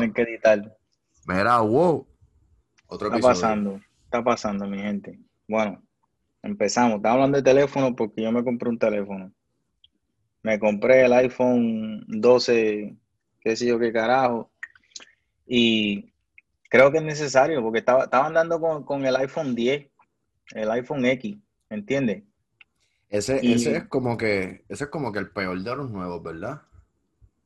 tener 0.00 0.12
que 0.14 0.22
editar. 0.22 0.76
Mira, 1.26 1.60
wow. 1.60 2.06
Otro 2.86 3.08
Está 3.08 3.16
episodio. 3.18 3.34
pasando, 3.34 3.80
está 4.04 4.22
pasando, 4.24 4.66
mi 4.66 4.78
gente. 4.78 5.18
Bueno, 5.48 5.82
empezamos. 6.42 6.96
Estaba 6.96 7.14
hablando 7.14 7.36
de 7.38 7.42
teléfono 7.42 7.94
porque 7.96 8.22
yo 8.22 8.32
me 8.32 8.44
compré 8.44 8.68
un 8.68 8.78
teléfono. 8.78 9.32
Me 10.42 10.58
compré 10.58 11.04
el 11.04 11.12
iPhone 11.12 12.04
12, 12.06 12.96
qué 13.40 13.56
sé 13.56 13.66
yo 13.66 13.78
qué 13.78 13.92
carajo. 13.92 14.52
Y 15.46 16.12
creo 16.70 16.92
que 16.92 16.98
es 16.98 17.04
necesario 17.04 17.62
porque 17.62 17.80
estaba, 17.80 18.04
estaba 18.04 18.26
andando 18.26 18.60
con, 18.60 18.84
con 18.84 19.04
el 19.04 19.16
iPhone 19.16 19.54
10, 19.54 19.88
el 20.54 20.70
iPhone 20.70 21.04
X, 21.06 21.36
¿me 21.70 21.76
entiendes? 21.76 22.22
Ese, 23.08 23.40
Y- 23.42 23.52
ese 23.54 23.76
es 23.76 23.84
como 23.84 24.16
que, 24.16 24.64
ese 24.68 24.84
es 24.84 24.90
como 24.90 25.12
que 25.12 25.18
el 25.20 25.30
peor 25.30 25.60
de 25.62 25.76
los 25.76 25.90
nuevos, 25.90 26.22
¿verdad? 26.22 26.62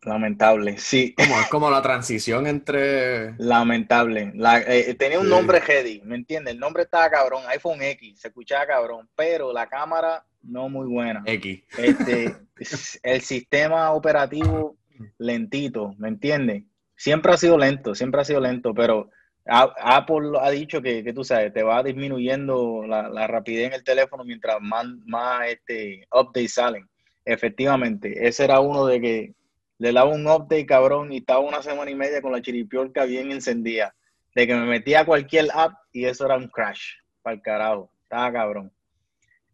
Lamentable, 0.02 0.78
sí, 0.78 1.14
Como, 1.14 1.38
es 1.40 1.46
como 1.48 1.70
la 1.70 1.82
transición 1.82 2.46
entre. 2.46 3.34
lamentable. 3.36 4.32
La- 4.34 4.60
eh, 4.60 4.94
tenía 4.94 5.18
un 5.20 5.26
Sí. 5.26 5.30
nombre 5.30 5.60
heady, 5.60 6.00
¿me 6.04 6.16
entiendes? 6.16 6.54
El 6.54 6.60
nombre 6.60 6.84
estaba 6.84 7.10
cabrón, 7.10 7.42
iPhone 7.48 7.82
X, 7.82 8.18
se 8.20 8.28
escuchaba 8.28 8.66
cabrón, 8.66 9.08
pero 9.14 9.52
la 9.52 9.66
cámara 9.68 10.24
no 10.42 10.70
muy 10.70 10.86
buena. 10.86 11.22
X. 11.26 11.62
Este, 11.76 12.34
el 13.02 13.20
sistema 13.20 13.92
operativo 13.92 14.76
lentito, 15.18 15.94
¿me 15.98 16.08
entiendes? 16.08 16.62
Siempre 16.96 17.32
ha 17.32 17.36
sido 17.36 17.58
lento, 17.58 17.94
siempre 17.94 18.22
ha 18.22 18.24
sido 18.24 18.40
lento, 18.40 18.72
pero 18.74 19.10
Apple 19.46 20.38
ha 20.40 20.50
dicho 20.50 20.80
que, 20.80 21.02
que 21.04 21.12
tú 21.12 21.24
sabes, 21.24 21.52
te 21.52 21.62
va 21.62 21.82
disminuyendo 21.82 22.84
la, 22.86 23.08
la 23.08 23.26
rapidez 23.26 23.66
en 23.68 23.72
el 23.74 23.84
teléfono 23.84 24.24
mientras 24.24 24.60
más, 24.60 24.86
más 25.04 25.46
este, 25.48 26.06
updates 26.12 26.54
salen. 26.54 26.88
Efectivamente, 27.24 28.26
ese 28.26 28.44
era 28.44 28.60
uno 28.60 28.86
de 28.86 29.00
que 29.00 29.34
le 29.80 29.92
daba 29.94 30.10
un 30.10 30.26
update, 30.26 30.66
cabrón, 30.66 31.10
y 31.10 31.16
estaba 31.16 31.40
una 31.40 31.62
semana 31.62 31.90
y 31.90 31.94
media 31.94 32.20
con 32.20 32.32
la 32.32 32.42
chiripiorca 32.42 33.06
bien 33.06 33.32
encendida. 33.32 33.94
De 34.34 34.46
que 34.46 34.54
me 34.54 34.66
metía 34.66 35.00
a 35.00 35.04
cualquier 35.06 35.48
app 35.54 35.72
y 35.90 36.04
eso 36.04 36.26
era 36.26 36.36
un 36.36 36.48
crash, 36.48 36.82
para 37.22 37.34
el 37.36 37.42
carajo. 37.42 37.90
Estaba 38.02 38.30
cabrón. 38.30 38.70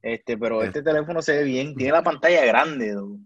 Este, 0.03 0.37
pero 0.37 0.63
Eh. 0.63 0.67
este 0.67 0.83
teléfono 0.83 1.23
se 1.23 1.37
ve 1.37 1.45
bien, 1.45 1.77
tiene 1.77 1.93
la 1.93 2.03
pantalla 2.03 2.45
grande, 2.45 2.93
dude. 2.93 3.21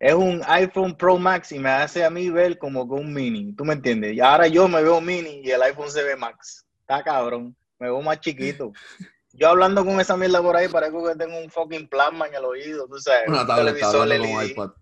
Es 0.00 0.12
un 0.12 0.42
iPhone 0.48 0.96
Pro 0.96 1.18
Max 1.18 1.52
y 1.52 1.60
me 1.60 1.70
hace 1.70 2.04
a 2.04 2.10
mí 2.10 2.30
ver 2.30 2.58
como 2.58 2.88
que 2.88 2.94
un 2.94 3.14
mini, 3.14 3.52
¿tú 3.54 3.64
me 3.64 3.74
entiendes? 3.74 4.14
Y 4.14 4.20
ahora 4.20 4.48
yo 4.48 4.66
me 4.66 4.82
veo 4.82 5.00
mini 5.00 5.40
y 5.44 5.50
el 5.52 5.62
iPhone 5.62 5.88
se 5.90 6.02
ve 6.02 6.16
Max. 6.16 6.66
Está 6.80 7.04
cabrón, 7.04 7.56
me 7.78 7.86
veo 7.86 8.02
más 8.02 8.20
chiquito. 8.20 8.72
Yo 9.38 9.50
hablando 9.50 9.84
con 9.84 10.00
esa 10.00 10.16
mierda 10.16 10.40
por 10.40 10.56
ahí, 10.56 10.66
parezco 10.66 11.06
que 11.06 11.14
tengo 11.14 11.38
un 11.38 11.50
fucking 11.50 11.88
plasma 11.88 12.26
en 12.26 12.36
el 12.36 12.44
oído, 12.46 12.88
tú 12.88 12.98
sabes. 12.98 13.28
Una 13.28 13.42
un 13.42 13.46
tablet 13.46 13.76
está 13.76 13.92
televisor 13.92 14.12
hablando 14.12 14.74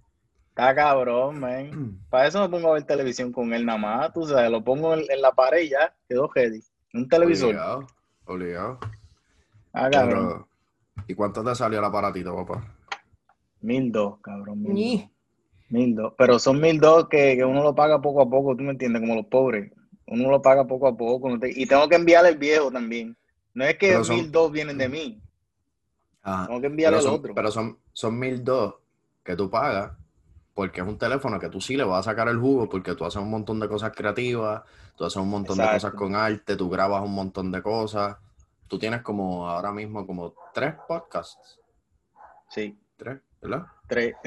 Está 0.56 0.72
cabrón, 0.74 1.40
man. 1.40 1.98
Para 2.10 2.28
eso 2.28 2.40
me 2.40 2.48
pongo 2.48 2.70
a 2.70 2.74
ver 2.74 2.84
televisión 2.84 3.32
con 3.32 3.52
él 3.52 3.66
nada 3.66 3.78
más, 3.78 4.12
tú 4.12 4.24
sabes, 4.24 4.50
lo 4.50 4.62
pongo 4.62 4.94
en, 4.94 5.00
en 5.10 5.20
la 5.20 5.32
pared 5.32 5.62
y 5.62 5.70
ya, 5.70 5.92
quedó 6.08 6.30
ready. 6.32 6.60
Un 6.92 7.08
televisor. 7.08 7.48
Obligado. 7.50 7.86
Obligado. 8.26 8.78
Ah, 9.72 9.90
cabrón. 9.90 10.46
Pero, 10.94 11.04
¿y 11.08 11.14
cuánto 11.14 11.42
te 11.42 11.54
salió 11.56 11.80
el 11.80 11.84
aparatito, 11.84 12.34
papá? 12.36 12.72
Mil 13.62 13.90
dos, 13.90 14.20
cabrón. 14.20 14.62
Mil. 14.62 15.10
Mil 15.70 15.96
dos. 15.96 16.12
Pero 16.16 16.38
son 16.38 16.60
mil 16.60 16.78
dos 16.78 17.08
que, 17.08 17.34
que 17.36 17.44
uno 17.44 17.62
lo 17.64 17.74
paga 17.74 18.00
poco 18.00 18.22
a 18.22 18.30
poco, 18.30 18.54
tú 18.54 18.62
me 18.62 18.70
entiendes, 18.70 19.00
como 19.02 19.16
los 19.16 19.26
pobres. 19.26 19.72
Uno 20.06 20.30
lo 20.30 20.40
paga 20.40 20.64
poco 20.66 20.86
a 20.86 20.96
poco. 20.96 21.28
no 21.30 21.40
te- 21.40 21.50
y 21.50 21.66
tengo 21.66 21.88
que 21.88 21.96
enviarle 21.96 22.28
el 22.28 22.38
viejo 22.38 22.70
también. 22.70 23.16
No 23.54 23.64
es 23.64 23.76
que 23.76 24.04
son- 24.04 24.14
mil 24.16 24.30
dos 24.30 24.52
vienen 24.52 24.78
de 24.78 24.88
mí. 24.88 25.20
Ajá. 26.22 26.46
Tengo 26.46 26.60
que 26.60 26.66
enviarle 26.68 27.00
son, 27.02 27.14
otro. 27.14 27.34
pero 27.34 27.50
son, 27.50 27.76
son 27.92 28.16
mil 28.18 28.44
dos 28.44 28.76
que 29.24 29.34
tú 29.34 29.50
pagas 29.50 29.92
porque 30.54 30.80
es 30.80 30.86
un 30.86 30.96
teléfono 30.98 31.38
que 31.40 31.48
tú 31.48 31.60
sí 31.60 31.76
le 31.76 31.84
vas 31.84 32.06
a 32.06 32.10
sacar 32.10 32.28
el 32.28 32.38
jugo 32.38 32.68
porque 32.68 32.94
tú 32.94 33.04
haces 33.04 33.20
un 33.20 33.30
montón 33.30 33.58
de 33.60 33.68
cosas 33.68 33.92
creativas, 33.94 34.62
tú 34.96 35.04
haces 35.04 35.16
un 35.16 35.28
montón 35.28 35.58
de 35.58 35.68
cosas 35.68 35.92
con 35.94 36.14
arte, 36.14 36.56
tú 36.56 36.70
grabas 36.70 37.02
un 37.02 37.14
montón 37.14 37.50
de 37.50 37.60
cosas. 37.62 38.16
Tú 38.68 38.78
tienes 38.78 39.02
como 39.02 39.48
ahora 39.48 39.72
mismo 39.72 40.06
como 40.06 40.34
tres 40.54 40.74
podcasts. 40.88 41.60
Sí, 42.48 42.78
Tres, 42.96 43.20
¿verdad? 43.42 43.66
tres. 43.88 44.14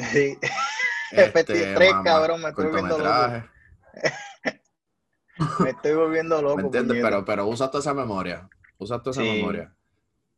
Sí. 1.10 1.16
Efectivamente, 1.16 1.74
tres, 1.76 1.92
mamá, 1.94 2.04
cabrón, 2.04 2.42
me 2.42 2.50
estoy 2.50 2.66
volviendo 2.66 2.98
cortometrajes, 2.98 3.50
Me 5.60 5.70
estoy 5.70 5.94
volviendo 5.94 6.42
loco. 6.42 6.58
¿Me 6.58 6.64
entiendes? 6.64 6.98
Pero, 7.02 7.24
pero 7.24 7.48
usa 7.48 7.68
toda 7.68 7.80
esa 7.80 7.94
memoria. 7.94 8.50
Usa 8.78 9.00
toda 9.00 9.12
esa 9.12 9.22
Sí. 9.22 9.30
memoria. 9.30 9.74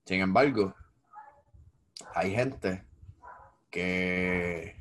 Sin 0.05 0.21
embargo, 0.21 0.75
hay 2.13 2.35
gente 2.35 2.83
que 3.71 4.78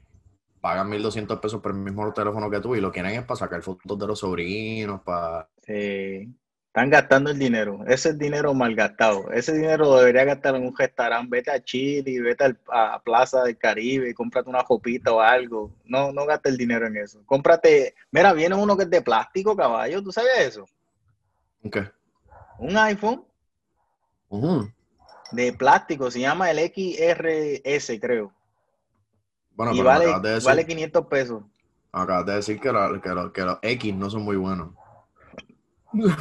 pagan 0.60 0.90
1.200 0.90 1.40
pesos 1.40 1.60
por 1.60 1.72
el 1.72 1.78
mismo 1.78 2.12
teléfono 2.12 2.50
que 2.50 2.60
tú 2.60 2.74
y 2.74 2.80
lo 2.80 2.92
quieren 2.92 3.12
es 3.12 3.24
para 3.24 3.38
sacar 3.38 3.62
fotos 3.62 3.98
de 3.98 4.06
los 4.06 4.18
sobrinos, 4.18 5.00
para... 5.02 5.48
Sí. 5.62 6.32
Están 6.68 6.90
gastando 6.90 7.30
el 7.30 7.38
dinero. 7.38 7.80
Ese 7.88 8.10
es 8.10 8.18
dinero 8.18 8.54
mal 8.54 8.74
gastado. 8.74 9.32
Ese 9.32 9.52
dinero 9.52 9.86
lo 9.86 9.96
debería 9.96 10.24
gastar 10.24 10.54
en 10.54 10.66
un 10.66 10.76
restaurante. 10.76 11.28
Vete 11.28 11.50
a 11.50 11.64
Chile, 11.64 12.20
vete 12.20 12.56
a 12.70 13.02
Plaza 13.02 13.42
del 13.42 13.56
Caribe, 13.56 14.14
cómprate 14.14 14.48
una 14.48 14.62
copita 14.62 15.10
o 15.10 15.20
algo. 15.20 15.72
No, 15.86 16.12
no 16.12 16.24
gastes 16.26 16.52
el 16.52 16.58
dinero 16.58 16.86
en 16.86 16.98
eso. 16.98 17.20
Cómprate. 17.26 17.94
Mira, 18.12 18.32
viene 18.32 18.54
uno 18.54 18.76
que 18.76 18.84
es 18.84 18.90
de 18.90 19.02
plástico, 19.02 19.56
caballo. 19.56 20.02
¿Tú 20.02 20.12
sabes 20.12 20.38
eso? 20.38 20.66
¿Qué? 21.72 21.90
Un 22.58 22.76
iPhone 22.76 23.24
de 25.32 25.52
plástico. 25.54 26.10
Se 26.10 26.20
llama 26.20 26.50
el 26.50 26.58
XRS, 26.58 27.98
creo. 28.00 28.32
Bueno, 29.58 29.72
y 29.74 29.78
pero 29.78 29.88
vale, 29.88 30.06
de 30.22 30.30
decir, 30.36 30.46
vale 30.46 30.64
500 30.66 31.06
pesos. 31.08 31.42
acabas 31.90 32.24
de 32.26 32.34
decir 32.36 32.60
que, 32.60 32.70
la- 32.72 33.00
que 33.02 33.08
los- 33.10 33.32
que 33.32 33.40
los 33.42 33.58
X 33.60 33.94
no 33.94 34.08
son 34.08 34.22
muy 34.22 34.36
buenos. 34.36 34.70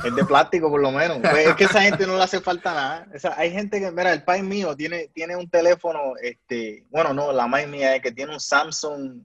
Es 0.04 0.16
de 0.16 0.26
plástico, 0.26 0.70
por 0.72 0.82
lo 0.82 0.92
menos. 0.92 1.20
Pues 1.20 1.48
es 1.50 1.56
que 1.56 1.66
esa 1.66 1.82
gente 1.82 2.08
no 2.08 2.16
le 2.18 2.24
hace 2.24 2.40
falta 2.42 2.74
nada. 2.74 3.08
O 3.14 3.20
sea, 3.20 3.36
hay 3.38 3.52
gente 3.52 3.80
que, 3.80 3.92
mira, 3.92 4.12
el 4.12 4.24
país 4.24 4.44
mío 4.44 4.76
tiene, 4.76 5.10
tiene 5.14 5.36
un 5.36 5.48
teléfono, 5.50 6.14
este, 6.22 6.86
bueno, 6.90 7.14
no, 7.14 7.32
la 7.32 7.46
más 7.48 7.68
mía 7.68 7.96
es 7.96 8.02
que 8.02 8.12
tiene 8.12 8.34
un 8.34 8.40
Samsung 8.40 9.22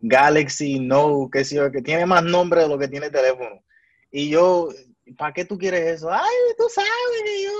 Galaxy 0.00 0.78
Note, 0.78 1.30
qué 1.32 1.44
sé 1.44 1.56
yo, 1.56 1.72
que 1.72 1.82
tiene 1.82 2.06
más 2.06 2.22
nombre 2.22 2.60
de 2.62 2.68
lo 2.68 2.78
que 2.78 2.86
tiene 2.88 3.10
teléfono. 3.10 3.62
Y 4.12 4.28
yo, 4.28 4.68
¿para 5.18 5.32
qué 5.32 5.44
tú 5.44 5.58
quieres 5.58 5.96
eso? 5.96 6.12
Ay, 6.12 6.20
tú 6.56 6.64
sabes 6.72 6.90
que 7.24 7.42
yo. 7.44 7.50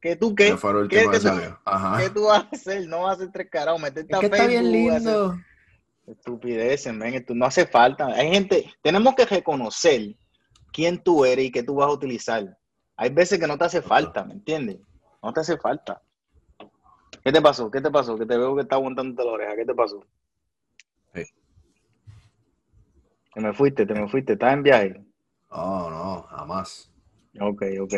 ¿Que 0.00 0.14
tú 0.16 0.34
qué? 0.34 0.54
¿Qué, 0.88 0.88
qué 0.88 1.10
que 1.10 1.16
tú, 1.16 1.22
salió. 1.22 1.58
Ajá. 1.64 1.98
qué 2.02 2.10
tú 2.10 2.24
vas 2.24 2.44
a 2.44 2.48
hacer? 2.52 2.86
No 2.88 3.02
vas 3.02 3.10
a 3.10 3.12
hacer 3.14 3.32
tres 3.32 3.48
carajos, 3.50 3.80
meterte 3.80 4.12
Es 4.12 4.16
a 4.16 4.20
que 4.20 4.26
está 4.26 4.46
bien 4.46 4.64
Facebook, 4.64 4.90
hacer- 4.90 5.02
lindo. 5.12 5.40
Estupideces, 6.06 6.94
men, 6.94 7.14
esto 7.14 7.34
no 7.34 7.46
hace 7.46 7.66
falta. 7.66 8.06
Hay 8.06 8.30
gente, 8.30 8.72
tenemos 8.82 9.14
que 9.16 9.24
reconocer 9.26 10.14
quién 10.72 11.02
tú 11.02 11.24
eres 11.24 11.46
y 11.46 11.50
qué 11.50 11.64
tú 11.64 11.74
vas 11.76 11.88
a 11.88 11.92
utilizar. 11.92 12.56
Hay 12.96 13.10
veces 13.10 13.40
que 13.40 13.46
no 13.48 13.58
te 13.58 13.64
hace 13.64 13.82
falta, 13.82 14.24
¿me 14.24 14.34
entiendes? 14.34 14.78
No 15.22 15.32
te 15.32 15.40
hace 15.40 15.56
falta. 15.58 16.00
¿Qué 17.24 17.32
te 17.32 17.42
pasó? 17.42 17.68
¿Qué 17.70 17.80
te 17.80 17.90
pasó? 17.90 18.16
Que 18.16 18.24
te 18.24 18.36
veo 18.38 18.54
que 18.54 18.62
está 18.62 18.76
aguantando 18.76 19.24
la 19.24 19.32
oreja. 19.32 19.56
¿Qué 19.56 19.64
te 19.64 19.74
pasó? 19.74 20.06
Sí. 21.12 21.24
Te 23.34 23.40
me 23.40 23.52
fuiste, 23.52 23.84
te 23.84 23.94
me 23.94 24.08
fuiste. 24.08 24.34
¿Estás 24.34 24.52
en 24.52 24.62
viaje? 24.62 25.04
Oh, 25.48 25.90
no, 25.90 26.22
jamás. 26.28 26.88
Ok, 27.40 27.62
ok. 27.80 27.94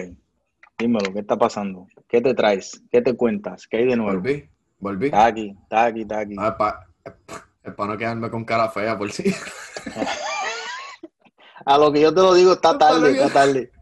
Dímelo, 0.78 1.12
¿qué 1.12 1.19
está 1.21 1.37
pasando? 1.37 1.89
¿Qué 2.09 2.21
te 2.21 2.34
traes? 2.34 2.81
¿Qué 2.93 3.03
te 3.03 3.15
cuentas? 3.15 3.66
¿Qué 3.66 3.78
hay 3.78 3.87
de 3.87 3.97
nuevo? 3.97 4.21
Volví, 4.21 4.49
volví. 4.78 5.06
Está 5.06 5.27
aquí, 5.27 5.56
está 5.62 5.84
aquí, 5.87 6.03
está 6.03 6.21
aquí. 6.21 6.37
Ah, 6.39 6.56
es 7.65 7.75
para 7.75 7.93
no 7.93 7.99
quedarme 7.99 8.31
con 8.31 8.44
cara 8.44 8.69
fea 8.71 8.97
por 8.97 9.11
si. 9.11 9.34
A 11.65 11.77
lo 11.77 11.93
que 11.93 12.00
yo 12.00 12.15
te 12.15 12.21
lo 12.21 12.33
digo, 12.34 12.53
está 12.53 12.78
tarde, 12.78 13.12
que- 13.12 13.19
está 13.22 13.33
tarde. 13.33 13.72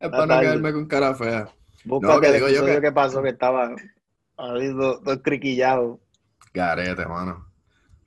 Es 0.00 0.08
para 0.08 0.26
no 0.26 0.40
quedarme 0.40 0.72
con 0.72 0.86
cara 0.86 1.14
fea. 1.14 1.48
Búscate 1.84 2.20
que 2.22 2.26
el 2.28 2.32
digo 2.34 2.48
yo 2.48 2.64
que- 2.64 2.80
que 2.80 2.92
pasó 2.92 3.22
que 3.22 3.28
estaba 3.28 3.70
ahí 4.38 4.72
todo, 4.74 5.22
criquillado. 5.22 6.00
Garete, 6.54 7.04
mano. 7.06 7.46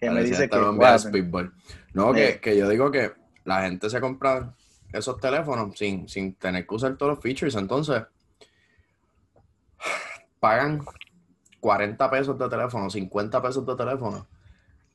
Que 0.02 0.10
me 0.10 0.24
dice 0.24 0.50
que 0.50 0.58
de 0.58 0.64
guau, 0.72 0.98
speedball. 1.00 1.54
No, 1.94 2.16
Eh. 2.16 2.34
que, 2.34 2.40
que 2.42 2.58
yo 2.58 2.68
digo 2.68 2.90
que 2.90 3.12
la 3.46 3.62
gente 3.62 3.90
se 3.92 4.02
compra 4.02 4.56
esos 4.92 5.20
teléfonos 5.22 5.78
sin, 5.78 6.10
sin 6.10 6.34
tener 6.34 6.66
que 6.66 6.76
usar 6.76 6.98
todos 6.98 7.12
los 7.14 7.22
features. 7.24 7.56
Entonces, 7.56 8.02
pagan 10.40 10.86
40 11.60 12.10
pesos 12.10 12.38
de 12.38 12.50
teléfono, 12.50 12.90
50 12.90 13.42
pesos 13.42 13.66
de 13.66 13.76
teléfono, 13.76 14.28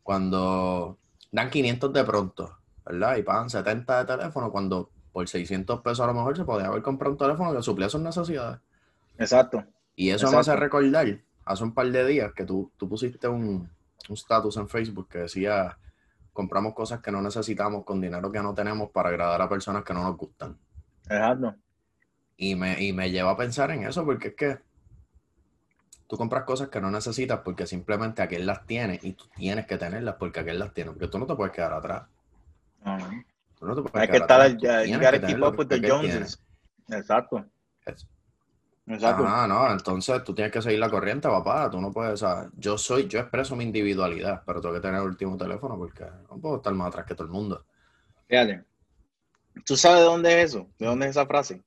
cuando 0.02 0.98
dan 1.30 1.50
500 1.50 1.92
de 1.92 2.04
pronto, 2.04 2.58
¿verdad? 2.84 3.16
Y 3.16 3.22
pagan 3.22 3.50
70 3.50 4.04
de 4.04 4.16
teléfono, 4.16 4.50
cuando 4.50 4.90
por 5.12 5.28
600 5.28 5.80
pesos 5.80 6.00
a 6.00 6.06
lo 6.06 6.14
mejor 6.14 6.36
se 6.36 6.44
podía 6.44 6.66
haber 6.66 6.82
comprado 6.82 7.12
un 7.12 7.18
teléfono 7.18 7.54
que 7.54 7.62
suplía 7.62 7.88
sus 7.88 8.00
necesidades. 8.00 8.60
Exacto. 9.18 9.64
Y 9.96 10.10
eso 10.10 10.30
me 10.30 10.38
hace 10.38 10.56
recordar, 10.56 11.20
hace 11.44 11.64
un 11.64 11.72
par 11.72 11.90
de 11.90 12.04
días, 12.06 12.32
que 12.34 12.44
tú, 12.44 12.72
tú 12.76 12.88
pusiste 12.88 13.28
un, 13.28 13.70
un 14.08 14.14
status 14.14 14.56
en 14.56 14.68
Facebook 14.68 15.08
que 15.08 15.18
decía, 15.18 15.78
compramos 16.32 16.74
cosas 16.74 17.00
que 17.00 17.12
no 17.12 17.22
necesitamos 17.22 17.84
con 17.84 18.00
dinero 18.00 18.32
que 18.32 18.42
no 18.42 18.54
tenemos 18.54 18.90
para 18.90 19.10
agradar 19.10 19.40
a 19.40 19.48
personas 19.48 19.84
que 19.84 19.94
no 19.94 20.02
nos 20.02 20.16
gustan. 20.16 20.58
Exacto. 21.04 21.54
Y 22.36 22.56
me, 22.56 22.82
y 22.82 22.92
me 22.92 23.10
lleva 23.10 23.30
a 23.30 23.36
pensar 23.36 23.70
en 23.70 23.84
eso, 23.84 24.04
porque 24.04 24.28
es 24.28 24.34
que 24.34 24.58
tú 26.06 26.16
compras 26.16 26.44
cosas 26.44 26.68
que 26.68 26.80
no 26.80 26.90
necesitas 26.90 27.40
porque 27.40 27.66
simplemente 27.66 28.22
aquel 28.22 28.46
las 28.46 28.66
tiene 28.66 28.98
y 29.02 29.12
tú 29.12 29.26
tienes 29.34 29.66
que 29.66 29.78
tenerlas 29.78 30.16
porque 30.18 30.40
aquel 30.40 30.58
las 30.58 30.72
tiene, 30.72 30.90
porque 30.90 31.08
tú 31.08 31.18
no 31.18 31.26
te 31.26 31.34
puedes 31.34 31.52
quedar 31.52 31.72
atrás. 31.72 32.04
Tú 33.58 33.90
Hay 33.94 34.08
que 34.08 34.18
estar, 34.18 34.40
al, 34.40 34.58
you 34.58 34.98
gotta 34.98 35.20
keep 35.20 35.42
up 35.42 35.58
with 35.58 35.68
the 35.68 35.80
Joneses. 35.80 36.42
Exacto. 36.88 37.44
Exacto. 38.86 39.24
Ah, 39.26 39.46
no, 39.48 39.72
entonces 39.72 40.22
tú 40.24 40.34
tienes 40.34 40.52
que 40.52 40.60
seguir 40.60 40.78
la 40.78 40.90
corriente, 40.90 41.26
papá. 41.26 41.70
Tú 41.70 41.80
no 41.80 41.90
puedes, 41.90 42.12
o 42.14 42.16
sea, 42.18 42.50
yo 42.56 42.76
soy, 42.76 43.08
yo 43.08 43.18
expreso 43.18 43.56
mi 43.56 43.64
individualidad, 43.64 44.42
pero 44.44 44.60
tengo 44.60 44.74
que 44.74 44.80
tener 44.80 45.00
el 45.00 45.06
último 45.06 45.38
teléfono 45.38 45.78
porque 45.78 46.04
no 46.28 46.38
puedo 46.38 46.56
estar 46.56 46.74
más 46.74 46.88
atrás 46.88 47.06
que 47.06 47.14
todo 47.14 47.24
el 47.24 47.32
mundo. 47.32 47.64
Fíjate, 48.28 48.62
¿tú 49.64 49.76
sabes 49.76 50.00
de 50.00 50.04
dónde 50.04 50.42
es 50.42 50.50
eso? 50.50 50.68
¿De 50.78 50.86
dónde 50.86 51.06
es 51.06 51.12
esa 51.12 51.26
frase? 51.26 51.62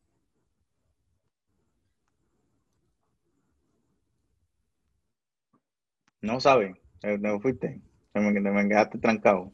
No 6.21 6.39
sabes, 6.39 6.75
¿de 7.01 7.39
fuiste? 7.39 7.81
Te 8.13 8.19
me, 8.19 8.31
me 8.31 8.67
quedaste 8.67 8.97
trancado. 8.97 9.51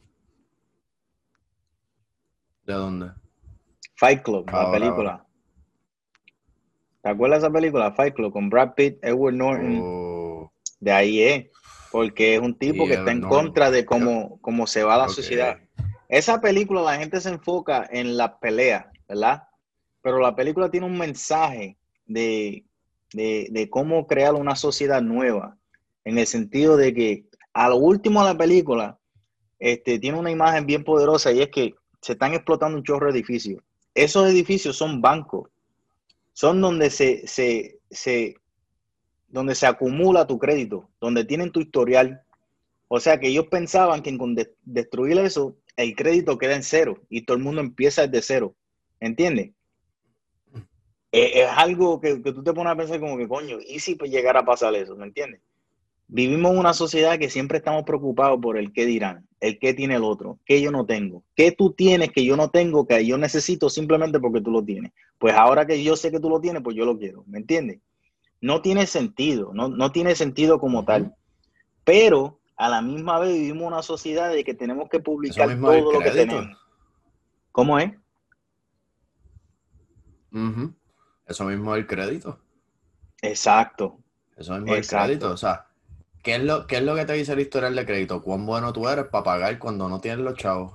¿De 2.64 2.72
dónde? 2.72 3.10
Fight 3.96 4.22
Club, 4.22 4.50
la 4.50 4.72
película. 4.72 5.26
¿Te 7.02 7.10
acuerdas 7.10 7.42
de 7.42 7.46
esa 7.46 7.52
película, 7.52 7.92
Fight 7.92 8.14
Club, 8.14 8.32
con 8.32 8.48
Brad 8.48 8.74
Pitt, 8.74 8.98
Edward 9.02 9.34
Norton? 9.34 9.80
Oh. 9.82 10.52
De 10.80 10.90
ahí 10.90 11.22
es, 11.22 11.46
porque 11.92 12.34
es 12.34 12.40
un 12.40 12.58
tipo 12.58 12.86
que 12.86 12.94
está 12.94 13.12
en 13.12 13.20
contra 13.20 13.70
de 13.70 13.84
cómo, 13.84 14.40
cómo 14.40 14.66
se 14.66 14.82
va 14.82 14.96
la 14.96 15.08
sociedad. 15.08 15.58
Esa 16.08 16.40
película 16.40 16.80
la 16.80 16.96
gente 16.96 17.20
se 17.20 17.28
enfoca 17.28 17.86
en 17.90 18.16
la 18.16 18.38
pelea, 18.38 18.90
¿verdad? 19.06 19.44
Pero 20.00 20.18
la 20.18 20.34
película 20.34 20.70
tiene 20.70 20.86
un 20.86 20.96
mensaje 20.96 21.76
de, 22.06 22.64
de 23.12 23.68
cómo 23.70 24.06
crear 24.06 24.34
una 24.34 24.56
sociedad 24.56 25.02
nueva, 25.02 25.58
en 26.04 26.18
el 26.18 26.26
sentido 26.26 26.76
de 26.76 26.94
que 26.94 27.24
a 27.52 27.68
lo 27.68 27.76
último 27.76 28.20
de 28.20 28.32
la 28.32 28.38
película 28.38 28.98
este, 29.58 29.98
tiene 29.98 30.18
una 30.18 30.30
imagen 30.30 30.66
bien 30.66 30.84
poderosa 30.84 31.32
y 31.32 31.40
es 31.40 31.48
que 31.48 31.74
se 32.00 32.12
están 32.12 32.34
explotando 32.34 32.76
un 32.76 32.84
chorro 32.84 33.06
de 33.06 33.18
edificios. 33.18 33.62
Esos 33.94 34.28
edificios 34.28 34.76
son 34.76 35.00
bancos, 35.00 35.48
son 36.32 36.60
donde 36.60 36.90
se, 36.90 37.26
se, 37.26 38.36
donde 39.28 39.54
se 39.54 39.66
acumula 39.66 40.26
tu 40.26 40.38
crédito, 40.38 40.90
donde 41.00 41.24
tienen 41.24 41.50
tu 41.50 41.60
historial. 41.60 42.22
O 42.88 43.00
sea 43.00 43.18
que 43.18 43.28
ellos 43.28 43.46
pensaban 43.50 44.02
que 44.02 44.16
con 44.18 44.36
destruir 44.62 45.18
eso, 45.18 45.56
el 45.76 45.96
crédito 45.96 46.36
queda 46.36 46.56
en 46.56 46.62
cero 46.62 47.00
y 47.08 47.22
todo 47.22 47.36
el 47.36 47.42
mundo 47.42 47.60
empieza 47.60 48.06
desde 48.06 48.22
cero. 48.22 48.54
¿Entiendes? 49.00 49.52
Es, 51.10 51.48
algo 51.48 52.00
que, 52.00 52.20
que, 52.20 52.32
tú 52.32 52.42
te 52.42 52.52
pones 52.52 52.72
a 52.72 52.76
pensar 52.76 52.98
como 52.98 53.16
que, 53.16 53.28
coño, 53.28 53.58
¿y 53.66 53.78
si 53.78 53.94
pues 53.94 54.10
llegara 54.10 54.40
a 54.40 54.44
pasar 54.44 54.74
eso? 54.74 54.96
¿Me 54.96 55.06
entiendes? 55.06 55.40
Vivimos 56.06 56.52
en 56.52 56.58
una 56.58 56.74
sociedad 56.74 57.18
que 57.18 57.30
siempre 57.30 57.58
estamos 57.58 57.84
preocupados 57.84 58.38
por 58.40 58.58
el 58.58 58.72
qué 58.72 58.84
dirán, 58.86 59.26
el 59.40 59.58
qué 59.58 59.74
tiene 59.74 59.96
el 59.96 60.04
otro, 60.04 60.38
qué 60.44 60.60
yo 60.60 60.70
no 60.70 60.84
tengo, 60.84 61.24
qué 61.34 61.50
tú 61.50 61.72
tienes 61.72 62.12
que 62.12 62.24
yo 62.24 62.36
no 62.36 62.50
tengo, 62.50 62.86
que 62.86 63.04
yo 63.06 63.16
necesito 63.18 63.70
simplemente 63.70 64.20
porque 64.20 64.40
tú 64.40 64.50
lo 64.50 64.62
tienes. 64.62 64.92
Pues 65.18 65.34
ahora 65.34 65.66
que 65.66 65.82
yo 65.82 65.96
sé 65.96 66.10
que 66.10 66.20
tú 66.20 66.28
lo 66.28 66.40
tienes, 66.40 66.62
pues 66.62 66.76
yo 66.76 66.84
lo 66.84 66.98
quiero, 66.98 67.24
¿me 67.26 67.38
entiendes? 67.38 67.80
No 68.40 68.60
tiene 68.60 68.86
sentido, 68.86 69.52
no, 69.54 69.68
no 69.68 69.92
tiene 69.92 70.14
sentido 70.14 70.60
como 70.60 70.84
tal. 70.84 71.14
Pero 71.84 72.40
a 72.56 72.68
la 72.68 72.82
misma 72.82 73.18
vez 73.18 73.32
vivimos 73.32 73.66
una 73.66 73.82
sociedad 73.82 74.30
de 74.30 74.44
que 74.44 74.54
tenemos 74.54 74.88
que 74.88 75.00
publicar 75.00 75.58
todo 75.58 75.92
lo 75.92 76.00
que 76.00 76.10
tenemos. 76.10 76.56
¿Cómo 77.50 77.78
es? 77.78 77.92
Eso 81.26 81.44
mismo 81.44 81.74
es 81.74 81.80
el 81.80 81.86
crédito. 81.86 82.38
Exacto. 83.22 83.98
Eso 84.36 84.54
mismo 84.54 84.74
es 84.74 84.92
el 84.92 84.98
crédito. 84.98 85.30
O 85.30 85.36
sea, 85.36 85.66
¿Qué 86.24 86.36
es, 86.36 86.42
lo, 86.42 86.66
¿Qué 86.66 86.76
es 86.76 86.82
lo 86.82 86.94
que 86.96 87.04
te 87.04 87.12
dice 87.12 87.34
el 87.34 87.40
historial 87.40 87.76
de 87.76 87.84
crédito? 87.84 88.22
¿Cuán 88.22 88.46
bueno 88.46 88.72
tú 88.72 88.88
eres 88.88 89.04
para 89.08 89.22
pagar 89.22 89.58
cuando 89.58 89.90
no 89.90 90.00
tienes 90.00 90.20
los 90.20 90.34
chavos? 90.38 90.72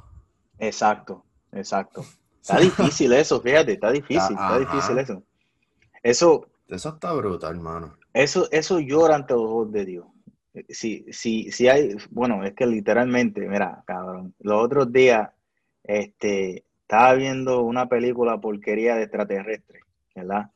Exacto, 0.59 1.25
exacto. 1.51 2.05
Está 2.39 2.59
difícil 2.59 3.11
eso, 3.13 3.41
fíjate, 3.41 3.73
está 3.73 3.91
difícil, 3.91 4.35
está, 4.35 4.59
difícil 4.59 4.99
eso. 4.99 5.23
Eso. 6.03 6.47
Eso 6.67 6.89
está 6.89 7.13
brutal, 7.13 7.55
hermano. 7.55 7.97
Eso, 8.13 8.47
eso 8.51 8.79
llora 8.79 9.15
ante 9.15 9.33
los 9.33 9.41
ojos 9.41 9.71
de 9.71 9.85
Dios. 9.85 10.05
Si, 10.69 11.07
si, 11.11 11.51
si 11.51 11.67
hay, 11.67 11.95
bueno, 12.11 12.43
es 12.43 12.53
que 12.53 12.67
literalmente, 12.67 13.41
mira, 13.47 13.83
cabrón, 13.87 14.35
los 14.41 14.63
otros 14.63 14.93
días, 14.93 15.31
este, 15.83 16.63
estaba 16.83 17.15
viendo 17.15 17.63
una 17.63 17.89
película 17.89 18.39
porquería 18.39 18.97
de 18.97 19.03
extraterrestres, 19.03 19.81
¿verdad? 20.13 20.51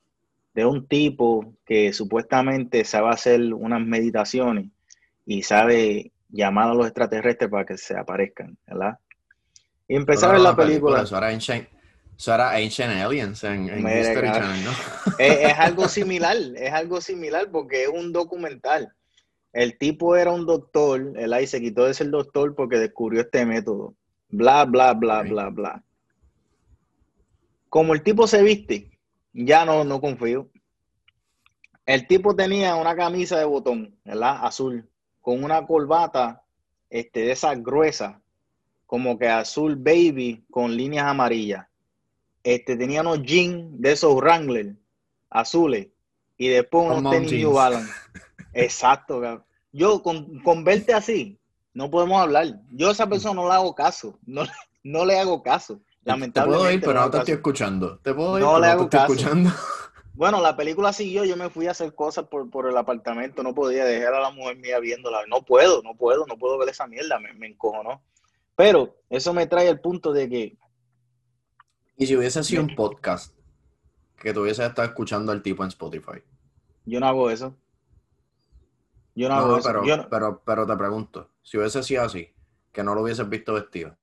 De 0.53 0.67
un 0.67 0.85
tipo 0.85 1.55
que 1.65 1.93
supuestamente 1.93 2.85
sabe 2.85 3.09
hacer 3.09 3.55
unas 3.55 3.81
meditaciones 3.81 4.67
y 5.25 5.43
sabe 5.43 6.11
llamar 6.29 6.69
a 6.69 6.73
los 6.73 6.87
extraterrestres 6.87 7.49
para 7.49 7.65
que 7.65 7.77
se 7.77 7.97
aparezcan, 7.97 8.57
¿verdad? 8.67 8.97
Y 9.87 9.95
empezar 9.95 10.31
a 10.31 10.33
ver 10.33 10.41
la 10.41 10.55
película. 10.55 11.03
Eso 11.03 11.17
era 11.17 11.27
Ancient, 12.55 12.91
Aliens 12.91 13.43
en, 13.43 13.65
History 13.65 14.31
Channel, 14.31 14.63
¿no? 14.63 14.71
Es, 15.19 15.57
algo 15.57 15.87
similar, 15.87 16.37
es 16.55 16.71
algo 16.73 17.01
similar 17.01 17.49
porque 17.51 17.83
es 17.83 17.89
un 17.89 18.11
documental. 18.11 18.93
El 19.51 19.77
tipo 19.77 20.15
era 20.15 20.31
un 20.31 20.45
doctor, 20.45 21.13
el 21.15 21.31
ahí 21.33 21.45
se 21.45 21.61
quitó 21.61 21.85
de 21.85 21.93
ser 21.93 22.09
doctor 22.09 22.55
porque 22.55 22.79
descubrió 22.79 23.21
este 23.21 23.45
método. 23.45 23.93
Bla, 24.29 24.65
bla, 24.65 24.93
bla, 24.93 25.21
bla, 25.21 25.49
bla. 25.49 25.83
Como 27.69 27.93
el 27.93 28.01
tipo 28.01 28.25
se 28.25 28.41
viste, 28.41 28.97
ya 29.31 29.63
no, 29.65 29.83
no 29.83 30.01
confío. 30.01 30.49
El 31.85 32.07
tipo 32.07 32.35
tenía 32.35 32.75
una 32.75 32.95
camisa 32.95 33.37
de 33.37 33.45
botón, 33.45 33.95
¿verdad? 34.03 34.39
Azul 34.41 34.89
con 35.23 35.41
una 35.41 35.65
corbata 35.65 36.43
este, 36.89 37.21
de 37.21 37.31
esas 37.31 37.63
gruesas, 37.63 38.17
como 38.85 39.17
que 39.17 39.29
azul 39.29 39.77
baby 39.77 40.43
con 40.51 40.75
líneas 40.75 41.05
amarillas. 41.05 41.65
Este, 42.43 42.75
tenía 42.75 43.01
unos 43.01 43.23
jeans 43.23 43.81
de 43.81 43.93
esos 43.93 44.13
Wrangler 44.15 44.75
azules 45.29 45.87
y 46.37 46.49
después 46.49 46.91
unos 46.91 47.09
tenis 47.09 47.31
New 47.31 47.53
Balance. 47.53 47.91
Exacto, 48.53 49.45
Yo 49.71 50.03
con, 50.03 50.63
verte 50.65 50.93
así, 50.93 51.39
no 51.73 51.89
podemos 51.89 52.21
hablar. 52.21 52.59
Yo 52.69 52.89
a 52.89 52.91
esa 52.91 53.07
persona 53.07 53.41
no 53.41 53.47
le 53.47 53.53
hago 53.55 53.73
caso, 53.73 54.19
no, 54.25 54.43
no 54.83 55.05
le 55.05 55.17
hago 55.17 55.41
caso. 55.41 55.79
Lamentablemente. 56.03 56.59
Te 56.59 56.65
puedo 56.65 56.75
ir, 56.75 56.81
pero 56.81 56.99
no, 56.99 57.09
te 57.09 57.17
estoy 57.19 57.33
escuchando. 57.35 57.97
Te 57.99 58.13
puedo 58.13 58.37
ir, 58.37 58.43
no 58.43 58.59
le 58.59 58.67
hago 58.67 58.89
caso. 58.89 59.13
escuchando. 59.13 59.49
Bueno, 60.15 60.41
la 60.41 60.55
película 60.55 60.93
siguió, 60.93 61.25
yo 61.25 61.35
me 61.35 61.49
fui 61.49 61.67
a 61.67 61.71
hacer 61.71 61.95
cosas 61.95 62.25
por, 62.27 62.67
el 62.67 62.77
apartamento, 62.77 63.41
no 63.41 63.55
podía 63.55 63.83
dejar 63.83 64.13
a 64.13 64.19
la 64.19 64.29
mujer 64.29 64.57
mía 64.57 64.79
viéndola. 64.79 65.25
No 65.27 65.41
puedo, 65.41 65.81
no 65.81 65.95
puedo, 65.95 66.25
no 66.27 66.37
puedo 66.37 66.57
ver 66.59 66.69
esa 66.69 66.85
mierda, 66.85 67.19
me, 67.19 67.33
me 67.33 67.47
encojo, 67.47 67.83
¿no? 67.83 68.01
Pero 68.55 68.95
eso 69.09 69.33
me 69.33 69.47
trae 69.47 69.67
al 69.67 69.79
punto 69.79 70.13
de 70.13 70.29
que... 70.29 70.57
¿Y 71.97 72.05
si 72.05 72.15
hubiese 72.15 72.43
sido 72.43 72.61
un 72.63 72.75
podcast 72.75 73.35
que 74.17 74.33
tuviese 74.33 74.65
estado 74.65 74.87
escuchando 74.87 75.31
al 75.31 75.41
tipo 75.41 75.63
en 75.63 75.69
Spotify? 75.69 76.21
Yo 76.85 76.99
no 76.99 77.07
hago 77.07 77.29
eso. 77.29 77.55
Yo 79.15 79.29
no, 79.29 79.35
hago 79.35 79.57
eso. 79.57 79.81
Pero, 79.83 80.09
pero, 80.09 80.41
pero 80.45 80.67
te 80.67 80.75
pregunto, 80.75 81.29
si 81.41 81.57
hubiese 81.57 81.81
sido 81.81 82.03
así, 82.03 82.31
que 82.71 82.83
no 82.83 82.93
lo 82.93 83.01
hubieses 83.01 83.27
visto 83.27 83.53
vestido, 83.53 83.95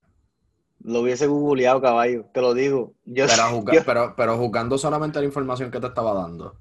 lo 0.82 1.00
hubiese 1.00 1.26
googleado, 1.26 1.80
caballo, 1.80 2.26
te 2.32 2.40
lo 2.40 2.54
digo. 2.54 2.94
Yo, 3.04 3.26
pero, 3.86 4.14
pero, 4.16 4.36
juzgando 4.38 4.78
solamente 4.78 5.18
la 5.18 5.26
información 5.26 5.70
que 5.70 5.80
te 5.80 5.86
estaba 5.86 6.14
dando. 6.14 6.56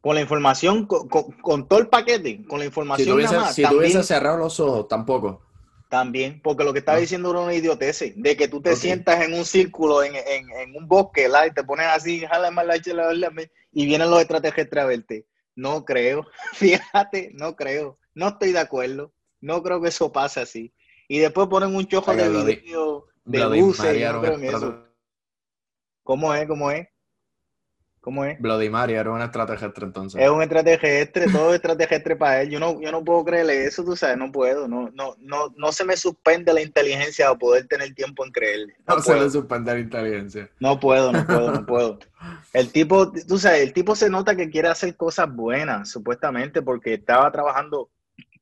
Con 0.00 0.14
la 0.14 0.20
información, 0.20 0.86
con, 0.86 1.68
todo 1.68 1.78
el 1.78 1.88
paquete, 1.88 2.44
con 2.46 2.60
la 2.60 2.64
información 2.64 3.06
si 3.06 3.12
tuviese, 3.12 3.52
Si 3.52 3.62
tuviese 3.64 4.02
cerrado 4.02 4.38
los 4.38 4.58
ojos, 4.60 4.88
tampoco. 4.88 5.42
También, 5.90 6.40
porque 6.42 6.64
lo 6.64 6.72
que 6.72 6.78
estaba 6.80 6.98
diciendo 6.98 7.30
era 7.30 7.40
una 7.40 7.54
idiotez, 7.54 8.12
de 8.14 8.36
que 8.36 8.48
tú 8.48 8.60
te 8.60 8.76
sientas 8.76 9.22
en 9.22 9.34
un 9.34 9.44
círculo, 9.44 10.02
en, 10.02 10.14
un 10.76 10.86
bosque, 10.86 11.28
y 11.28 11.54
te 11.54 11.64
pones 11.64 11.86
así, 11.86 12.20
jala 12.20 12.50
más 12.50 12.66
la 12.66 12.76
y 12.76 13.86
vienen 13.86 14.10
los 14.10 14.20
extraterrestres 14.20 14.84
a 14.84 14.86
verte. 14.86 15.26
No 15.56 15.84
creo, 15.84 16.26
fíjate, 16.52 17.30
no 17.34 17.56
creo, 17.56 17.98
no 18.14 18.28
estoy 18.28 18.52
de 18.52 18.60
acuerdo, 18.60 19.12
no 19.40 19.62
creo 19.62 19.80
que 19.80 19.88
eso 19.88 20.12
pase 20.12 20.40
así 20.40 20.72
y 21.08 21.18
después 21.18 21.48
ponen 21.48 21.74
un 21.74 21.86
chojo 21.86 22.14
de 22.14 22.28
video 22.28 23.06
de 23.24 23.38
luces. 23.38 24.12
¿Cómo 26.02 26.34
es? 26.34 26.46
¿Cómo 26.46 26.70
es? 26.70 26.86
¿Cómo 28.00 28.24
es? 28.24 28.40
Bloody 28.40 28.70
Mary 28.70 28.94
era 28.94 29.10
un 29.10 29.20
extraterrestre 29.20 29.84
entonces. 29.84 30.22
Es 30.22 30.30
un 30.30 30.40
extraterrestre, 30.40 31.26
todo 31.30 31.52
extraterrestre 31.52 32.16
para 32.16 32.42
él. 32.42 32.48
Yo 32.48 32.60
no, 32.60 32.80
yo 32.80 32.90
no 32.92 33.04
puedo 33.04 33.24
creerle 33.24 33.66
eso, 33.66 33.84
tú 33.84 33.96
sabes, 33.96 34.16
no 34.16 34.32
puedo. 34.32 34.68
No, 34.68 34.90
no, 34.94 35.16
no, 35.18 35.52
no 35.56 35.72
se 35.72 35.84
me 35.84 35.96
suspende 35.96 36.54
la 36.54 36.62
inteligencia 36.62 37.30
o 37.30 37.38
poder 37.38 37.66
tener 37.66 37.92
tiempo 37.94 38.24
en 38.24 38.32
creerle. 38.32 38.76
No, 38.86 39.00
se 39.00 39.14
le 39.14 39.28
suspende 39.28 39.74
la 39.74 39.80
inteligencia. 39.80 40.48
No 40.60 40.78
puedo, 40.78 41.12
no 41.12 41.26
puedo, 41.26 41.52
no 41.52 41.66
puedo. 41.66 41.98
El 42.54 42.72
tipo, 42.72 43.12
tú 43.12 43.38
sabes, 43.38 43.60
el 43.60 43.72
tipo 43.72 43.94
se 43.94 44.08
nota 44.08 44.34
que 44.34 44.48
quiere 44.48 44.68
hacer 44.68 44.96
cosas 44.96 45.30
buenas, 45.30 45.90
supuestamente, 45.90 46.62
porque 46.62 46.94
estaba 46.94 47.30
trabajando 47.30 47.90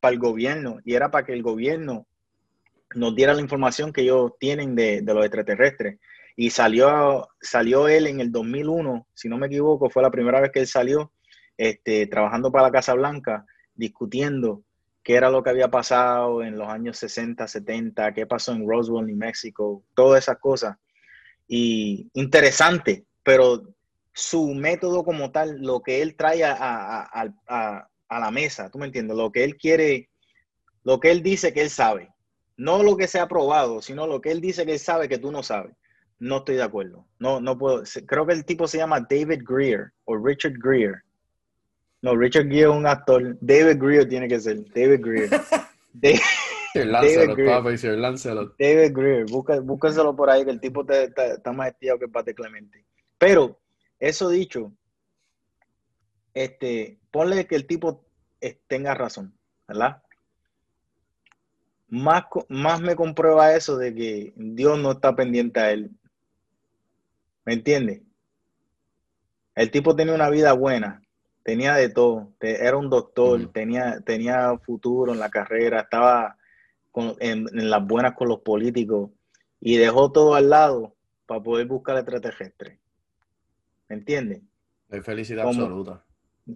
para 0.01 0.15
el 0.15 0.21
gobierno 0.21 0.79
y 0.85 0.95
era 0.95 1.11
para 1.11 1.27
que 1.27 1.33
el 1.33 1.43
gobierno 1.43 2.07
nos 2.95 3.15
diera 3.15 3.35
la 3.35 3.41
información 3.41 3.93
que 3.93 4.03
ellos 4.03 4.33
tienen 4.39 4.75
de, 4.75 5.03
los 5.03 5.25
extraterrestres. 5.25 5.99
Y 6.37 6.51
salió, 6.51 7.29
salió 7.41 7.89
él 7.89 8.07
en 8.07 8.21
el 8.21 8.31
2001, 8.31 9.07
si 9.15 9.29
no 9.29 9.39
me 9.39 9.47
equivoco, 9.47 9.89
fue 9.89 10.03
la 10.03 10.11
primera 10.11 10.41
vez 10.41 10.53
que 10.53 10.61
él 10.61 10.67
salió 10.67 11.13
este, 11.57 12.07
trabajando 12.07 12.53
para 12.53 12.65
la 12.65 12.73
Casa 12.73 12.93
Blanca, 12.95 13.47
discutiendo 13.75 14.63
qué 15.03 15.15
era 15.15 15.31
lo 15.31 15.43
que 15.43 15.51
había 15.51 15.71
pasado 15.71 16.43
en 16.43 16.59
los 16.59 16.69
años 16.69 16.99
60, 16.99 17.47
70, 17.47 18.13
qué 18.13 18.27
pasó 18.27 18.53
en 18.53 18.69
Roswell, 18.69 19.07
New 19.07 19.17
México, 19.17 19.83
todas 19.95 20.25
esas 20.25 20.39
cosas. 20.39 20.77
y 21.49 22.11
interesante, 22.15 23.07
pero 23.23 23.63
su 24.17 24.55
método 24.55 25.05
como 25.05 25.31
tal, 25.31 25.61
lo 25.61 25.81
que 25.81 26.01
él 26.01 26.17
trae 26.17 26.43
a, 26.43 27.03
a, 27.03 28.19
la 28.19 28.31
mesa, 28.31 28.71
¿tú 28.71 28.79
me 28.79 28.87
entiendes? 28.87 29.15
Lo 29.15 29.31
que 29.31 29.45
él 29.45 29.57
quiere, 29.59 30.09
lo 30.85 30.99
que 31.01 31.11
él 31.11 31.23
dice 31.23 31.53
que 31.53 31.61
él 31.61 31.71
sabe. 31.71 32.09
No 32.57 32.83
lo 32.83 32.97
que 32.97 33.07
se 33.07 33.19
ha 33.19 33.29
probado, 33.29 33.83
sino 33.83 34.07
lo 34.07 34.21
que 34.21 34.31
él 34.31 34.41
dice 34.41 34.65
que 34.65 34.73
él 34.73 34.79
sabe 34.79 35.09
que 35.09 35.19
tú 35.19 35.31
no 35.31 35.43
sabes. 35.43 35.75
No 36.19 36.39
estoy 36.39 36.57
de 36.57 36.63
acuerdo. 36.63 37.07
No, 37.19 37.41
no 37.41 37.59
puedo. 37.59 37.83
Creo 38.07 38.27
que 38.27 38.33
el 38.33 38.45
tipo 38.45 38.67
se 38.67 38.79
llama 38.79 39.01
David 39.01 39.43
Greer 39.47 39.93
o 40.05 40.17
Richard 40.17 40.55
Greer. 40.59 41.03
No, 42.01 42.17
Richard 42.17 42.47
Greer 42.47 42.69
es 42.69 42.75
un 42.75 42.87
actor. 42.87 43.37
David 43.41 43.79
Greer 43.79 44.09
tiene 44.09 44.29
que 44.29 44.41
ser. 44.41 44.65
David 44.73 45.01
Greer. 45.05 45.31
David 45.93 46.21
Greer. 47.35 47.49
David 48.59 48.93
Greer. 48.97 49.27
búsquenselo 49.63 50.15
por 50.15 50.31
ahí, 50.31 50.45
que 50.45 50.51
el 50.51 50.61
tipo 50.61 50.87
está, 50.89 51.53
más 51.53 51.69
estirado 51.69 51.99
que 51.99 52.09
Pate 52.09 52.35
Clemente. 52.35 52.85
Pero, 53.19 53.61
eso 53.99 54.29
dicho, 54.29 54.73
este, 56.35 56.99
ponle 57.11 57.47
que 57.47 57.57
el 57.57 57.67
tipo 57.67 58.07
tenga 58.67 58.95
razón, 58.95 59.37
¿verdad? 59.67 60.03
Más, 61.89 62.25
más 62.49 62.81
me 62.81 62.97
comprueba 62.97 63.55
eso 63.55 63.77
de 63.77 63.95
que 63.95 64.33
Dios 64.37 64.79
no 64.79 64.93
está 64.93 65.15
pendiente 65.15 65.61
a 65.61 65.71
él. 65.71 65.91
¿Me 67.45 67.55
entiendes? 67.55 68.03
El 69.55 69.71
tipo 69.71 69.97
tenía 69.97 70.15
una 70.15 70.29
vida 70.29 70.53
buena, 70.53 71.03
tenía 71.43 71.75
de 71.75 71.89
todo, 71.89 72.33
era 72.41 72.77
un 72.77 72.91
doctor, 72.91 73.51
tenía, 73.53 74.01
tenía 74.01 74.59
futuro 74.59 75.13
en 75.13 75.21
la 75.21 75.31
carrera, 75.31 75.81
estaba 75.81 76.37
en, 77.21 77.47
las 77.53 77.87
buenas 77.87 78.15
con 78.15 78.29
los 78.29 78.41
políticos 78.41 79.11
y 79.61 79.77
dejó 79.77 80.13
todo 80.13 80.35
al 80.35 80.51
lado 80.51 80.95
para 81.25 81.43
poder 81.43 81.67
buscar 81.67 81.97
extraterrestre. 81.97 82.79
¿Me 83.89 83.97
entiendes? 83.97 84.43
Hay 84.91 85.01
felicidad 85.01 85.47
absoluta. 85.47 86.05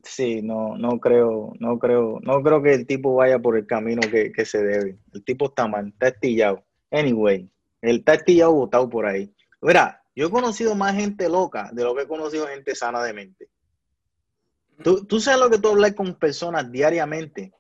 Sí, 0.05 0.41
no, 0.43 0.77
no 0.77 1.01
creo, 1.01 1.53
no 1.59 1.79
creo, 1.79 2.21
no 2.23 2.43
creo 2.43 2.63
que 2.63 2.75
el 2.75 2.87
tipo 2.87 3.17
vaya 3.17 3.39
por 3.39 3.57
el 3.57 3.67
camino 3.67 4.01
que, 4.03 4.31
que 4.31 4.45
se 4.45 4.63
debe. 4.63 4.99
El 5.13 5.25
tipo 5.25 5.47
está 5.47 5.67
mal, 5.67 5.89
está 5.89 6.09
estillado. 6.09 6.65
Anyway, 6.91 7.51
él 7.83 7.97
está 7.97 8.15
estillado 8.15 8.53
botado 8.53 8.89
por 8.89 9.07
ahí. 9.07 9.35
Mira, 9.61 10.03
yo 10.15 10.27
he 10.27 10.31
conocido 10.31 10.75
más 10.75 10.95
gente 10.95 11.29
loca 11.29 11.71
de 11.73 11.83
lo 11.83 11.95
que 11.95 12.03
he 12.03 12.09
conocido 12.09 12.47
gente 12.47 12.75
sana 12.75 13.03
de 13.03 13.13
mente. 13.13 13.49
Tú, 14.83 15.21
sabes 15.21 15.41
lo 15.41 15.51
que 15.51 15.59
tú 15.59 15.69
hablas 15.69 15.93
con 15.95 16.15
personas 16.15 16.73
diariamente 16.73 17.53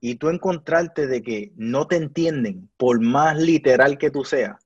y 0.00 0.16
tú 0.16 0.28
encontrarte 0.28 1.06
de 1.06 1.22
que 1.22 1.52
no 1.56 1.86
te 1.86 1.96
entienden 1.96 2.68
por 2.76 3.00
más 3.00 3.38
literal 3.38 3.96
que 3.96 4.10
tú 4.10 4.24
seas. 4.24 4.56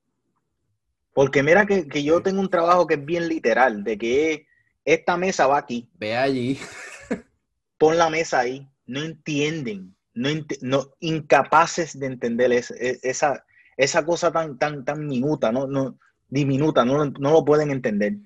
Porque 1.15 1.43
mira 1.43 1.65
que, 1.65 2.03
yo 2.03 2.23
tengo 2.23 2.41
un 2.41 2.51
trabajo 2.51 2.87
que 2.87 2.95
es 2.95 3.05
bien 3.05 3.29
literal, 3.29 3.85
de 3.85 3.99
que 3.99 4.47
esta 4.85 5.17
mesa 5.17 5.47
va 5.47 5.59
aquí. 5.59 5.89
Ve 5.95 6.17
allí. 6.17 6.59
Pon 7.83 7.99
la 7.99 8.11
mesa 8.11 8.39
ahí. 8.39 8.69
No 8.87 9.03
entienden, 9.03 9.97
no, 10.15 10.29
no 10.61 10.91
incapaces 11.01 11.99
de 11.99 12.07
entender 12.07 12.53
esa, 12.53 12.77
esa, 12.77 13.45
esa 13.77 14.07
cosa 14.07 14.31
tan, 14.31 14.57
tan, 14.57 14.85
tan 14.85 15.05
minuta, 15.05 15.51
no, 15.51 15.67
no, 15.67 15.99
diminuta, 16.29 16.85
no, 16.85 17.07
lo 17.07 17.45
pueden 17.45 17.73
entender. 17.73 18.19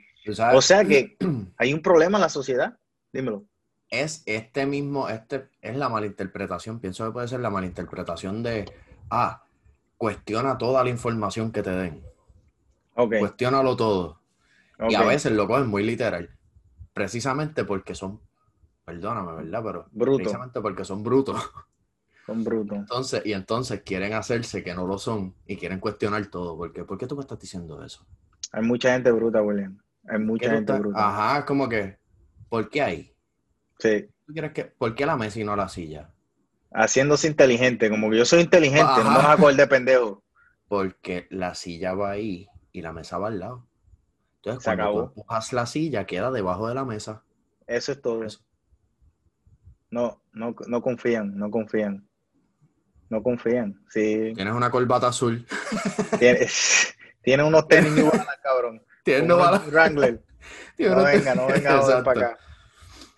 O 0.52 0.60
sea 0.60 0.84
que 0.84 1.16
hay 1.56 1.72
un 1.72 1.80
problema 1.80 2.18
en 2.18 2.22
la 2.22 2.28
sociedad. 2.28 2.76
Dímelo. 3.14 3.46
Es 3.88 4.22
este 4.26 4.66
mismo, 4.66 5.08
este 5.08 5.48
es 5.62 5.74
la 5.74 5.88
malinterpretación, 5.88 6.78
pienso 6.78 7.06
que 7.06 7.12
puede 7.12 7.28
ser 7.28 7.40
la 7.40 7.48
malinterpretación 7.48 8.42
de, 8.42 8.70
ah, 9.08 9.42
cuestiona 9.96 10.58
toda 10.58 10.84
la 10.84 10.90
información 10.90 11.50
que 11.50 11.62
te 11.62 11.70
den. 11.70 12.02
Okay. 12.94 13.20
Cuestiónalo 13.20 13.74
todo. 13.74 14.20
Y 14.86 14.96
a 14.96 15.04
veces 15.04 15.32
lo 15.32 15.48
cogen 15.48 15.68
muy 15.68 15.82
literal. 15.82 16.28
Precisamente 16.92 17.64
porque 17.64 17.94
son, 17.94 18.20
perdóname, 18.86 19.34
¿verdad? 19.34 19.62
Pero 19.64 20.16
precisamente 20.16 20.60
porque 20.60 20.84
son 20.84 21.02
brutos. 21.02 21.36
Son 22.24 22.42
brutos. 22.42 22.76
Entonces, 22.76 23.22
y 23.24 23.34
entonces 23.34 23.82
quieren 23.82 24.12
hacerse 24.12 24.64
que 24.64 24.74
no 24.74 24.84
lo 24.84 24.98
son 24.98 25.32
y 25.46 25.56
quieren 25.56 25.78
cuestionar 25.78 26.26
todo. 26.26 26.56
¿Por 26.56 26.72
qué, 26.72 26.82
¿Por 26.82 26.98
qué 26.98 27.06
tú 27.06 27.14
me 27.14 27.20
estás 27.20 27.38
diciendo 27.38 27.84
eso? 27.84 28.04
Hay 28.50 28.64
mucha 28.64 28.92
gente 28.92 29.12
bruta, 29.12 29.40
William. 29.42 29.78
Hay 30.08 30.18
mucha 30.18 30.50
gente 30.50 30.72
bruta. 30.72 30.98
Ajá, 30.98 31.46
como 31.46 31.68
que, 31.68 31.98
¿por 32.48 32.68
qué 32.68 32.82
ahí? 32.82 33.14
Sí. 33.78 34.08
¿Tú 34.26 34.32
quieres 34.32 34.50
que, 34.50 34.64
¿Por 34.64 34.96
qué 34.96 35.06
la 35.06 35.16
mesa 35.16 35.38
y 35.38 35.44
no 35.44 35.54
la 35.54 35.68
silla? 35.68 36.10
Haciéndose 36.72 37.28
inteligente, 37.28 37.88
como 37.90 38.10
que 38.10 38.18
yo 38.18 38.24
soy 38.24 38.40
inteligente, 38.40 39.04
no 39.04 39.10
me 39.12 39.18
vas 39.18 39.28
a 39.28 39.36
coger 39.36 39.54
de 39.54 39.66
pendejo. 39.68 40.24
Porque 40.66 41.28
la 41.30 41.54
silla 41.54 41.94
va 41.94 42.10
ahí 42.10 42.48
y 42.72 42.82
la 42.82 42.92
mesa 42.92 43.18
va 43.18 43.28
al 43.28 43.38
lado. 43.38 43.68
Entonces, 44.42 44.64
cuando 44.64 45.12
tú 45.14 45.24
la 45.54 45.66
silla, 45.66 46.06
queda 46.06 46.32
debajo 46.32 46.66
de 46.66 46.74
la 46.74 46.84
mesa. 46.84 47.22
Eso 47.68 47.92
es 47.92 48.02
todo. 48.02 48.24
Eso. 48.24 48.40
No, 49.90 50.22
no, 50.32 50.54
no 50.66 50.82
confían, 50.82 51.36
no 51.36 51.50
confían. 51.50 52.06
No 53.08 53.22
confían. 53.22 53.80
Sí. 53.88 54.32
Tienes 54.34 54.54
una 54.54 54.70
corbata 54.70 55.08
azul. 55.08 55.46
Tienes, 56.18 56.96
tiene 57.22 57.44
unos 57.44 57.68
tenis 57.68 57.92
igual, 57.96 58.26
cabrón. 58.42 58.82
Tienes 59.04 59.24
unos 59.24 59.66
Wrangler. 59.72 60.22
No 60.78 61.02
venga, 61.02 61.34
no 61.34 61.46
venga 61.46 62.04
para 62.04 62.20
acá. 62.20 62.38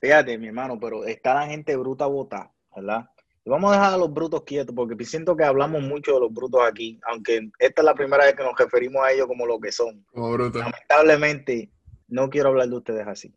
Fíjate, 0.00 0.38
mi 0.38 0.46
hermano, 0.46 0.78
pero 0.80 1.04
está 1.04 1.34
la 1.34 1.46
gente 1.46 1.76
bruta 1.76 2.06
bota, 2.06 2.52
¿verdad? 2.74 3.10
Y 3.44 3.50
vamos 3.50 3.72
a 3.72 3.76
dejar 3.76 3.94
a 3.94 3.96
los 3.96 4.12
brutos 4.12 4.44
quietos, 4.44 4.74
porque 4.74 5.04
siento 5.04 5.36
que 5.36 5.44
hablamos 5.44 5.82
mucho 5.82 6.14
de 6.14 6.20
los 6.20 6.32
brutos 6.32 6.60
aquí, 6.64 7.00
aunque 7.10 7.50
esta 7.58 7.82
es 7.82 7.84
la 7.84 7.94
primera 7.94 8.24
vez 8.24 8.34
que 8.34 8.44
nos 8.44 8.56
referimos 8.56 9.04
a 9.04 9.10
ellos 9.10 9.26
como 9.26 9.44
lo 9.44 9.58
que 9.58 9.72
son. 9.72 10.04
Como 10.12 10.32
brutos. 10.32 10.60
Lamentablemente, 10.60 11.72
no 12.06 12.30
quiero 12.30 12.50
hablar 12.50 12.68
de 12.68 12.76
ustedes 12.76 13.06
así. 13.06 13.34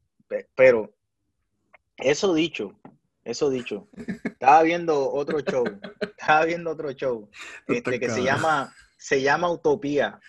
Pero, 0.56 0.94
eso 1.98 2.34
dicho, 2.34 2.80
eso 3.24 3.50
dicho. 3.50 3.88
Estaba 4.24 4.64
viendo 4.64 5.12
otro 5.12 5.40
show. 5.42 5.64
Estaba 6.00 6.46
viendo 6.46 6.72
otro 6.72 6.92
show. 6.92 7.30
Este, 7.68 8.00
que 8.00 8.10
se 8.10 8.24
llama, 8.24 8.74
se 8.98 9.22
llama 9.22 9.52
Utopía. 9.52 10.20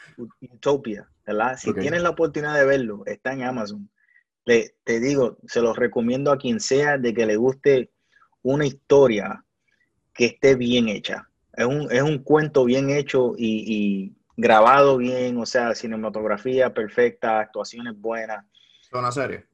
Utopia, 0.40 1.08
¿verdad? 1.26 1.56
Si 1.56 1.72
tienes 1.75 2.02
la 2.02 2.11
oportunidad 2.11 2.54
de 2.54 2.64
verlo, 2.64 3.02
está 3.06 3.32
en 3.32 3.42
Amazon. 3.44 3.90
Le, 4.44 4.75
te 4.84 5.00
digo, 5.00 5.38
se 5.46 5.61
los 5.61 5.76
recomiendo 5.76 6.32
a 6.32 6.38
quien 6.38 6.61
sea 6.61 6.99
de 6.99 7.14
que 7.14 7.26
le 7.26 7.37
guste 7.37 7.92
una 8.42 8.66
historia 8.66 9.44
que 10.12 10.26
esté 10.26 10.56
bien 10.56 10.88
hecha. 10.88 11.28
Es 11.54 11.66
un, 11.66 11.90
es 11.90 12.02
un 12.02 12.18
cuento 12.18 12.64
bien 12.64 12.90
hecho 12.90 13.34
y, 13.37 13.64
y 13.66 14.16
grabado 14.37 14.96
bien, 14.96 15.38
o 15.38 15.46
sea, 15.46 15.75
cinematografía 15.75 16.75
perfecta, 16.75 17.40
actuaciones 17.40 17.99
buenas. 17.99 18.44
¿Una 18.92 19.12
serie? 19.12 19.46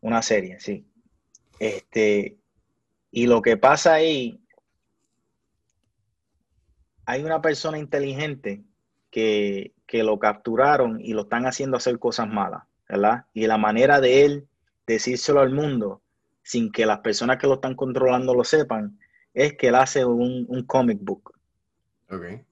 Una 0.00 0.22
serie, 0.22 0.58
sí. 0.58 0.86
Este, 1.58 2.38
y 3.16 3.28
lo 3.28 3.42
que 3.42 3.56
pasa 3.56 3.94
ahí, 3.94 4.40
hay 7.06 7.22
una 7.22 7.40
persona 7.40 7.78
inteligente 7.78 8.64
que, 9.12 9.72
lo 9.92 10.18
capturaron 10.18 11.00
y 11.00 11.12
lo 11.12 11.22
están 11.22 11.46
haciendo 11.46 11.76
hacer 11.76 12.00
cosas 12.00 12.26
malas, 12.26 12.64
¿verdad? 12.88 13.26
Y 13.32 13.46
la 13.46 13.56
manera 13.56 14.00
de 14.00 14.24
él 14.24 14.48
decírselo 14.84 15.38
al 15.38 15.52
mundo 15.52 16.02
sin 16.42 16.72
que 16.72 16.86
las 16.86 16.98
personas 16.98 17.38
que 17.38 17.46
lo 17.46 17.54
están 17.54 17.76
controlando 17.76 18.34
lo 18.34 18.42
sepan, 18.42 18.98
es 19.32 19.56
que 19.56 19.68
él 19.68 19.76
hace 19.76 20.04
un, 20.04 20.64
comic 20.66 20.98
book. 21.00 21.38
Okay. 22.10 22.44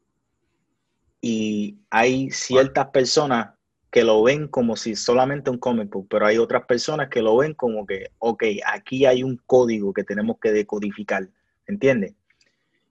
Y 1.20 1.80
hay 1.90 2.30
ciertas 2.30 2.86
personas 2.90 3.54
que 3.92 4.04
lo 4.04 4.22
ven 4.22 4.48
como 4.48 4.74
si 4.74 4.96
solamente 4.96 5.50
un 5.50 5.58
comic 5.58 5.90
book, 5.90 6.06
pero 6.08 6.24
hay 6.24 6.38
otras 6.38 6.64
personas 6.64 7.10
que 7.10 7.20
lo 7.20 7.36
ven 7.36 7.52
como 7.52 7.86
que, 7.86 8.10
ok, 8.18 8.42
aquí 8.66 9.04
hay 9.04 9.22
un 9.22 9.36
código 9.44 9.92
que 9.92 10.02
tenemos 10.02 10.38
que 10.40 10.50
decodificar, 10.50 11.28
¿entiendes? 11.66 12.14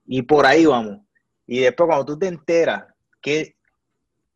Y 0.06 0.22
por 0.22 0.46
ahí 0.46 0.68
vamos. 0.68 1.00
Y 1.48 1.62
después 1.62 1.88
cuando 1.88 2.06
tú 2.06 2.20
te 2.20 2.28
enteras 2.28 2.86
que, 3.20 3.58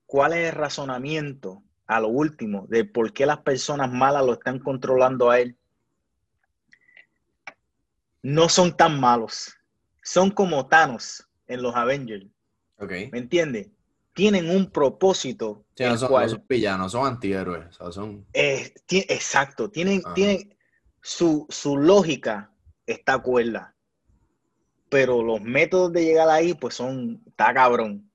cuál 0.08 0.34
es 0.34 0.50
el 0.50 0.56
razonamiento 0.56 1.62
a 1.86 2.00
lo 2.00 2.08
último 2.08 2.66
de 2.68 2.84
por 2.84 3.14
qué 3.14 3.28
las 3.28 3.42
personas 3.42 3.92
malas 3.92 4.26
lo 4.26 4.34
están 4.34 4.58
controlando 4.58 5.30
a 5.30 5.40
él, 5.40 5.56
no 8.24 8.50
son 8.50 8.76
tan 8.76 9.00
malos. 9.00 9.56
Son 10.02 10.32
como 10.32 10.68
Thanos 10.68 11.30
en 11.46 11.62
los 11.62 11.76
Avengers. 11.76 12.26
Okay. 12.80 13.12
¿Me 13.12 13.20
entiendes? 13.20 13.70
Tienen 14.16 14.50
un 14.50 14.72
propósito. 14.72 15.66
no, 15.78 15.98
son, 15.98 16.44
villanos, 16.48 16.94
son 16.94 17.06
antihéroes. 17.06 17.76
son... 17.92 18.26
exacto, 18.34 19.70
tienen, 19.70 20.02
tienen 20.16 20.58
su, 21.02 21.48
lógica 21.78 22.52
está 22.88 23.20
cuerda. 23.20 23.76
Pero 24.90 25.22
los 25.22 25.42
métodos 25.42 25.92
de 25.92 26.06
llegar 26.06 26.30
ahí, 26.30 26.54
pues 26.54 26.76
son, 26.76 27.22
está 27.28 27.54
cabrón. 27.54 28.10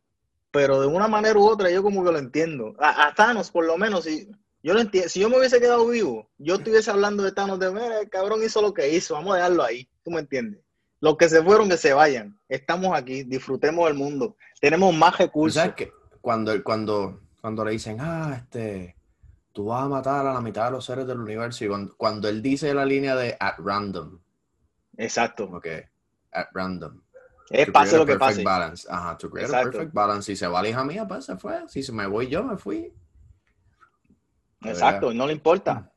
Pero 0.51 0.81
de 0.81 0.87
una 0.87 1.07
manera 1.07 1.39
u 1.39 1.47
otra, 1.47 1.71
yo 1.71 1.83
como 1.83 2.03
que 2.03 2.13
lo 2.13 2.19
entiendo. 2.19 2.75
A, 2.79 3.13
Thanos, 3.15 3.51
por 3.51 3.67
lo 3.67 3.77
menos, 3.77 4.05
si 4.05 4.27
yo 4.63 4.73
lo 4.73 4.81
entiendo, 4.81 5.11
si 5.11 5.21
yo 5.21 5.29
me 5.29 5.37
hubiese 5.37 5.61
quedado 5.61 5.87
vivo, 5.87 6.31
yo 6.39 6.55
estuviese 6.55 6.91
hablando 6.91 7.23
de 7.23 7.33
Thanos 7.33 7.59
de, 7.59 7.71
mira, 7.71 8.01
el 8.01 8.09
cabrón 8.09 8.43
hizo 8.43 8.63
lo 8.63 8.73
que 8.73 8.89
hizo, 8.89 9.15
vamos 9.15 9.35
a 9.35 9.37
dejarlo 9.37 9.63
ahí. 9.63 9.87
¿Tú 10.03 10.11
me 10.11 10.21
entiendes? 10.21 10.63
Los 11.01 11.17
que 11.17 11.29
se 11.29 11.43
fueron, 11.43 11.69
que 11.69 11.77
se 11.77 11.93
vayan. 11.93 12.39
Estamos 12.49 12.97
aquí, 12.97 13.25
disfrutemos 13.25 13.87
del 13.87 13.97
mundo. 13.97 14.37
Tenemos 14.61 14.95
más 14.95 15.17
recursos. 15.17 15.55
¿Sabes 15.55 15.75
qué? 15.75 15.93
Cuando, 16.21 16.63
cuando, 16.63 17.21
cuando 17.41 17.65
le 17.65 17.73
dicen, 17.73 17.99
ah, 18.01 18.37
este, 18.37 18.97
tú 19.53 19.67
vas 19.67 19.85
a 19.85 19.89
matar 19.89 20.27
a 20.27 20.35
la 20.35 20.41
mitad 20.41 20.67
de 20.67 20.73
los 20.73 20.85
seres 20.85 21.07
del 21.07 21.21
universo. 21.21 21.65
Y 21.65 21.69
cuando, 21.97 22.29
él 22.29 22.43
dice 22.43 22.75
la 22.75 22.85
línea 22.85 23.17
de 23.17 23.37
at 23.41 23.55
random. 23.59 24.19
Exacto. 24.99 25.45
Ok, 25.45 25.67
at 26.33 26.49
random. 26.53 27.01
Es 27.49 27.71
pase 27.71 27.97
lo 27.97 28.07
que 28.07 28.17
pase. 28.17 28.45
Balance. 28.45 28.87
Ajá, 28.89 29.17
to 29.17 29.31
create 29.31 29.53
a 29.55 29.63
perfect 29.63 29.93
balance. 29.93 30.33
Si 30.33 30.37
se 30.37 30.47
va 30.47 30.63
la 30.63 30.69
hija 30.69 30.85
mía, 30.85 31.09
pues 31.09 31.25
se 31.25 31.37
fue. 31.37 31.67
Si 31.69 31.91
me 31.93 32.07
voy 32.07 32.29
yo, 32.29 32.45
me 32.45 32.57
fui. 32.57 32.93
Exacto, 34.63 35.13
no 35.15 35.27
le 35.27 35.33
importa. 35.33 35.91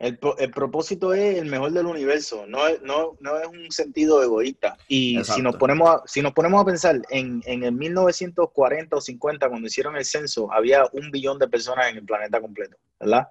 El, 0.00 0.18
propósito 0.18 1.12
es 1.12 1.36
el 1.36 1.44
mejor 1.44 1.72
del 1.72 1.84
universo, 1.84 2.46
no 2.46 2.66
es, 2.66 2.80
no, 2.80 3.18
es 3.38 3.46
un 3.46 3.70
sentido 3.70 4.22
egoísta. 4.22 4.78
Y 4.88 5.22
si 5.24 5.42
nos, 5.42 5.56
ponemos 5.56 5.90
a, 5.90 6.02
si 6.06 6.22
nos 6.22 6.32
ponemos 6.32 6.62
a 6.62 6.64
pensar, 6.64 7.02
en, 7.10 7.42
en 7.44 7.64
el 7.64 7.72
1940 7.72 8.96
o 8.96 9.00
50, 9.00 9.50
cuando 9.50 9.66
hicieron 9.66 9.96
el 9.96 10.06
censo, 10.06 10.50
había 10.50 10.86
un 10.94 11.10
billón 11.10 11.38
de 11.38 11.48
personas 11.48 11.90
en 11.90 11.98
el 11.98 12.04
planeta 12.06 12.40
completo, 12.40 12.78
¿verdad? 12.98 13.28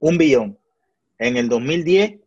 Un 0.00 0.18
billón. 0.18 0.58
En 1.20 1.36
el 1.36 1.48
2010, 1.48 2.18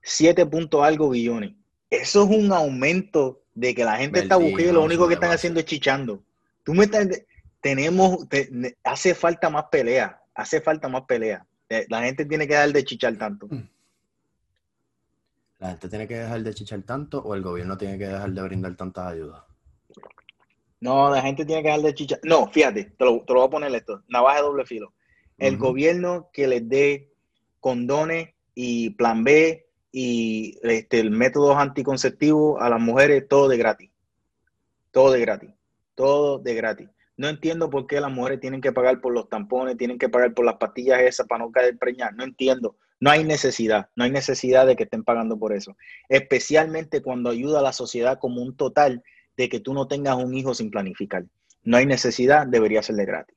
7 0.00 0.46
punto 0.46 0.84
algo 0.84 1.10
billones. 1.10 1.50
Eso 1.90 2.22
es 2.22 2.30
un 2.30 2.52
aumento 2.52 3.42
de 3.54 3.74
que 3.74 3.84
la 3.84 3.96
gente 3.96 4.20
está 4.20 4.36
buscando 4.36 4.70
y 4.70 4.72
lo 4.72 4.84
único 4.84 5.08
que 5.08 5.14
están 5.14 5.32
haciendo 5.32 5.58
es 5.58 5.66
chichando. 5.66 6.22
Tú 6.62 6.74
me 6.74 6.84
estás, 6.84 7.08
tenemos, 7.60 8.18
hace 8.84 9.16
falta 9.16 9.50
más 9.50 9.64
pelea, 9.64 10.22
hace 10.32 10.60
falta 10.60 10.88
más 10.88 11.02
pelea. 11.06 11.44
Eh, 11.68 11.86
la 11.88 12.02
gente 12.02 12.24
tiene 12.24 12.46
que 12.46 12.54
dejar 12.54 12.72
de 12.72 12.84
chichar 12.84 13.16
tanto. 13.16 13.46
Mm. 13.48 13.68
¿La 15.60 15.70
gente 15.70 15.88
tiene 15.88 16.06
que 16.06 16.18
dejar 16.18 16.42
de 16.42 16.54
chichar 16.54 16.82
tanto 16.82 17.22
o 17.22 17.34
el 17.34 17.42
gobierno 17.42 17.78
tiene 17.78 17.96
que 17.96 18.06
dejar 18.06 18.30
de 18.30 18.42
brindar 18.42 18.76
tantas 18.76 19.12
ayudas? 19.12 19.42
No, 20.80 21.10
la 21.10 21.22
gente 21.22 21.46
tiene 21.46 21.62
que 21.62 21.68
dejar 21.68 21.82
de 21.82 21.94
chichar. 21.94 22.20
No, 22.22 22.48
fíjate, 22.48 22.84
te 22.84 23.04
lo, 23.04 23.24
voy 23.24 23.46
a 23.46 23.50
poner 23.50 23.74
esto, 23.74 24.02
navaja 24.08 24.36
de 24.36 24.42
doble 24.42 24.66
filo. 24.66 24.92
El 25.38 25.56
gobierno 25.56 26.28
que 26.32 26.46
les 26.46 26.68
dé 26.68 27.10
condones 27.60 28.34
y 28.54 28.90
plan 28.90 29.24
B 29.24 29.66
y 29.90 30.58
este, 30.62 31.00
el 31.00 31.10
método 31.10 31.56
anticonceptivo 31.56 32.60
a 32.60 32.68
las 32.68 32.80
mujeres, 32.80 33.26
todo 33.28 33.48
de 33.48 33.56
gratis. 33.56 33.90
Todo 34.90 35.12
de 35.12 35.20
gratis. 35.20 35.50
Todo 35.94 36.38
de 36.38 36.54
gratis. 36.54 36.88
No 37.16 37.28
entiendo 37.28 37.70
por 37.70 37.86
qué 37.86 38.00
las 38.00 38.10
mujeres 38.10 38.40
tienen 38.40 38.60
que 38.60 38.72
pagar 38.72 39.00
por 39.00 39.12
los 39.12 39.28
tampones, 39.28 39.76
tienen 39.76 39.98
que 39.98 40.08
pagar 40.08 40.34
por 40.34 40.44
las 40.44 40.56
pastillas 40.56 41.00
esas 41.02 41.26
para 41.26 41.44
no 41.44 41.52
caer 41.52 41.78
preñar. 41.78 42.14
No 42.14 42.24
entiendo. 42.24 42.76
No 42.98 43.10
hay 43.10 43.24
necesidad. 43.24 43.88
No 43.94 44.04
hay 44.04 44.10
necesidad 44.10 44.66
de 44.66 44.76
que 44.76 44.84
estén 44.84 45.04
pagando 45.04 45.38
por 45.38 45.52
eso. 45.52 45.76
Especialmente 46.08 47.02
cuando 47.02 47.30
ayuda 47.30 47.60
a 47.60 47.62
la 47.62 47.72
sociedad 47.72 48.18
como 48.18 48.42
un 48.42 48.56
total 48.56 49.02
de 49.36 49.48
que 49.48 49.60
tú 49.60 49.74
no 49.74 49.86
tengas 49.86 50.16
un 50.16 50.34
hijo 50.34 50.54
sin 50.54 50.70
planificar. 50.70 51.24
No 51.62 51.76
hay 51.76 51.86
necesidad, 51.86 52.46
debería 52.46 52.82
ser 52.82 52.96
de 52.96 53.06
gratis. 53.06 53.36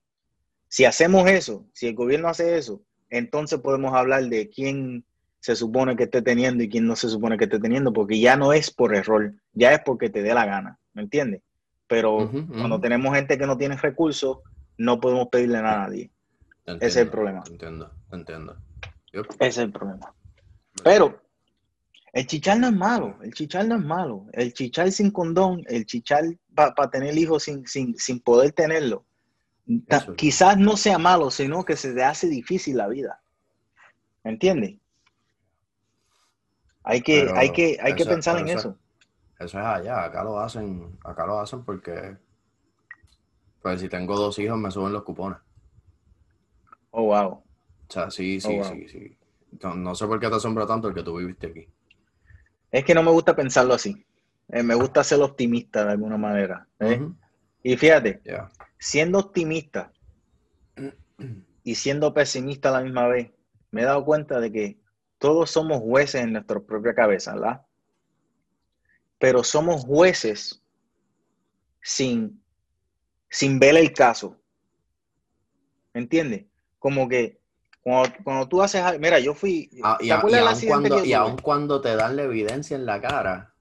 Si 0.67 0.86
hacemos 0.86 1.29
eso, 1.29 1.65
si 1.74 1.88
el 1.88 1.96
gobierno 1.96 2.27
hace 2.27 2.57
eso, 2.57 2.81
entonces 3.10 3.60
podemos 3.60 3.93
hablar 3.93 4.25
de 4.25 4.50
quién 4.50 5.05
se 5.39 5.55
supone 5.55 5.96
que 5.96 6.03
esté 6.03 6.22
teniendo 6.22 6.63
y 6.63 6.69
quién 6.69 6.86
no 6.86 6.96
se 6.96 7.10
supone 7.10 7.38
que 7.38 7.46
esté 7.46 7.60
teniendo, 7.60 7.93
porque 7.93 8.19
ya 8.19 8.36
no 8.36 8.51
es 8.51 8.69
por 8.69 8.96
error, 8.96 9.34
ya 9.53 9.72
es 9.74 9.79
porque 9.86 10.10
te 10.10 10.22
dé 10.22 10.34
la 10.34 10.46
gana, 10.46 10.77
¿me 10.93 11.03
entiendes? 11.03 11.41
Pero 11.88 12.29
cuando 12.50 12.79
tenemos 12.79 13.15
gente 13.15 13.38
que 13.38 13.48
no 13.48 13.58
tiene 13.58 13.77
recursos, 13.77 14.39
no 14.77 15.00
podemos 15.00 15.29
pedirle 15.29 15.62
nada 15.62 15.86
a 15.86 15.88
nadie. 15.88 16.12
Ese 16.65 16.86
es 16.86 16.96
el 16.98 17.10
problema. 17.10 17.44
Entiendo, 17.50 17.91
entiendo. 18.12 18.58
Ese 19.13 19.48
es 19.48 19.58
el 19.58 19.72
problema. 19.72 20.13
Pero 20.84 21.22
el 22.12 22.27
chichar 22.27 22.60
no 22.60 22.67
es 22.67 22.74
malo, 22.74 23.17
el 23.22 23.34
chichar 23.34 23.65
no 23.67 23.75
es 23.75 23.84
malo. 23.84 24.25
El 24.34 24.53
chichar 24.53 24.91
sin 24.91 25.12
condón, 25.12 25.63
el 25.67 25.86
chichar 25.86 26.24
para 26.53 26.89
tener 26.89 27.17
hijos 27.17 27.44
sin, 27.44 27.65
sin, 27.67 27.96
sin 27.98 28.20
poder 28.20 28.51
tenerlo, 28.51 29.06
quizás 30.15 30.58
no 30.58 30.75
sea 30.77 30.98
malo, 30.98 31.29
sino 31.32 31.63
que 31.63 31.75
se 31.75 31.94
te 31.94 32.03
hace 32.03 32.27
difícil 32.27 32.77
la 32.77 32.88
vida. 32.88 33.22
¿Me 34.24 34.32
entiendes? 34.32 34.75
Hay 36.83 37.01
que, 37.01 37.29
hay 37.35 37.51
que, 37.51 37.77
hay 37.81 37.96
que 37.96 38.05
pensar 38.05 38.40
en 38.40 38.48
eso. 38.48 38.77
Eso 39.40 39.60
es 39.60 39.66
allá, 39.66 40.06
acá 40.06 40.24
lo 40.24 40.40
hacen, 40.40 40.98
acá 41.04 41.26
lo 41.26 41.40
hacen 41.40 41.64
porque 41.64 42.18
pues 43.62 43.82
si 43.82 43.90
tengo 43.90 44.16
dos 44.16 44.40
hijos 44.40 44.58
me 44.58 44.72
suben 44.72 44.94
los 44.94 45.04
cupones. 45.04 45.38
Oh, 46.92 47.04
wow. 47.04 47.28
O 47.30 47.44
sea, 47.90 48.10
sí, 48.10 48.42
sí, 48.42 48.58
oh, 48.60 48.64
sí, 48.64 48.88
sí. 48.88 49.18
No, 49.76 49.94
sé 49.94 50.08
por 50.08 50.20
qué 50.20 50.30
te 50.30 50.36
asombra 50.36 50.66
tanto 50.66 50.88
el 50.88 50.94
que 50.94 51.04
tú 51.04 51.18
viviste 51.18 51.48
aquí. 51.48 51.68
Es 52.72 52.84
que 52.84 52.94
no 52.94 53.04
me 53.04 53.12
gusta 53.12 53.36
pensarlo 53.36 53.74
así. 53.74 54.06
Eh, 54.50 54.64
me 54.64 54.76
gusta 54.76 55.04
ser 55.04 55.22
optimista 55.22 55.86
de 55.86 55.92
alguna 55.92 56.18
manera. 56.18 56.68
¿eh? 56.80 57.08
Y 57.64 57.78
fíjate, 57.78 58.22
siendo 58.80 59.20
optimista 59.20 59.92
y 61.64 61.76
siendo 61.76 62.14
pesimista 62.14 62.70
a 62.70 62.74
la 62.74 62.82
misma 62.82 63.08
vez, 63.08 63.32
me 63.72 63.82
he 63.82 63.86
dado 63.86 64.04
cuenta 64.06 64.40
de 64.40 64.52
que 64.52 64.80
todos 65.18 65.52
somos 65.52 65.80
jueces 65.82 66.22
en 66.22 66.34
nuestra 66.34 66.60
propia 66.60 66.94
cabeza, 66.94 67.34
¿verdad? 67.34 67.67
Pero 69.20 69.44
somos 69.44 69.84
jueces 69.84 70.62
sin, 71.82 72.42
sin 73.30 73.60
ver 73.60 73.77
el 73.77 73.94
caso. 73.94 74.40
¿Me 75.94 76.01
entiendes? 76.01 76.46
Como 76.80 77.08
que 77.08 77.40
cuando, 77.82 78.50
tú 78.50 78.62
haces 78.62 78.84
mira, 79.00 79.18
yo 79.20 79.34
fui... 79.34 79.70
Ah, 79.82 79.98
y, 80.01 80.10
aun 80.10 80.30
cuando, 80.68 81.06
y 81.06 81.14
aun 81.14 81.38
cuando 81.38 81.80
te 81.80 81.96
dan 81.96 82.18
la 82.18 82.24
evidencia 82.24 82.75
en 82.75 82.86
la 82.86 83.00
cara, 83.00 83.53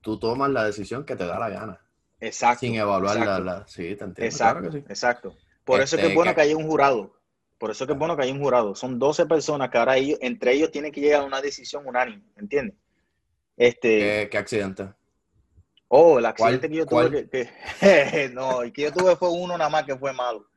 tú 0.00 0.18
tomas 0.18 0.50
la 0.50 0.64
decisión 0.64 1.04
que 1.04 1.14
te 1.14 1.24
da 1.24 1.38
la 1.38 1.48
gana. 1.48 1.80
Exacto. 2.18 2.60
Sin 2.60 2.74
evaluar 2.74 3.40
la, 3.40 3.64
Sí, 3.68 3.94
te 3.94 4.04
entiendo. 4.04 4.22
Exacto, 4.22 4.76
exacto. 4.76 5.36
Por 5.64 5.80
eso 5.80 5.94
es 5.94 6.00
que 6.00 6.06
es 6.06 6.10
este, 6.10 6.14
bueno 6.14 6.34
que, 6.34 6.40
haya 6.40 6.56
un 6.56 6.66
jurado. 6.66 7.16
Por 7.56 7.70
eso 7.70 7.84
es 7.84 7.86
que 7.86 7.92
es 7.92 7.98
bueno 7.98 8.16
que 8.16 8.24
haya 8.24 8.32
un 8.32 8.40
jurado. 8.40 8.74
Son 8.74 8.98
12 8.98 9.26
personas 9.26 9.70
que 9.70 9.78
ahora 9.78 9.96
ellos, 9.96 10.18
entre 10.20 10.54
ellos 10.54 10.72
tienen 10.72 10.90
que 10.90 11.00
llegar 11.00 11.22
a 11.22 11.24
una 11.24 11.40
decisión 11.40 11.86
unánime, 11.86 12.24
¿entiendes? 12.36 12.76
Este, 13.62 14.28
¿Qué, 14.28 14.38
accidente? 14.38 14.88
Oh, 15.86 16.18
el 16.18 16.26
accidente 16.26 16.68
que 16.68 16.74
yo 16.74 16.84
tuve, 16.84 17.28
que, 17.28 17.48
no, 18.34 18.62
el 18.62 18.72
que 18.72 18.82
yo 18.82 18.92
tuve 18.92 19.14
fue 19.14 19.30
uno 19.30 19.56
nada 19.56 19.70
más 19.70 19.84
que 19.84 19.96
fue 19.96 20.12
malo. 20.12 20.48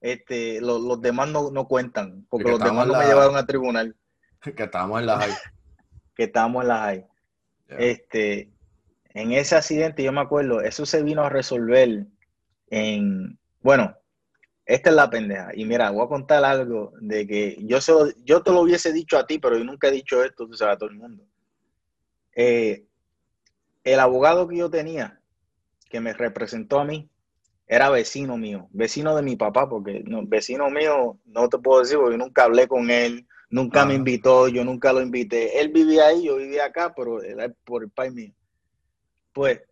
Este, 0.00 0.60
los, 0.60 1.00
demás 1.00 1.28
no, 1.28 1.66
cuentan, 1.66 2.24
porque 2.30 2.52
los 2.52 2.60
demás 2.60 2.86
no 2.86 2.96
me 2.96 3.04
llevaron 3.04 3.36
al 3.36 3.46
tribunal. 3.46 3.96
Que 4.56 4.62
estábamos 4.64 5.00
en 5.00 5.06
la 5.06 5.18
high. 5.18 5.34
que 6.14 6.24
estábamos 6.24 6.62
en 6.62 6.68
la 6.68 6.78
high. 6.78 7.06
Este, 7.68 8.52
en 9.14 9.32
ese 9.32 9.56
accidente 9.56 10.04
yo 10.04 10.12
me 10.12 10.20
acuerdo, 10.20 10.60
eso 10.60 10.86
se 10.86 11.02
vino 11.02 11.24
a 11.24 11.30
resolver 11.30 12.06
en, 12.70 13.38
bueno, 13.60 13.96
esta 14.66 14.90
es 14.90 14.96
la 14.96 15.10
pendeja. 15.10 15.50
Y 15.54 15.64
mira, 15.64 15.90
voy 15.90 16.04
a 16.04 16.08
contar 16.08 16.44
algo 16.44 16.92
de 17.00 17.26
que 17.26 17.56
yo, 17.64 17.78
yo 18.24 18.42
te 18.42 18.52
lo 18.52 18.60
hubiese 18.60 18.92
dicho 18.92 19.18
a 19.18 19.26
ti, 19.26 19.40
pero 19.40 19.58
yo 19.58 19.64
nunca 19.64 19.88
he 19.88 19.92
dicho 19.92 20.22
esto, 20.22 20.46
tú 20.46 20.54
sabes, 20.54 20.76
a 20.76 20.78
todo 20.78 20.90
el 20.90 20.96
mundo. 20.96 21.24
Eh, 22.34 22.84
el 23.84 24.00
abogado 24.00 24.48
que 24.48 24.56
yo 24.56 24.70
tenía, 24.70 25.20
que 25.88 26.00
me 26.00 26.12
representó 26.12 26.80
a 26.80 26.84
mí, 26.84 27.08
era 27.66 27.90
vecino 27.90 28.36
mío, 28.36 28.68
vecino 28.70 29.16
de 29.16 29.22
mi 29.22 29.36
papá, 29.36 29.68
porque 29.68 30.02
no, 30.04 30.26
vecino 30.26 30.70
mío, 30.70 31.18
no 31.24 31.48
te 31.48 31.58
puedo 31.58 31.80
decir, 31.80 31.96
porque 31.96 32.16
yo 32.16 32.24
nunca 32.24 32.44
hablé 32.44 32.68
con 32.68 32.90
él, 32.90 33.26
nunca 33.50 33.84
me 33.86 33.94
invitó, 33.94 34.48
yo 34.48 34.64
nunca 34.64 34.92
lo 34.92 35.00
invité. 35.00 35.60
Él 35.60 35.70
vivía 35.70 36.06
ahí, 36.06 36.24
yo 36.24 36.36
vivía 36.36 36.66
acá, 36.66 36.94
pero 36.94 37.22
era 37.22 37.52
por 37.64 37.82
el 37.82 37.90
país 37.90 38.12
mío. 38.12 38.32
Pues, 39.32 39.62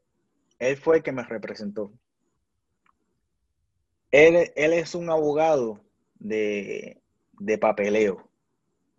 él 0.58 0.76
fue 0.76 0.98
el 0.98 1.02
que 1.02 1.12
me 1.12 1.24
representó. 1.24 1.92
Él, 4.10 4.50
él 4.56 4.72
es 4.72 4.94
un 4.94 5.08
abogado 5.10 5.80
de, 6.18 7.00
papeleo. 7.60 8.28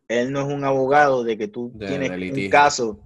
Él 0.08 0.32
no 0.32 0.42
es 0.42 0.48
un 0.48 0.64
abogado 0.64 1.24
de 1.24 1.38
que 1.38 1.48
tú 1.48 1.72
tienes 1.80 2.12
un 2.12 2.50
caso 2.50 3.00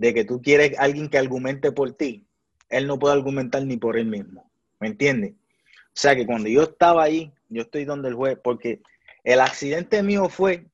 de 0.00 0.14
que 0.14 0.24
tú 0.24 0.40
quieres 0.40 0.78
alguien 0.78 1.10
que 1.10 1.18
argumente 1.18 1.72
por 1.72 1.92
ti, 1.92 2.26
él 2.70 2.86
no 2.86 2.98
puede 2.98 3.12
argumentar 3.12 3.62
ni 3.66 3.76
por 3.76 3.98
él 3.98 4.06
mismo. 4.06 4.50
¿Me 4.80 4.88
entiendes? 4.88 5.32
O 5.32 5.92
sea 5.92 6.16
que 6.16 6.24
cuando 6.24 6.48
yo 6.48 6.62
estaba 6.62 7.02
ahí, 7.02 7.30
yo 7.50 7.60
estoy 7.62 7.84
donde 7.84 8.08
el 8.08 8.14
juez, 8.14 8.38
porque 8.42 8.80
el 9.24 9.40
accidente 9.40 10.02
mío 10.02 10.30
fue 10.30 10.64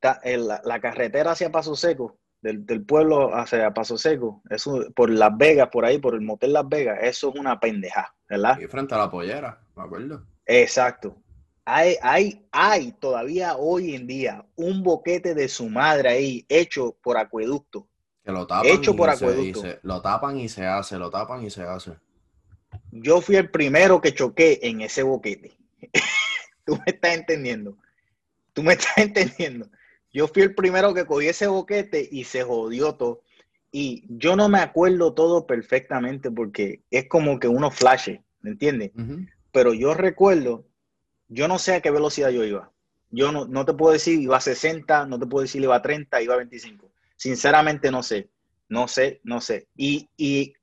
la, 0.00 0.80
carretera 0.80 1.32
hacia 1.32 1.52
Paso 1.52 1.76
Seco, 1.76 2.16
del, 2.40 2.64
pueblo 2.86 3.34
hacia 3.34 3.74
Paso 3.74 3.98
Seco, 3.98 4.40
eso 4.48 4.86
por 4.96 5.10
Las 5.10 5.36
Vegas, 5.36 5.68
por 5.70 5.84
ahí, 5.84 5.98
por 5.98 6.14
el 6.14 6.22
motel 6.22 6.54
Las 6.54 6.66
Vegas, 6.66 7.00
eso 7.02 7.34
es 7.34 7.38
una 7.38 7.60
pendeja, 7.60 8.14
¿verdad? 8.30 8.58
Y 8.60 8.66
frente 8.66 8.94
a 8.94 8.98
la 8.98 9.10
pollera, 9.10 9.60
me 9.76 9.82
acuerdo. 9.82 10.24
Exacto 10.46 11.18
hay, 11.64 11.96
hay, 12.02 12.46
hay 12.52 12.92
todavía 12.92 13.56
hoy 13.56 13.94
en 13.94 14.06
día 14.06 14.44
un 14.56 14.82
boquete 14.82 15.34
de 15.34 15.48
su 15.48 15.68
madre 15.68 16.10
ahí 16.10 16.46
hecho 16.48 16.96
por 17.02 17.16
acueducto. 17.16 17.88
Que 18.24 18.32
lo 18.32 18.46
tapan 18.46 18.66
hecho 18.70 18.96
por 18.96 19.10
acueducto. 19.10 19.62
lo 19.82 20.00
tapan 20.00 20.38
y 20.38 20.48
se 20.48 20.66
hace, 20.66 20.98
lo 20.98 21.10
tapan 21.10 21.44
y 21.44 21.50
se 21.50 21.62
hace. 21.62 21.92
Yo 22.90 23.20
fui 23.20 23.36
el 23.36 23.50
primero 23.50 24.00
que 24.00 24.14
choqué 24.14 24.60
en 24.62 24.80
ese 24.80 25.02
boquete. 25.02 25.52
Tú 26.64 26.76
me 26.76 26.92
estás 26.92 27.14
entendiendo. 27.14 27.76
Tú 28.52 28.62
me 28.62 28.74
estás 28.74 28.96
entendiendo. 28.98 29.68
Yo 30.12 30.28
fui 30.28 30.42
el 30.42 30.54
primero 30.54 30.94
que 30.94 31.04
cogí 31.04 31.28
ese 31.28 31.46
boquete 31.46 32.08
y 32.10 32.24
se 32.24 32.42
jodió 32.42 32.94
todo. 32.94 33.22
Y 33.72 34.04
yo 34.08 34.36
no 34.36 34.48
me 34.48 34.60
acuerdo 34.60 35.14
todo 35.14 35.46
perfectamente 35.46 36.30
porque 36.30 36.84
es 36.92 37.08
como 37.08 37.40
que 37.40 37.48
uno 37.48 37.72
flashe, 37.72 38.22
¿me 38.40 38.50
entiendes? 38.50 38.92
pero 39.50 39.72
yo 39.72 39.94
recuerdo, 39.94 40.64
yo 41.28 41.48
no 41.48 41.58
sé 41.58 41.74
a 41.74 41.80
qué 41.80 41.90
velocidad 41.90 42.30
yo 42.30 42.44
iba. 42.44 42.70
Yo 43.10 43.30
no, 43.30 43.46
no 43.46 43.64
te 43.64 43.74
puedo 43.74 43.92
decir 43.92 44.20
iba 44.20 44.36
a 44.36 44.40
60, 44.40 45.06
no 45.06 45.18
te 45.18 45.26
puedo 45.26 45.42
decir 45.42 45.62
iba 45.62 45.76
a 45.76 45.82
30, 45.82 46.20
iba 46.22 46.34
a 46.34 46.38
25. 46.38 46.90
Sinceramente 47.16 47.90
no 47.90 48.02
sé, 48.02 48.28
no 48.68 48.88
sé, 48.88 49.20
no 49.22 49.40
sé. 49.40 49.68
Y, 49.76 50.08
y 50.16 50.54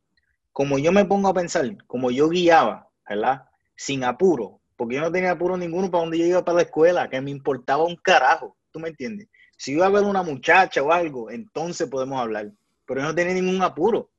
como 0.51 0.77
yo 0.77 0.91
me 0.91 1.05
pongo 1.05 1.29
a 1.29 1.33
pensar, 1.33 1.65
como 1.87 2.11
yo 2.11 2.29
guiaba, 2.29 2.89
¿verdad? 3.07 3.45
Sin 3.75 4.03
apuro, 4.03 4.59
porque 4.75 4.95
yo 4.95 5.01
no 5.01 5.11
tenía 5.11 5.31
apuro 5.31 5.57
ninguno 5.57 5.89
para 5.89 6.01
donde 6.01 6.17
yo 6.17 6.25
iba 6.25 6.43
para 6.43 6.57
la 6.57 6.63
escuela, 6.63 7.09
que 7.09 7.21
me 7.21 7.31
importaba 7.31 7.83
un 7.83 7.95
carajo, 7.95 8.57
¿tú 8.71 8.79
me 8.79 8.89
entiendes? 8.89 9.27
Si 9.57 9.73
iba 9.73 9.85
a 9.85 9.89
ver 9.89 10.03
una 10.03 10.23
muchacha 10.23 10.81
o 10.81 10.91
algo, 10.91 11.29
entonces 11.29 11.87
podemos 11.87 12.19
hablar, 12.19 12.51
pero 12.85 13.01
yo 13.01 13.07
no 13.07 13.15
tenía 13.15 13.33
ningún 13.33 13.61
apuro. 13.61 14.09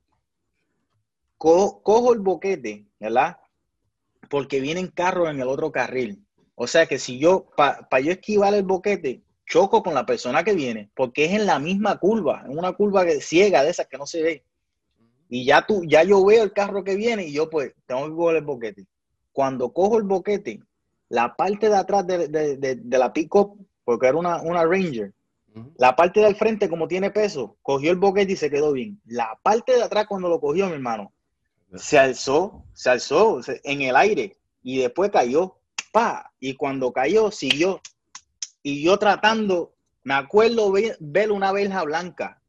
cojo 1.37 2.15
el 2.15 2.21
boquete, 2.21 2.87
¿verdad? 2.99 3.39
Porque 4.31 4.61
vienen 4.61 4.87
carros 4.87 5.29
en 5.29 5.41
el 5.41 5.49
otro 5.49 5.71
carril. 5.73 6.25
O 6.63 6.69
sea 6.69 6.87
que 6.87 7.01
si 7.01 7.19
yo, 7.19 7.51
para 7.57 7.99
yo 7.99 8.13
esquivar 8.13 8.55
el 8.55 8.63
boquete, 8.63 9.21
choco 9.49 9.83
con 9.83 9.95
la 9.95 10.07
persona 10.07 10.45
que 10.45 10.55
viene, 10.55 10.93
porque 10.95 11.25
es 11.25 11.33
en 11.33 11.45
la 11.45 11.59
misma 11.59 11.99
curva, 11.99 12.45
en 12.47 12.57
una 12.57 12.71
curva 12.71 13.05
que, 13.05 13.21
ciega 13.21 13.65
de 13.65 13.71
esas 13.71 13.89
que 13.89 13.99
no 13.99 14.07
se 14.07 14.23
ve. 14.23 14.45
Y 15.29 15.45
ya 15.45 15.67
tú, 15.67 15.83
ya 15.85 16.05
yo 16.05 16.25
veo 16.25 16.45
el 16.45 16.53
carro 16.53 16.85
que 16.85 16.95
viene 16.95 17.27
y 17.27 17.33
yo 17.33 17.51
pues 17.51 17.73
tengo 17.85 18.09
que 18.09 18.15
coger 18.15 18.37
el 18.37 18.45
boquete. 18.45 18.87
Cuando 19.33 19.73
cojo 19.73 19.99
el 19.99 20.05
boquete, 20.05 20.61
la 21.09 21.35
parte 21.35 21.69
de 21.69 21.75
atrás 21.75 22.07
de, 22.07 22.81
la 22.91 23.13
pick-up, 23.13 23.59
porque 23.83 24.07
era 24.07 24.17
una, 24.17 24.41
una 24.41 24.65
Ranger, 24.65 25.13
la 25.79 25.97
parte 25.97 26.21
del 26.21 26.37
frente, 26.37 26.69
como 26.69 26.87
tiene 26.87 27.11
peso, 27.11 27.57
cogió 27.63 27.91
el 27.91 27.99
boquete 27.99 28.35
y 28.35 28.37
se 28.37 28.51
quedó 28.51 28.71
bien. 28.71 29.01
La 29.07 29.37
parte 29.43 29.75
de 29.75 29.83
atrás, 29.83 30.07
cuando 30.07 30.29
lo 30.29 30.39
cogió, 30.39 30.69
mi 30.69 30.75
hermano, 30.75 31.13
se 31.75 31.99
alzó, 31.99 32.63
se 32.73 32.89
alzó 32.89 33.41
en 33.65 33.83
el 33.83 33.97
aire 33.97 34.37
y 34.63 34.79
después 34.79 35.11
cayó. 35.11 35.57
Pa, 35.93 36.33
y 36.41 36.55
cuando 36.55 36.93
cayó, 36.93 37.31
siguió. 37.31 37.81
Y 38.63 38.83
yo 38.83 38.99
tratando, 38.99 39.75
me 40.03 40.15
acuerdo 40.15 40.73
ver, 40.73 41.31
una 41.31 41.53
verja 41.53 41.85
blanca 41.85 42.41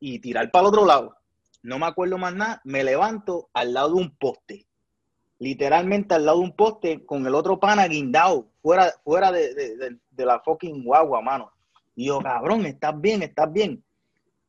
y 0.00 0.20
tirar 0.20 0.50
para 0.50 0.62
el 0.62 0.68
otro 0.68 0.86
lado. 0.86 1.16
No 1.62 1.78
me 1.78 1.86
acuerdo 1.86 2.16
más 2.16 2.34
nada. 2.34 2.60
Me 2.64 2.84
levanto 2.84 3.50
al 3.52 3.74
lado 3.74 3.88
de 3.88 3.94
un 3.94 4.16
poste. 4.16 4.66
Literalmente 5.38 6.14
al 6.14 6.24
lado 6.24 6.38
de 6.38 6.44
un 6.44 6.56
poste 6.56 7.04
con 7.04 7.26
el 7.26 7.34
otro 7.34 7.60
pana 7.60 7.86
guindado, 7.88 8.48
fuera, 8.62 8.94
fuera 9.04 9.30
de, 9.32 9.98
la 10.16 10.40
fucking 10.40 10.84
guagua, 10.84 11.20
mano. 11.20 11.52
Y 11.94 12.06
yo, 12.06 12.20
cabrón, 12.20 12.64
estás 12.64 12.98
bien, 13.00 13.22
estás 13.22 13.52
bien. 13.52 13.82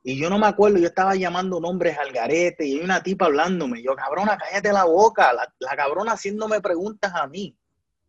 Y 0.04 0.18
yo 0.18 0.30
no 0.30 0.40
me 0.40 0.48
acuerdo, 0.48 0.78
yo 0.78 0.88
estaba 0.88 1.16
llamando 1.16 1.60
nombres 1.60 1.98
al 1.98 2.14
garete 2.14 2.66
y 2.66 2.78
hay 2.78 2.84
una 2.86 3.04
tipa 3.04 3.26
hablándome. 3.26 3.84
Yo, 3.84 3.94
cabrona, 3.94 4.38
cállate 4.38 4.72
la 4.72 4.86
boca. 4.86 5.34
La, 5.34 5.76
cabrona 5.76 6.14
haciéndome 6.14 6.62
preguntas 6.62 7.12
a 7.14 7.28
mí. 7.28 7.54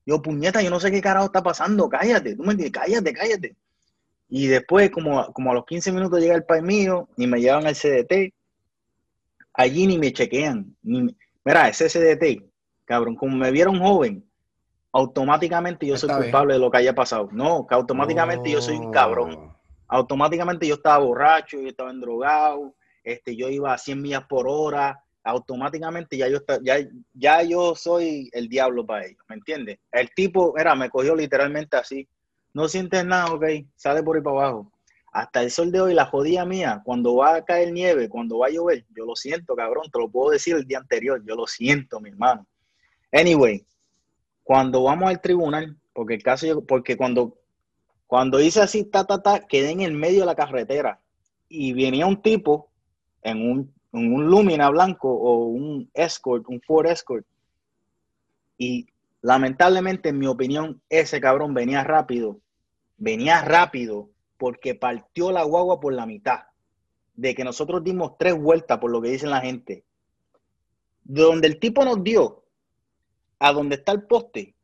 Yo, 0.09 0.23
puñeta, 0.23 0.63
yo 0.63 0.71
no 0.71 0.81
sé 0.81 0.91
qué 0.91 1.03
carajo 1.03 1.27
está 1.27 1.43
pasando, 1.43 1.87
cállate. 1.87 2.35
Tú 2.35 2.43
me 2.43 2.53
entiendes, 2.53 2.81
cállate, 2.81 3.13
cállate. 3.13 3.57
Y 4.31 4.47
después, 4.47 4.91
como, 4.91 5.31
como 5.35 5.51
a 5.51 5.55
los 5.55 5.67
15 5.67 5.93
minutos 5.93 6.19
llega 6.19 6.35
el 6.35 6.45
país 6.45 6.63
mío 6.63 7.11
y 7.19 7.27
me 7.27 7.39
llevan 7.39 7.67
al 7.67 7.75
CDT, 7.75 8.33
allí 9.53 9.87
ni 9.87 9.99
me 9.99 10.11
chequean. 10.11 10.75
Ni, 10.81 11.15
mira, 11.45 11.69
ese 11.69 11.91
CDT, 11.91 12.43
cabrón, 12.87 13.17
como 13.17 13.37
me 13.37 13.51
vieron 13.51 13.79
joven, 13.79 14.25
automáticamente 14.93 15.87
yo 15.87 15.99
soy 15.99 16.09
culpable 16.09 16.55
de 16.55 16.61
lo 16.61 16.71
que 16.71 16.79
haya 16.79 16.95
pasado. 16.95 17.29
No, 17.31 17.67
que 17.67 17.75
automáticamente 17.75 18.51
yo 18.51 18.63
soy 18.63 18.77
un 18.77 18.91
cabrón. 18.91 19.35
Oh. 19.35 19.57
Automáticamente 19.89 20.67
yo 20.67 20.77
estaba 20.77 21.05
borracho, 21.05 21.61
yo 21.61 21.69
estaba 21.69 21.91
endrogado, 21.91 22.75
este, 23.05 23.37
yo 23.37 23.51
iba 23.51 23.75
a 23.75 23.79
100 23.79 24.01
millas 24.01 24.25
por 24.27 24.49
hora, 24.49 25.05
automáticamente 25.29 26.17
ya 26.17 26.29
yo, 26.29 26.39
ya, 26.63 26.79
ya 27.13 27.43
yo 27.43 27.75
soy 27.75 28.31
el 28.33 28.49
diablo 28.49 28.87
para 28.87 29.05
ellos, 29.05 29.23
¿me 29.29 29.37
entiendes? 29.37 29.79
El 29.93 30.11
tipo, 30.15 30.57
era, 30.57 30.75
me 30.75 30.89
cogió 30.89 31.15
literalmente 31.15 31.77
así. 31.77 32.09
No 32.55 32.67
sientes 32.67 33.05
nada, 33.05 33.33
ok, 33.35 33.45
sale 33.77 34.03
por 34.03 34.17
ahí 34.17 34.23
para 34.23 34.37
abajo. 34.37 34.73
Hasta 35.13 35.43
el 35.43 35.51
sol 35.51 35.71
de 35.71 35.83
hoy, 35.83 35.95
la 35.95 36.07
jodida 36.07 36.47
mía, 36.47 36.81
cuando 36.83 37.17
va 37.17 37.37
a 37.37 37.45
caer 37.45 37.73
nieve, 37.73 38.09
cuando 38.09 38.39
va 38.39 38.47
a 38.47 38.51
llover, 38.51 38.87
yo 38.97 39.05
lo 39.05 39.15
siento, 39.17 39.55
cabrón, 39.55 39.91
te 39.93 39.99
lo 39.99 40.09
puedo 40.09 40.31
decir 40.31 40.57
el 40.57 40.65
día 40.65 40.79
anterior, 40.79 41.23
yo 41.27 41.37
lo 41.37 41.47
siento, 41.47 42.01
mi 42.01 42.09
hermano. 42.09 42.47
Anyway, 43.13 43.67
cuando 44.43 44.83
vamos 44.83 45.11
al 45.11 45.21
tribunal, 45.21 45.77
porque 45.93 46.15
el 46.15 46.23
caso, 46.23 46.65
porque 46.65 46.97
cuando, 46.97 47.37
cuando 48.07 48.41
hice 48.41 48.63
así, 48.63 48.85
ta, 48.85 49.05
ta, 49.05 49.23
ta, 49.23 49.41
quedé 49.41 49.71
en 49.71 49.83
el 49.83 49.93
medio 49.93 50.21
de 50.21 50.27
la 50.27 50.35
carretera 50.35 51.01
y 51.49 51.75
venía 51.75 52.07
un 52.07 52.23
tipo 52.23 52.71
en 53.23 53.43
un, 53.43 53.78
un 53.93 54.27
Lumina 54.27 54.71
blanco 54.71 55.11
o 55.11 55.47
un 55.47 55.91
Escort, 55.95 56.49
un 56.49 56.61
Ford 56.61 56.87
Escort, 56.87 57.27
y 58.59 58.89
lamentablemente, 59.23 60.11
en 60.11 60.19
mi 60.19 60.27
opinión, 60.27 60.83
ese 60.91 61.21
cabrón 61.21 61.55
venía 61.55 61.85
rápido, 61.85 62.41
venía 62.97 63.41
rápido 63.43 64.11
porque 64.37 64.75
partió 64.75 65.31
la 65.31 65.45
guagua 65.45 65.81
por 65.81 65.95
la 65.95 66.07
mitad. 66.07 66.41
De 67.15 67.35
que 67.35 67.45
nosotros 67.45 67.83
dimos 67.83 68.19
tres 68.19 68.35
vueltas, 68.35 68.79
por 68.79 68.91
lo 68.91 69.01
que 69.01 69.11
dicen 69.11 69.31
la 69.31 69.41
gente. 69.41 69.85
De 71.05 71.23
donde 71.23 71.49
el 71.49 71.59
tipo 71.59 71.85
nos 71.85 72.03
dio, 72.03 72.45
a 73.39 73.53
donde 73.53 73.77
está 73.77 73.93
el 73.93 74.03
poste, 74.03 74.55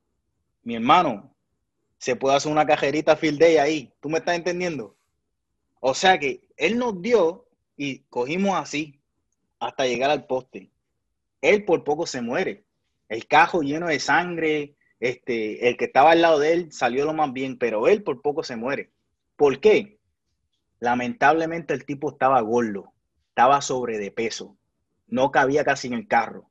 mi 0.62 0.74
hermano, 0.74 1.34
se 1.98 2.16
puede 2.16 2.36
hacer 2.36 2.52
una 2.52 2.66
cajerita 2.66 3.16
field 3.16 3.38
day 3.38 3.56
ahí. 3.56 3.92
¿Tú 4.00 4.08
me 4.08 4.18
estás 4.18 4.36
entendiendo? 4.36 4.96
O 5.80 5.94
sea 5.94 6.18
que 6.18 6.48
él 6.56 6.78
nos 6.78 7.00
dio 7.00 7.46
y 7.76 8.00
cogimos 8.10 8.56
así 8.56 9.00
hasta 9.66 9.86
llegar 9.86 10.10
al 10.10 10.26
poste. 10.26 10.70
Él 11.40 11.64
por 11.64 11.84
poco 11.84 12.06
se 12.06 12.22
muere. 12.22 12.64
El 13.08 13.26
cajo 13.26 13.62
lleno 13.62 13.88
de 13.88 14.00
sangre, 14.00 14.76
este, 15.00 15.68
el 15.68 15.76
que 15.76 15.86
estaba 15.86 16.12
al 16.12 16.22
lado 16.22 16.38
de 16.38 16.52
él 16.52 16.72
salió 16.72 17.04
lo 17.04 17.12
más 17.12 17.32
bien, 17.32 17.58
pero 17.58 17.88
él 17.88 18.02
por 18.02 18.22
poco 18.22 18.42
se 18.42 18.56
muere. 18.56 18.90
¿Por 19.36 19.60
qué? 19.60 19.98
Lamentablemente 20.80 21.74
el 21.74 21.84
tipo 21.84 22.10
estaba 22.10 22.40
gordo, 22.40 22.92
estaba 23.28 23.60
sobre 23.60 23.98
de 23.98 24.10
peso, 24.10 24.56
no 25.06 25.30
cabía 25.30 25.64
casi 25.64 25.88
en 25.88 25.94
el 25.94 26.08
carro. 26.08 26.50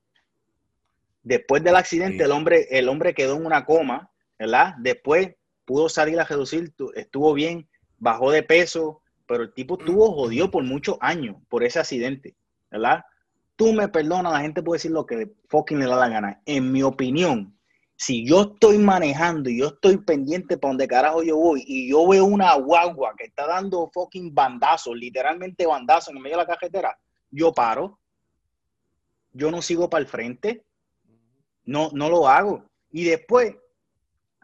Después 1.23 1.63
del 1.63 1.76
accidente, 1.76 2.26
el, 2.26 2.32
hombre, 2.32 2.67
el 2.69 2.89
hombre 2.89 3.13
quedó 3.13 3.38
en 3.38 3.45
una 3.45 3.65
coma, 3.65 4.12
¿verdad? 4.38 4.76
Después 4.80 5.36
pudo 5.65 5.88
salir 5.88 6.19
a 6.19 6.26
reducir, 6.26 6.73
estuvo 6.95 7.34
bien, 7.34 7.67
bajó 7.97 8.32
de 8.32 8.43
peso, 8.43 9.02
pero 9.26 9.43
el 9.43 9.54
tipo 9.54 9.80
estuvo 9.80 10.12
jodido 10.13 10.52
por 10.52 10.63
muchos 10.63 10.97
años 10.99 11.38
por 11.47 11.63
ese 11.63 11.80
accidente, 11.80 12.36
¿verdad? 12.73 13.03
Tú 13.55 13.71
me 13.71 13.88
perdonas, 13.88 14.33
la 14.33 14.41
gente 14.41 14.63
puede 14.63 14.77
decir 14.77 14.91
lo 14.91 15.05
que 15.05 15.31
fucking 15.47 15.79
le 15.79 15.86
da 15.86 15.95
la 15.95 16.09
gana. 16.09 16.41
En 16.45 16.71
mi 16.71 16.81
opinión, 16.81 17.55
si 17.95 18.25
yo 18.27 18.53
estoy 18.53 18.79
manejando 18.79 19.49
y 19.49 19.59
yo 19.59 19.67
estoy 19.67 19.97
pendiente 19.97 20.57
para 20.57 20.71
donde 20.71 20.88
carajo 20.88 21.23
yo 21.23 21.38
voy 21.38 21.63
y 21.65 21.89
yo 21.89 22.07
veo 22.07 22.25
una 22.25 22.55
guagua 22.55 23.13
que 23.15 23.25
está 23.25 23.45
dando 23.45 23.89
fucking 23.93 24.33
bandazos, 24.33 24.97
literalmente 24.97 25.67
bandazos 25.67 26.15
en 26.15 26.21
medio 26.21 26.38
de 26.38 26.43
la 26.43 26.47
carretera, 26.47 26.97
yo 27.29 27.53
paro. 27.53 27.99
Yo 29.31 29.51
no 29.51 29.62
sigo 29.62 29.89
para 29.89 30.01
el 30.01 30.07
frente. 30.07 30.65
No, 31.65 31.89
no 31.93 32.09
lo 32.09 32.27
hago. 32.27 32.65
Y 32.91 33.05
después, 33.05 33.55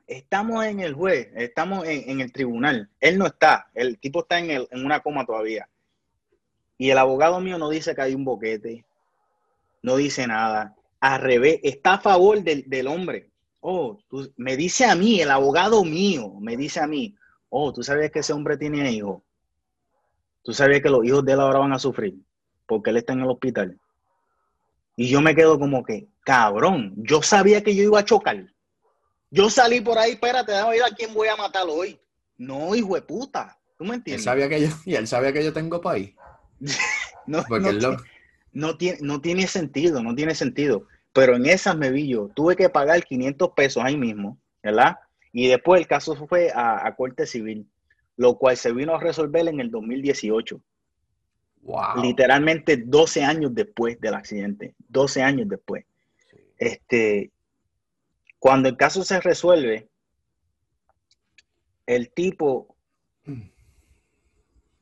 estamos 0.07 0.65
en 0.65 0.79
el 0.79 0.93
juez, 0.93 1.29
estamos 1.35 1.85
en, 1.85 2.21
el 2.21 2.31
tribunal. 2.31 2.89
Él 2.99 3.17
no 3.17 3.27
está, 3.27 3.69
el 3.73 3.99
tipo 3.99 4.21
está 4.21 4.39
en 4.39 4.67
una 4.71 5.01
coma 5.01 5.25
todavía. 5.25 5.69
Y 6.79 6.89
el 6.89 6.97
abogado 6.97 7.39
mío 7.41 7.59
no 7.59 7.69
dice 7.69 7.93
que 7.93 8.01
hay 8.01 8.15
un 8.15 8.25
boquete, 8.25 8.85
no 9.83 9.97
dice 9.97 10.25
nada. 10.25 10.75
Al 11.01 11.21
revés, 11.21 11.59
está 11.61 11.95
a 11.95 11.99
favor 11.99 12.41
del, 12.41 12.87
hombre. 12.87 13.29
Oh, 13.59 13.99
me 14.37 14.55
dice 14.55 14.85
a 14.85 14.95
mí, 14.95 15.21
el 15.21 15.29
abogado 15.29 15.83
mío, 15.83 16.33
me 16.39 16.57
dice 16.57 16.79
a 16.79 16.87
mí, 16.87 17.15
oh, 17.49 17.71
tú 17.73 17.83
sabes 17.83 18.11
que 18.11 18.19
ese 18.19 18.33
hombre 18.33 18.57
tiene 18.57 18.91
hijos. 18.91 19.21
Tú 20.41 20.53
sabes 20.53 20.81
que 20.81 20.89
los 20.89 21.05
hijos 21.05 21.23
de 21.25 21.33
él 21.33 21.41
ahora 21.41 21.59
van 21.59 21.73
a 21.73 21.79
sufrir 21.79 22.15
porque 22.65 22.91
él 22.91 22.97
está 22.97 23.11
en 23.11 23.21
el 23.21 23.29
hospital. 23.29 23.77
Y 24.95 25.09
yo 25.09 25.21
me 25.21 25.35
quedo 25.35 25.59
como 25.59 25.83
que, 25.83 26.07
cabrón, 26.23 26.93
yo 26.97 27.21
sabía 27.21 27.63
que 27.63 27.75
yo 27.75 27.83
iba 27.83 27.99
a 27.99 28.05
chocar. 28.05 28.45
Yo 29.31 29.49
salí 29.49 29.81
por 29.81 29.97
ahí, 29.97 30.11
espérate, 30.11 30.53
déjame 30.53 30.71
ver 30.71 30.83
a 30.83 30.95
quién 30.95 31.13
voy 31.13 31.27
a 31.27 31.35
matar 31.35 31.65
hoy. 31.67 31.99
No, 32.37 32.73
hijo 32.73 32.95
de 32.95 33.01
puta. 33.01 33.57
¿Tú 33.77 33.85
me 33.85 33.95
entiendes? 33.95 34.25
Él 34.25 34.31
sabía 34.31 34.47
que 34.47 34.61
yo, 34.61 34.67
y 34.85 34.95
él 34.95 35.07
sabía 35.07 35.33
que 35.33 35.43
yo 35.43 35.51
tengo 35.51 35.81
país. 35.81 36.13
no, 37.27 37.43
no, 38.51 38.77
tiene, 38.77 38.97
no 39.01 39.21
tiene 39.21 39.47
sentido, 39.47 40.01
no 40.03 40.15
tiene 40.15 40.35
sentido. 40.35 40.87
Pero 41.13 41.35
en 41.35 41.45
esas 41.45 41.77
me 41.77 41.91
vi 41.91 42.07
yo. 42.07 42.29
Tuve 42.35 42.55
que 42.55 42.69
pagar 42.69 43.03
500 43.03 43.51
pesos 43.55 43.83
ahí 43.83 43.97
mismo, 43.97 44.37
¿verdad? 44.61 44.97
Y 45.31 45.47
después 45.47 45.81
el 45.81 45.87
caso 45.87 46.15
fue 46.27 46.51
a, 46.53 46.85
a 46.85 46.95
corte 46.95 47.25
civil, 47.25 47.67
lo 48.15 48.37
cual 48.37 48.57
se 48.57 48.71
vino 48.71 48.95
a 48.95 48.99
resolver 48.99 49.47
en 49.47 49.59
el 49.59 49.71
2018. 49.71 50.61
Literalmente 52.01 52.77
12 52.77 53.23
años 53.23 53.53
después 53.53 53.99
del 53.99 54.13
accidente, 54.13 54.75
12 54.87 55.21
años 55.21 55.47
después. 55.49 55.85
Este, 56.57 57.31
cuando 58.39 58.69
el 58.69 58.77
caso 58.77 59.03
se 59.03 59.19
resuelve, 59.19 59.87
el 61.85 62.11
tipo 62.11 62.75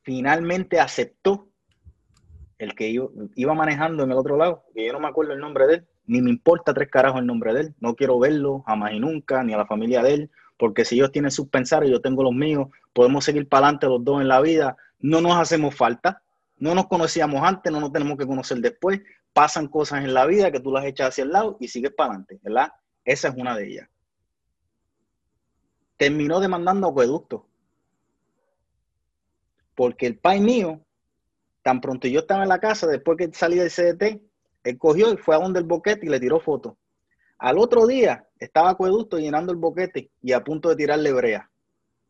finalmente 0.02 0.80
aceptó 0.80 1.47
el 2.58 2.74
que 2.74 2.88
iba, 2.88 3.54
manejando 3.54 4.02
en 4.02 4.10
el 4.10 4.16
otro 4.16 4.36
lado, 4.36 4.64
que 4.74 4.86
yo 4.86 4.92
no 4.92 5.00
me 5.00 5.08
acuerdo 5.08 5.32
el 5.32 5.40
nombre 5.40 5.66
de 5.66 5.74
él, 5.76 5.86
ni 6.06 6.20
me 6.20 6.30
importa 6.30 6.74
tres 6.74 6.88
carajos 6.90 7.20
el 7.20 7.26
nombre 7.26 7.54
de 7.54 7.60
él, 7.60 7.74
no 7.80 7.94
quiero 7.94 8.18
verlo 8.18 8.62
jamás 8.66 8.92
y 8.92 9.00
nunca, 9.00 9.42
ni 9.44 9.52
a 9.54 9.58
la 9.58 9.66
familia 9.66 10.02
de 10.02 10.14
él, 10.14 10.30
porque 10.56 10.84
si 10.84 10.96
ellos 10.96 11.12
tienen 11.12 11.30
sus 11.30 11.48
pensares, 11.48 11.90
yo 11.90 12.00
tengo 12.00 12.22
los 12.22 12.34
míos, 12.34 12.68
podemos 12.92 13.24
seguir 13.24 13.48
para 13.48 13.66
adelante 13.66 13.86
los 13.86 14.04
dos 14.04 14.20
en 14.20 14.28
la 14.28 14.40
vida, 14.40 14.76
no 14.98 15.20
nos 15.20 15.36
hacemos 15.36 15.74
falta, 15.74 16.22
no 16.58 16.74
nos 16.74 16.88
conocíamos 16.88 17.42
antes, 17.42 17.72
no 17.72 17.80
nos 17.80 17.92
tenemos 17.92 18.18
que 18.18 18.26
conocer 18.26 18.58
después, 18.58 19.00
pasan 19.32 19.68
cosas 19.68 20.02
en 20.02 20.12
la 20.12 20.26
vida 20.26 20.50
que 20.50 20.58
tú 20.58 20.72
las 20.72 20.84
echas 20.84 21.08
hacia 21.08 21.22
el 21.22 21.30
lado 21.30 21.56
y 21.60 21.68
sigues 21.68 21.92
para 21.92 22.10
adelante, 22.10 22.40
¿verdad? 22.42 22.72
Esa 23.04 23.28
es 23.28 23.36
una 23.36 23.56
de 23.56 23.68
ellas. 23.68 23.88
Terminó 25.96 26.40
demandando 26.40 26.88
acueducto. 26.88 27.46
Porque 29.74 30.06
el 30.06 30.18
pai 30.18 30.40
mío, 30.40 30.80
tan 31.68 31.82
pronto 31.82 32.08
yo 32.08 32.20
estaba 32.20 32.44
en 32.44 32.48
la 32.48 32.60
casa, 32.60 32.86
después 32.86 33.18
que 33.18 33.30
salí 33.34 33.56
del 33.58 33.68
CDT, 33.68 34.22
él 34.64 34.78
cogió 34.78 35.12
y 35.12 35.18
fue 35.18 35.34
a 35.34 35.38
donde 35.38 35.60
el 35.60 35.66
boquete 35.66 36.06
y 36.06 36.08
le 36.08 36.18
tiró 36.18 36.40
fotos. 36.40 36.72
Al 37.36 37.58
otro 37.58 37.86
día 37.86 38.24
estaba 38.38 38.70
acueducto 38.70 39.18
llenando 39.18 39.52
el 39.52 39.58
boquete 39.58 40.08
y 40.22 40.32
a 40.32 40.42
punto 40.42 40.70
de 40.70 40.76
tirarle 40.76 41.12
brea. 41.12 41.50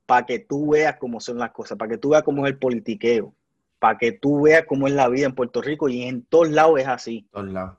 Para 0.07 0.27
que 0.27 0.39
tú 0.39 0.71
veas 0.71 0.97
cómo 1.01 1.19
son 1.19 1.39
las 1.39 1.51
cosas, 1.51 1.77
para 1.77 1.91
que 1.91 1.99
tú 1.99 2.11
veas 2.11 2.23
cómo 2.23 2.47
es 2.47 2.53
el 2.53 2.59
politiqueo, 2.61 3.35
para 3.81 3.99
que 3.99 4.13
tú 4.13 4.43
veas 4.43 4.65
cómo 4.65 4.87
es 4.87 4.95
la 4.95 5.09
vida 5.09 5.27
en 5.27 5.35
Puerto 5.35 5.61
Rico 5.61 5.89
y 5.89 6.05
en 6.05 6.23
todos 6.23 6.51
lados 6.51 6.79
es 6.79 6.87
así. 6.87 7.27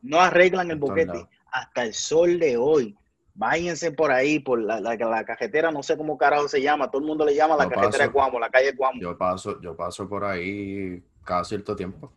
No 0.02 0.20
arreglan 0.20 0.72
el 0.72 0.80
boquete 0.80 1.30
hasta 1.50 1.86
el 1.86 1.94
sol 1.94 2.40
de 2.40 2.58
hoy. 2.58 2.94
Váyanse 3.36 3.94
por 3.94 4.12
ahí, 4.12 4.40
por 4.40 4.62
la, 4.62 4.82
la, 4.82 5.24
cajetera, 5.24 5.72
no 5.72 5.82
sé 5.82 5.96
cómo 5.96 6.18
carajo 6.18 6.50
se 6.50 6.62
llama, 6.62 6.92
todo 6.92 7.02
el 7.02 7.08
mundo 7.08 7.24
le 7.24 7.36
llama 7.36 7.56
la 7.56 7.70
cajetera 7.70 8.08
de 8.08 8.12
Cuamo, 8.12 8.38
la 8.38 8.50
calle 8.50 8.76
Cuamo. 8.76 9.00
Yo 9.00 9.18
paso, 9.18 9.62
yo 9.62 9.78
paso 9.78 10.10
por 10.10 10.26
ahí 10.26 11.02
cada 11.30 11.46
cierto 11.46 11.76
tiempo 11.76 12.12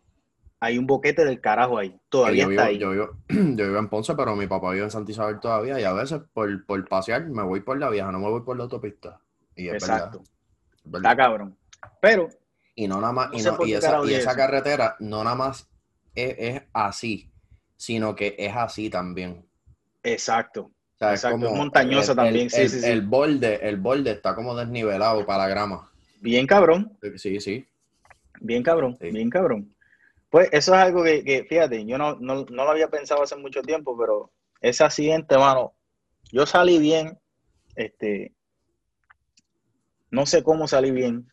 hay 0.63 0.77
un 0.77 0.87
boquete 0.87 1.25
del 1.25 1.41
carajo 1.41 1.77
ahí. 1.77 1.93
Todavía 2.07 2.47
está 2.49 2.65
ahí. 2.65 2.77
Yo 2.77 2.91
vivo, 2.91 3.09
yo 3.27 3.67
vivo, 3.67 3.79
en 3.79 3.89
Ponce, 3.89 4.15
pero 4.15 4.33
mi 4.33 4.47
papá 4.47 4.71
vive 4.71 4.85
en 4.85 4.91
Santa 4.91 5.11
Isabel 5.11 5.41
todavía. 5.41 5.77
Y 5.77 5.83
a 5.83 5.91
veces 5.91 6.21
por, 6.31 6.65
por 6.65 6.87
pasear 6.87 7.27
me 7.27 7.43
voy 7.43 7.59
por 7.59 7.77
la 7.77 7.89
vieja, 7.89 8.13
no 8.13 8.19
me 8.19 8.29
voy 8.29 8.43
por 8.43 8.55
la 8.55 8.63
autopista. 8.63 9.19
Y 9.57 9.67
es 9.67 9.73
Exacto. 9.73 10.23
Verdad, 10.85 11.11
Está 11.11 11.21
cabrón. 11.21 11.57
Pero. 11.99 12.29
Y 12.75 12.87
no 12.87 13.01
nada 13.01 13.11
más. 13.11 13.29
y, 13.33 13.73
esa, 13.73 14.35
carretera 14.37 14.95
no 14.99 15.21
nada 15.25 15.35
más 15.35 15.69
es, 16.15 16.61
así, 16.71 17.29
sino 17.75 18.15
que 18.15 18.33
es 18.39 18.55
así 18.55 18.89
también. 18.89 19.45
Exacto. 20.01 20.71
Exacto. 20.97 21.45
es 21.45 21.53
montañosa 21.53 22.15
también. 22.15 22.49
sí, 22.49 22.69
sí, 22.69 22.79
sí. 22.79 22.87
el 22.87 23.01
borde, 23.01 23.67
el 23.67 23.75
borde 23.75 24.11
está 24.11 24.33
como 24.33 24.55
desnivelado 24.55 25.25
para 25.25 25.43
la 25.43 25.49
grama. 25.49 25.91
Bien 26.21 26.47
cabrón. 26.47 26.97
Sí, 27.17 27.41
sí. 27.41 27.67
Bien 28.39 28.63
cabrón, 28.63 28.97
bien 28.99 29.29
cabrón. 29.29 29.73
Pues 30.29 30.49
eso 30.51 30.73
es 30.73 30.81
algo 30.81 31.03
que, 31.03 31.45
fíjate, 31.47 31.85
yo 31.85 31.97
no, 31.97 32.15
no, 32.15 32.43
lo 32.43 32.69
había 32.69 32.89
pensado 32.89 33.21
hace 33.21 33.35
mucho 33.35 33.61
tiempo, 33.61 33.95
pero 33.95 34.31
ese 34.61 34.83
accidente, 34.83 35.37
mano, 35.37 35.73
yo 36.31 36.47
salí 36.47 36.79
bien, 36.79 37.19
este, 37.75 38.33
no 40.09 40.25
sé 40.25 40.41
cómo 40.43 40.67
salí 40.67 40.89
bien. 40.89 41.27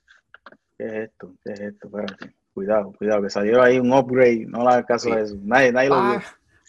¿Qué 0.77 0.85
es 0.85 0.93
esto? 0.93 1.35
¿Qué 1.43 1.53
es 1.53 1.61
esto? 1.61 1.87
Espérate. 1.87 2.35
Cuidado, 2.53 2.93
cuidado, 2.93 3.23
que 3.23 3.31
salió 3.31 3.63
ahí 3.63 3.79
un 3.79 3.93
upgrade, 3.93 4.45
no 4.47 4.65
le 4.65 4.69
hagas 4.69 4.85
caso 4.85 5.15
de 5.15 5.23
eso. 5.23 5.37
Nadie, 5.45 5.73
nadie 5.73 5.89
lo 5.89 6.03
vio. 6.03 6.21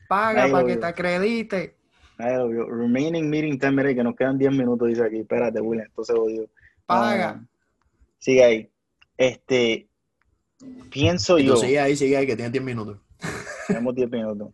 Paga 0.07 0.47
para 0.49 0.67
que 0.67 0.77
te 0.77 0.85
acredite. 0.85 1.75
Nadie 2.17 2.37
lo 2.37 2.47
vio. 2.47 2.69
Remaining 2.69 3.29
meeting 3.29 3.57
10 3.57 3.71
minutes, 3.73 3.95
que 3.95 4.03
nos 4.03 4.15
quedan 4.15 4.37
10 4.37 4.51
minutos, 4.51 4.87
dice 4.87 5.03
aquí. 5.03 5.19
Espérate, 5.19 5.59
William, 5.59 5.87
entonces 5.87 6.15
odio. 6.15 6.49
Paga. 6.85 7.29
Ah, 7.29 7.45
sigue 8.19 8.43
ahí. 8.43 8.71
Este, 9.17 9.89
Pienso 10.89 11.39
yo. 11.39 11.55
Sigue 11.55 11.79
ahí, 11.79 11.95
sigue 11.95 12.17
ahí, 12.17 12.27
que 12.27 12.35
tiene 12.35 12.51
10 12.51 12.63
minutos. 12.63 12.97
Tenemos 13.67 13.95
10 13.95 14.09
minutos. 14.09 14.53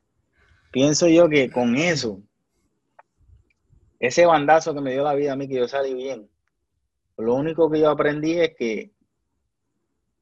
Pienso 0.72 1.08
yo 1.08 1.30
que 1.30 1.50
con 1.50 1.76
eso, 1.76 2.22
ese 4.00 4.26
bandazo 4.26 4.74
que 4.74 4.82
me 4.82 4.92
dio 4.92 5.04
la 5.04 5.16
vida 5.16 5.34
a 5.34 5.36
mí, 5.36 5.48
que 5.48 5.56
yo 5.56 5.68
salí 5.68 5.94
bien, 5.94 6.30
lo 7.18 7.34
único 7.34 7.70
que 7.70 7.80
yo 7.80 7.90
aprendí 7.90 8.40
es 8.40 8.56
que 8.56 8.92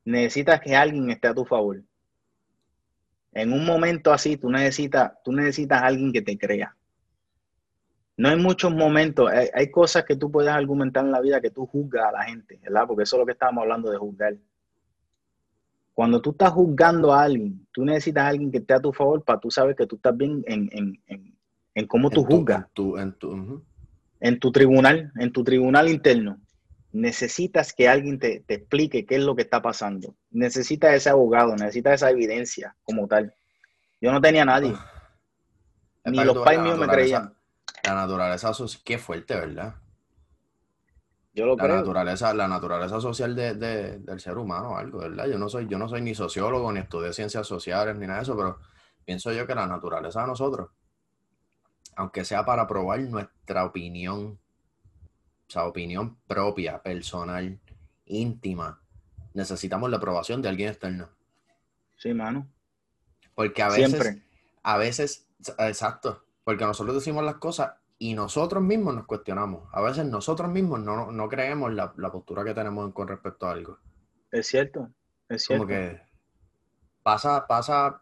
necesitas 0.06 0.62
que 0.62 0.76
alguien 0.76 1.10
esté 1.10 1.28
a 1.28 1.34
tu 1.34 1.46
favor. 1.46 1.82
En 3.34 3.52
un 3.52 3.66
momento 3.66 4.14
así, 4.14 4.38
tú 4.38 4.50
necesitas, 4.50 5.12
tú 5.24 5.34
necesitas 5.34 5.82
a 5.82 5.88
alguien 5.88 6.14
que 6.14 6.22
te 6.22 6.38
crea. 6.38 6.76
No 8.16 8.30
hay 8.30 8.38
muchos 8.38 8.74
momentos, 8.74 9.30
hay, 9.30 9.50
hay, 9.54 9.70
cosas 9.70 10.06
que 10.06 10.16
tú 10.16 10.32
puedes 10.32 10.50
argumentar 10.50 11.04
en 11.04 11.12
la 11.12 11.20
vida 11.20 11.42
que 11.42 11.52
tú 11.52 11.66
juzgas 11.66 12.06
a 12.06 12.12
la 12.14 12.24
gente, 12.24 12.58
¿verdad? 12.64 12.86
Porque 12.88 13.04
eso 13.04 13.18
es 13.18 13.20
lo 13.20 13.26
que 13.26 13.34
estábamos 13.34 13.64
hablando 13.64 13.92
de 13.92 13.98
juzgar. 13.98 14.38
Cuando 15.96 16.22
tú 16.22 16.32
estás 16.32 16.52
juzgando 16.52 17.14
a 17.14 17.24
alguien, 17.24 17.66
tú 17.72 17.86
necesitas 17.86 18.26
a 18.26 18.28
alguien 18.28 18.52
que 18.52 18.58
esté 18.58 18.74
a 18.74 18.82
tu 18.82 18.92
favor 18.92 19.24
para 19.24 19.40
tú 19.40 19.50
saber 19.50 19.78
que 19.78 19.88
tú 19.88 19.96
estás 19.96 20.16
bien 20.16 20.44
en, 20.46 20.70
en, 20.74 21.02
en, 21.08 21.38
en 21.74 21.88
cómo 21.88 22.10
tú 22.10 22.26
juzgas. 22.26 22.66
en, 22.98 23.14
tu, 23.14 23.64
en 24.20 24.40
tu 24.40 24.52
tribunal, 24.52 25.14
en 25.18 25.32
tu 25.32 25.46
tribunal 25.46 25.88
interno. 25.88 26.38
Necesitas 26.92 27.72
que 27.72 27.88
alguien 27.88 28.20
te, 28.20 28.42
te, 28.42 28.56
explique 28.56 29.06
qué 29.06 29.16
es 29.16 29.24
lo 29.24 29.38
que 29.38 29.44
está 29.44 29.62
pasando. 29.62 30.16
Necesitas 30.32 30.94
ese 30.94 31.10
abogado, 31.10 31.56
necesitas 31.56 31.96
esa 31.96 32.10
evidencia 32.10 32.76
como 32.84 33.08
tal. 33.08 33.34
Yo 34.02 34.12
no 34.12 34.20
tenía 34.20 34.44
nadie. 34.44 34.74
Ni 36.04 36.26
los 36.26 36.40
pais 36.40 36.60
míos 36.60 36.78
me 36.78 36.88
creían. 36.88 37.34
La 37.84 37.96
naturaleza, 37.96 38.52
qué 38.84 38.98
fuerte, 38.98 39.34
¿verdad? 39.34 39.76
Yo 41.36 41.46
lo 41.46 41.58
la 41.58 41.68
naturaleza, 41.68 42.34
la 42.34 42.48
naturaleza 42.48 43.02
social 43.02 43.36
de, 43.36 43.56
del 43.56 44.20
ser 44.22 44.38
humano, 44.38 44.78
algo, 44.78 45.00
¿verdad? 45.00 45.28
Yo 45.28 45.38
no 45.38 45.50
soy, 45.50 45.68
yo 45.68 45.78
no 45.78 45.90
soy 45.90 46.02
ni 46.02 46.16
sociólogo, 46.16 46.72
ni 46.72 46.80
estudié 46.80 47.12
ciencias 47.12 47.46
sociales, 47.46 47.98
ni 47.98 48.08
nada 48.08 48.20
de 48.20 48.24
eso, 48.24 48.38
pero 48.38 48.58
pienso 49.04 49.34
yo 49.34 49.46
que 49.46 49.54
la 49.54 49.68
naturaleza 49.68 50.22
de 50.22 50.28
nosotros, 50.28 50.70
aunque 51.98 52.24
sea 52.24 52.46
para 52.46 52.66
probar 52.66 53.02
nuestra 53.02 53.66
opinión, 53.66 54.40
o 55.48 55.52
sea, 55.52 55.66
opinión 55.66 56.16
propia, 56.26 56.82
personal, 56.82 57.60
íntima, 58.06 58.80
necesitamos 59.34 59.90
la 59.90 59.98
aprobación 59.98 60.42
de 60.42 60.48
alguien 60.48 60.70
externo. 60.70 61.10
Sí, 61.98 62.14
mano. 62.14 62.48
Porque 63.34 63.62
a 63.62 63.68
veces, 63.68 63.90
Siempre. 63.90 64.24
a 64.64 64.78
veces, 64.78 65.28
exacto, 65.60 66.24
porque 66.46 66.64
nosotros 66.64 66.96
decimos 66.96 67.26
las 67.26 67.36
cosas 67.36 67.74
y 67.98 68.14
nosotros 68.14 68.62
mismos 68.62 68.96
nos 68.96 69.06
cuestionamos. 69.06 69.70
A 69.72 69.82
veces 69.82 70.06
nosotros 70.06 70.50
mismos 70.50 70.80
no, 70.82 71.12
no 71.12 71.30
creemos 71.30 71.74
la, 71.74 71.94
postura 72.12 72.44
que 72.44 72.54
tenemos 72.54 72.94
con 72.94 73.08
respecto 73.08 73.48
a 73.48 73.52
algo. 73.52 73.80
Es 74.32 74.48
cierto, 74.48 74.90
es 75.30 75.44
cierto. 75.44 75.64
Como 75.64 75.70
que 75.70 76.02
pasa, 77.04 77.48
pasa 77.48 78.02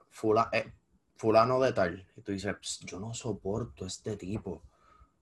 eh, 0.51 0.73
fulano 1.15 1.59
de 1.59 1.73
tal, 1.73 2.07
y 2.15 2.21
tú 2.21 2.31
dices, 2.31 2.79
yo 2.85 2.99
no 2.99 3.13
soporto 3.13 3.83
a 3.83 3.87
este 3.87 4.17
tipo, 4.17 4.63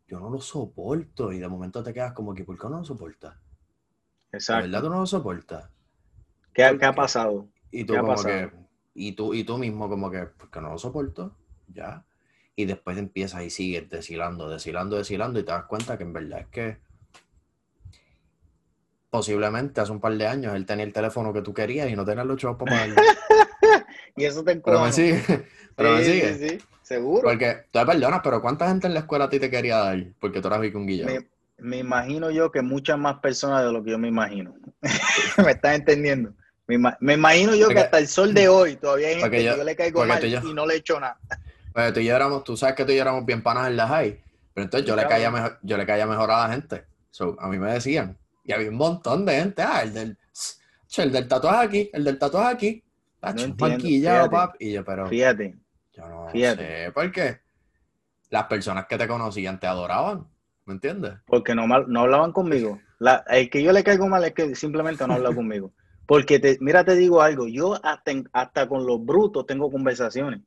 yo 0.07 0.19
no 0.19 0.29
lo 0.29 0.39
soporto, 0.39 1.33
y 1.33 1.39
de 1.39 1.47
momento 1.47 1.83
te 1.83 1.93
quedas 1.93 2.13
como 2.13 2.33
que, 2.33 2.45
¿por 2.45 2.57
qué 2.57 2.69
no 2.69 2.79
lo 2.79 2.85
soportas? 2.85 3.35
Exacto. 4.31 4.63
¿De 4.63 4.67
verdad 4.69 4.83
tú 4.83 4.89
no 4.89 4.99
lo 5.01 5.05
soportas? 5.05 5.69
¿Qué, 6.53 6.63
ha 6.63 6.93
pasado? 6.93 7.49
Y 7.71 7.83
tú, 7.83 7.95
como 7.95 8.15
Que, 8.15 8.51
y 8.93 9.13
tú, 9.13 9.33
y 9.33 9.43
tú 9.43 9.57
mismo 9.57 9.89
como 9.89 10.09
que, 10.09 10.23
¿por 10.23 10.49
qué 10.49 10.61
no 10.61 10.69
lo 10.69 10.77
soporto? 10.77 11.35
Ya 11.67 12.05
y 12.55 12.65
después 12.65 12.97
empiezas 12.97 13.43
y 13.43 13.49
sigues 13.49 13.89
deshilando, 13.89 14.49
deshilando, 14.49 14.97
deshilando 14.97 15.39
y 15.39 15.43
te 15.43 15.51
das 15.51 15.65
cuenta 15.65 15.97
que 15.97 16.03
en 16.03 16.13
verdad 16.13 16.39
es 16.41 16.47
que 16.47 16.77
posiblemente 19.09 19.81
hace 19.81 19.91
un 19.91 19.99
par 19.99 20.13
de 20.13 20.25
años 20.25 20.55
él 20.55 20.65
tenía 20.65 20.85
el 20.85 20.93
teléfono 20.93 21.33
que 21.33 21.41
tú 21.41 21.53
querías 21.53 21.89
y 21.89 21.95
no 21.95 22.05
tenía 22.05 22.23
los 22.23 22.37
chavos 22.37 22.57
para 22.57 22.71
pagarlo. 22.71 22.95
y 24.15 24.25
eso 24.25 24.43
te 24.43 24.55
Pero 24.55 24.81
me 24.81 24.91
sigue. 24.91 25.21
Pero 25.75 25.95
me 25.95 26.03
sigue. 26.03 26.33
Sí, 26.35 26.49
sí, 26.49 26.65
seguro. 26.81 27.23
Porque 27.23 27.65
tú 27.71 27.79
perdonas, 27.85 28.19
pero 28.23 28.41
¿cuánta 28.41 28.67
gente 28.67 28.87
en 28.87 28.93
la 28.93 28.99
escuela 28.99 29.25
a 29.25 29.29
ti 29.29 29.39
te 29.39 29.49
quería 29.49 29.77
dar? 29.77 30.05
Porque 30.19 30.41
tú 30.41 30.49
eras 30.49 30.59
un 30.73 30.85
Me, 30.85 31.29
me 31.57 31.77
imagino 31.77 32.29
yo 32.29 32.51
que 32.51 32.61
muchas 32.61 32.99
más 32.99 33.19
personas 33.19 33.63
de 33.63 33.71
lo 33.71 33.81
que 33.83 33.91
yo 33.91 33.97
me 33.97 34.09
imagino. 34.09 34.53
¿Me 35.45 35.51
estás 35.51 35.75
entendiendo? 35.75 36.33
Me, 36.67 36.77
me 36.99 37.13
imagino 37.13 37.55
yo 37.55 37.69
que 37.69 37.79
hasta 37.79 37.99
el 37.99 38.07
sol 38.07 38.33
de 38.33 38.47
hoy 38.47 38.75
todavía 38.75 39.07
hay 39.07 39.15
gente 39.15 39.29
que 39.29 39.43
yo 39.43 39.63
le 39.63 39.75
caigo 39.75 40.05
mal 40.05 40.23
y 40.23 40.53
no 40.53 40.65
le 40.65 40.75
echo 40.75 40.99
nada. 40.99 41.17
Pues 41.73 41.93
tú 41.93 41.99
y 41.99 42.05
yo 42.05 42.15
éramos, 42.15 42.43
tú 42.43 42.57
sabes 42.57 42.75
que 42.75 42.85
tú 42.85 42.91
y 42.91 42.95
yo 42.95 43.01
éramos 43.01 43.25
bien 43.25 43.41
panas 43.41 43.67
en 43.67 43.77
la 43.77 43.87
high, 43.87 44.19
pero 44.53 44.65
entonces 44.65 44.87
yo 44.87 44.95
le 44.95 45.07
caía 45.07 45.31
mejor, 45.31 45.57
yo 45.61 45.77
le 45.77 45.85
caía 45.85 46.05
mejor 46.05 46.31
a 46.31 46.47
la 46.47 46.53
gente. 46.53 46.85
a 47.39 47.47
mí 47.47 47.57
me 47.57 47.73
decían, 47.73 48.17
y 48.43 48.51
había 48.51 48.69
un 48.69 48.75
montón 48.75 49.25
de 49.25 49.39
gente, 49.39 49.61
ah, 49.61 49.81
el 49.83 49.93
del, 49.93 50.17
el 50.97 51.11
del 51.11 51.27
tatuaje 51.27 51.65
aquí, 51.65 51.89
el 51.93 52.03
del 52.03 52.19
tatuaje 52.19 52.53
aquí, 52.53 52.83
ah, 53.21 53.33
no 53.33 53.55
maquillado, 53.57 54.29
pap, 54.29 54.55
y 54.59 54.73
yo, 54.73 54.83
pero 54.83 55.07
fíjate, 55.07 55.55
yo 55.93 56.07
no 56.07 56.29
sé 56.31 56.91
por 56.93 57.11
qué. 57.11 57.39
Las 58.29 58.45
personas 58.45 58.85
que 58.87 58.97
te 58.97 59.07
conocían 59.07 59.59
te 59.59 59.67
adoraban, 59.67 60.25
¿me 60.65 60.73
entiendes? 60.73 61.13
Porque 61.25 61.53
no, 61.53 61.67
no 61.67 61.99
hablaban 62.01 62.31
conmigo. 62.31 62.79
La, 62.97 63.25
el 63.27 63.49
que 63.49 63.61
yo 63.61 63.73
le 63.73 63.83
caigo 63.83 64.07
mal 64.07 64.23
es 64.23 64.33
que 64.33 64.55
simplemente 64.55 65.05
no 65.05 65.15
habla 65.15 65.35
conmigo. 65.35 65.73
Porque, 66.05 66.39
te, 66.39 66.57
mira, 66.61 66.83
te 66.83 66.95
digo 66.95 67.21
algo, 67.21 67.47
yo 67.47 67.75
hasta, 67.85 68.11
hasta 68.31 68.67
con 68.67 68.85
los 68.85 69.05
brutos 69.05 69.45
tengo 69.45 69.69
conversaciones 69.69 70.41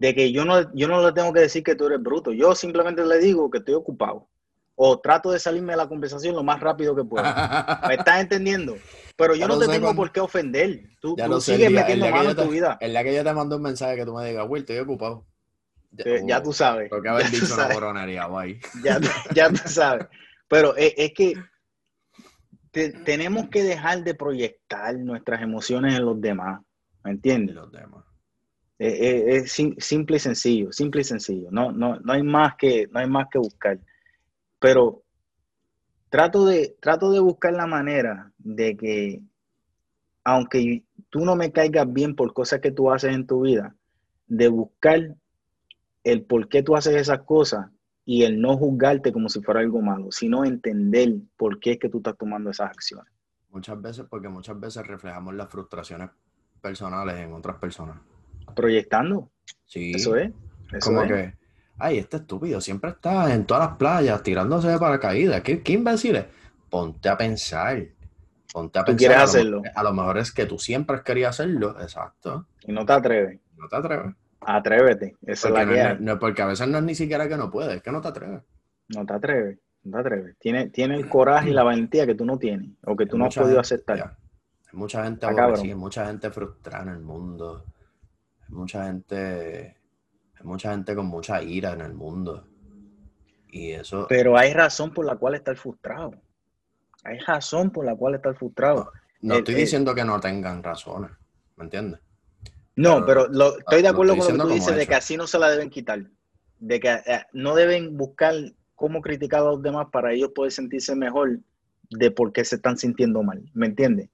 de 0.00 0.14
que 0.14 0.32
yo 0.32 0.44
no, 0.44 0.74
yo 0.74 0.88
no 0.88 1.04
le 1.06 1.12
tengo 1.12 1.32
que 1.32 1.40
decir 1.40 1.62
que 1.62 1.76
tú 1.76 1.86
eres 1.86 2.02
bruto, 2.02 2.32
yo 2.32 2.54
simplemente 2.54 3.04
le 3.04 3.18
digo 3.18 3.50
que 3.50 3.58
estoy 3.58 3.74
ocupado. 3.74 4.28
O 4.74 4.98
trato 4.98 5.30
de 5.30 5.38
salirme 5.38 5.74
de 5.74 5.76
la 5.76 5.88
conversación 5.88 6.34
lo 6.34 6.42
más 6.42 6.58
rápido 6.58 6.96
que 6.96 7.04
puedo. 7.04 7.22
¿Me 7.86 7.94
estás 7.96 8.20
entendiendo? 8.22 8.76
Pero 9.14 9.34
yo 9.34 9.46
no 9.46 9.58
te 9.58 9.68
tengo 9.68 9.94
por 9.94 10.10
qué 10.10 10.20
ofender. 10.20 10.84
Tú, 11.02 11.14
tú 11.14 11.40
sigues 11.42 11.70
metiendo 11.70 12.08
mano 12.08 12.30
en 12.30 12.36
tu 12.36 12.48
vida. 12.48 12.78
El 12.80 12.92
día 12.92 13.04
que 13.04 13.14
yo 13.14 13.22
te 13.22 13.32
mando 13.34 13.56
un 13.56 13.62
mensaje 13.62 13.94
que 13.96 14.06
tú 14.06 14.14
me 14.14 14.26
digas, 14.26 14.46
Will, 14.48 14.62
estoy 14.62 14.78
ocupado. 14.78 15.26
Eh, 15.98 16.22
ya 16.26 16.42
tú 16.42 16.54
sabes. 16.54 16.88
Creo 16.88 17.02
que 17.02 17.08
haber 17.10 17.24
ya 17.26 17.30
dicho 17.30 17.54
una 17.54 17.68
coronería, 17.68 18.24
guay. 18.24 18.58
ya, 18.82 18.98
ya 19.34 19.50
tú 19.50 19.56
sabes. 19.66 20.06
Pero 20.48 20.74
es, 20.76 20.94
es 20.96 21.12
que 21.12 21.34
te- 22.70 22.92
tenemos 23.04 23.48
que 23.50 23.62
dejar 23.62 24.02
de 24.02 24.14
proyectar 24.14 24.94
nuestras 24.96 25.42
emociones 25.42 25.94
en 25.94 26.06
los 26.06 26.18
demás. 26.20 26.60
¿Me 27.04 27.10
entiendes? 27.10 27.54
los 27.54 27.70
demás. 27.70 28.04
Es, 28.80 28.94
es- 28.94 29.44
es 29.44 29.52
sim- 29.52 29.76
simple 29.78 30.16
y 30.16 30.20
sencillo, 30.20 30.72
simple 30.72 31.02
y 31.02 31.04
sencillo. 31.04 31.48
No, 31.50 31.70
no, 31.70 32.00
no 32.00 32.12
hay 32.14 32.22
más 32.22 32.56
que, 32.56 32.88
no 32.90 32.98
hay 33.00 33.08
más 33.08 33.26
que 33.30 33.38
buscar. 33.38 33.78
Pero 34.58 35.02
trato 36.08 36.46
de, 36.46 36.76
trato 36.80 37.12
de 37.12 37.20
buscar 37.20 37.52
la 37.52 37.66
manera 37.66 38.32
de 38.38 38.76
que, 38.76 39.20
aunque 40.24 40.82
tú 41.10 41.24
no 41.24 41.36
me 41.36 41.52
caigas 41.52 41.92
bien 41.92 42.14
por 42.14 42.32
cosas 42.32 42.60
que 42.60 42.70
tú 42.72 42.90
haces 42.90 43.14
en 43.14 43.26
tu 43.26 43.42
vida, 43.42 43.74
de 44.26 44.48
buscar 44.48 45.14
el 46.04 46.24
por 46.24 46.48
qué 46.48 46.62
tú 46.62 46.74
haces 46.76 46.94
esas 46.94 47.20
cosas 47.24 47.66
y 48.06 48.22
el 48.22 48.40
no 48.40 48.56
juzgarte 48.56 49.12
como 49.12 49.28
si 49.28 49.42
fuera 49.42 49.60
algo 49.60 49.82
malo, 49.82 50.10
sino 50.10 50.44
entender 50.44 51.14
por 51.36 51.60
qué 51.60 51.72
es 51.72 51.78
que 51.78 51.88
tú 51.90 51.98
estás 51.98 52.16
tomando 52.16 52.50
esas 52.50 52.70
acciones. 52.70 53.12
Muchas 53.50 53.80
veces, 53.80 54.06
porque 54.08 54.28
muchas 54.28 54.58
veces 54.58 54.86
reflejamos 54.86 55.34
las 55.34 55.48
frustraciones 55.50 56.10
personales 56.62 57.16
en 57.18 57.32
otras 57.34 57.56
personas. 57.56 57.98
Proyectando, 58.60 59.30
Sí. 59.66 59.92
eso 59.94 60.16
es. 60.16 60.30
Eso 60.72 60.90
Como 60.90 61.02
es. 61.02 61.08
que, 61.12 61.34
ay, 61.78 61.98
este 61.98 62.18
estúpido 62.18 62.60
siempre 62.60 62.90
está 62.90 63.32
en 63.34 63.44
todas 63.46 63.68
las 63.68 63.76
playas 63.78 64.22
tirándose 64.22 64.68
de 64.68 64.78
paracaídas. 64.78 65.40
¿Qué, 65.42 65.62
qué 65.62 65.72
imbécil 65.72 66.16
es? 66.16 66.26
Ponte 66.68 67.08
a 67.08 67.16
pensar. 67.16 67.82
Ponte 68.52 68.78
a 68.78 68.82
Tú 68.84 68.92
pensar. 68.92 68.96
quieres 68.98 69.16
a 69.16 69.20
lo 69.20 69.24
hacerlo. 69.24 69.62
a 69.74 69.82
lo 69.82 69.92
mejor 69.92 70.18
es 70.18 70.32
que 70.32 70.46
tú 70.46 70.58
siempre 70.58 70.96
has 70.96 71.02
querido 71.02 71.28
hacerlo. 71.28 71.80
Exacto. 71.80 72.46
Y 72.66 72.72
no 72.72 72.84
te 72.84 72.92
atreves. 72.92 73.40
No 73.56 73.68
te 73.68 73.76
atreves. 73.76 74.14
Atrévete. 74.40 75.16
Esa 75.22 75.48
es 75.48 75.54
Porque, 75.54 75.58
la 75.58 75.64
no 75.64 75.72
que 75.72 75.92
es- 75.94 76.00
no- 76.00 76.18
porque 76.18 76.42
a 76.42 76.46
veces 76.46 76.68
no 76.68 76.78
es 76.78 76.84
ni 76.84 76.94
siquiera 76.94 77.28
que 77.28 77.36
no 77.36 77.50
puedes, 77.50 77.76
es 77.76 77.82
que 77.82 77.92
no 77.92 78.00
te 78.00 78.08
atreves. 78.08 78.42
No 78.88 79.04
te 79.06 79.12
atreves, 79.12 79.58
no 79.84 79.92
te 79.92 79.98
atreves. 80.00 80.36
Tiene, 80.38 80.68
tiene 80.70 80.96
el 80.96 81.08
coraje 81.08 81.50
y 81.50 81.52
la 81.52 81.62
valentía 81.62 82.06
que 82.06 82.14
tú 82.14 82.24
no 82.24 82.38
tienes 82.38 82.70
o 82.84 82.96
que 82.96 83.06
tú 83.06 83.16
Hay 83.16 83.20
no 83.20 83.26
has 83.26 83.34
podido 83.34 83.48
gente- 83.56 83.60
aceptar. 83.60 83.96
ya. 83.98 84.16
Hay 84.72 84.78
mucha 84.78 85.04
gente 85.04 85.26
aborrecida, 85.26 85.76
mucha 85.76 86.06
gente 86.06 86.30
frustrada 86.30 86.84
en 86.84 86.88
el 86.90 87.00
mundo. 87.00 87.64
Mucha 88.50 88.84
gente, 88.86 89.76
hay 90.38 90.44
mucha 90.44 90.72
gente 90.72 90.94
con 90.94 91.06
mucha 91.06 91.42
ira 91.42 91.72
en 91.72 91.80
el 91.80 91.94
mundo. 91.94 92.46
Y 93.52 93.70
eso, 93.70 94.06
Pero 94.08 94.36
hay 94.36 94.52
razón 94.52 94.92
por 94.92 95.04
la 95.04 95.16
cual 95.16 95.34
estar 95.34 95.56
frustrado. 95.56 96.12
Hay 97.04 97.18
razón 97.18 97.70
por 97.70 97.84
la 97.84 97.96
cual 97.96 98.14
estar 98.14 98.36
frustrado. 98.36 98.92
no 99.22 99.34
eh, 99.34 99.38
estoy 99.38 99.54
eh, 99.54 99.58
diciendo 99.58 99.94
que 99.94 100.04
no 100.04 100.20
tengan 100.20 100.62
razones, 100.62 101.10
¿me 101.56 101.64
entiendes? 101.64 102.00
No, 102.76 103.04
pero 103.04 103.26
lo- 103.28 103.58
estoy 103.58 103.82
de 103.82 103.88
acuerdo 103.88 104.14
estoy 104.14 104.28
con 104.28 104.38
lo 104.38 104.44
que 104.44 104.50
tú 104.50 104.54
dices 104.54 104.76
de 104.76 104.86
que 104.86 104.94
así 104.94 105.16
no 105.16 105.26
se 105.26 105.38
la 105.38 105.50
deben 105.50 105.70
quitar. 105.70 106.04
De 106.58 106.78
que 106.80 106.90
eh, 106.90 107.22
no 107.32 107.54
deben 107.54 107.96
buscar 107.96 108.34
cómo 108.74 109.00
criticar 109.00 109.40
a 109.40 109.44
los 109.50 109.62
demás 109.62 109.88
para 109.92 110.12
ellos 110.12 110.30
poder 110.34 110.52
sentirse 110.52 110.94
mejor 110.94 111.38
de 111.90 112.10
por 112.10 112.32
qué 112.32 112.44
se 112.44 112.56
están 112.56 112.76
sintiendo 112.76 113.22
mal. 113.22 113.42
¿Me 113.52 113.66
entiendes? 113.66 114.08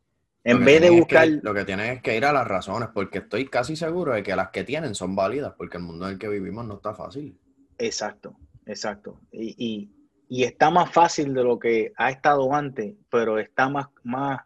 En 0.48 0.64
vez 0.64 0.80
de 0.80 0.87
es 0.88 0.92
buscar... 0.92 1.28
que- 1.28 1.40
lo 1.42 1.54
que 1.54 1.64
tienen 1.64 1.87
es 1.96 2.02
que 2.02 2.16
ir 2.16 2.24
a 2.24 2.32
las 2.32 2.46
razones, 2.46 2.88
porque 2.94 3.18
estoy 3.18 3.46
casi 3.46 3.74
seguro 3.76 4.14
de 4.14 4.22
que 4.22 4.37
las 4.37 4.50
que 4.50 4.64
tienen 4.64 4.94
son 4.94 5.16
válidas, 5.16 5.54
porque 5.56 5.76
el 5.78 5.82
mundo 5.85 6.06
en 6.06 6.12
el 6.14 6.18
que 6.18 6.28
vivimos 6.28 6.64
no 6.66 6.74
está 6.74 6.94
fácil. 6.94 7.37
Exacto, 7.78 8.37
exacto. 8.64 9.20
Y, 9.32 9.54
y- 9.59 9.90
y 10.28 10.44
está 10.44 10.70
más 10.70 10.90
fácil 10.92 11.32
de 11.35 11.44
lo 11.44 11.59
que 11.59 11.92
ha 11.96 12.11
estado 12.11 12.52
antes, 12.52 12.94
pero 13.11 13.38
está 13.38 13.68
más, 13.68 13.88
más, 14.02 14.40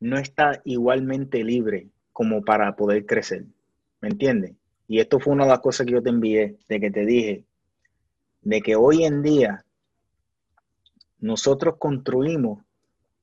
no 0.00 0.18
está 0.18 0.60
igualmente 0.64 1.42
libre 1.44 1.88
como 2.12 2.42
para 2.42 2.74
poder 2.76 3.04
crecer. 3.06 3.44
¿Me 4.00 4.08
entiendes? 4.08 4.52
Y 4.88 5.00
esto 5.00 5.20
fue 5.20 5.32
una 5.34 5.44
de 5.44 5.50
las 5.50 5.60
cosas 5.60 5.86
que 5.86 5.92
yo 5.92 6.02
te 6.02 6.10
envié, 6.10 6.58
de 6.68 6.80
que 6.80 6.90
te 6.90 7.04
dije, 7.04 7.44
de 8.42 8.60
que 8.62 8.76
hoy 8.76 9.04
en 9.04 9.22
día 9.22 9.64
nosotros 11.18 11.76
construimos 11.78 12.62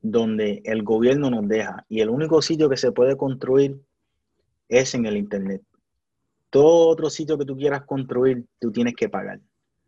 donde 0.04 0.62
el 0.66 0.84
gobierno 0.84 1.32
nos 1.32 1.48
deja 1.48 1.86
y 1.88 2.02
el 2.02 2.10
único 2.10 2.42
sitio 2.42 2.70
que 2.70 2.76
se 2.76 2.92
puede 2.92 3.16
construir 3.16 3.82
es 4.68 4.94
en 4.94 5.06
el 5.06 5.16
Internet. 5.16 5.62
Todo 6.50 6.90
otro 6.90 7.10
sitio 7.10 7.38
que 7.38 7.46
tú 7.46 7.56
quieras 7.56 7.84
construir, 7.86 8.46
tú 8.60 8.72
tienes 8.72 8.96
que 8.96 9.08
pagar. 9.08 9.40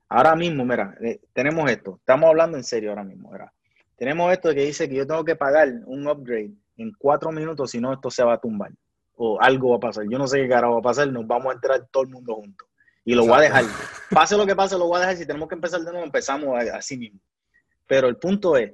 Ahora 0.08 0.36
mismo, 0.36 0.64
mira, 0.64 0.98
eh, 1.02 1.20
tenemos 1.34 1.70
esto. 1.70 1.98
Estamos 2.00 2.30
hablando 2.30 2.58
en 2.58 2.64
serio 2.64 2.92
ahora 2.92 3.04
mismo, 3.04 3.30
mira. 3.30 3.52
Tenemos 3.98 4.32
esto 4.32 4.54
que 4.54 4.66
dice 4.66 4.88
que 4.88 4.96
yo 4.96 5.06
tengo 5.06 5.24
que 5.26 5.36
pagar 5.36 5.70
un 5.86 6.08
upgrade 6.08 6.54
en 6.78 6.94
cuatro 6.98 7.32
minutos, 7.32 7.72
si 7.72 7.80
no, 7.80 7.94
esto 7.94 8.10
se 8.10 8.24
va 8.24 8.34
a 8.34 8.40
tumbar. 8.40 8.72
O 9.18 9.40
algo 9.42 9.72
va 9.72 9.78
a 9.78 9.80
pasar. 9.80 10.06
Yo 10.10 10.18
no 10.18 10.28
sé 10.28 10.42
qué 10.42 10.50
carajo 10.50 10.76
va 10.76 10.80
a 10.80 10.84
pasar, 10.84 11.12
nos 11.12 11.28
vamos 11.28 11.48
a 11.48 11.56
entrar 11.56 11.88
todo 11.92 12.04
el 12.04 12.10
mundo 12.10 12.36
juntos. 12.36 12.68
Y 13.04 13.16
lo 13.16 13.26
voy 13.26 13.34
a 13.34 13.42
dejar. 13.42 13.66
Pase 14.10 14.38
lo 14.38 14.46
que 14.46 14.56
pase, 14.56 14.78
lo 14.78 14.88
voy 14.88 14.98
a 14.98 15.02
dejar. 15.02 15.18
Si 15.18 15.26
tenemos 15.28 15.50
que 15.50 15.56
empezar 15.56 15.82
de 15.82 15.92
nuevo, 15.92 16.06
empezamos 16.06 16.58
así 16.74 16.98
mismo. 16.98 17.20
Pero 17.86 18.08
el 18.08 18.18
punto 18.18 18.58
es 18.58 18.74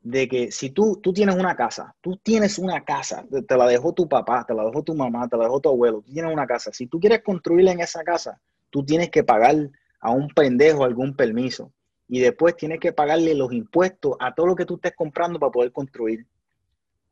de 0.00 0.28
que 0.28 0.52
si 0.52 0.70
tú, 0.70 1.00
tú 1.02 1.12
tienes 1.12 1.34
una 1.34 1.56
casa, 1.56 1.94
tú 2.00 2.16
tienes 2.16 2.58
una 2.58 2.84
casa, 2.84 3.26
te, 3.46 3.56
la 3.56 3.66
dejó 3.66 3.92
tu 3.92 4.08
papá, 4.08 4.44
te 4.46 4.54
la 4.54 4.64
dejó 4.64 4.82
tu 4.82 4.94
mamá, 4.94 5.28
te 5.28 5.36
la 5.36 5.44
dejó 5.44 5.60
tu 5.60 5.68
abuelo, 5.68 6.02
tú 6.02 6.12
tienes 6.12 6.32
una 6.32 6.46
casa. 6.46 6.72
Si 6.72 6.86
tú 6.86 7.00
quieres 7.00 7.22
construirla 7.22 7.72
en 7.72 7.80
esa 7.80 8.02
casa, 8.04 8.40
tú 8.70 8.84
tienes 8.84 9.10
que 9.10 9.24
pagar 9.24 9.70
a 10.00 10.10
un 10.10 10.28
pendejo 10.28 10.84
algún 10.84 11.14
permiso. 11.14 11.72
Y 12.08 12.20
después 12.20 12.56
tienes 12.56 12.80
que 12.80 12.92
pagarle 12.92 13.34
los 13.34 13.52
impuestos 13.52 14.16
a 14.20 14.34
todo 14.34 14.46
lo 14.46 14.56
que 14.56 14.64
tú 14.64 14.76
estés 14.76 14.94
comprando 14.96 15.38
para 15.38 15.52
poder 15.52 15.72
construir. 15.72 16.26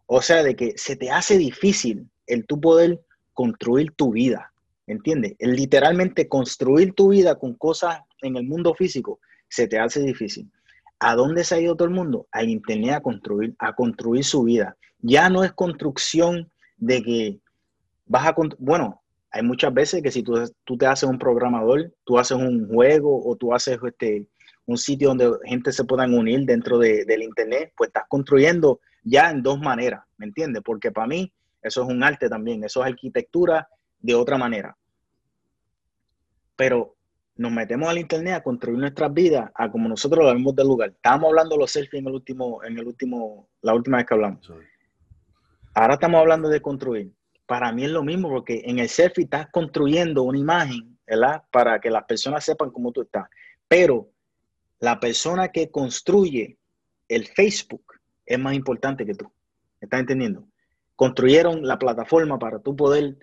O 0.06 0.22
sea, 0.22 0.42
de 0.42 0.54
que 0.54 0.72
se 0.76 0.96
te 0.96 1.10
hace 1.10 1.36
difícil 1.36 2.08
el 2.26 2.46
tú 2.46 2.60
poder 2.60 3.00
construir 3.34 3.92
tu 3.92 4.12
vida. 4.12 4.52
¿Entiendes? 4.86 5.34
El 5.38 5.56
literalmente 5.56 6.28
construir 6.28 6.94
tu 6.94 7.08
vida 7.08 7.34
con 7.34 7.54
cosas 7.54 8.00
en 8.22 8.36
el 8.36 8.44
mundo 8.44 8.72
físico 8.72 9.18
se 9.48 9.66
te 9.66 9.78
hace 9.78 10.00
difícil. 10.00 10.50
¿A 10.98 11.14
dónde 11.14 11.44
se 11.44 11.54
ha 11.54 11.60
ido 11.60 11.76
todo 11.76 11.88
el 11.88 11.94
mundo? 11.94 12.26
Al 12.32 12.48
internet 12.48 12.94
a 12.94 13.00
construir, 13.00 13.54
a 13.58 13.74
construir 13.74 14.24
su 14.24 14.44
vida. 14.44 14.76
Ya 15.00 15.28
no 15.28 15.44
es 15.44 15.52
construcción 15.52 16.50
de 16.78 17.02
que 17.02 17.40
vas 18.06 18.26
a... 18.26 18.34
Bueno, 18.58 19.02
hay 19.30 19.42
muchas 19.42 19.74
veces 19.74 20.02
que 20.02 20.10
si 20.10 20.22
tú, 20.22 20.34
tú 20.64 20.78
te 20.78 20.86
haces 20.86 21.08
un 21.08 21.18
programador, 21.18 21.92
tú 22.04 22.18
haces 22.18 22.38
un 22.38 22.68
juego 22.68 23.22
o 23.28 23.36
tú 23.36 23.52
haces 23.52 23.78
este, 23.84 24.26
un 24.64 24.78
sitio 24.78 25.08
donde 25.08 25.30
gente 25.44 25.72
se 25.72 25.84
puedan 25.84 26.14
unir 26.14 26.46
dentro 26.46 26.78
de- 26.78 27.04
del 27.04 27.22
internet, 27.22 27.72
pues 27.76 27.88
estás 27.88 28.04
construyendo 28.08 28.80
ya 29.04 29.30
en 29.30 29.42
dos 29.42 29.60
maneras, 29.60 30.02
¿me 30.16 30.26
entiendes? 30.26 30.62
Porque 30.64 30.90
para 30.90 31.06
mí 31.06 31.32
eso 31.62 31.82
es 31.82 31.88
un 31.88 32.02
arte 32.02 32.28
también, 32.28 32.64
eso 32.64 32.80
es 32.82 32.90
arquitectura 32.90 33.68
de 34.00 34.14
otra 34.14 34.38
manera. 34.38 34.76
Pero 36.56 36.95
nos 37.36 37.52
metemos 37.52 37.88
al 37.88 37.98
internet 37.98 38.34
a 38.34 38.42
construir 38.42 38.78
nuestras 38.78 39.12
vidas 39.12 39.50
a 39.54 39.70
como 39.70 39.88
nosotros 39.88 40.24
lo 40.24 40.32
vemos 40.32 40.54
del 40.56 40.66
lugar. 40.66 40.90
Estábamos 40.90 41.28
hablando 41.28 41.54
de 41.54 41.60
los 41.60 41.70
selfies 41.70 42.00
en 42.00 42.08
el 42.08 42.14
último, 42.14 42.64
en 42.64 42.78
el 42.78 42.86
último, 42.86 43.48
la 43.60 43.74
última 43.74 43.98
vez 43.98 44.06
que 44.06 44.14
hablamos. 44.14 44.52
Ahora 45.74 45.94
estamos 45.94 46.20
hablando 46.20 46.48
de 46.48 46.60
construir. 46.62 47.12
Para 47.46 47.70
mí 47.72 47.84
es 47.84 47.90
lo 47.90 48.02
mismo 48.02 48.28
porque 48.28 48.62
en 48.64 48.78
el 48.78 48.88
selfie 48.88 49.24
estás 49.24 49.48
construyendo 49.50 50.22
una 50.22 50.38
imagen, 50.38 50.98
¿verdad? 51.06 51.42
Para 51.50 51.78
que 51.78 51.90
las 51.90 52.04
personas 52.04 52.42
sepan 52.44 52.70
cómo 52.70 52.90
tú 52.90 53.02
estás. 53.02 53.28
Pero 53.68 54.08
la 54.80 54.98
persona 54.98 55.48
que 55.48 55.70
construye 55.70 56.56
el 57.08 57.26
Facebook 57.26 57.84
es 58.24 58.38
más 58.38 58.54
importante 58.54 59.04
que 59.04 59.14
tú. 59.14 59.30
¿Estás 59.80 60.00
entendiendo? 60.00 60.44
Construyeron 60.96 61.66
la 61.66 61.78
plataforma 61.78 62.38
para 62.38 62.58
tú 62.58 62.74
poder 62.74 63.18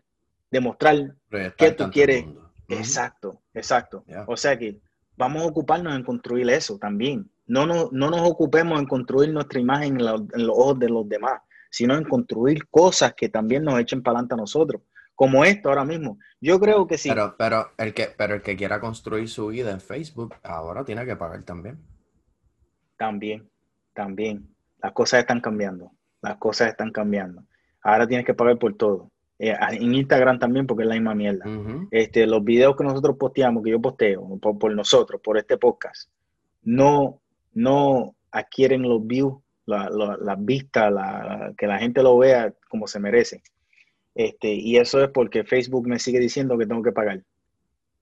demostrar 0.51 1.15
¿Qué 1.57 1.71
tú 1.71 1.89
quieres? 1.89 2.25
mundo. 2.25 2.42
Exacto, 2.67 3.41
exacto. 3.53 4.03
O 4.27 4.37
sea 4.37 4.57
que 4.57 4.79
vamos 5.17 5.43
a 5.43 5.47
ocuparnos 5.47 5.95
en 5.95 6.03
construir 6.03 6.49
eso 6.49 6.77
también. 6.77 7.29
No 7.45 7.65
nos, 7.65 7.91
no 7.91 8.09
nos 8.09 8.21
ocupemos 8.29 8.79
en 8.79 8.85
construir 8.87 9.31
nuestra 9.33 9.59
imagen 9.59 9.99
en, 9.99 10.05
la- 10.05 10.15
en 10.15 10.47
los 10.47 10.57
ojos 10.57 10.79
de 10.79 10.89
los 10.89 11.07
demás, 11.09 11.41
sino 11.69 11.95
en 11.95 12.03
construir 12.05 12.67
cosas 12.69 13.13
que 13.15 13.29
también 13.29 13.63
nos 13.63 13.79
echen 13.79 14.01
para 14.01 14.17
adelante 14.19 14.35
a 14.35 14.37
nosotros. 14.37 14.81
Como 15.15 15.43
esto 15.45 15.69
ahora 15.69 15.85
mismo. 15.85 16.17
Yo 16.41 16.59
creo 16.59 16.87
que 16.87 16.97
sí. 16.97 17.09
Pero, 17.09 17.35
pero, 17.37 17.67
el 17.77 17.93
que, 17.93 18.07
pero 18.17 18.35
el 18.35 18.41
que 18.41 18.55
quiera 18.55 18.79
construir 18.79 19.29
su 19.29 19.47
vida 19.47 19.71
en 19.71 19.79
Facebook, 19.81 20.33
ahora 20.41 20.83
tiene 20.83 21.05
que 21.05 21.15
pagar 21.15 21.43
también. 21.43 21.79
También, 22.97 23.49
también. 23.93 24.47
Las 24.81 24.93
cosas 24.93 25.19
están 25.21 25.39
cambiando. 25.41 25.91
Las 26.21 26.37
cosas 26.37 26.69
están 26.69 26.91
cambiando. 26.91 27.43
Ahora 27.81 28.07
tienes 28.07 28.25
que 28.25 28.33
pagar 28.33 28.57
por 28.57 28.75
todo. 28.75 29.11
Eh, 29.45 29.55
en 29.71 29.93
Instagram 29.93 30.39
también, 30.39 30.65
porque 30.65 30.83
es 30.83 30.89
la 30.89 30.95
misma 30.95 31.15
mierda. 31.15 31.43
Este, 31.91 32.25
los 32.25 32.43
videos 32.43 32.75
que 32.77 32.83
nosotros 32.85 33.17
posteamos, 33.17 33.61
que 33.63 33.71
yo 33.71 33.81
posteo 33.81 34.37
por, 34.39 34.57
por 34.57 34.73
nosotros, 34.73 35.19
por 35.21 35.37
este 35.37 35.57
podcast, 35.57 36.09
no, 36.61 37.19
no 37.53 38.15
adquieren 38.31 38.83
los 38.83 39.05
views, 39.05 39.35
la- 39.65 39.89
la- 39.89 40.17
las 40.17 40.45
vistas, 40.45 40.91
la- 40.93 41.53
que 41.57 41.67
la 41.67 41.77
gente 41.79 42.01
lo 42.03 42.17
vea 42.17 42.53
como 42.69 42.87
se 42.87 42.99
merece. 42.99 43.41
Este, 44.15 44.53
y 44.53 44.77
eso 44.77 45.03
es 45.03 45.09
porque 45.09 45.43
Facebook 45.43 45.87
me 45.87 45.99
sigue 45.99 46.19
diciendo 46.19 46.57
que 46.57 46.65
tengo 46.67 46.83
que 46.83 46.91
pagar 46.91 47.21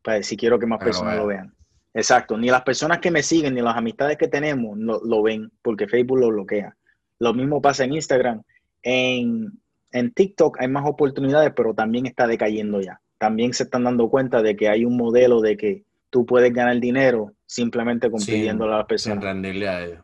para 0.03 0.21
si 0.23 0.35
quiero 0.37 0.59
que 0.59 0.65
más 0.67 0.79
lo 0.79 0.85
personas 0.85 1.13
vean. 1.13 1.21
lo 1.21 1.27
vean. 1.27 1.53
Exacto, 1.93 2.37
ni 2.37 2.49
las 2.49 2.61
personas 2.63 2.99
que 2.99 3.11
me 3.11 3.23
siguen, 3.23 3.55
ni 3.55 3.61
las 3.61 3.75
amistades 3.77 4.17
que 4.17 4.27
tenemos 4.27 4.77
lo, 4.77 5.01
lo 5.03 5.21
ven 5.23 5.51
porque 5.61 5.87
Facebook 5.87 6.19
lo 6.19 6.29
bloquea. 6.29 6.75
Lo 7.19 7.33
mismo 7.33 7.61
pasa 7.61 7.83
en 7.83 7.93
Instagram. 7.93 8.41
En, 8.83 9.59
en 9.91 10.11
TikTok 10.13 10.57
hay 10.59 10.67
más 10.67 10.87
oportunidades, 10.87 11.53
pero 11.55 11.73
también 11.73 12.05
está 12.05 12.27
decayendo 12.27 12.81
ya. 12.81 13.01
también 13.17 13.53
se 13.53 13.63
están 13.63 13.83
dando 13.83 14.09
cuenta 14.09 14.41
de 14.41 14.55
que 14.55 14.67
hay 14.67 14.83
un 14.83 14.97
modelo 14.97 15.41
de 15.41 15.55
que 15.55 15.83
tú 16.09 16.25
puedes 16.25 16.51
ganar 16.51 16.79
dinero 16.79 17.33
simplemente 17.45 18.09
compitiendo 18.09 18.65
a 18.65 18.67
las 18.67 18.79
Sin 18.79 18.87
personas. 18.87 19.23
rendirle 19.23 19.69
a 19.69 19.83
ellos. 19.85 19.99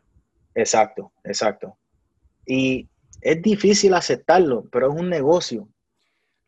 Exacto, 0.53 1.11
exacto. 1.23 1.77
Y 2.45 2.87
es 3.21 3.41
difícil 3.41 3.93
aceptarlo, 3.95 4.65
pero 4.71 4.93
es 4.93 4.99
un 4.99 5.09
negocio. 5.09 5.67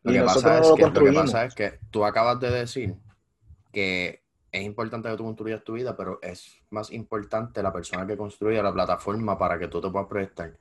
Lo 0.02 0.12
y 0.12 0.14
que, 0.14 0.20
nosotros 0.20 0.44
pasa 0.44 0.60
no 0.60 0.74
es 0.74 0.92
que, 0.92 1.00
lo 1.00 1.06
que 1.06 1.12
pasa 1.12 1.44
es 1.44 1.54
que 1.54 1.78
tú 1.90 2.04
acabas 2.04 2.38
de 2.40 2.50
decir 2.50 2.94
que 3.72 4.22
es 4.52 4.62
importante 4.62 5.08
que 5.08 5.16
tú 5.16 5.24
construyas 5.24 5.62
tu 5.62 5.74
vida, 5.74 5.96
pero 5.96 6.18
es 6.22 6.56
más 6.70 6.92
importante 6.92 7.62
la 7.62 7.72
persona 7.72 8.06
que 8.06 8.16
construye 8.16 8.62
la 8.62 8.72
plataforma 8.72 9.36
para 9.36 9.58
que 9.58 9.68
tú 9.68 9.80
te 9.80 9.90
puedas 9.90 10.08
proyectar. 10.08 10.52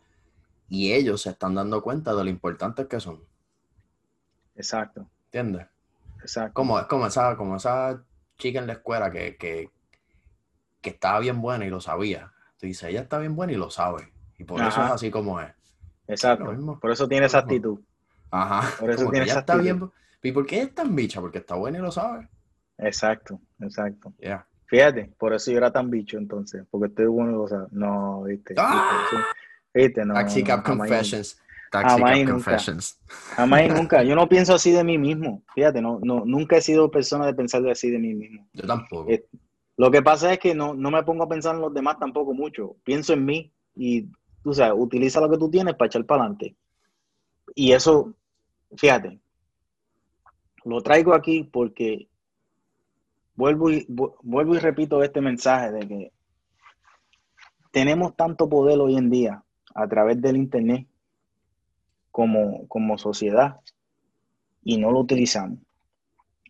Y 0.70 0.94
ellos 0.94 1.24
se 1.24 1.32
están 1.32 1.56
dando 1.56 1.82
cuenta 1.82 2.14
de 2.14 2.24
lo 2.24 2.30
importantes 2.30 2.88
que 2.88 3.00
son. 3.00 3.24
Exacto, 4.56 5.08
¿Entiendes? 5.26 5.68
exacto. 6.22 6.54
Como, 6.54 6.80
es 6.80 6.86
como 6.86 7.08
esa, 7.08 7.36
como 7.38 7.56
esa 7.56 8.04
chica 8.38 8.60
en 8.60 8.68
la 8.68 8.74
escuela 8.74 9.10
que, 9.10 9.36
que, 9.38 9.70
que 10.82 10.90
estaba 10.90 11.20
bien 11.20 11.42
buena 11.42 11.66
y 11.66 11.70
lo 11.70 11.82
sabía. 11.82 12.32
Tú 12.58 12.66
dices, 12.68 12.90
ella 12.90 13.02
está 13.02 13.20
bien 13.20 13.36
buena 13.36 13.54
y 13.54 13.56
lo 13.56 13.70
sabe. 13.70 14.12
Y 14.38 14.44
por 14.44 14.60
eso 14.62 14.84
es 14.84 14.92
así 14.92 15.10
como 15.12 15.40
es. 15.40 15.52
Exacto. 16.08 16.46
Lo 16.46 16.52
mismo. 16.54 16.80
Por 16.80 16.92
eso 16.92 17.08
tiene 17.08 17.26
esa 17.28 17.38
Lo 17.38 17.44
actitud. 17.44 17.80
Ajá. 18.32 18.70
Por 18.80 18.90
eso 18.90 18.98
como 19.00 19.12
que 19.12 19.16
tiene 19.16 19.24
ella 19.26 19.32
esa 19.34 19.40
está 19.40 19.54
actitud. 19.54 19.78
bien. 19.78 19.92
¿Y 20.22 20.32
por 20.34 20.46
qué 20.46 20.62
es 20.62 20.76
tan 20.76 20.96
bicha? 20.96 21.22
Porque 21.22 21.38
está 21.38 21.56
buena 21.56 21.78
y 21.78 21.82
lo 21.82 21.92
sabe. 21.92 22.28
Exacto, 22.78 23.40
exacto. 23.60 24.14
Ya. 24.20 24.46
Fíjate, 24.66 25.12
por 25.18 25.34
eso 25.34 25.52
yo 25.52 25.58
era 25.58 25.72
tan 25.72 25.90
bicho 25.90 26.18
entonces, 26.18 26.64
porque 26.70 26.88
estoy 26.88 27.08
bueno, 27.08 27.42
o 27.42 27.48
sea, 27.48 27.66
no, 27.72 28.24
viste, 28.24 28.54
viste, 28.54 28.62
¡Ah! 28.66 29.26
Viste, 29.74 30.06
no, 30.06 30.14
Taxi 30.14 30.44
Cab 30.44 30.64
Confessions. 30.64 31.40
Taxi 31.72 32.02
Cab. 32.02 32.26
Confessions. 32.26 33.00
Jamás 33.36 33.66
y 33.66 33.70
nunca. 33.70 34.04
Yo 34.04 34.16
no 34.16 34.28
pienso 34.28 34.56
así 34.56 34.72
de 34.72 34.84
mí 34.84 34.98
mismo. 34.98 35.44
Fíjate, 35.54 35.82
no, 35.82 36.00
no, 36.02 36.24
nunca 36.26 36.58
he 36.58 36.62
sido 36.62 36.90
persona 36.90 37.26
de 37.28 37.34
pensar 37.34 37.68
así 37.70 37.90
de 37.92 38.00
mí 38.00 38.14
mismo. 38.14 38.48
Yo 38.54 38.66
tampoco. 38.66 39.10
Eh, 39.12 39.26
Lo 39.78 39.92
que 39.92 40.02
pasa 40.02 40.34
es 40.34 40.40
que 40.40 40.54
no, 40.56 40.74
no 40.74 40.90
me 40.92 41.04
pongo 41.04 41.24
a 41.24 41.30
pensar 41.30 41.56
en 41.56 41.62
los 41.62 41.74
demás 41.74 41.98
tampoco 42.00 42.34
mucho. 42.34 42.76
Pienso 42.84 43.14
en 43.14 43.26
mí 43.26 43.54
y, 43.76 44.08
tú 44.44 44.54
sabes, 44.54 44.74
utiliza 44.78 45.22
lo 45.22 45.30
que 45.30 45.38
tú 45.38 45.50
tienes 45.50 45.76
para 45.76 45.88
echar 45.88 46.06
para 46.06 46.24
adelante. 46.24 46.56
Y 47.56 47.72
eso, 47.72 48.14
fíjate, 48.76 49.20
lo 50.66 50.82
traigo 50.82 51.14
aquí 51.14 51.44
porque 51.44 52.08
vuelvo 53.36 53.70
y, 53.70 53.86
vu- 53.88 54.16
vuelvo 54.22 54.56
y 54.56 54.60
repito 54.60 55.02
este 55.04 55.22
mensaje 55.22 55.72
de 55.72 55.88
que 55.88 56.12
tenemos 57.72 58.16
tanto 58.16 58.50
poder 58.50 58.80
hoy 58.80 58.98
en 58.98 59.10
día 59.10 59.44
a 59.82 59.88
través 59.88 60.22
del 60.22 60.36
Internet 60.38 60.86
como, 62.12 62.68
como 62.68 62.98
sociedad 62.98 63.60
y 64.64 64.78
no 64.78 64.92
lo 64.92 65.00
utilizamos. 65.00 65.60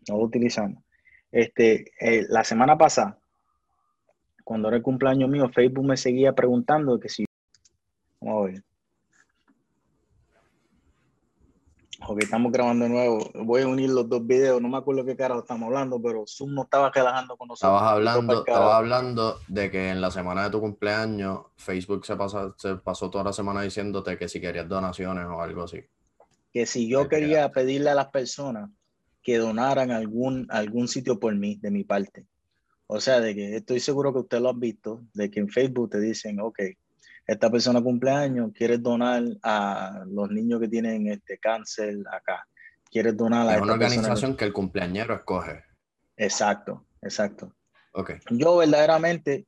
No 0.07 0.17
lo 0.17 0.23
utilizamos. 0.23 0.84
Este, 1.32 1.91
eh, 1.99 2.25
la 2.27 2.43
semana 2.43 2.77
pasada, 2.77 3.19
cuando 4.43 4.67
era 4.67 4.77
el 4.77 4.84
cumpleaños 4.84 5.30
mío, 5.30 5.47
Facebook 5.49 5.86
me 5.86 5.97
seguía 5.97 6.34
preguntando 6.34 6.99
que 6.99 7.09
si. 7.09 7.25
Vamos 8.19 8.43
a 8.43 8.51
ver. 8.51 8.63
Ok, 12.08 12.24
estamos 12.24 12.52
grabando 12.52 12.86
de 12.86 12.91
nuevo. 12.91 13.30
Voy 13.36 13.62
a 13.62 13.68
unir 13.68 13.89
los 13.89 14.08
dos 14.08 14.26
videos. 14.26 14.62
No 14.62 14.70
me 14.70 14.78
acuerdo 14.78 15.06
qué 15.06 15.16
carajo 15.16 15.41
estamos 15.41 15.68
hablando, 15.68 16.02
pero 16.02 16.24
Zoom 16.26 16.54
no 16.54 16.64
estaba 16.64 16.89
relajando 16.89 17.36
con 17.38 17.50
nosotros. 17.50 17.76
Estabas 17.76 17.93
hablando, 17.93 18.39
estabas 18.39 18.74
hablando 18.74 19.39
de 19.47 19.70
que 19.70 19.89
en 19.89 20.02
la 20.02 20.10
semana 20.10 20.43
de 20.45 20.50
tu 20.50 20.60
cumpleaños 20.60 21.41
Facebook 21.58 22.06
se, 22.06 22.16
pasa, 22.16 22.54
se 22.58 22.76
pasó 22.76 23.10
toda 23.10 23.26
la 23.26 23.34
semana 23.34 23.62
diciéndote 23.62 24.18
que 24.18 24.30
si 24.30 24.39
querías 24.39 24.68
donaciones 24.68 25.26
o 25.26 25.41
algo 25.41 25.64
así. 25.64 25.82
que 26.52 26.66
si 26.66 26.88
yo 26.88 27.08
quería 27.08 27.52
pedirle 27.52 27.89
a 27.89 27.95
las 27.95 28.08
personas 28.08 28.70
que 29.22 29.38
donaran 29.38 29.91
algún, 29.91 30.47
algún 30.50 30.88
sitio 30.88 31.20
por 31.20 31.36
mí, 31.36 31.58
de 31.62 31.72
mi 31.72 31.84
parte. 31.84 32.26
O 32.88 33.00
sea, 33.00 33.20
de 33.20 33.36
que 33.36 33.58
estoy 33.58 33.80
seguro 33.80 34.12
que 34.14 34.20
usted 34.20 34.39
lo 34.39 34.50
ha 34.50 34.54
visto, 34.54 35.04
de 35.14 35.30
que 35.30 35.39
en 35.39 35.50
Facebook 35.50 35.91
te 35.91 36.00
dicen, 36.00 36.39
ok, 36.39 36.60
esta 37.30 37.51
persona 37.51 37.80
cumpleaños, 37.82 38.51
quieres 38.55 38.82
donar 38.82 39.23
a 39.43 40.03
los 40.07 40.32
niños 40.32 40.59
que 40.59 40.67
tienen 40.67 41.07
este 41.07 41.38
cáncer 41.38 41.97
acá. 42.11 42.47
Quieres 42.89 43.15
donar 43.15 43.47
a 43.47 43.55
Es 43.55 43.61
una 43.61 43.77
persona 43.77 43.77
que-". 43.77 43.86
organización 43.99 44.36
que 44.36 44.45
el 44.45 44.53
cumpleañero 44.53 45.13
escoge. 45.13 45.63
Exacto, 46.17 46.88
exacto. 47.03 47.53
Ok. 47.93 48.13
Yo 48.32 48.57
verdaderamente 48.57 49.45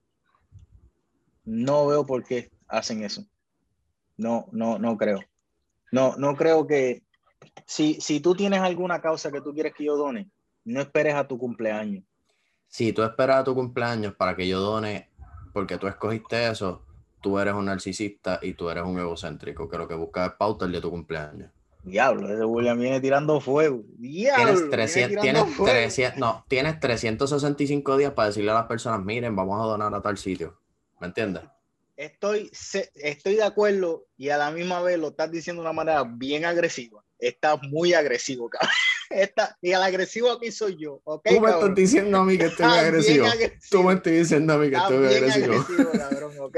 no 1.44 1.88
veo 1.88 2.06
por 2.06 2.24
qué 2.24 2.52
hacen 2.68 3.04
eso. 3.04 3.26
No, 4.16 4.48
no, 4.52 4.78
no 4.78 4.96
creo. 4.96 5.20
No, 5.92 6.16
no 6.18 6.36
creo 6.36 6.68
que 6.68 7.02
si, 7.66 7.96
si 8.00 8.20
tú 8.20 8.36
tienes 8.36 8.60
alguna 8.60 9.02
causa 9.02 9.32
que 9.32 9.42
tú 9.42 9.56
quieres 9.56 9.74
que 9.74 9.86
yo 9.86 9.98
done, 9.98 10.30
no 10.66 10.82
esperes 10.82 11.16
a 11.16 11.28
tu 11.28 11.40
cumpleaños. 11.40 12.04
Si 12.68 12.94
tú 12.94 13.02
esperas 13.02 13.38
a 13.38 13.44
tu 13.44 13.56
cumpleaños 13.56 14.14
para 14.14 14.36
que 14.36 14.48
yo 14.48 14.60
done, 14.60 15.10
porque 15.52 15.80
tú 15.80 15.88
escogiste 15.88 16.48
eso, 16.48 16.86
tú 17.22 17.40
eres 17.40 17.54
un 17.54 17.66
narcisista 17.66 18.40
y 18.42 18.54
tú 18.54 18.70
eres 18.70 18.84
un 18.84 19.00
egocéntrico, 19.00 19.70
que 19.70 19.78
lo 19.78 19.88
que 19.88 19.96
buscas 19.96 20.32
es 20.32 20.36
pauta 20.38 20.66
el 20.66 20.72
de 20.72 20.82
tu 20.82 20.90
cumpleaños. 20.90 21.52
Diablo, 21.84 22.32
ese 22.32 22.46
William 22.46 22.80
viene 22.80 23.02
tirando 23.02 23.40
fuego. 23.40 23.84
Diablo, 23.98 24.46
Tienes, 24.46 24.62
viene 24.62 24.72
300, 24.72 25.10
tirando 25.10 25.42
tienes, 25.42 25.56
fuego. 25.56 25.72
300 25.72 26.20
no, 26.20 26.46
tienes 26.48 26.80
365 26.80 27.98
días 27.98 28.14
para 28.14 28.28
decirle 28.28 28.52
a 28.52 28.56
las 28.56 28.66
personas, 28.66 29.04
miren, 29.04 29.36
vamos 29.36 29.60
a 29.60 29.66
donar 29.66 29.94
a 29.94 30.02
tal 30.02 30.18
sitio. 30.18 30.60
¿Me 31.00 31.08
entiendes? 31.08 31.44
Estoy, 31.98 32.52
estoy 32.96 33.36
de 33.36 33.44
acuerdo 33.44 34.06
y 34.18 34.30
a 34.30 34.38
la 34.38 34.52
misma 34.52 34.82
vez 34.82 35.00
lo 35.00 35.10
estás 35.10 35.32
diciendo 35.32 35.62
de 35.62 35.68
una 35.68 35.74
manera 35.74 36.04
bien 36.04 36.46
agresiva. 36.46 37.04
Estás 37.18 37.60
muy 37.64 37.94
agresivo, 37.94 38.50
cabrón. 38.50 38.72
Está, 39.14 39.58
y 39.62 39.72
el 39.72 39.82
agresivo 39.82 40.32
aquí 40.32 40.52
soy 40.52 40.78
yo, 40.78 41.02
¿ok? 41.04 41.24
Tú 41.26 41.34
me 41.36 41.40
cabrón? 41.42 41.60
estás 41.60 41.76
diciendo 41.76 42.18
a 42.18 42.26
mí 42.26 42.38
que 42.38 42.46
estoy 42.46 42.66
agresivo. 42.66 43.26
agresivo. 43.26 43.62
Tú 43.70 43.84
me 43.84 43.94
estás 43.94 44.14
diciendo 44.14 44.54
a 44.54 44.58
mí 44.58 44.70
que 44.70 44.76
Está 44.76 44.88
estoy 44.90 45.06
agresivo. 45.16 45.54
agresivo, 45.54 45.92
cabrón, 45.92 46.34
¿ok? 46.40 46.58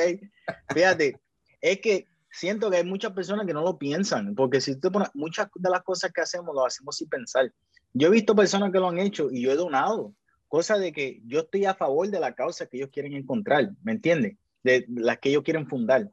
Fíjate, 0.73 1.19
es 1.61 1.79
que 1.79 2.07
siento 2.31 2.69
que 2.69 2.77
hay 2.77 2.83
muchas 2.83 3.13
personas 3.13 3.45
que 3.45 3.53
no 3.53 3.61
lo 3.61 3.77
piensan, 3.77 4.35
porque 4.35 4.59
si 4.61 4.75
tú 4.75 4.91
pones, 4.91 5.09
muchas 5.13 5.47
de 5.55 5.69
las 5.69 5.83
cosas 5.83 6.11
que 6.11 6.21
hacemos, 6.21 6.53
lo 6.53 6.65
hacemos 6.65 6.97
sin 6.97 7.07
pensar. 7.09 7.51
Yo 7.93 8.07
he 8.07 8.11
visto 8.11 8.35
personas 8.35 8.71
que 8.71 8.79
lo 8.79 8.89
han 8.89 8.97
hecho 8.97 9.29
y 9.31 9.41
yo 9.41 9.51
he 9.51 9.55
donado, 9.55 10.13
cosa 10.47 10.77
de 10.77 10.91
que 10.91 11.21
yo 11.25 11.41
estoy 11.41 11.65
a 11.65 11.75
favor 11.75 12.07
de 12.09 12.19
la 12.19 12.33
causa 12.33 12.65
que 12.65 12.77
ellos 12.77 12.89
quieren 12.91 13.13
encontrar, 13.13 13.71
¿me 13.83 13.91
entiendes? 13.91 14.37
De 14.63 14.85
las 14.87 15.19
que 15.19 15.29
ellos 15.29 15.43
quieren 15.43 15.67
fundar. 15.67 16.09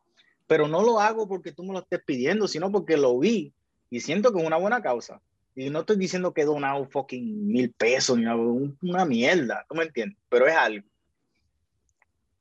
Pero 0.47 0.67
no 0.69 0.83
lo 0.83 1.01
hago 1.01 1.29
porque 1.29 1.53
tú 1.53 1.63
me 1.63 1.73
lo 1.73 1.81
estés 1.81 2.03
pidiendo, 2.05 2.49
sino 2.49 2.71
porque 2.71 2.97
lo 2.97 3.19
vi 3.19 3.55
y 3.89 4.01
siento 4.01 4.33
que 4.33 4.41
es 4.41 4.47
una 4.47 4.57
buena 4.57 4.83
causa. 4.83 5.21
Y 5.55 5.69
no 5.71 5.81
estoy 5.81 5.97
diciendo 5.97 6.33
que 6.33 6.43
he 6.43 6.45
donado 6.47 6.87
fucking 6.87 7.47
mil 7.49 7.73
pesos, 7.73 8.17
ni 8.19 8.25
una 8.27 9.05
mierda, 9.05 9.67
¿tú 9.69 9.75
me 9.75 9.85
entiendes? 9.85 10.19
Pero 10.29 10.47
es 10.47 10.55
algo. 10.55 10.87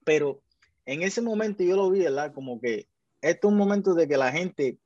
Pero 0.04 0.42
en 0.86 1.02
ese 1.02 1.22
momento 1.22 1.64
yo 1.64 1.76
lo 1.76 1.90
vi, 1.90 2.00
¿verdad? 2.00 2.34
Como 2.34 2.60
que 2.62 2.88
esto 3.22 3.48
es 3.48 3.52
un 3.52 3.58
momento 3.58 3.94
de 3.94 4.08
que 4.08 4.18
la 4.18 4.32
gente 4.32 4.78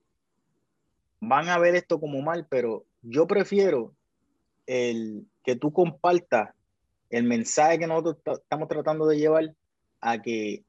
van 1.19 1.49
a 1.49 1.57
ver 1.57 1.75
esto 1.75 1.99
como 1.99 2.21
mal, 2.21 2.47
pero 2.49 2.85
yo 3.01 3.27
prefiero 3.27 3.93
el 4.65 5.25
que 5.43 5.55
tú 5.55 5.71
compartas 5.71 6.49
el 7.09 7.25
mensaje 7.25 7.79
que 7.79 7.87
nosotros 7.87 8.17
ta- 8.23 8.33
estamos 8.33 8.67
tratando 8.67 9.05
de 9.05 9.17
llevar 9.17 9.53
a 10.01 10.21
que 10.21 10.63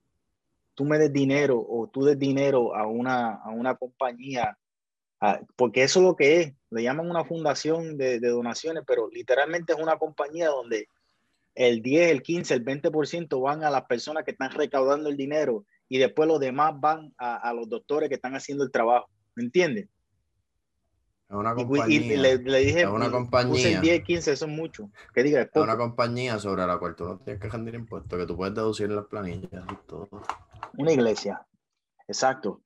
tú 0.75 0.85
me 0.85 0.99
des 0.99 1.13
dinero 1.13 1.65
o 1.67 1.89
tú 1.89 2.05
des 2.05 2.19
dinero 2.19 2.75
a 2.75 2.87
una, 2.87 3.37
a 3.37 3.51
una 3.51 3.77
compañía, 3.77 4.59
a- 5.21 5.41
porque 5.57 5.83
eso 5.83 6.01
es 6.01 6.05
lo 6.07 6.17
que 6.17 6.41
es, 6.41 6.53
le 6.71 6.83
llaman 6.83 7.09
una 7.11 7.25
fundación 7.25 7.97
de, 7.97 8.21
de 8.21 8.29
donaciones, 8.29 8.83
pero 8.87 9.09
literalmente 9.11 9.73
es 9.73 9.79
una 9.79 9.97
compañía 9.99 10.49
donde 10.49 10.89
el 11.55 11.83
10, 11.83 12.11
el 12.11 12.23
15, 12.23 12.55
el 12.55 12.65
20% 12.65 13.41
van 13.41 13.63
a 13.65 13.71
las 13.71 13.85
personas 13.85 14.25
que 14.25 14.33
están 14.33 14.51
recaudando 14.51 15.09
el 15.09 15.17
dinero 15.17 15.65
y 15.89 15.99
después 15.99 16.27
los 16.29 16.41
demás 16.41 16.75
van 16.79 17.15
a, 17.19 17.37
a 17.37 17.53
los 17.55 17.69
doctores 17.69 18.09
que 18.09 18.17
están 18.17 18.35
haciendo 18.35 18.65
el 18.65 18.71
trabajo. 18.73 19.09
¿Me 19.37 19.45
entiendes? 19.45 19.89
Es 21.29 21.37
una 21.37 21.55
Y, 21.57 21.63
y 21.63 21.65
compañía. 21.65 22.19
le, 22.21 22.39
le 22.39 22.59
dije, 22.59 22.81
es 22.83 22.87
una 22.89 23.11
compañía. 23.11 23.77
el 23.77 23.81
10, 23.83 24.03
15, 24.05 24.33
eso 24.33 24.45
es 24.47 24.51
mucho. 24.51 24.91
Que 25.15 25.23
diga, 25.23 25.41
es 25.43 25.49
Es 25.55 25.63
una 25.63 25.77
compañía 25.77 26.39
sobre 26.39 26.67
la 26.67 26.79
cual 26.79 26.95
tú 26.97 27.05
no 27.05 27.19
tienes 27.19 27.41
que 27.41 27.49
rendir 27.49 27.75
impuestos, 27.75 28.19
que 28.19 28.27
tú 28.27 28.37
puedes 28.37 28.55
deducir 28.55 28.87
en 28.87 28.97
las 28.97 29.07
planillas 29.07 29.65
y 29.71 29.87
todo. 29.87 30.09
Una 30.77 30.93
iglesia. 30.93 31.47
Exacto. 32.09 32.63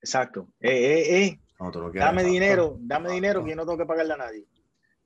Exacto. 0.00 0.48
Eh, 0.60 0.70
eh, 0.70 1.22
eh. 1.24 1.40
No, 1.58 1.70
tú 1.70 1.80
no 1.80 1.90
quieres, 1.90 2.06
Dame 2.08 2.22
dinero, 2.24 2.76
dame 2.80 3.10
dinero 3.12 3.42
que 3.44 3.50
yo 3.50 3.56
no 3.56 3.64
tengo 3.64 3.78
que 3.78 3.86
pagarle 3.86 4.12
a 4.12 4.16
nadie. 4.18 4.44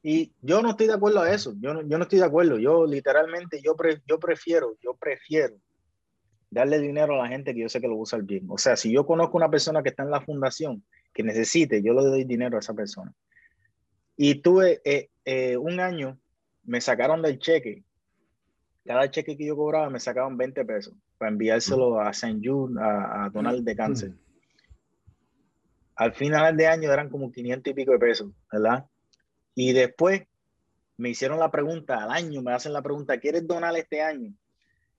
Y 0.02 0.32
yo 0.40 0.62
no 0.62 0.70
estoy 0.70 0.86
de 0.86 0.94
acuerdo 0.94 1.20
a 1.20 1.32
eso. 1.32 1.54
Yo 1.60 1.74
no, 1.74 1.82
yo 1.82 1.98
no 1.98 2.04
estoy 2.04 2.18
de 2.20 2.24
acuerdo. 2.24 2.58
Yo 2.58 2.86
literalmente, 2.86 3.60
yo, 3.62 3.76
pre- 3.76 4.02
yo 4.06 4.18
prefiero, 4.18 4.76
yo 4.82 4.94
prefiero 4.94 5.56
darle 6.50 6.78
dinero 6.80 7.14
a 7.14 7.24
la 7.24 7.28
gente 7.28 7.54
que 7.54 7.60
yo 7.60 7.68
sé 7.68 7.80
que 7.80 7.86
lo 7.86 7.96
usa 7.96 8.18
el 8.18 8.24
bien. 8.24 8.46
O 8.48 8.58
sea, 8.58 8.76
si 8.76 8.90
yo 8.90 9.06
conozco 9.06 9.36
una 9.36 9.50
persona 9.50 9.82
que 9.82 9.90
está 9.90 10.02
en 10.02 10.10
la 10.10 10.20
fundación 10.22 10.82
que 11.12 11.22
necesite, 11.22 11.82
yo 11.82 11.92
le 11.92 12.02
doy 12.02 12.24
dinero 12.24 12.56
a 12.56 12.60
esa 12.60 12.74
persona. 12.74 13.12
Y 14.16 14.36
tuve 14.36 14.80
eh, 14.84 15.10
eh, 15.24 15.56
un 15.56 15.78
año, 15.80 16.18
me 16.64 16.80
sacaron 16.80 17.22
del 17.22 17.38
cheque. 17.38 17.84
Cada 18.84 19.10
cheque 19.10 19.36
que 19.36 19.46
yo 19.46 19.54
cobraba 19.56 19.90
me 19.90 20.00
sacaban 20.00 20.36
20 20.36 20.64
pesos 20.64 20.94
para 21.18 21.30
enviárselo 21.30 22.00
a 22.00 22.10
St. 22.10 22.40
Jude, 22.42 22.80
a, 22.82 23.26
a 23.26 23.30
Donald 23.30 23.62
de 23.64 23.76
cáncer. 23.76 24.12
Al 26.00 26.14
final 26.14 26.56
de 26.56 26.66
año 26.66 26.90
eran 26.90 27.10
como 27.10 27.30
500 27.30 27.70
y 27.70 27.74
pico 27.74 27.92
de 27.92 27.98
pesos, 27.98 28.30
¿verdad? 28.50 28.86
Y 29.54 29.74
después 29.74 30.22
me 30.96 31.10
hicieron 31.10 31.38
la 31.38 31.50
pregunta 31.50 32.02
al 32.02 32.10
año, 32.10 32.40
me 32.40 32.54
hacen 32.54 32.72
la 32.72 32.80
pregunta, 32.80 33.20
¿quieres 33.20 33.46
donar 33.46 33.76
este 33.76 34.00
año? 34.00 34.32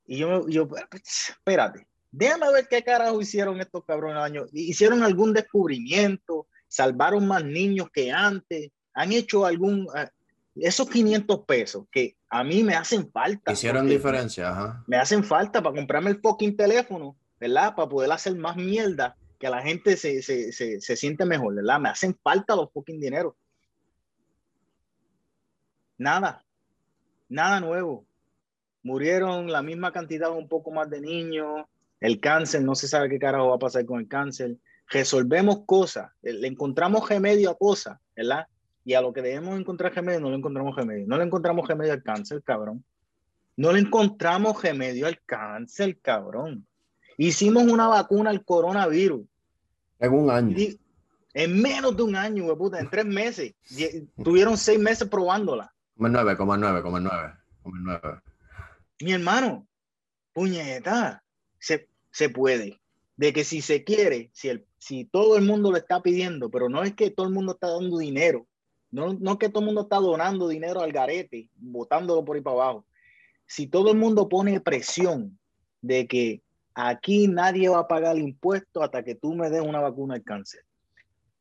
Y 0.06 0.18
yo, 0.18 0.48
yo 0.48 0.70
espérate, 0.94 1.88
déjame 2.12 2.52
ver 2.52 2.68
qué 2.70 2.84
carajo 2.84 3.20
hicieron 3.20 3.60
estos 3.60 3.84
cabrones 3.84 4.18
al 4.18 4.24
año. 4.26 4.46
¿Hicieron 4.54 5.02
algún 5.02 5.34
descubrimiento? 5.34 6.46
¿Salvaron 6.68 7.26
más 7.26 7.44
niños 7.44 7.90
que 7.92 8.12
antes? 8.12 8.70
¿Han 8.94 9.12
hecho 9.12 9.44
algún... 9.44 9.88
ah, 9.96 10.08
Esos 10.56 10.88
500 10.88 11.46
pesos 11.48 11.86
que 11.92 12.16
a 12.30 12.44
mí 12.44 12.62
me 12.62 12.76
hacen 12.76 13.10
falta. 13.12 13.54
Hicieron 13.54 13.88
diferencia, 13.88 14.52
ajá. 14.52 14.84
Me 14.86 14.98
hacen 14.98 15.24
falta 15.24 15.64
para 15.64 15.76
comprarme 15.76 16.12
el 16.12 16.20
fucking 16.22 16.56
teléfono, 16.56 17.16
¿verdad? 17.40 17.74
Para 17.74 17.90
poder 17.90 18.12
hacer 18.12 18.36
más 18.36 18.56
mierda, 18.56 19.16
que 19.42 19.50
la 19.50 19.64
gente 19.64 19.98
se, 19.98 20.22
se, 20.22 20.54
se, 20.54 20.80
se 20.80 20.96
siente 20.96 21.26
mejor, 21.26 21.56
¿verdad? 21.56 21.80
Me 21.80 21.90
hacen 21.90 22.16
falta 22.22 22.56
los 22.56 22.72
fucking 22.72 23.00
dinero. 23.00 23.36
Nada, 25.98 26.46
nada 27.28 27.60
nuevo. 27.60 28.06
Murieron 28.84 29.52
la 29.52 29.64
misma 29.64 29.92
cantidad, 29.92 30.32
un 30.32 30.48
poco 30.48 30.72
más 30.72 30.90
de 30.92 31.02
niños. 31.02 31.66
El 32.00 32.20
cáncer, 32.20 32.62
no 32.62 32.76
se 32.76 32.88
sabe 32.88 33.10
qué 33.10 33.18
carajo 33.18 33.50
va 33.50 33.56
a 33.56 33.60
pasar 33.60 33.84
con 33.86 34.00
el 34.00 34.08
cáncer. 34.08 34.58
Resolvemos 34.88 35.66
cosas, 35.66 36.12
le 36.22 36.48
encontramos 36.48 37.10
remedio 37.10 37.50
a 37.50 37.58
cosas, 37.58 38.00
¿verdad? 38.16 38.46
Y 38.86 38.94
a 38.94 39.02
lo 39.02 39.12
que 39.12 39.24
debemos 39.24 39.60
encontrar 39.60 39.94
remedio, 39.94 40.20
no 40.20 40.30
le 40.30 40.38
encontramos 40.38 40.76
remedio. 40.76 41.06
No 41.08 41.18
le 41.18 41.24
encontramos 41.24 41.68
remedio 41.68 41.94
al 41.94 42.04
cáncer, 42.04 42.44
cabrón. 42.44 42.84
No 43.58 43.72
le 43.72 43.80
encontramos 43.80 44.62
remedio 44.62 45.08
al 45.08 45.20
cáncer, 45.26 46.00
cabrón. 46.00 46.68
Hicimos 47.18 47.64
una 47.64 47.88
vacuna 47.88 48.32
al 48.32 48.44
coronavirus. 48.44 49.24
En 50.02 50.14
un 50.14 50.30
año. 50.30 50.58
Y 50.58 50.80
en 51.34 51.62
menos 51.62 51.96
de 51.96 52.04
un 52.04 52.16
año, 52.16 52.44
güey, 52.44 52.58
puta, 52.58 52.80
en 52.80 52.90
tres 52.90 53.06
meses. 53.06 53.54
Tuvieron 54.22 54.58
seis 54.58 54.80
meses 54.80 55.08
probándola. 55.08 55.74
Como 55.96 56.10
9, 56.10 56.36
como 56.36 56.58
9, 56.58 56.82
como 56.82 57.00
9. 57.00 57.34
Como 57.62 57.78
9. 57.78 58.02
Mi 59.02 59.14
hermano, 59.14 59.68
puñeta, 60.34 61.24
se, 61.60 61.88
se 62.12 62.30
puede. 62.30 62.82
De 63.16 63.32
que 63.32 63.44
si 63.44 63.62
se 63.62 63.84
quiere, 63.84 64.32
si, 64.34 64.50
el, 64.50 64.66
si 64.80 65.06
todo 65.06 65.38
el 65.38 65.46
mundo 65.46 65.70
lo 65.70 65.78
está 65.78 66.02
pidiendo, 66.02 66.50
pero 66.50 66.70
no 66.70 66.84
es 66.84 66.96
que 66.96 67.12
todo 67.12 67.28
el 67.28 67.34
mundo 67.34 67.54
está 67.54 67.70
dando 67.70 68.00
dinero, 68.00 68.48
no, 68.90 69.14
no 69.14 69.34
es 69.34 69.38
que 69.38 69.50
todo 69.50 69.60
el 69.60 69.68
mundo 69.68 69.82
está 69.82 69.98
donando 69.98 70.48
dinero 70.48 70.82
al 70.82 70.92
garete, 70.92 71.50
botándolo 71.56 72.26
por 72.26 72.36
ahí 72.36 72.42
para 72.42 72.56
abajo. 72.56 72.86
Si 73.46 73.68
todo 73.68 73.92
el 73.92 73.98
mundo 73.98 74.28
pone 74.28 74.60
presión 74.60 75.38
de 75.82 76.08
que 76.08 76.42
aquí 76.74 77.28
nadie 77.28 77.70
va 77.70 77.80
a 77.80 77.88
pagar 77.88 78.16
el 78.16 78.24
impuesto 78.24 78.84
hasta 78.84 79.04
que 79.04 79.16
tú 79.16 79.34
me 79.36 79.50
des 79.50 79.62
una 79.62 79.80
vacuna 79.80 80.16
al 80.16 80.24
cáncer. 80.24 80.64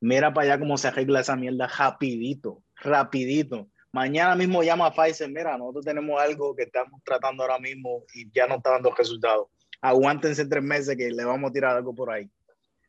Mira 0.00 0.32
para 0.32 0.46
allá 0.46 0.58
cómo 0.60 0.78
se 0.78 0.88
arregla 0.88 1.20
esa 1.20 1.36
mierda 1.36 1.66
rapidito, 1.66 2.62
rapidito. 2.76 3.68
Mañana 3.92 4.36
mismo 4.36 4.62
llama 4.62 4.86
a 4.86 4.94
Pfizer, 4.94 5.28
mira, 5.28 5.58
nosotros 5.58 5.84
tenemos 5.84 6.20
algo 6.20 6.54
que 6.54 6.62
estamos 6.62 7.02
tratando 7.04 7.42
ahora 7.42 7.58
mismo 7.58 8.04
y 8.14 8.30
ya 8.32 8.46
no 8.46 8.56
está 8.56 8.70
dando 8.70 8.94
resultados. 8.96 9.48
Aguántense 9.80 10.46
tres 10.46 10.62
meses 10.62 10.96
que 10.96 11.10
le 11.10 11.24
vamos 11.24 11.50
a 11.50 11.52
tirar 11.52 11.76
algo 11.76 11.94
por 11.94 12.10
ahí. 12.10 12.30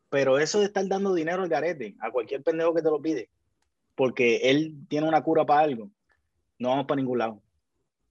Pero 0.09 0.37
eso 0.37 0.59
de 0.59 0.65
estar 0.65 0.87
dando 0.87 1.13
dinero 1.13 1.41
al 1.41 1.49
garete, 1.49 1.95
a 1.99 2.11
cualquier 2.11 2.43
pendejo 2.43 2.73
que 2.73 2.81
te 2.81 2.89
lo 2.89 3.01
pide, 3.01 3.29
porque 3.95 4.37
él 4.43 4.75
tiene 4.89 5.07
una 5.07 5.23
cura 5.23 5.45
para 5.45 5.61
algo, 5.61 5.89
no 6.59 6.69
vamos 6.69 6.85
para 6.85 6.97
ningún 6.97 7.17
lado. 7.17 7.41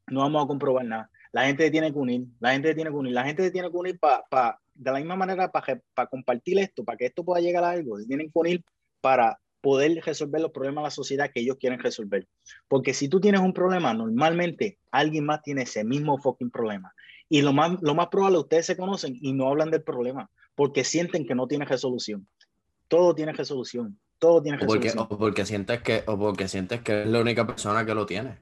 No 0.08 0.20
vamos 0.20 0.44
a 0.44 0.48
comprobar 0.48 0.84
nada. 0.84 1.10
La 1.32 1.46
gente 1.46 1.64
se 1.64 1.70
tiene 1.70 1.92
que 1.92 1.98
unir, 1.98 2.26
la 2.40 2.52
gente 2.52 2.68
se 2.68 2.74
tiene 2.74 2.90
que 2.90 2.96
unir, 2.96 3.12
la 3.12 3.24
gente 3.24 3.42
se 3.42 3.50
tiene 3.50 3.70
que 3.70 3.76
unir 3.76 3.98
para, 3.98 4.58
de 4.74 4.90
la 4.90 4.98
misma 4.98 5.16
manera, 5.16 5.50
para 5.50 6.06
compartir 6.08 6.58
esto, 6.58 6.84
para 6.84 6.98
que 6.98 7.06
esto 7.06 7.24
pueda 7.24 7.40
llegar 7.40 7.62
a 7.64 7.70
algo, 7.70 7.98
se 7.98 8.06
tienen 8.06 8.26
que 8.26 8.38
unir 8.38 8.64
para 9.00 9.38
poder 9.60 10.02
resolver 10.04 10.40
los 10.40 10.50
problemas 10.50 10.82
de 10.82 10.86
la 10.86 10.90
sociedad 10.90 11.30
que 11.32 11.40
ellos 11.40 11.56
quieren 11.58 11.78
resolver. 11.78 12.26
Porque 12.68 12.94
si 12.94 13.08
tú 13.08 13.20
tienes 13.20 13.40
un 13.40 13.52
problema, 13.52 13.92
normalmente 13.94 14.78
alguien 14.90 15.26
más 15.26 15.42
tiene 15.42 15.62
ese 15.62 15.84
mismo 15.84 16.18
fucking 16.18 16.50
problema. 16.50 16.92
Y 17.28 17.42
lo 17.42 17.52
más, 17.52 17.80
lo 17.80 17.94
más 17.94 18.08
probable, 18.08 18.38
ustedes 18.38 18.66
se 18.66 18.76
conocen 18.76 19.16
y 19.20 19.32
no 19.32 19.48
hablan 19.48 19.70
del 19.70 19.82
problema, 19.82 20.30
porque 20.54 20.82
sienten 20.82 21.26
que 21.26 21.34
no 21.34 21.46
tiene 21.46 21.64
resolución. 21.64 22.26
Todo 22.88 23.14
tiene 23.14 23.32
resolución. 23.32 23.98
Todo 24.18 24.42
tiene 24.42 24.58
O 24.58 24.66
porque, 24.66 24.88
resolución. 24.88 25.06
o 25.10 25.18
porque 25.18 25.46
sientes 25.46 25.82
que, 25.82 26.02
o 26.06 26.18
porque 26.18 26.48
sientes 26.48 26.80
que 26.80 27.02
es 27.02 27.08
la 27.08 27.20
única 27.20 27.46
persona 27.46 27.86
que 27.86 27.94
lo 27.94 28.04
tiene. 28.04 28.38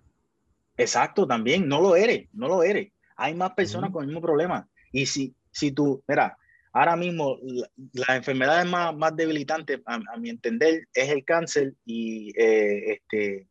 Exacto, 0.79 1.27
también, 1.27 1.69
no 1.69 1.81
lo 1.81 1.97
eres, 1.97 2.29
no 2.33 2.49
lo 2.49 2.63
eres. 2.63 2.93
Hay 3.17 3.35
más 3.35 3.53
personas 3.53 3.89
Ujú. 3.91 3.95
con 3.95 4.03
el 4.05 4.09
mismo 4.09 4.23
problema. 4.23 4.69
Y 4.93 5.07
si, 5.07 5.35
si 5.51 5.73
tú, 5.73 6.03
mira, 6.07 6.39
ahora 6.73 6.97
mismo 6.97 7.37
la- 7.43 7.69
las 7.93 8.17
enfermedades 8.17 8.65
más, 8.71 8.97
más 8.97 9.15
debilitantes, 9.17 9.81
a, 9.85 9.97
a 9.97 10.17
mi 10.17 10.31
entender, 10.31 10.87
es 10.95 11.09
el 11.11 11.25
cáncer 11.25 11.75
y 11.85 12.31
eh, 12.41 12.93
este, 12.93 13.49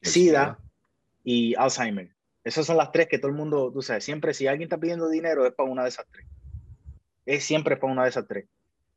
SIDA 0.00 0.58
y 1.22 1.54
Alzheimer. 1.54 2.10
Esas 2.42 2.66
son 2.66 2.78
las 2.78 2.90
tres 2.90 3.06
que 3.06 3.18
todo 3.18 3.28
el 3.30 3.36
mundo, 3.36 3.70
tú 3.72 3.82
sabes, 3.82 4.02
siempre 4.02 4.34
si 4.34 4.46
alguien 4.46 4.66
está 4.66 4.78
pidiendo 4.78 5.08
dinero 5.08 5.46
es 5.46 5.52
para 5.52 5.70
una 5.70 5.82
de 5.82 5.90
esas 5.90 6.06
tres. 6.10 6.26
Es 7.26 7.44
siempre 7.44 7.76
para 7.76 7.92
una 7.92 8.02
de 8.04 8.08
esas 8.08 8.26
tres. 8.26 8.48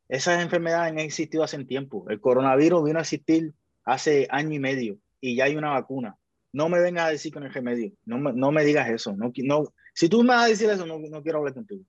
Esas 0.08 0.42
enfermedades 0.42 0.92
han 0.92 0.98
existido 0.98 1.44
hace 1.44 1.62
tiempo. 1.64 2.06
El 2.08 2.20
coronavirus 2.20 2.84
vino 2.84 2.98
a 2.98 3.02
existir 3.02 3.52
hace 3.84 4.26
año 4.30 4.54
y 4.54 4.58
medio 4.58 4.98
y 5.20 5.36
ya 5.36 5.44
hay 5.44 5.56
una 5.56 5.70
vacuna. 5.70 6.16
No 6.56 6.70
me 6.70 6.80
vengas 6.80 7.04
a 7.04 7.10
decir 7.10 7.30
que 7.34 7.38
no 7.38 7.44
hay 7.44 7.52
remedio. 7.52 7.92
No 8.06 8.16
me, 8.18 8.32
no 8.32 8.50
me 8.50 8.64
digas 8.64 8.88
eso. 8.88 9.14
No, 9.14 9.30
no, 9.44 9.64
si 9.92 10.08
tú 10.08 10.22
me 10.22 10.28
vas 10.30 10.44
a 10.46 10.48
decir 10.48 10.70
eso, 10.70 10.86
no, 10.86 10.98
no 10.98 11.22
quiero 11.22 11.38
hablar 11.40 11.52
contigo. 11.52 11.84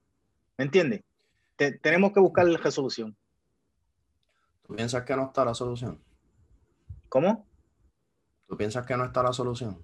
¿Me 0.57 0.65
entiendes? 0.65 1.03
Te- 1.55 1.71
tenemos 1.79 2.11
que 2.11 2.19
buscar 2.19 2.45
la 2.45 2.57
resolución. 2.57 3.15
¿Tú 4.67 4.75
piensas 4.75 5.05
que 5.05 5.15
no 5.15 5.27
está 5.27 5.45
la 5.45 5.53
solución? 5.53 6.03
¿Cómo? 7.07 7.47
¿Tú 8.45 8.57
piensas 8.57 8.85
que 8.85 8.97
no 8.97 9.05
está 9.05 9.23
la 9.23 9.31
solución? 9.31 9.81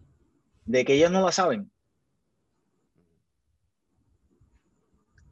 de 0.65 0.83
que 0.83 0.95
ellos 0.95 1.11
no 1.11 1.21
la 1.25 1.31
saben. 1.31 1.71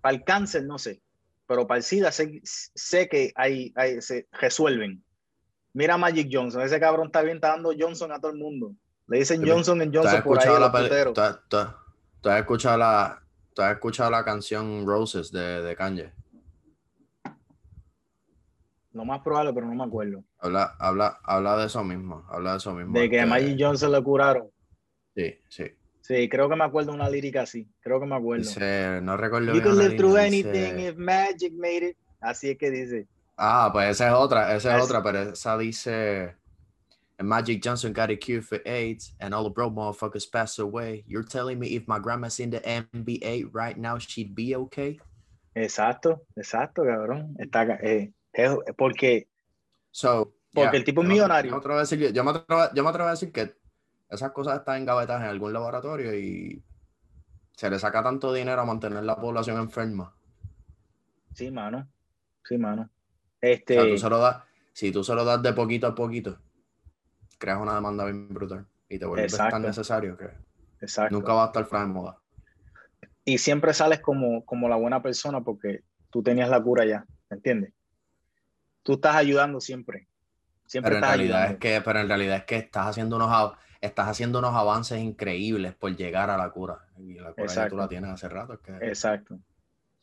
Para 0.02 0.16
el 0.16 0.24
cáncer 0.24 0.64
no 0.66 0.78
sé, 0.78 1.02
pero 1.46 1.68
para 1.68 1.78
el 1.80 1.84
SIDA 1.84 2.12
sé, 2.12 2.40
sé 2.44 3.08
que 3.10 3.32
hay, 3.36 3.74
hay- 3.76 4.02
se 4.02 4.28
resuelven. 4.32 5.04
Mira 5.74 5.96
a 5.96 5.98
Magic 5.98 6.30
Johnson, 6.32 6.62
ese 6.62 6.80
cabrón 6.80 7.08
está 7.08 7.22
bien, 7.22 7.36
está 7.38 7.50
dando 7.50 7.72
Johnson 7.78 8.12
a 8.14 8.20
todo 8.20 8.32
el 8.32 8.38
mundo. 8.38 8.76
Le 9.12 9.18
dicen 9.18 9.46
Johnson 9.46 9.82
en 9.82 9.92
¿Tú 9.92 10.00
has 10.00 10.06
Johnson 10.06 10.24
por 10.24 10.40
ahí 10.40 10.46
la, 10.58 10.72
tú 12.24 12.30
has- 12.30 12.40
escuchado 12.40 12.78
la, 12.78 13.22
tú 13.54 13.62
has 13.62 13.74
escuchado 13.74 14.10
la 14.10 14.24
canción 14.24 14.86
Roses 14.88 15.34
de, 15.34 15.62
de 15.62 15.76
Kanye? 15.76 16.14
Lo 18.94 19.04
más 19.04 19.20
probable, 19.22 19.52
pero 19.54 19.68
no 19.68 19.76
me 19.76 19.84
acuerdo. 19.84 20.24
Habla, 20.40 20.76
habla, 20.80 21.20
habla 21.26 21.58
de 21.58 21.66
eso 21.66 21.84
mismo. 21.84 22.26
Habla 22.30 22.52
de 22.54 22.58
eso 22.60 22.74
mismo. 22.74 22.98
De 22.98 23.10
que 23.10 23.20
a 23.20 23.24
este, 23.24 23.30
Magic 23.30 23.58
Johnson 23.60 23.92
le 23.92 24.02
curaron. 24.02 24.50
Sí, 25.14 25.36
sí. 25.50 25.66
Sí, 26.00 26.30
creo 26.30 26.48
que 26.48 26.56
me 26.56 26.64
acuerdo 26.64 26.94
una 26.94 27.10
lírica 27.10 27.42
así. 27.42 27.70
Creo 27.82 28.00
que 28.00 28.06
me 28.06 28.16
acuerdo. 28.16 28.46
Dice, 28.46 29.02
no 29.02 29.18
recuerdo 29.18 29.54
You 29.54 29.62
la 29.62 29.74
live 29.84 29.98
through 29.98 30.16
anything 30.16 30.76
dice- 30.78 30.88
if 30.90 30.96
magic 30.96 31.52
made 31.54 31.90
it. 31.90 31.98
Así 32.22 32.52
es 32.52 32.58
que 32.58 32.72
dice. 32.72 33.08
Ah, 33.36 33.70
pues 33.74 33.90
esa 33.90 34.08
es 34.08 34.14
otra, 34.14 34.56
esa 34.56 34.78
es 34.78 34.84
Es- 34.84 34.90
otra, 34.90 35.04
pero 35.04 35.20
esa 35.34 35.58
dice 35.58 36.36
And 37.22 37.30
Magic 37.30 37.62
Johnson 37.62 37.94
got 37.94 38.10
a 38.10 38.16
cure 38.16 38.42
for 38.42 38.60
AIDS 38.66 39.14
and 39.20 39.32
all 39.36 39.44
the 39.44 39.52
broke 39.52 39.76
motherfuckers 39.76 40.26
passed 40.26 40.58
away. 40.58 41.04
You're 41.06 41.22
telling 41.22 41.60
me 41.60 41.76
if 41.76 41.88
my 41.88 42.00
grandma's 42.00 42.40
in 42.40 42.50
the 42.50 42.62
NBA 42.62 43.50
right 43.54 43.78
now, 43.78 44.00
she'd 44.00 44.34
be 44.34 44.56
okay? 44.56 45.00
Exacto, 45.54 46.22
exacto, 46.36 46.82
cabrón. 46.84 47.36
Está, 47.38 47.78
eh, 47.84 48.12
es- 48.34 48.58
porque 48.76 49.28
So, 49.92 50.34
Porque 50.52 50.72
yeah, 50.72 50.80
el 50.80 50.84
tipo 50.84 51.04
es 51.04 51.08
millonario. 51.10 51.52
Yo 51.52 51.58
me, 51.58 51.60
atrevo 51.60 51.78
a 51.78 51.82
decir, 51.82 52.00
que- 52.00 52.12
yo, 52.12 52.24
me 52.24 52.32
atrevo, 52.32 52.74
yo 52.74 52.84
me 52.84 52.90
atrevo 52.90 53.08
a 53.10 53.12
decir 53.12 53.32
que 53.32 53.54
esas 54.10 54.32
cosas 54.32 54.58
están 54.58 54.82
engavetadas 54.82 55.22
en 55.22 55.30
algún 55.30 55.54
laboratorio 55.54 56.18
y 56.18 56.64
se 57.56 57.70
le 57.70 57.78
saca 57.78 58.02
tanto 58.02 58.34
dinero 58.34 58.62
a 58.62 58.66
mantener 58.66 59.04
la 59.04 59.16
población 59.22 59.60
enferma. 59.60 60.12
Sí, 61.36 61.52
mano. 61.52 61.88
Sí, 62.44 62.58
mano. 62.58 62.82
O 62.82 62.88
sea, 63.40 63.52
Este, 63.52 63.76
tú 63.92 63.98
se 64.00 64.10
lo 64.10 64.18
das, 64.18 64.38
si 64.74 64.92
tú 64.92 65.04
se 65.04 65.14
lo 65.14 65.24
das 65.24 65.44
de 65.44 65.54
poquito 65.54 65.86
a 65.86 65.94
poquito, 65.94 66.40
creas 67.42 67.60
una 67.60 67.74
demanda 67.74 68.06
bien 68.06 68.30
brutal 68.30 68.68
y 68.88 69.00
te 69.00 69.06
vuelves 69.06 69.34
Exacto. 69.34 69.56
tan 69.56 69.64
necesario 69.64 70.16
que 70.16 70.30
exacto. 70.80 71.14
nunca 71.14 71.34
va 71.34 71.44
a 71.44 71.48
estar 71.48 71.66
fuera 71.66 71.86
de 71.86 71.92
moda. 71.92 72.18
Y 73.26 73.40
siempre 73.40 73.74
sales 73.74 74.00
como, 74.00 74.46
como 74.46 74.70
la 74.70 74.76
buena 74.76 75.02
persona 75.02 75.42
porque 75.42 75.84
tú 76.12 76.22
tenías 76.22 76.50
la 76.50 76.62
cura 76.62 76.86
ya, 76.86 77.04
¿me 77.30 77.38
entiendes? 77.38 77.74
Tú 78.84 78.94
estás 78.94 79.16
ayudando 79.16 79.60
siempre. 79.60 80.08
Siempre 80.66 80.92
Pero 80.92 80.98
en 80.98 81.04
estás 81.04 81.18
realidad 81.18 81.38
ayudando. 81.38 81.54
es 81.54 81.60
que, 81.60 81.82
pero 81.82 82.00
en 82.00 82.08
realidad 82.08 82.38
es 82.38 82.44
que 82.46 82.58
estás 82.58 82.88
haciendo 82.88 83.16
unos 83.16 83.54
estás 83.82 84.08
haciendo 84.08 84.38
unos 84.40 84.54
avances 84.54 85.00
increíbles 85.00 85.74
por 85.74 85.96
llegar 85.96 86.30
a 86.30 86.38
la 86.38 86.52
cura. 86.52 86.86
Y 86.98 87.16
la 87.16 87.34
cura 87.34 87.36
ya 87.38 87.44
Exacto. 87.44 87.70
tú 87.72 87.78
la 87.78 87.88
tienes 87.88 88.12
hace 88.12 88.30
rato. 88.30 88.54
Es 88.54 88.60
que 88.60 88.72
Exacto. 88.88 89.40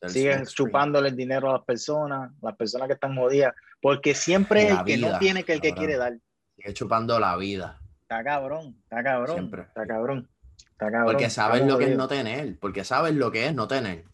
Sigues 0.07 0.55
chupándole 0.55 1.09
el 1.09 1.17
dinero 1.17 1.51
a 1.51 1.55
las 1.55 1.65
personas, 1.65 2.31
las 2.41 2.57
personas 2.57 2.87
que 2.87 2.95
están 2.95 3.17
jodidas, 3.17 3.55
porque 3.81 4.15
siempre 4.15 4.69
es 4.69 4.79
el 4.79 4.85
que 4.85 4.97
no 4.97 5.19
tiene 5.19 5.45
que 5.45 5.55
el 5.55 5.61
que 5.61 5.73
quiere 5.73 5.97
dar. 5.97 6.19
Sigue 6.59 6.75
chupando 6.75 7.19
la 7.21 7.37
vida. 7.37 7.81
Está 8.03 8.25
cabrón, 8.25 8.77
está 8.83 9.03
cabrón. 9.03 9.37
Siempre. 9.37 9.63
Está 9.63 9.87
cabrón. 9.87 10.29
Está 10.73 10.91
cabrón. 10.91 11.07
Porque 11.07 11.31
sabes 11.31 11.65
lo 11.65 11.79
que 11.79 11.85
es 11.93 11.97
no 11.97 12.09
tener. 12.09 12.59
Porque 12.59 12.83
sabes 12.85 13.15
lo 13.15 13.31
que 13.31 13.47
es 13.47 13.55
no 13.55 13.69
tener. 13.69 14.05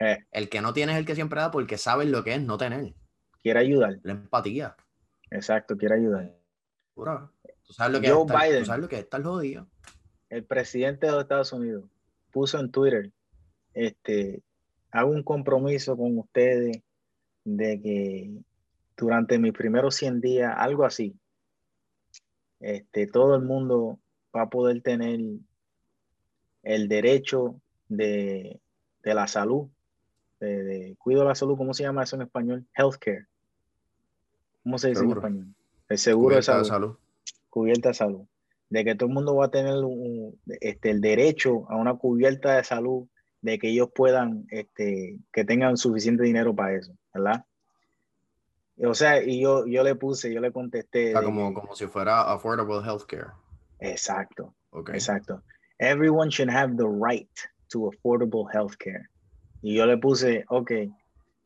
Eh, 0.00 0.18
El 0.32 0.48
que 0.48 0.62
no 0.62 0.72
tiene 0.72 0.92
es 0.92 0.98
el 0.98 1.04
que 1.04 1.14
siempre 1.14 1.40
da 1.40 1.50
porque 1.50 1.76
sabes 1.76 2.08
lo 2.08 2.24
que 2.24 2.34
es 2.34 2.42
no 2.42 2.56
tener. 2.56 2.94
quiere 3.42 3.60
ayudar. 3.60 3.98
La 4.02 4.12
empatía. 4.12 4.76
Exacto, 5.30 5.76
quiere 5.76 5.96
ayudar. 5.96 6.34
Pura. 6.94 7.30
Tú 7.66 7.74
sabes 7.74 7.92
lo 7.92 8.00
que 8.00 8.08
Joe 8.10 8.22
es 8.24 8.26
estar, 8.30 8.48
Biden. 8.48 8.60
tú 8.60 8.66
sabes 8.66 8.82
lo 8.82 8.88
que 8.88 8.96
es 8.96 9.02
estar 9.02 9.22
jodido. 9.22 9.66
el 10.30 10.44
presidente 10.44 11.06
de 11.06 11.12
los 11.12 11.22
Estados 11.22 11.52
Unidos 11.52 11.84
puso 12.30 12.58
en 12.58 12.70
Twitter, 12.70 13.10
este, 13.74 14.42
hago 14.90 15.10
un 15.10 15.22
compromiso 15.22 15.96
con 15.96 16.16
ustedes 16.18 16.80
de 17.44 17.80
que 17.80 18.30
durante 18.96 19.38
mis 19.38 19.52
primeros 19.52 19.94
100 19.96 20.20
días, 20.20 20.54
algo 20.56 20.84
así, 20.84 21.14
este, 22.60 23.06
todo 23.06 23.34
el 23.34 23.42
mundo 23.42 23.98
va 24.34 24.42
a 24.42 24.50
poder 24.50 24.82
tener 24.82 25.20
el 26.62 26.88
derecho 26.88 27.60
de, 27.88 28.60
la 29.02 29.26
salud, 29.26 29.68
de, 30.38 30.94
cuido 30.98 31.22
de 31.22 31.28
la 31.28 31.34
salud, 31.34 31.56
¿cómo 31.56 31.74
se 31.74 31.82
llama 31.82 32.04
eso 32.04 32.16
en 32.16 32.22
español? 32.22 32.66
Healthcare. 32.74 33.26
¿Cómo 34.62 34.78
se 34.78 34.90
dice 34.90 35.04
en 35.04 35.10
español? 35.10 35.46
El 35.88 35.98
seguro 35.98 36.36
de 36.36 36.42
salud. 36.42 36.96
Cubierta 37.48 37.88
de 37.88 37.94
salud. 37.94 38.26
De 38.68 38.84
que 38.84 38.94
todo 38.94 39.08
el 39.08 39.14
mundo 39.14 39.34
va 39.34 39.46
a 39.46 39.50
tener 39.50 39.74
este, 40.60 40.90
el 40.90 41.00
derecho 41.00 41.68
a 41.68 41.76
una 41.76 41.94
cubierta 41.94 42.56
de 42.56 42.62
salud, 42.62 43.08
de 43.40 43.58
que 43.58 43.70
ellos 43.70 43.90
puedan, 43.92 44.46
este, 44.50 45.18
que 45.32 45.44
tengan 45.44 45.76
suficiente 45.76 46.22
dinero 46.22 46.54
para 46.54 46.76
eso, 46.76 46.92
¿verdad? 47.12 47.44
O 48.82 48.94
sea, 48.94 49.22
y 49.22 49.40
yo, 49.40 49.66
yo 49.66 49.82
le 49.82 49.94
puse, 49.94 50.32
yo 50.32 50.40
le 50.40 50.52
contesté. 50.52 51.12
como, 51.12 51.52
como 51.52 51.74
si 51.74 51.86
fuera 51.86 52.32
affordable 52.32 52.82
healthcare. 52.82 53.32
Exacto. 53.80 54.54
Okay. 54.72 54.94
Exacto. 54.94 55.42
Everyone 55.78 56.30
should 56.30 56.50
have 56.50 56.76
the 56.76 56.86
right 56.86 57.28
to 57.70 57.90
affordable 57.90 58.46
healthcare. 58.52 59.04
Y 59.62 59.74
yo 59.74 59.86
le 59.86 59.98
puse, 59.98 60.44
okay, 60.50 60.90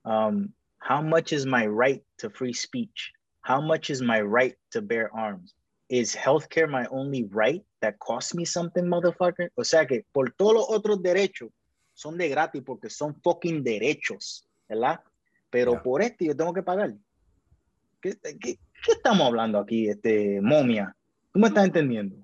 um, 0.05 0.53
how 0.79 1.03
much 1.03 1.33
is 1.33 1.47
my 1.47 1.67
right 1.67 2.03
to 2.19 2.31
free 2.31 2.53
speech? 2.53 3.13
How 3.41 3.61
much 3.61 3.91
is 3.91 4.01
my 4.01 4.21
right 4.21 4.57
to 4.71 4.81
bear 4.81 5.11
arms? 5.15 5.55
Is 5.89 6.15
healthcare 6.15 6.69
my 6.69 6.87
only 6.87 7.25
right 7.25 7.63
that 7.81 7.99
costs 7.99 8.35
me 8.35 8.45
something, 8.45 8.85
motherfucker? 8.85 9.49
O 9.57 9.63
sea 9.63 9.87
que 9.87 10.05
por 10.13 10.31
todos 10.39 10.55
los 10.55 10.71
otros 10.71 11.03
derechos 11.03 11.51
son 11.95 12.17
de 12.17 12.29
gratis 12.29 12.63
porque 12.65 12.91
son 12.91 13.15
fucking 13.23 13.63
derechos, 13.63 14.47
¿verdad? 14.69 15.01
Pero 15.51 15.83
por 15.83 16.01
este 16.03 16.27
yo 16.27 16.35
tengo 16.35 16.53
que 16.53 16.63
pagar. 16.63 16.95
¿Qué, 18.05 18.19
qué, 18.39 18.59
qué 18.85 18.93
estamos 18.93 19.27
hablando 19.27 19.59
aquí, 19.59 19.89
este, 19.89 20.43
momia? 20.43 20.95
¿Tú 21.33 21.39
me 21.39 21.49
estás 21.49 21.65
entendiendo? 21.65 22.17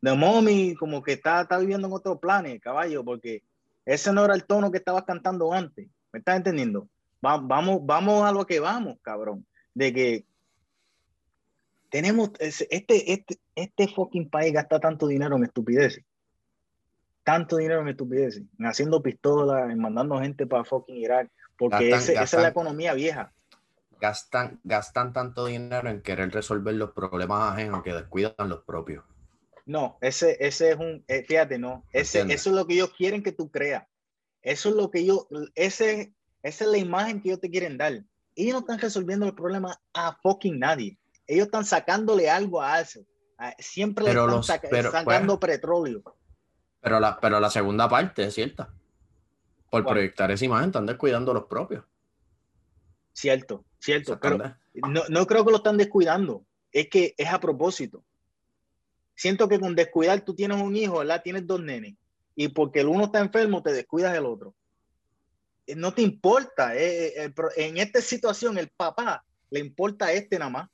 The 0.00 0.14
Mommy 0.14 0.74
como 0.74 1.00
que 1.00 1.12
está, 1.12 1.42
está 1.42 1.58
viviendo 1.58 1.86
en 1.86 1.94
otro 1.94 2.18
planes, 2.18 2.60
caballo, 2.60 3.04
porque 3.04 3.44
ese 3.84 4.12
no 4.12 4.24
era 4.24 4.34
el 4.34 4.44
tono 4.44 4.72
que 4.72 4.78
estabas 4.78 5.04
cantando 5.04 5.52
antes. 5.52 5.88
¿Me 6.12 6.18
estás 6.18 6.36
entendiendo? 6.36 6.88
vamos, 7.20 7.86
vamos 7.86 8.24
a 8.24 8.32
lo 8.32 8.44
que 8.44 8.58
vamos, 8.58 8.98
cabrón. 9.00 9.46
De 9.74 9.92
que 9.92 10.24
tenemos 11.88 12.32
este, 12.40 13.12
este, 13.12 13.38
este 13.54 13.86
fucking 13.86 14.28
país 14.28 14.52
gasta 14.52 14.80
tanto 14.80 15.06
dinero 15.06 15.36
en 15.36 15.44
estupideces. 15.44 16.04
Tanto 17.22 17.58
dinero 17.58 17.82
en 17.82 17.88
estupideces. 17.90 18.42
En 18.58 18.66
haciendo 18.66 19.00
pistolas, 19.00 19.70
en 19.70 19.78
mandando 19.78 20.18
gente 20.18 20.48
para 20.48 20.64
fucking 20.64 20.96
Irak. 20.96 21.30
Porque 21.56 21.90
esa 21.90 22.24
es 22.24 22.32
la 22.32 22.48
economía 22.48 22.92
vieja. 22.92 23.32
Gastan, 24.02 24.60
gastan 24.64 25.12
tanto 25.12 25.46
dinero 25.46 25.88
en 25.88 26.02
querer 26.02 26.32
resolver 26.32 26.74
los 26.74 26.90
problemas 26.90 27.52
ajenos 27.52 27.84
que 27.84 27.94
descuidan 27.94 28.48
los 28.48 28.64
propios. 28.64 29.04
No, 29.64 29.96
ese, 30.00 30.36
ese 30.44 30.72
es 30.72 30.76
un, 30.76 31.04
eh, 31.06 31.22
fíjate, 31.22 31.56
no, 31.56 31.84
ese, 31.92 32.22
eso 32.22 32.50
es 32.50 32.56
lo 32.56 32.66
que 32.66 32.74
ellos 32.74 32.92
quieren 32.96 33.22
que 33.22 33.30
tú 33.30 33.48
creas. 33.52 33.86
Eso 34.40 34.70
es 34.70 34.74
lo 34.74 34.90
que 34.90 34.98
ellos, 34.98 35.28
ese, 35.54 36.16
esa 36.42 36.64
es 36.64 36.70
la 36.72 36.78
imagen 36.78 37.22
que 37.22 37.28
ellos 37.28 37.40
te 37.40 37.48
quieren 37.48 37.78
dar. 37.78 37.92
Ellos 38.34 38.54
no 38.54 38.58
están 38.58 38.80
resolviendo 38.80 39.24
el 39.24 39.36
problema 39.36 39.80
a 39.94 40.18
fucking 40.20 40.58
nadie. 40.58 40.98
Ellos 41.28 41.46
están 41.46 41.64
sacándole 41.64 42.28
algo 42.28 42.60
a 42.60 42.80
eso. 42.80 43.06
Siempre 43.60 44.04
le 44.04 44.10
están 44.10 44.42
sacando 44.42 45.38
pues, 45.38 45.52
petróleo. 45.52 46.02
Pero 46.80 46.98
la, 46.98 47.20
pero 47.20 47.38
la 47.38 47.50
segunda 47.50 47.88
parte 47.88 48.24
es 48.24 48.34
cierta. 48.34 48.74
Por 49.70 49.86
proyectar 49.86 50.28
esa 50.32 50.44
imagen 50.44 50.70
están 50.70 50.86
descuidando 50.86 51.32
los 51.32 51.44
propios. 51.44 51.84
Cierto, 53.12 53.64
cierto. 53.82 54.18
Pero 54.20 54.38
no, 54.74 55.02
no 55.08 55.26
creo 55.26 55.44
que 55.44 55.50
lo 55.50 55.58
están 55.58 55.76
descuidando. 55.76 56.44
Es 56.70 56.88
que 56.88 57.14
es 57.18 57.28
a 57.28 57.40
propósito 57.40 58.04
siento 59.14 59.48
que 59.48 59.60
con 59.60 59.74
descuidar 59.74 60.20
tú 60.24 60.34
tienes 60.34 60.60
un 60.60 60.74
hijo, 60.76 60.98
¿verdad? 60.98 61.22
Tienes 61.22 61.46
dos 61.46 61.60
nenes. 61.62 61.94
Y 62.34 62.48
porque 62.48 62.80
el 62.80 62.88
uno 62.88 63.04
está 63.04 63.20
enfermo, 63.20 63.62
te 63.62 63.72
descuidas 63.72 64.12
del 64.12 64.26
otro. 64.26 64.54
Eh, 65.66 65.76
no 65.76 65.92
te 65.92 66.02
importa. 66.02 66.74
Eh, 66.76 67.26
eh, 67.26 67.34
en 67.56 67.76
esta 67.76 68.00
situación, 68.00 68.58
el 68.58 68.68
papá 68.68 69.24
le 69.50 69.60
importa 69.60 70.06
a 70.06 70.12
este 70.12 70.38
nada 70.38 70.50
más. 70.50 70.70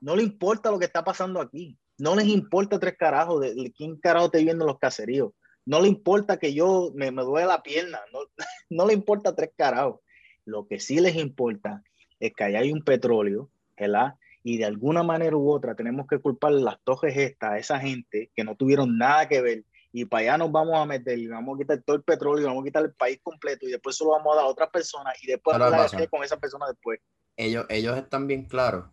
No 0.00 0.16
le 0.16 0.22
importa 0.22 0.70
lo 0.70 0.78
que 0.78 0.86
está 0.86 1.04
pasando 1.04 1.40
aquí. 1.40 1.76
No 1.98 2.16
les 2.16 2.26
importa 2.26 2.78
tres 2.78 2.96
carajos 2.96 3.40
de, 3.42 3.72
quién 3.76 3.96
carajo 3.96 4.30
te 4.30 4.42
viendo 4.42 4.64
los 4.64 4.78
caseríos. 4.78 5.32
No 5.64 5.80
le 5.80 5.88
importa 5.88 6.38
que 6.38 6.54
yo 6.54 6.92
me, 6.94 7.10
me 7.10 7.22
duele 7.22 7.46
la 7.46 7.62
pierna. 7.62 8.00
No, 8.12 8.20
no 8.70 8.86
le 8.86 8.94
importa 8.94 9.34
tres 9.34 9.50
carajos. 9.56 10.00
Lo 10.44 10.66
que 10.66 10.80
sí 10.80 10.98
les 11.00 11.14
importa 11.16 11.82
es 12.26 12.32
que 12.34 12.44
allá 12.44 12.60
hay 12.60 12.72
un 12.72 12.82
petróleo, 12.82 13.50
¿verdad? 13.78 14.14
y 14.44 14.58
de 14.58 14.64
alguna 14.64 15.02
manera 15.02 15.36
u 15.36 15.50
otra 15.50 15.74
tenemos 15.74 16.06
que 16.06 16.18
culpar 16.18 16.52
las 16.52 16.76
tojes 16.82 17.16
estas 17.16 17.50
a 17.50 17.58
esa 17.58 17.78
gente 17.78 18.30
que 18.34 18.44
no 18.44 18.56
tuvieron 18.56 18.98
nada 18.98 19.28
que 19.28 19.40
ver 19.40 19.64
y 19.92 20.06
para 20.06 20.22
allá 20.22 20.38
nos 20.38 20.52
vamos 20.52 20.78
a 20.78 20.86
meter 20.86 21.18
y 21.18 21.28
vamos 21.28 21.54
a 21.54 21.58
quitar 21.58 21.82
todo 21.82 21.96
el 21.96 22.02
petróleo, 22.02 22.42
y 22.42 22.46
vamos 22.46 22.62
a 22.62 22.64
quitar 22.64 22.82
el 22.82 22.94
país 22.94 23.20
completo 23.22 23.68
y 23.68 23.70
después 23.70 23.96
se 23.96 24.04
lo 24.04 24.10
vamos 24.10 24.32
a 24.32 24.36
dar 24.36 24.46
a 24.46 24.48
otras 24.48 24.70
personas 24.70 25.14
y 25.22 25.26
después 25.26 25.54
hablar 25.54 26.08
con 26.08 26.24
esa 26.24 26.38
persona 26.38 26.66
después. 26.66 27.00
Ellos, 27.36 27.66
ellos 27.68 27.96
están 27.98 28.26
bien 28.26 28.46
claros 28.46 28.86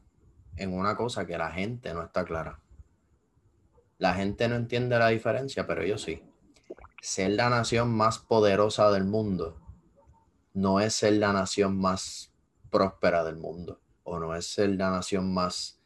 en 0.57 0.73
una 0.73 0.97
cosa 0.97 1.25
que 1.25 1.37
la 1.37 1.51
gente 1.51 1.93
no 1.93 2.03
está 2.03 2.25
clara. 2.25 2.59
La 3.97 4.13
gente 4.13 4.49
no 4.49 4.55
entiende 4.55 4.99
la 4.99 5.07
diferencia, 5.07 5.65
pero 5.65 5.83
ellos 5.83 6.01
sí. 6.01 6.21
Ser 7.01 7.31
la 7.31 7.49
nación 7.49 7.91
más 7.91 8.19
poderosa 8.19 8.91
del 8.91 9.05
mundo 9.05 9.57
no 10.53 10.81
es 10.81 10.93
ser 10.95 11.13
la 11.13 11.31
nación 11.31 11.77
más 11.77 12.28
próspera 12.69 13.23
del 13.23 13.37
mundo 13.37 13.79
o 14.09 14.19
no 14.19 14.35
es 14.35 14.47
ser 14.47 14.69
la 14.71 14.89
nación 14.89 15.33
más 15.33 15.79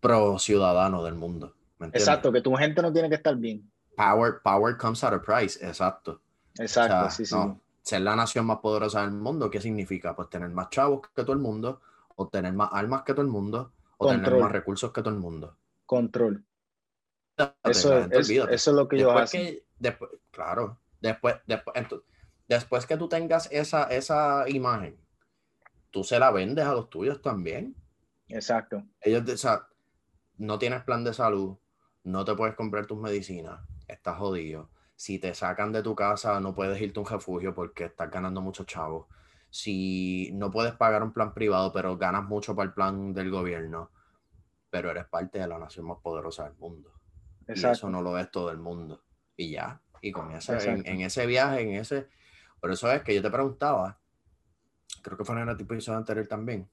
pro 0.00 0.38
ciudadano 0.38 1.04
del 1.04 1.14
mundo. 1.14 1.54
exacto, 1.92 2.32
que 2.32 2.40
tu 2.40 2.54
gente 2.54 2.80
no 2.82 2.92
tiene 2.92 3.08
que 3.08 3.16
estar 3.16 3.36
bien. 3.36 3.70
Power, 3.96 4.40
power 4.42 4.76
comes 4.76 5.02
at 5.04 5.12
a 5.12 5.20
price, 5.20 5.58
exacto. 5.64 6.20
Exacto, 6.58 7.10
sí, 7.10 7.26
sí. 7.26 7.36
ser 7.82 8.00
la 8.00 8.16
nación 8.16 8.46
más 8.46 8.58
poderosa 8.58 9.02
del 9.02 9.12
mundo, 9.12 9.50
¿qué 9.50 9.60
significa? 9.60 10.16
Pues 10.16 10.28
tener 10.30 10.48
más 10.50 10.70
chavos 10.70 11.02
que 11.14 11.22
todo 11.22 11.32
el 11.32 11.38
mundo, 11.38 11.80
o 12.16 12.28
tener 12.28 12.52
más 12.52 12.70
armas 12.72 13.02
que 13.02 13.12
todo 13.12 13.22
el 13.22 13.28
mundo, 13.28 13.72
o 13.98 14.08
tener 14.08 14.34
más 14.40 14.50
recursos 14.50 14.92
que 14.92 15.02
todo 15.02 15.14
el 15.14 15.20
mundo. 15.20 15.56
Control. 15.86 16.44
Eso, 17.62 17.98
es, 17.98 18.30
eso 18.30 18.50
es 18.50 18.66
lo 18.68 18.88
que 18.88 18.98
yo 18.98 19.12
hago. 19.12 19.24
Después, 19.78 20.10
claro, 20.32 20.78
después, 21.00 21.36
después, 21.46 21.76
después 22.48 22.86
que 22.86 22.96
tú 22.96 23.08
tengas 23.08 23.48
esa, 23.52 23.84
esa 23.84 24.48
imagen 24.48 24.98
tú 25.90 26.04
se 26.04 26.18
la 26.18 26.30
vendes 26.30 26.64
a 26.64 26.72
los 26.72 26.90
tuyos 26.90 27.22
también. 27.22 27.74
Exacto. 28.28 28.82
Ellos, 29.00 29.28
o 29.28 29.36
sea, 29.36 29.66
no 30.36 30.58
tienes 30.58 30.82
plan 30.82 31.04
de 31.04 31.14
salud, 31.14 31.56
no 32.04 32.24
te 32.24 32.34
puedes 32.34 32.54
comprar 32.54 32.86
tus 32.86 32.98
medicinas, 32.98 33.60
estás 33.86 34.18
jodido. 34.18 34.70
Si 34.96 35.18
te 35.18 35.34
sacan 35.34 35.72
de 35.72 35.82
tu 35.82 35.94
casa, 35.94 36.40
no 36.40 36.54
puedes 36.54 36.80
irte 36.80 36.98
a 36.98 37.02
un 37.02 37.08
refugio 37.08 37.54
porque 37.54 37.84
estás 37.84 38.10
ganando 38.10 38.40
mucho 38.40 38.64
chavos. 38.64 39.06
Si 39.50 40.30
no 40.34 40.50
puedes 40.50 40.74
pagar 40.74 41.02
un 41.02 41.12
plan 41.12 41.32
privado, 41.32 41.72
pero 41.72 41.96
ganas 41.96 42.24
mucho 42.24 42.54
para 42.54 42.66
el 42.66 42.74
plan 42.74 43.14
del 43.14 43.30
gobierno, 43.30 43.90
pero 44.70 44.90
eres 44.90 45.06
parte 45.06 45.38
de 45.38 45.46
la 45.46 45.58
nación 45.58 45.86
más 45.86 45.98
poderosa 45.98 46.44
del 46.44 46.54
mundo. 46.58 46.92
Exacto. 47.46 47.68
Y 47.68 47.72
eso 47.78 47.90
no 47.90 48.02
lo 48.02 48.18
es 48.18 48.30
todo 48.30 48.50
el 48.50 48.58
mundo. 48.58 49.02
Y 49.36 49.52
ya. 49.52 49.80
Y 50.02 50.12
comienza 50.12 50.58
en, 50.58 50.86
en, 50.86 51.00
ese 51.00 51.26
viaje, 51.26 51.62
en 51.62 51.74
ese. 51.74 52.08
Por 52.60 52.72
eso 52.72 52.90
es 52.92 53.02
que 53.02 53.14
yo 53.14 53.22
te 53.22 53.30
preguntaba 53.30 53.98
creo 55.02 55.16
que 55.16 55.24
fue 55.24 55.40
en 55.40 55.48
el 55.48 55.60
episodio 55.60 55.98
anterior 55.98 56.26
también, 56.26 56.68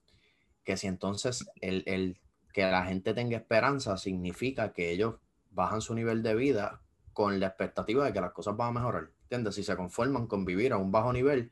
que 0.63 0.77
si 0.77 0.87
entonces 0.87 1.49
el, 1.61 2.17
que 2.53 2.63
la 2.63 2.85
gente 2.85 3.13
tenga 3.13 3.37
esperanza 3.37 3.97
significa 3.97 4.73
que 4.73 4.91
ellos 4.91 5.15
bajan 5.51 5.81
su 5.81 5.93
nivel 5.93 6.23
de 6.23 6.35
vida 6.35 6.81
con 7.13 7.39
la 7.39 7.47
expectativa 7.47 8.05
de 8.05 8.13
que 8.13 8.21
las 8.21 8.31
cosas 8.31 8.57
van 8.57 8.69
a 8.69 8.79
mejorar. 8.79 9.09
¿Entiendes? 9.23 9.55
Si 9.55 9.63
se 9.63 9.75
conforman 9.75 10.27
con 10.27 10.45
vivir 10.45 10.73
a 10.73 10.77
un 10.77 10.91
bajo 10.91 11.13
nivel 11.13 11.51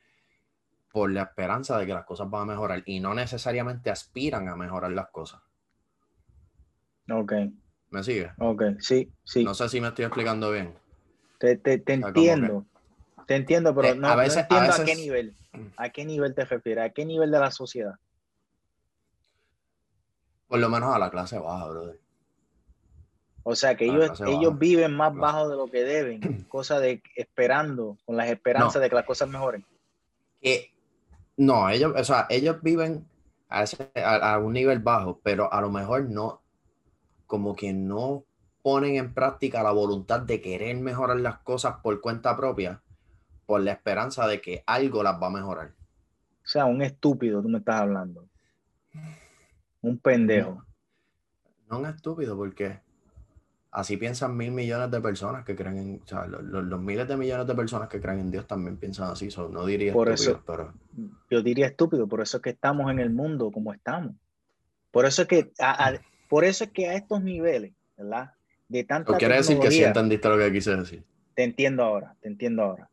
por 0.91 1.11
la 1.11 1.23
esperanza 1.23 1.77
de 1.77 1.85
que 1.85 1.93
las 1.93 2.05
cosas 2.05 2.29
van 2.29 2.43
a 2.43 2.53
mejorar 2.53 2.83
y 2.85 2.99
no 2.99 3.13
necesariamente 3.13 3.89
aspiran 3.89 4.47
a 4.47 4.55
mejorar 4.55 4.91
las 4.91 5.07
cosas. 5.09 5.41
Ok. 7.09 7.33
¿Me 7.89 8.03
sigue? 8.03 8.31
Ok, 8.39 8.63
sí, 8.79 9.11
sí. 9.23 9.43
No 9.43 9.53
sé 9.53 9.69
si 9.69 9.79
me 9.79 9.89
estoy 9.89 10.05
explicando 10.05 10.51
bien. 10.51 10.73
Te, 11.39 11.59
entiendo. 11.87 12.65
Te 13.27 13.35
entiendo, 13.35 13.73
pero 13.73 13.89
eh, 13.89 13.95
no, 13.95 14.07
a 14.07 14.25
entiendo 14.25 14.73
a, 14.73 14.85
qué 14.85 14.95
nivel. 14.95 15.35
¿A 15.77 15.89
qué 15.89 16.05
nivel 16.05 16.33
te 16.33 16.45
refieres? 16.45 16.85
¿A 16.85 16.89
qué 16.89 17.05
nivel 17.05 17.31
de 17.31 17.39
la 17.39 17.51
sociedad? 17.51 17.95
Por 20.47 20.59
lo 20.59 20.69
menos 20.69 20.95
a 20.95 20.99
la 20.99 21.09
clase 21.09 21.39
baja, 21.39 21.67
brother. 21.67 21.99
O 23.43 23.55
sea, 23.55 23.75
que 23.75 23.85
ellos, 23.85 24.21
ellos 24.21 24.57
viven 24.57 24.95
más 24.95 25.13
bajo 25.13 25.49
de 25.49 25.57
lo 25.57 25.67
que 25.67 25.83
deben, 25.83 26.43
cosa 26.49 26.79
de 26.79 27.01
esperando, 27.15 27.97
con 28.05 28.15
las 28.15 28.29
esperanzas 28.29 28.81
de 28.81 28.89
que 28.89 28.95
las 28.95 29.05
cosas 29.05 29.27
mejoren. 29.27 29.65
no, 31.37 31.69
ellos, 31.69 31.93
o 31.95 32.03
sea, 32.03 32.25
ellos 32.29 32.61
viven 32.61 33.05
a, 33.49 33.65
a, 34.33 34.39
un 34.39 34.53
nivel 34.53 34.79
bajo, 34.79 35.19
pero 35.23 35.51
a 35.51 35.59
lo 35.61 35.69
mejor 35.69 36.09
no, 36.09 36.41
como 37.27 37.55
que 37.55 37.73
no 37.73 38.23
ponen 38.61 38.95
en 38.95 39.13
práctica 39.13 39.61
la 39.61 39.71
voluntad 39.71 40.21
de 40.21 40.41
querer 40.41 40.77
mejorar 40.77 41.17
las 41.17 41.39
cosas 41.39 41.75
por 41.83 41.99
cuenta 41.99 42.35
propia, 42.37 42.81
por 43.45 43.61
la 43.61 43.71
esperanza 43.71 44.27
de 44.27 44.41
que 44.41 44.63
algo 44.65 45.03
las 45.03 45.21
va 45.21 45.27
a 45.27 45.31
mejorar. 45.31 45.71
O 46.43 46.47
sea, 46.47 46.65
un 46.65 46.81
estúpido, 46.81 47.41
tú 47.41 47.49
me 47.49 47.59
estás 47.59 47.81
hablando. 47.81 48.27
Un 49.81 49.97
pendejo. 49.97 50.63
No 51.69 51.79
un 51.79 51.85
estúpido, 51.85 52.35
porque 52.37 52.79
así 53.71 53.97
piensan 53.97 54.37
mil 54.37 54.51
millones 54.51 54.91
de 54.91 55.01
personas 55.01 55.43
que 55.43 55.55
creen 55.55 55.77
en, 55.77 56.01
o 56.03 56.07
sea, 56.07 56.25
los, 56.27 56.43
los- 56.43 56.63
los 56.65 56.79
miles 56.81 57.07
de 57.07 57.17
millones 57.17 57.47
de 57.47 57.55
personas 57.55 57.89
que 57.89 57.99
creen 57.99 58.19
en 58.19 58.31
Dios 58.31 58.45
también 58.47 58.77
piensan 58.77 59.09
así, 59.09 59.31
so, 59.31 59.49
no 59.49 59.65
diría 59.65 59.93
Por 59.93 60.09
estúpido, 60.09 60.35
eso- 60.37 60.43
pero 60.45 60.73
Yo 61.29 61.41
diría 61.41 61.67
estúpido, 61.67 62.07
por 62.07 62.21
eso 62.21 62.37
es 62.37 62.43
que 62.43 62.51
estamos 62.51 62.91
en 62.91 62.99
el 62.99 63.09
mundo 63.09 63.51
como 63.51 63.73
estamos. 63.73 64.13
Por 64.91 65.05
eso 65.05 65.23
es 65.23 65.27
que 65.27 65.51
a, 65.59 65.87
a- 65.89 65.99
por 66.29 66.43
eso 66.43 66.65
es 66.65 66.71
que 66.71 66.87
a 66.87 66.93
estos 66.95 67.23
niveles, 67.23 67.73
¿verdad? 67.97 68.33
De 68.67 68.83
tanta 68.83 69.11
¿o 69.11 69.17
quiere 69.17 69.35
decir 69.37 69.59
que 69.59 69.71
sí 69.71 69.83
entendiste 69.83 70.29
lo 70.29 70.37
que 70.37 70.51
quise 70.51 70.75
decir? 70.75 71.03
te 71.35 71.43
entiendo 71.43 71.83
ahora, 71.83 72.15
te 72.21 72.27
entiendo 72.27 72.61
ahora. 72.61 72.89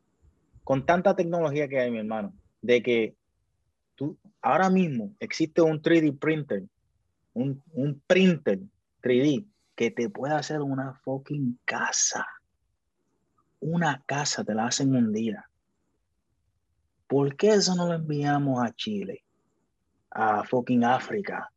Con 0.65 0.87
tanta 0.87 1.17
tecnología 1.17 1.69
que 1.69 1.81
hay, 1.81 1.91
mi 1.91 1.99
hermano, 1.99 2.33
de 2.63 2.83
que 2.83 3.17
tú, 3.95 4.19
ahora 4.41 4.71
mismo 4.71 5.15
existe 5.19 5.63
un 5.63 5.81
3D 5.81 6.19
printer, 6.19 6.65
un, 7.35 7.63
un 7.73 8.01
printer 8.07 8.61
3D 9.03 9.47
que 9.75 9.91
te 9.91 10.11
puede 10.11 10.35
hacer 10.35 10.61
una 10.61 10.95
fucking 11.05 11.59
casa. 11.65 12.27
Una 13.61 14.03
casa 14.07 14.45
te 14.45 14.55
la 14.55 14.67
hacen 14.67 14.95
un 14.95 15.13
día. 15.13 15.49
¿Por 17.07 17.35
qué 17.37 17.49
eso 17.49 17.75
no 17.75 17.87
lo 17.89 17.95
enviamos 17.95 18.63
a 18.63 18.73
Chile, 18.73 19.25
a 20.11 20.45
fucking 20.45 20.85
África, 20.85 21.51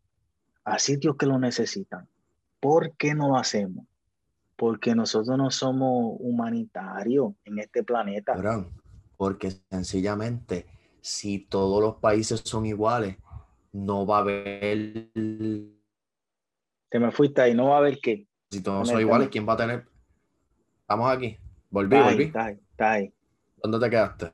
a 0.63 0.79
sitios 0.79 1.15
que 1.15 1.25
lo 1.25 1.37
necesitan? 1.37 2.07
¿Por 2.59 2.95
qué 2.95 3.13
no 3.13 3.27
lo 3.27 3.37
hacemos? 3.37 3.85
Porque 4.55 4.95
nosotros 4.95 5.37
no 5.37 5.51
somos 5.51 6.15
humanitarios 6.19 7.33
en 7.45 7.59
este 7.59 7.83
planeta. 7.83 8.35
Porque 9.23 9.51
sencillamente, 9.71 10.65
si 10.99 11.39
todos 11.39 11.81
los 11.81 11.95
países 11.95 12.41
son 12.43 12.65
iguales, 12.65 13.15
no 13.71 14.05
va 14.05 14.17
a 14.17 14.19
haber. 14.19 15.11
Te 16.89 16.99
me 16.99 17.09
fuiste 17.09 17.41
ahí, 17.41 17.53
no 17.53 17.69
va 17.69 17.75
a 17.75 17.77
haber 17.77 17.99
qué. 18.01 18.27
Si 18.51 18.61
todos 18.61 18.89
son 18.89 18.99
iguales, 18.99 19.29
¿quién 19.29 19.47
va 19.47 19.53
a 19.53 19.57
tener? 19.57 19.85
Estamos 20.81 21.09
aquí. 21.09 21.37
Volví, 21.69 21.95
Está 21.95 22.07
ahí, 22.09 22.13
volví. 22.15 22.23
está 22.25 22.45
ahí, 22.47 22.59
está 22.69 22.91
ahí. 22.91 23.13
¿Dónde 23.63 23.79
te 23.79 23.89
quedaste? 23.89 24.33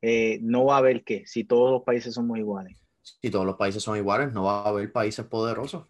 Eh, 0.00 0.38
no 0.40 0.64
va 0.64 0.76
a 0.76 0.78
haber 0.78 1.04
qué, 1.04 1.26
si 1.26 1.44
todos 1.44 1.70
los 1.70 1.82
países 1.82 2.14
somos 2.14 2.38
iguales. 2.38 2.78
Si 3.02 3.30
todos 3.30 3.44
los 3.44 3.56
países 3.56 3.82
son 3.82 3.98
iguales, 3.98 4.32
no 4.32 4.44
va 4.44 4.62
a 4.62 4.68
haber 4.70 4.90
países 4.92 5.26
poderosos. 5.26 5.84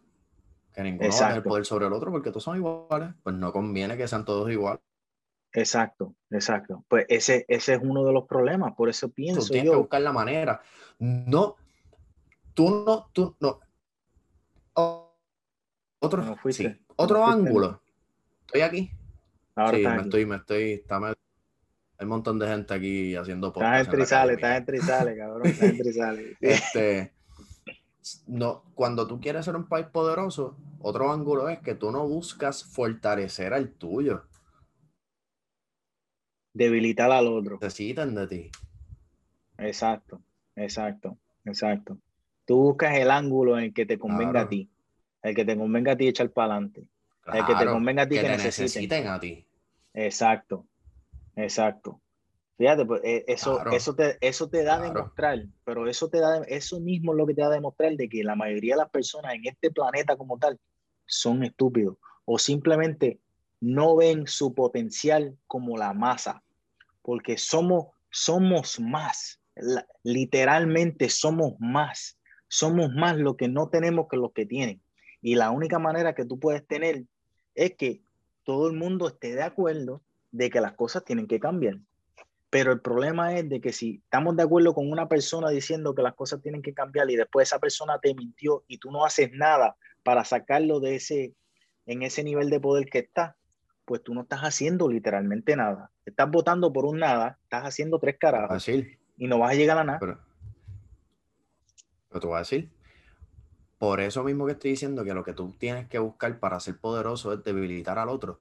Que 0.75 0.83
ninguno 0.83 1.09
va 1.11 1.15
a 1.15 1.19
tener 1.19 1.31
Exacto. 1.31 1.49
poder 1.49 1.65
sobre 1.65 1.87
el 1.87 1.93
otro 1.93 2.11
porque 2.11 2.31
todos 2.31 2.43
son 2.43 2.57
iguales. 2.57 3.11
Pues 3.23 3.37
no 3.37 3.53
conviene 3.53 3.97
que 3.97 4.09
sean 4.09 4.25
todos 4.25 4.51
iguales. 4.51 4.81
Exacto, 5.53 6.15
exacto. 6.31 6.85
Pues 6.89 7.07
ese, 7.09 7.45
ese 7.49 7.75
es 7.75 7.81
uno 7.83 8.05
de 8.05 8.13
los 8.13 8.25
problemas. 8.27 8.75
Por 8.75 8.89
eso 8.89 9.09
Tú 9.09 9.15
pienso 9.15 9.53
tienes 9.53 9.71
que 9.71 9.77
buscar 9.77 10.01
la 10.01 10.13
manera. 10.13 10.61
No, 10.99 11.57
tú 12.55 12.85
no, 12.87 13.11
tú 13.13 13.37
no. 13.41 13.61
Otro, 16.01 16.23
No 16.25 16.53
sí, 16.53 16.69
otro 16.97 17.19
no 17.19 17.29
ángulo. 17.29 17.81
Estoy 18.47 18.63
aquí. 18.63 18.91
Ahora 19.55 19.73
sí, 19.73 19.77
estás 19.79 19.93
me 19.93 19.99
aquí. 19.99 20.09
estoy, 20.09 20.27
me 20.27 20.37
estoy, 20.37 20.73
está 20.73 21.15
hay 22.03 22.05
un 22.07 22.09
montón 22.09 22.39
de 22.41 22.49
gente 22.49 22.75
aquí 22.75 23.15
haciendo 23.15 23.49
Estás 23.49 23.63
podcast. 23.63 23.75
en 23.75 23.81
entre 23.85 23.97
y 23.97 24.01
la 24.01 24.07
sale, 24.07 24.41
calle, 24.41 24.59
estás 24.59 24.75
y 24.75 24.81
sale, 24.81 25.17
cabrón. 25.17 25.47
Estás 25.47 25.71
entre 25.71 25.91
y 25.91 25.93
sale. 25.93 26.37
Este, 26.41 27.13
no, 28.27 28.65
cuando 28.75 29.07
tú 29.07 29.21
quieres 29.21 29.45
ser 29.45 29.55
un 29.55 29.69
país 29.69 29.87
poderoso, 29.87 30.57
otro 30.81 31.13
ángulo 31.13 31.49
es 31.49 31.61
que 31.61 31.77
tú 31.77 31.93
no 31.93 32.09
buscas 32.09 32.65
fortalecer 32.65 33.55
al 33.55 33.71
tuyo. 33.71 34.25
Debilitar 36.55 37.11
al 37.11 37.27
otro. 37.29 37.59
Necesitan 37.61 38.15
de 38.15 38.27
ti. 38.27 38.51
Exacto, 39.59 40.21
exacto, 40.57 41.17
exacto. 41.45 41.99
Tú 42.45 42.57
buscas 42.59 42.97
el 42.97 43.11
ángulo 43.11 43.59
en 43.59 43.65
el 43.65 43.75
que 43.75 43.87
te 43.87 43.99
convenga 43.99 44.33
Claro. 44.33 44.47
a 44.47 44.49
ti. 44.51 44.69
El 45.23 45.35
que 45.35 45.45
te 45.45 45.57
convenga 45.57 45.93
a 45.93 45.97
ti 45.97 46.09
echar 46.09 46.31
para 46.31 46.55
adelante. 46.55 46.85
El 47.33 47.47
que 47.47 47.55
te 47.55 47.67
convenga 47.67 48.03
a 48.03 48.09
ti 48.09 48.17
que, 48.17 48.21
que 48.23 48.27
te 48.27 48.33
necesiten. 48.37 48.65
necesiten 48.65 49.07
a 49.07 49.21
ti. 49.21 49.47
Exacto, 49.95 50.67
exacto. 51.37 52.01
Fíjate, 52.59 52.85
pues 52.85 53.01
eh, 53.05 53.25
eso, 53.29 53.55
Claro. 53.57 53.73
eso, 53.73 53.95
te, 53.95 54.19
eso 54.21 54.49
te 54.49 54.63
da 54.63 54.77
a 54.77 54.81
demostrar, 54.81 55.47
pero 55.65 55.89
eso 55.89 56.09
te 56.09 56.19
da, 56.19 56.43
eso 56.45 56.81
mismo 56.81 57.13
es 57.13 57.19
lo 57.19 57.27
que 57.27 57.35
te 57.35 57.41
da 57.41 57.47
a 57.49 57.51
demostrar 57.51 57.93
de 57.97 58.09
que 58.09 58.23
la 58.25 58.37
mayoría 58.37 58.75
de 58.75 58.83
las 58.83 58.91
personas 58.91 59.35
en 59.35 59.47
este 59.47 59.71
planeta 59.71 60.17
como 60.17 60.39
tal 60.39 60.59
son 61.07 61.43
estúpidos 61.45 61.97
o 62.25 62.39
simplemente 62.39 63.21
no 63.63 63.95
ven 63.95 64.27
su 64.27 64.55
potencial 64.55 65.39
como 65.47 65.79
la 65.79 65.93
masa, 65.95 66.43
porque 67.01 67.39
somos, 67.39 67.95
somos 68.11 68.81
más, 68.81 69.41
literalmente 70.03 71.09
somos 71.09 71.55
más, 71.61 72.19
somos 72.49 72.93
más 72.93 73.17
lo 73.17 73.37
que 73.37 73.47
no 73.47 73.69
tenemos 73.69 74.09
que 74.11 74.17
los 74.17 74.33
que 74.33 74.47
tienen. 74.47 74.83
Y 75.21 75.37
la 75.37 75.53
única 75.53 75.79
manera 75.79 76.13
que 76.13 76.25
tú 76.25 76.41
puedes 76.41 76.67
tener 76.67 77.05
es 77.55 77.77
que 77.77 78.03
todo 78.43 78.67
el 78.67 78.77
mundo 78.77 79.07
esté 79.07 79.37
de 79.37 79.45
acuerdo 79.45 80.03
de 80.33 80.51
que 80.51 80.61
las 80.61 80.73
cosas 80.73 81.05
tienen 81.05 81.29
que 81.29 81.39
cambiar. 81.39 81.79
Pero 82.51 82.73
el 82.73 82.81
problema 82.81 83.39
es 83.39 83.49
de 83.49 83.61
que 83.61 83.73
si 83.73 84.03
estamos 84.03 84.37
de 84.37 84.43
acuerdo 84.43 84.75
con 84.75 84.91
una 84.91 85.09
persona 85.09 85.51
diciendo 85.51 85.95
que 85.95 86.03
las 86.03 86.15
cosas 86.15 86.43
tienen 86.43 86.63
que 86.63 86.75
cambiar 86.75 87.09
y 87.13 87.17
después 87.17 87.49
esa 87.49 87.61
persona 87.61 88.01
te 88.01 88.13
mintió 88.13 88.65
y 88.67 88.79
tú 88.79 88.91
no 88.91 89.05
haces 89.05 89.31
nada 89.33 89.77
para 90.03 90.25
sacarlo 90.25 90.81
de 90.81 90.97
ese, 90.97 91.37
en 91.87 92.03
ese 92.03 92.25
nivel 92.25 92.51
de 92.51 92.59
poder 92.59 92.87
que 92.87 92.99
está, 92.99 93.37
pues 93.85 94.03
tú 94.03 94.15
no 94.15 94.23
estás 94.23 94.41
haciendo 94.41 94.89
literalmente 94.89 95.57
nada. 95.57 95.91
Estás 96.05 96.31
votando 96.31 96.73
por 96.73 96.85
un 96.85 96.99
nada, 96.99 97.39
estás 97.43 97.65
haciendo 97.65 97.99
tres 97.99 98.17
carajos 98.19 98.49
Fácil. 98.49 98.99
y 99.17 99.27
no 99.27 99.39
vas 99.39 99.53
a 99.53 99.55
llegar 99.55 99.79
a 99.79 99.85
nada. 99.85 99.99
Pero, 99.99 100.19
pero 102.09 102.21
te 102.21 102.27
voy 102.27 102.37
a 102.37 102.41
decir, 102.41 102.71
por 103.79 104.01
eso 104.01 104.23
mismo 104.23 104.47
que 104.47 104.53
estoy 104.53 104.71
diciendo 104.73 105.05
que 105.05 105.15
lo 105.15 105.25
que 105.25 105.33
tú 105.33 105.53
tienes 105.59 105.89
que 105.89 105.99
buscar 105.99 106.39
para 106.39 106.61
ser 106.61 106.79
poderoso 106.79 107.33
es 107.33 107.43
debilitar 107.43 107.99
al 107.99 108.09
otro. 108.09 108.41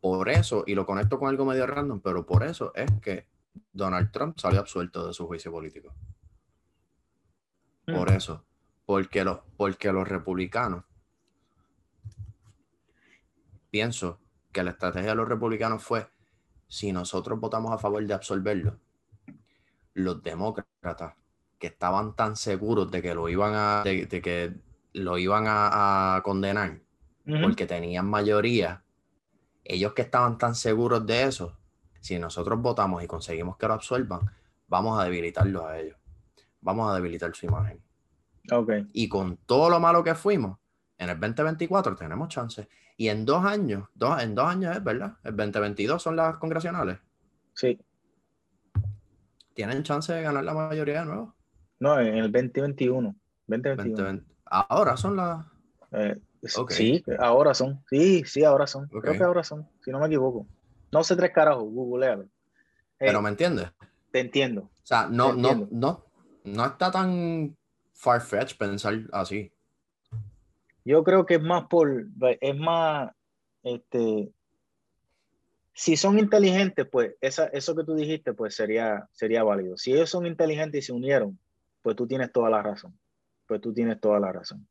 Por 0.00 0.28
eso, 0.28 0.64
y 0.66 0.74
lo 0.74 0.86
conecto 0.86 1.18
con 1.18 1.28
algo 1.28 1.44
medio 1.44 1.66
random, 1.66 2.00
pero 2.00 2.24
por 2.26 2.42
eso 2.42 2.72
es 2.74 2.90
que 3.02 3.26
Donald 3.72 4.10
Trump 4.10 4.38
salió 4.38 4.60
absuelto 4.60 5.06
de 5.06 5.12
su 5.14 5.26
juicio 5.26 5.52
político. 5.52 5.94
Por 7.86 8.10
Mm. 8.10 8.14
eso, 8.16 8.44
porque 8.86 9.24
los, 9.24 9.40
porque 9.56 9.92
los 9.92 10.08
republicanos, 10.08 10.84
pienso 13.70 14.18
que 14.52 14.62
la 14.62 14.70
estrategia 14.72 15.10
de 15.10 15.16
los 15.16 15.28
republicanos 15.28 15.82
fue, 15.82 16.08
si 16.68 16.92
nosotros 16.92 17.40
votamos 17.40 17.72
a 17.72 17.78
favor 17.78 18.04
de 18.06 18.14
absolverlo, 18.14 18.78
los 19.94 20.22
demócratas 20.22 21.14
que 21.58 21.68
estaban 21.68 22.14
tan 22.16 22.36
seguros 22.36 22.90
de 22.90 23.02
que 23.02 23.14
lo 23.14 23.28
iban 23.28 23.52
a, 23.54 23.82
de, 23.84 24.06
de 24.06 24.22
que 24.22 24.54
lo 24.92 25.18
iban 25.18 25.46
a, 25.46 26.16
a 26.16 26.22
condenar 26.22 26.80
porque 27.40 27.66
tenían 27.66 28.06
mayoría, 28.06 28.82
ellos 29.64 29.92
que 29.94 30.02
estaban 30.02 30.38
tan 30.38 30.54
seguros 30.54 31.06
de 31.06 31.24
eso, 31.24 31.56
si 32.00 32.18
nosotros 32.18 32.60
votamos 32.60 33.04
y 33.04 33.06
conseguimos 33.06 33.56
que 33.56 33.68
lo 33.68 33.74
absuelvan, 33.74 34.20
vamos 34.66 34.98
a 34.98 35.04
debilitarlos 35.04 35.64
a 35.64 35.78
ellos. 35.78 35.96
Vamos 36.60 36.90
a 36.90 36.94
debilitar 36.94 37.34
su 37.34 37.46
imagen. 37.46 37.82
Ok, 38.50 38.70
Y 38.92 39.08
con 39.08 39.36
todo 39.38 39.70
lo 39.70 39.80
malo 39.80 40.02
que 40.02 40.14
fuimos, 40.14 40.58
en 40.98 41.10
el 41.10 41.20
2024 41.20 41.94
tenemos 41.94 42.28
chance. 42.28 42.68
Y 43.00 43.08
en 43.08 43.24
dos 43.24 43.46
años, 43.46 43.88
dos, 43.94 44.22
en 44.22 44.34
dos 44.34 44.44
años 44.46 44.76
es, 44.76 44.84
¿verdad? 44.84 45.14
El 45.24 45.34
2022 45.34 46.02
son 46.02 46.16
las 46.16 46.36
congresionales. 46.36 46.98
sí. 47.54 47.80
Tienen 49.54 49.82
chance 49.82 50.12
de 50.12 50.20
ganar 50.20 50.44
la 50.44 50.52
mayoría 50.52 51.00
de 51.00 51.06
nuevo. 51.06 51.34
No, 51.78 51.98
en 51.98 52.14
el 52.18 52.30
2021. 52.30 53.16
2021. 53.46 53.96
2020. 53.96 54.34
Ahora 54.44 54.98
son 54.98 55.16
las... 55.16 55.46
Eh. 55.92 56.20
Sí, 56.68 57.02
ahora 57.18 57.54
son. 57.54 57.82
Sí, 57.88 58.22
sí, 58.26 58.44
ahora 58.44 58.66
son. 58.66 58.86
Creo 58.88 59.14
que 59.14 59.24
ahora 59.24 59.44
son, 59.44 59.66
si 59.82 59.90
no 59.90 59.98
me 59.98 60.06
equivoco. 60.06 60.46
No 60.92 61.02
sé 61.02 61.16
tres 61.16 61.32
carajos, 61.32 61.64
googlealo. 61.72 62.24
Eh, 62.24 62.28
Pero 62.98 63.22
me 63.22 63.30
entiendes. 63.30 63.72
Te 64.10 64.20
entiendo. 64.20 64.64
O 64.64 64.86
sea, 64.86 65.08
no, 65.08 65.32
no, 65.32 65.66
no, 65.70 66.04
no 66.44 66.66
está 66.66 66.90
tan 66.90 67.56
far-fetched 67.94 68.58
pensar 68.58 68.94
así. 69.12 69.50
Yo 70.84 71.04
creo 71.04 71.26
que 71.26 71.34
es 71.34 71.42
más 71.42 71.66
por, 71.66 72.06
es 72.40 72.56
más, 72.56 73.12
este, 73.62 74.30
si 75.74 75.96
son 75.96 76.18
inteligentes, 76.18 76.86
pues 76.90 77.14
esa, 77.20 77.46
eso 77.46 77.74
que 77.74 77.84
tú 77.84 77.94
dijiste, 77.94 78.32
pues 78.32 78.54
sería, 78.54 79.08
sería 79.12 79.42
válido. 79.42 79.76
Si 79.76 79.92
ellos 79.92 80.10
son 80.10 80.26
inteligentes 80.26 80.84
y 80.84 80.86
se 80.86 80.92
unieron, 80.92 81.38
pues 81.82 81.96
tú 81.96 82.06
tienes 82.06 82.32
toda 82.32 82.50
la 82.50 82.62
razón. 82.62 82.98
Pues 83.46 83.60
tú 83.60 83.72
tienes 83.72 84.00
toda 84.00 84.20
la 84.20 84.32
razón. 84.32 84.66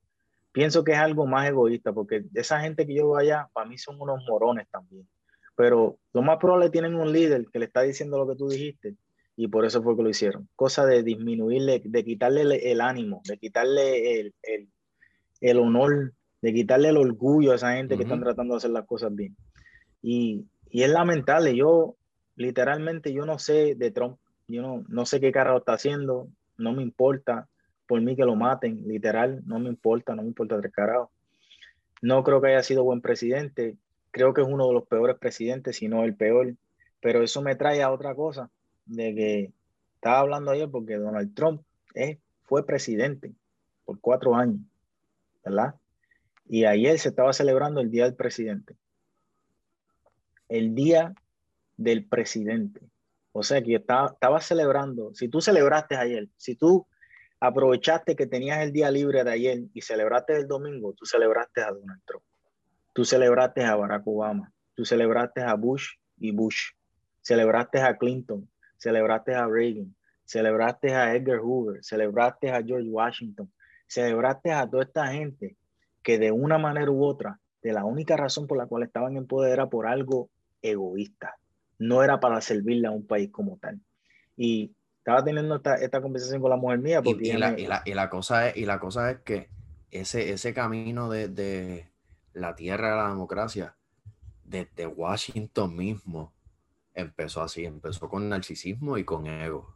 Pienso 0.51 0.84
que 0.84 0.93
es 0.93 0.97
algo 0.97 1.28
más 1.28 1.47
egoísta, 1.47 1.93
porque 1.93 2.26
esa 2.34 2.60
gente 2.60 2.86
que 2.86 2.95
yo 2.95 3.10
veo 3.10 3.18
allá, 3.18 3.49
para 3.53 3.68
mí 3.68 3.78
son 3.78 3.99
unos 3.99 4.24
morones 4.28 4.68
también. 4.70 5.07
Pero 5.55 5.97
lo 6.14 6.22
más 6.22 6.38
probable 6.38 6.70
tienen 6.70 6.95
un 6.95 7.12
líder 7.12 7.45
que 7.51 7.60
le 7.60 7.66
está 7.66 7.82
diciendo 7.82 8.18
lo 8.18 8.28
que 8.28 8.36
tú 8.36 8.47
dijiste, 8.47 8.95
y 9.36 9.47
por 9.47 9.66
eso 9.66 9.82
fue 9.82 9.95
que 9.95 10.03
lo 10.03 10.10
hicieron. 10.10 10.49
Cosa 10.55 10.86
de 10.86 11.03
disminuirle, 11.03 11.82
de 11.84 12.03
quitarle 12.03 12.41
el, 12.72 12.82
ánimo, 12.82 13.22
de 13.26 13.38
quitarle 13.38 14.20
el, 14.20 14.36
el, 14.41 14.70
el 15.42 15.58
honor, 15.58 16.14
de 16.42 16.54
quitarle 16.54 16.90
el 16.90 16.98
orgullo 16.98 17.52
a 17.52 17.56
esa 17.56 17.74
gente 17.74 17.96
que 17.96 18.04
Ujú. 18.04 18.14
están 18.14 18.24
tratando 18.24 18.54
de 18.54 18.58
hacer 18.58 18.72
las 18.72 18.86
cosas 18.86 19.14
bien. 19.14 19.36
Y, 20.02 20.46
y 20.70 20.84
es 20.84 20.90
lamentable. 20.90 21.56
Yo, 21.56 21.96
literalmente, 22.36 23.14
yo 23.14 23.26
no 23.26 23.40
sé 23.40 23.76
de 23.76 23.92
Trump. 23.92 24.18
Yo 24.48 24.62
no, 24.62 24.84
no 24.88 25.06
sé 25.06 25.20
qué 25.20 25.32
carajo 25.32 25.60
está 25.60 25.74
haciendo. 25.74 26.30
No 26.58 26.72
me 26.72 26.82
importa. 26.82 27.48
Por 27.88 28.02
mí 28.02 28.16
que 28.16 28.26
lo 28.26 28.36
maten, 28.36 28.88
literal. 28.88 29.42
No 29.46 29.60
me 29.60 29.70
importa. 29.70 30.16
No 30.16 30.22
me 30.22 30.30
importa 30.30 30.60
tres 30.60 30.72
carajos. 30.72 31.10
No 32.02 32.24
creo 32.24 32.42
que 32.42 32.50
haya 32.50 32.64
sido 32.64 32.84
buen 32.84 33.02
presidente. 33.02 33.78
Creo 34.12 34.34
que 34.34 34.42
es 34.42 34.48
uno 34.48 34.68
de 34.68 34.74
los 34.74 34.88
peores 34.88 35.18
presidentes, 35.18 35.76
si 35.76 35.88
no 35.88 36.04
el 36.06 36.16
peor. 36.16 36.56
Pero 37.02 37.22
eso 37.22 37.42
me 37.42 37.56
trae 37.56 37.84
a 37.84 37.92
otra 37.92 38.16
cosa. 38.16 38.50
De 38.86 39.14
que 39.14 39.54
estaba 39.96 40.20
hablando 40.20 40.52
ayer 40.52 40.70
porque 40.70 40.96
Donald 40.96 41.34
Trump 41.36 41.62
eh, 41.94 42.20
fue 42.46 42.66
presidente 42.66 43.34
por 43.86 44.00
cuatro 44.00 44.34
años. 44.36 44.62
Y 46.47 46.66
ayer 46.66 46.97
se 47.00 47.10
estaba 47.10 47.34
celebrando 47.34 47.82
el 47.82 47.91
Día 47.91 48.06
del 48.06 48.16
Presidente. 48.16 48.76
El 50.47 50.74
Día 50.74 51.14
del 51.78 52.06
Presidente. 52.06 52.82
O 53.32 53.43
sea 53.43 53.62
que 53.62 53.76
estaba, 53.76 54.10
estaba 54.10 54.41
celebrando, 54.41 55.14
si 55.14 55.30
tú 55.30 55.39
celebraste 55.39 55.95
ayer, 55.95 56.28
si 56.38 56.56
tú 56.56 56.88
aprovechaste 57.39 58.16
que 58.16 58.28
tenías 58.28 58.60
el 58.60 58.74
día 58.74 58.91
libre 58.91 59.24
de 59.24 59.32
ayer 59.32 59.60
y 59.74 59.82
celebraste 59.82 60.36
el 60.36 60.47
domingo, 60.47 60.93
tú 60.93 61.06
celebraste 61.06 61.62
a 61.62 61.72
Donald 61.72 62.02
Trump. 62.06 62.24
Tú 62.93 63.06
celebraste 63.06 63.64
a 63.64 63.76
Barack 63.76 64.06
Obama. 64.08 64.52
Tú 64.76 64.84
celebraste 64.84 65.41
a 65.41 65.54
Bush 65.54 65.88
y 66.18 66.32
Bush. 66.32 66.72
Celebraste 67.22 67.80
a 67.82 67.97
Clinton. 67.97 68.50
Celebraste 68.78 69.36
a 69.36 69.47
Reagan. 69.47 69.95
Celebraste 70.26 70.93
a 70.93 71.16
Edgar 71.16 71.39
Hoover. 71.39 71.84
Celebraste 71.84 72.52
a 72.52 72.62
George 72.62 72.89
Washington. 72.89 73.52
Celebraste 73.90 74.52
a 74.52 74.70
toda 74.70 74.84
esta 74.84 75.08
gente 75.08 75.58
que 76.04 76.20
de 76.20 76.32
una 76.32 76.58
manera 76.58 76.92
u 76.92 77.04
otra, 77.04 77.40
de 77.62 77.74
la 77.74 77.84
única 77.84 78.16
razón 78.16 78.48
por 78.48 78.58
la 78.58 78.68
cual 78.68 78.84
estaban 78.84 79.18
en 79.18 79.28
poder 79.28 79.54
era 79.54 79.68
por 79.68 79.88
algo 79.88 80.30
egoísta, 80.62 81.36
no 81.80 82.04
era 82.04 82.20
para 82.20 82.40
servirle 82.40 82.88
a 82.88 82.92
un 82.92 83.06
país 83.06 83.32
como 83.32 83.58
tal. 83.58 83.80
Y 84.38 84.72
estaba 85.00 85.24
teniendo 85.24 85.56
esta, 85.56 85.76
esta 85.76 86.02
conversación 86.02 86.40
con 86.40 86.52
la 86.52 86.56
mujer 86.56 86.80
mía. 86.80 87.02
Porque 87.02 87.30
y, 87.30 87.34
la, 87.34 87.60
y, 87.60 87.66
la, 87.66 87.82
y, 87.84 87.94
la, 87.94 88.10
cosa 88.10 88.50
es, 88.50 88.58
y 88.58 88.66
la 88.66 88.80
cosa 88.80 89.12
es 89.12 89.20
que 89.22 89.50
ese, 89.90 90.32
ese 90.32 90.54
camino 90.54 91.10
de, 91.10 91.28
de 91.28 91.90
la 92.34 92.56
tierra 92.56 92.92
de 92.92 92.96
la 92.98 93.10
democracia, 93.10 93.76
desde 94.44 94.86
Washington 94.86 95.76
mismo, 95.76 96.32
empezó 96.94 97.42
así, 97.42 97.66
empezó 97.66 98.08
con 98.08 98.30
narcisismo 98.30 98.98
y 98.98 99.04
con 99.04 99.26
ego. 99.26 99.76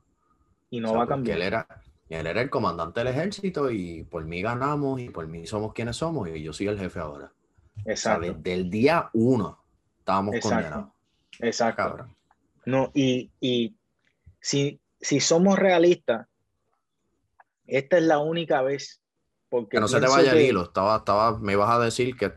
Y 0.70 0.80
no 0.80 0.93
va 0.93 1.03
a 1.03 1.07
cambiar. 1.07 1.38
Él 1.38 1.43
era, 1.43 1.68
él 2.09 2.27
era 2.27 2.41
el 2.41 2.49
comandante 2.49 2.99
del 2.99 3.07
ejército 3.09 3.71
y 3.71 4.03
por 4.03 4.25
mí 4.25 4.41
ganamos 4.41 4.99
y 5.01 5.09
por 5.09 5.27
mí 5.27 5.45
somos 5.47 5.73
quienes 5.73 5.95
somos 5.97 6.27
y 6.29 6.43
yo 6.43 6.53
soy 6.53 6.67
el 6.67 6.77
jefe 6.79 6.99
ahora. 6.99 7.31
Exacto. 7.85 8.27
O 8.27 8.33
desde 8.33 8.53
el 8.53 8.69
día 8.69 9.09
uno 9.13 9.59
estábamos 9.99 10.35
Exacto. 10.35 10.55
condenados. 10.55 10.93
Exacto. 11.39 11.81
Cabrón. 11.83 12.15
No, 12.65 12.91
y, 12.93 13.31
y 13.41 13.75
si, 14.39 14.79
si 15.01 15.19
somos 15.19 15.57
realistas, 15.57 16.27
esta 17.65 17.97
es 17.97 18.03
la 18.03 18.19
única 18.19 18.61
vez. 18.61 18.99
Porque 19.49 19.77
Que 19.77 19.81
no 19.81 19.87
se 19.87 19.99
te 19.99 20.07
vaya 20.07 20.31
el 20.31 20.37
que- 20.37 20.47
hilo. 20.47 20.63
Estaba, 20.63 20.97
estaba, 20.97 21.37
me 21.39 21.53
ibas 21.53 21.69
a 21.69 21.79
decir 21.79 22.15
que, 22.17 22.33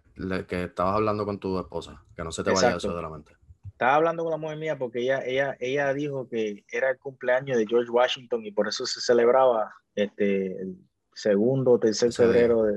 que 0.46 0.64
estabas 0.64 0.94
hablando 0.96 1.24
con 1.24 1.38
tu 1.38 1.58
esposa. 1.58 2.04
Que 2.14 2.22
no 2.24 2.30
se 2.32 2.44
te 2.44 2.50
vaya 2.50 2.76
eso 2.76 2.94
de 2.94 3.02
la 3.02 3.08
mente. 3.08 3.32
Estaba 3.77 3.97
hablando 3.97 4.22
con 4.22 4.31
la 4.31 4.39
mujer 4.39 4.57
mía 4.57 4.79
porque 4.79 5.01
ella, 5.01 5.22
ella, 5.22 5.55
ella 5.61 5.93
dijo 5.93 6.29
que 6.31 6.64
era 6.72 6.89
el 6.91 6.99
cumpleaños 6.99 7.59
de 7.59 7.66
George 7.66 7.91
Washington 7.91 8.43
y 8.47 8.51
por 8.51 8.66
eso 8.68 8.87
se 8.87 9.03
celebraba 9.03 9.70
este, 9.95 10.47
el 10.62 10.79
segundo 11.12 11.72
o 11.72 11.79
tercer 11.79 12.11
febrero 12.12 12.62
de, 12.62 12.77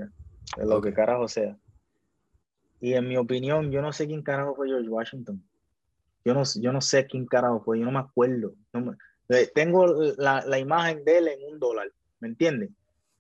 de 0.58 0.66
lo 0.66 0.82
que 0.82 0.94
carajo 0.94 1.30
sea. 1.30 1.58
Y 2.82 2.94
en 2.96 3.08
mi 3.08 3.16
opinión, 3.16 3.72
yo 3.72 3.82
no 3.82 3.94
sé 3.94 4.08
quién 4.08 4.22
carajo 4.24 4.56
fue 4.56 4.68
George 4.68 4.90
Washington. 4.90 5.42
Yo 6.26 6.34
no, 6.34 6.44
yo 6.60 6.74
no 6.74 6.82
sé 6.82 7.08
quién 7.08 7.26
carajo 7.26 7.62
fue, 7.64 7.80
yo 7.80 7.86
no 7.86 7.92
me 7.94 8.00
acuerdo. 8.00 8.54
No 8.74 8.82
me- 8.82 8.98
eh, 9.30 9.50
tengo 9.56 9.88
la, 10.18 10.44
la 10.46 10.60
imagen 10.60 11.06
de 11.06 11.18
él 11.18 11.28
en 11.30 11.54
un 11.54 11.60
dólar, 11.60 11.90
¿me 12.20 12.28
entiendes? 12.28 12.72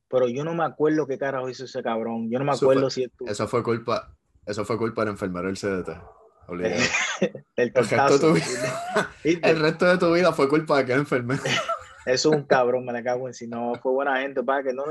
Pero 0.09 0.27
yo 0.27 0.43
no 0.43 0.53
me 0.53 0.65
acuerdo 0.65 1.07
qué 1.07 1.17
carajo 1.17 1.47
hizo 1.49 1.63
ese 1.63 1.81
cabrón. 1.81 2.29
Yo 2.29 2.39
no 2.39 2.45
me 2.45 2.51
Eso 2.51 2.65
acuerdo 2.65 2.89
fue- 2.89 2.91
si 2.91 3.11
Eso 3.25 3.47
fue 3.47 3.63
culpa, 3.63 4.13
eso 4.45 4.65
fue 4.65 4.77
culpa 4.77 5.03
del 5.03 5.11
enfermero 5.11 5.47
del 5.47 5.55
CDT. 5.55 5.89
Olvídate. 6.47 6.83
el 7.55 7.71
El 7.71 7.73
resto, 7.73 7.95
de 7.95 7.97
tortazo. 7.97 8.19
tu 8.19 8.33
vida, 8.33 9.11
¿Viste? 9.23 9.49
el 9.49 9.59
resto 9.59 9.85
de 9.85 9.97
tu 9.97 10.13
vida 10.13 10.33
fue 10.33 10.49
culpa 10.49 10.77
de 10.77 10.83
aquel 10.83 10.99
enfermero. 10.99 11.41
Eso 12.05 12.31
es 12.31 12.37
un 12.37 12.43
cabrón, 12.43 12.85
me 12.85 12.93
la 12.93 13.03
cago 13.03 13.27
en 13.27 13.33
si 13.33 13.47
no 13.47 13.73
fue 13.81 13.91
buena 13.91 14.21
gente, 14.21 14.41
para 14.41 14.63
que 14.63 14.73
no, 14.73 14.85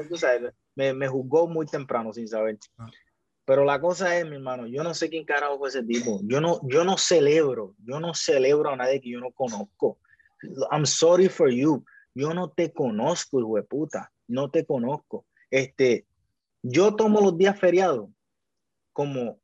me, 0.76 0.94
me 0.94 1.08
juzgó 1.08 1.48
muy 1.48 1.66
temprano 1.66 2.12
sin 2.12 2.28
saber. 2.28 2.58
Ah. 2.76 2.88
Pero 3.48 3.64
la 3.64 3.80
cosa 3.80 4.16
es, 4.18 4.26
mi 4.26 4.36
hermano, 4.36 4.66
yo 4.66 4.84
no 4.84 4.92
sé 4.92 5.08
quién 5.08 5.24
carajo 5.24 5.56
fue 5.58 5.70
ese 5.70 5.82
tipo. 5.82 6.20
Yo 6.24 6.38
no, 6.38 6.60
yo 6.64 6.84
no 6.84 6.98
celebro, 6.98 7.74
yo 7.78 7.98
no 7.98 8.12
celebro 8.12 8.70
a 8.70 8.76
nadie 8.76 9.00
que 9.00 9.10
yo 9.10 9.20
no 9.20 9.30
conozco. 9.32 9.98
I'm 10.70 10.84
sorry 10.84 11.30
for 11.30 11.50
you. 11.50 11.82
Yo 12.14 12.34
no 12.34 12.50
te 12.50 12.70
conozco, 12.72 13.40
hijo 13.40 13.56
de 13.56 13.62
puta. 13.62 14.12
No 14.26 14.50
te 14.50 14.66
conozco. 14.66 15.24
Este, 15.50 16.06
yo 16.62 16.94
tomo 16.94 17.22
los 17.22 17.38
días 17.38 17.58
feriados 17.58 18.10
como, 18.92 19.38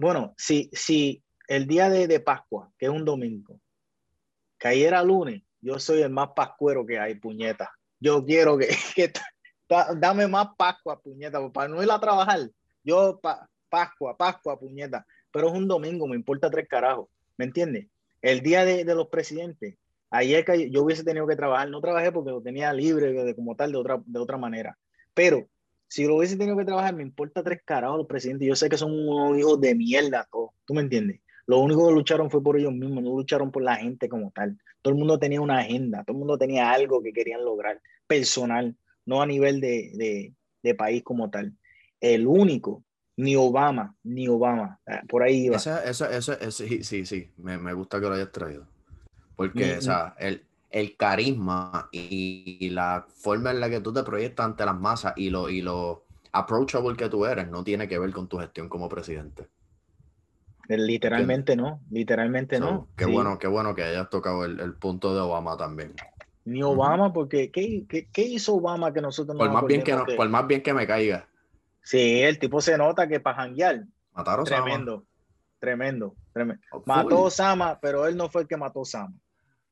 bueno, 0.00 0.34
si, 0.36 0.70
si 0.72 1.22
el 1.48 1.66
día 1.66 1.88
de, 1.90 2.06
de 2.06 2.20
Pascua, 2.20 2.72
que 2.78 2.86
es 2.86 2.92
un 2.92 3.04
domingo, 3.04 3.60
cayera 4.58 5.02
lunes, 5.02 5.42
yo 5.60 5.78
soy 5.78 6.02
el 6.02 6.10
más 6.10 6.30
pascuero 6.34 6.86
que 6.86 6.98
hay, 6.98 7.14
puñeta. 7.16 7.70
Yo 7.98 8.24
quiero 8.24 8.56
que, 8.56 8.68
que 8.94 9.12
dame 9.96 10.26
más 10.26 10.48
Pascua, 10.56 11.00
puñeta, 11.00 11.46
para 11.50 11.68
no 11.68 11.82
ir 11.82 11.90
a 11.90 12.00
trabajar. 12.00 12.40
Yo, 12.82 13.18
pa- 13.20 13.48
Pascua, 13.68 14.16
Pascua, 14.16 14.58
puñeta. 14.58 15.06
Pero 15.30 15.48
es 15.48 15.54
un 15.54 15.68
domingo, 15.68 16.06
me 16.08 16.16
importa 16.16 16.50
tres 16.50 16.66
carajos. 16.68 17.08
¿Me 17.36 17.44
entiendes? 17.44 17.86
El 18.20 18.40
día 18.40 18.64
de, 18.64 18.84
de 18.84 18.94
los 18.94 19.08
presidentes, 19.08 19.76
ayer 20.10 20.44
que 20.44 20.70
yo 20.70 20.82
hubiese 20.82 21.04
tenido 21.04 21.26
que 21.26 21.36
trabajar, 21.36 21.68
no 21.70 21.80
trabajé 21.80 22.10
porque 22.12 22.30
lo 22.30 22.42
tenía 22.42 22.72
libre 22.72 23.34
como 23.34 23.54
tal 23.54 23.72
de 23.72 23.78
otra, 23.78 24.02
de 24.04 24.18
otra 24.18 24.36
manera. 24.36 24.76
Pero 25.14 25.48
si 25.90 26.04
lo 26.06 26.16
hubiese 26.16 26.36
tenido 26.36 26.56
que 26.56 26.64
trabajar, 26.64 26.94
me 26.94 27.02
importa 27.02 27.42
tres 27.42 27.60
carajos 27.64 27.98
los 27.98 28.06
presidentes. 28.06 28.46
Yo 28.46 28.54
sé 28.54 28.68
que 28.68 28.76
son 28.78 28.92
unos 28.92 29.36
hijos 29.36 29.60
de 29.60 29.74
mierda 29.74 30.26
todos. 30.30 30.50
¿Tú 30.64 30.72
me 30.72 30.82
entiendes? 30.82 31.20
Lo 31.46 31.58
único 31.58 31.88
que 31.88 31.94
lucharon 31.94 32.30
fue 32.30 32.40
por 32.40 32.56
ellos 32.56 32.72
mismos, 32.72 33.02
no 33.02 33.10
lucharon 33.10 33.50
por 33.50 33.62
la 33.64 33.74
gente 33.74 34.08
como 34.08 34.30
tal. 34.30 34.56
Todo 34.82 34.94
el 34.94 34.98
mundo 34.98 35.18
tenía 35.18 35.40
una 35.40 35.58
agenda, 35.58 36.04
todo 36.04 36.14
el 36.14 36.20
mundo 36.20 36.38
tenía 36.38 36.70
algo 36.70 37.02
que 37.02 37.12
querían 37.12 37.44
lograr, 37.44 37.80
personal, 38.06 38.76
no 39.04 39.20
a 39.20 39.26
nivel 39.26 39.60
de, 39.60 39.90
de, 39.94 40.32
de 40.62 40.74
país 40.76 41.02
como 41.02 41.28
tal. 41.28 41.54
El 42.00 42.28
único, 42.28 42.84
ni 43.16 43.34
Obama, 43.34 43.96
ni 44.04 44.28
Obama, 44.28 44.78
ah, 44.86 45.02
por 45.08 45.24
ahí 45.24 45.46
iba. 45.46 45.56
Eso, 45.56 45.76
eso, 45.82 46.06
eso- 46.08 46.50
sí, 46.52 46.84
sí, 46.84 47.04
sí, 47.04 47.32
me, 47.36 47.58
me 47.58 47.72
gusta 47.72 47.98
que 48.00 48.06
lo 48.06 48.14
hayas 48.14 48.30
traído. 48.30 48.68
Porque, 49.34 49.64
Ni- 49.66 49.72
o 49.72 49.80
sea, 49.80 50.14
el, 50.20 50.44
el 50.70 50.96
carisma 50.96 51.88
y, 51.92 52.58
y 52.60 52.70
la 52.70 53.06
forma 53.08 53.50
en 53.50 53.60
la 53.60 53.68
que 53.70 53.80
tú 53.80 53.92
te 53.92 54.02
proyectas 54.02 54.46
ante 54.46 54.64
las 54.64 54.78
masas 54.78 55.14
y 55.16 55.30
lo, 55.30 55.48
y 55.48 55.62
lo 55.62 56.04
approachable 56.32 56.96
que 56.96 57.08
tú 57.08 57.24
eres 57.26 57.48
no 57.48 57.64
tiene 57.64 57.88
que 57.88 57.98
ver 57.98 58.12
con 58.12 58.28
tu 58.28 58.38
gestión 58.38 58.68
como 58.68 58.88
presidente. 58.88 59.48
Literalmente 60.68 61.56
no, 61.56 61.80
literalmente 61.90 62.58
So, 62.58 62.64
no. 62.64 62.88
Qué 62.96 63.04
Sí. 63.04 63.12
bueno, 63.12 63.38
qué 63.38 63.48
bueno 63.48 63.74
que 63.74 63.82
hayas 63.82 64.08
tocado 64.08 64.44
el, 64.44 64.60
el 64.60 64.74
punto 64.74 65.12
de 65.14 65.20
Obama 65.20 65.56
también. 65.56 65.94
Ni 66.44 66.62
Obama, 66.62 67.12
porque 67.12 67.50
¿qué, 67.50 67.84
qué, 67.88 68.08
qué 68.10 68.22
hizo 68.22 68.54
Obama 68.54 68.92
que 68.92 69.00
nosotros 69.00 69.36
no 69.36 69.38
Por 69.38 69.48
nos 69.48 69.54
más 69.54 69.66
bien 69.66 69.82
que 69.82 69.92
no, 69.94 70.04
por 70.16 70.28
más 70.28 70.46
bien 70.46 70.62
que 70.62 70.72
me 70.72 70.86
caiga. 70.86 71.28
Sí, 71.82 72.22
el 72.22 72.38
tipo 72.38 72.60
se 72.60 72.78
nota 72.78 73.08
que 73.08 73.20
para 73.20 73.36
janguear, 73.36 73.84
Matar 74.12 74.38
a 74.38 74.42
Osama. 74.42 74.64
tremendo, 74.64 75.04
tremendo, 75.58 76.14
tremendo. 76.32 76.62
Full. 76.70 76.82
Mató 76.86 77.16
a 77.18 77.22
Osama, 77.22 77.78
pero 77.80 78.06
él 78.06 78.16
no 78.16 78.28
fue 78.28 78.42
el 78.42 78.48
que 78.48 78.56
mató 78.56 78.78
a 78.80 78.82
Osama. 78.82 79.14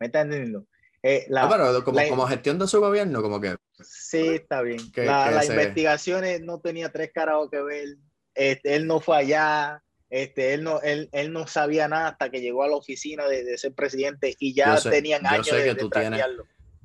¿Me 0.00 0.06
está 0.06 0.22
entendiendo? 0.22 0.66
Eh, 1.02 1.26
la- 1.28 1.44
Ah, 1.44 1.48
pero 1.50 1.84
como, 1.84 1.96
la- 2.00 2.08
como 2.08 2.26
gestión 2.26 2.58
de 2.58 2.66
su 2.66 2.80
gobierno, 2.80 3.22
como 3.22 3.40
que 3.40 3.56
Sí, 3.80 4.26
está 4.26 4.62
bien. 4.62 4.80
Que- 4.92 5.04
La- 5.04 5.28
que 5.28 5.34
las 5.36 5.46
se- 5.46 5.52
investigaciones 5.52 6.40
no 6.40 6.58
tenía 6.60 6.90
tres 6.90 7.10
carajos 7.12 7.48
que 7.50 7.62
ver. 7.62 7.96
Este, 8.34 8.74
él 8.74 8.86
no 8.86 9.00
fue 9.00 9.16
allá. 9.18 9.82
Este, 10.10 10.54
él, 10.54 10.64
no, 10.64 10.80
él, 10.80 11.08
él 11.12 11.32
no 11.32 11.46
sabía 11.46 11.86
nada 11.86 12.08
hasta 12.08 12.30
que 12.30 12.40
llegó 12.40 12.62
a 12.62 12.68
la 12.68 12.76
oficina 12.76 13.28
de, 13.28 13.44
de 13.44 13.58
ser 13.58 13.74
presidente 13.74 14.34
y 14.38 14.54
ya 14.54 14.76
sé- 14.78 14.90
tenían 14.90 15.22
yo 15.22 15.28
años 15.28 15.46
sé 15.48 15.56
de, 15.56 15.62
que 15.64 15.74
de 15.84 15.88
tienes-. 15.90 16.24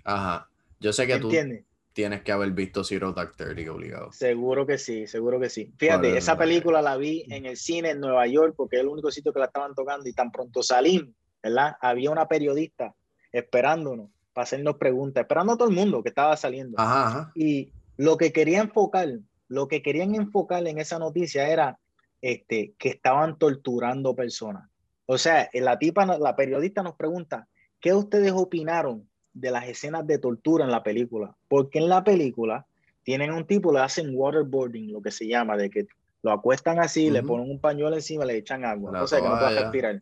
Ajá. 0.04 0.50
Yo 0.80 0.92
sé 0.94 1.08
que 1.08 1.18
tú 1.18 1.28
¿Entiendes? 1.28 1.64
tienes 1.94 2.22
que 2.24 2.32
haber 2.32 2.52
visto 2.52 2.84
Zero 2.84 3.14
Dark 3.14 3.36
Thirty 3.38 3.68
obligado. 3.70 4.12
Seguro 4.12 4.68
que 4.68 4.78
sí, 4.78 5.08
seguro 5.08 5.40
que 5.40 5.50
sí. 5.50 5.72
Fíjate, 5.78 6.10
Por- 6.10 6.18
esa 6.18 6.38
película 6.38 6.82
la 6.82 6.98
vi 6.98 7.26
en 7.30 7.46
el 7.46 7.56
cine 7.56 7.92
en 7.92 8.00
Nueva 8.02 8.28
York 8.28 8.54
porque 8.58 8.76
es 8.76 8.82
el 8.82 8.90
único 8.90 9.10
sitio 9.10 9.32
que 9.32 9.40
la 9.40 9.46
estaban 9.46 9.74
tocando 9.74 10.08
y 10.10 10.14
tan 10.14 10.32
pronto 10.32 10.62
salimos, 10.62 11.14
¿verdad? 11.42 11.76
Había 11.80 12.12
una 12.12 12.28
periodista 12.28 12.94
esperándonos 13.34 14.10
para 14.32 14.44
hacernos 14.44 14.78
preguntas, 14.78 15.22
esperando 15.22 15.54
a 15.54 15.58
todo 15.58 15.68
el 15.68 15.76
mundo 15.76 16.02
que 16.02 16.10
estaba 16.10 16.38
saliendo. 16.38 16.80
Ajá, 16.80 17.08
ajá. 17.08 17.32
Y 17.36 17.72
lo 17.98 18.18
que 18.18 18.32
quería 18.32 18.62
enfocar, 18.62 19.20
lo 19.48 19.68
que 19.68 19.82
querían 19.82 20.16
enfocar 20.16 20.66
en 20.68 20.80
esa 20.80 21.00
noticia 21.00 21.48
era 21.50 21.80
este, 22.22 22.74
que 22.78 22.90
estaban 22.90 23.38
torturando 23.38 24.16
personas. 24.16 24.70
O 25.06 25.18
sea, 25.18 25.50
la 25.54 25.78
tipa, 25.78 26.06
la 26.06 26.36
periodista 26.36 26.82
nos 26.82 26.96
pregunta, 26.96 27.48
¿qué 27.82 27.94
ustedes 27.94 28.32
opinaron 28.32 29.08
de 29.34 29.52
las 29.52 29.68
escenas 29.68 30.08
de 30.08 30.18
tortura 30.18 30.64
en 30.64 30.72
la 30.72 30.84
película? 30.84 31.36
Porque 31.50 31.80
en 31.80 31.90
la 31.90 32.04
película 32.04 32.66
tienen 33.04 33.34
un 33.34 33.46
tipo, 33.46 33.74
le 33.74 33.80
hacen 33.80 34.12
waterboarding, 34.14 34.94
lo 34.94 35.02
que 35.02 35.12
se 35.12 35.28
llama, 35.28 35.58
de 35.58 35.70
que 35.70 35.88
Lo 36.22 36.32
acuestan 36.32 36.80
así, 36.80 37.10
le 37.10 37.22
ponen 37.22 37.52
un 37.52 37.60
pañuelo 37.60 37.98
encima, 37.98 38.24
le 38.24 38.38
echan 38.38 38.64
agua, 38.64 38.94
La 38.94 39.00
cosa 39.02 39.22
que 39.22 39.28
no 39.28 39.38
puede 39.38 39.60
respirar. 39.60 40.02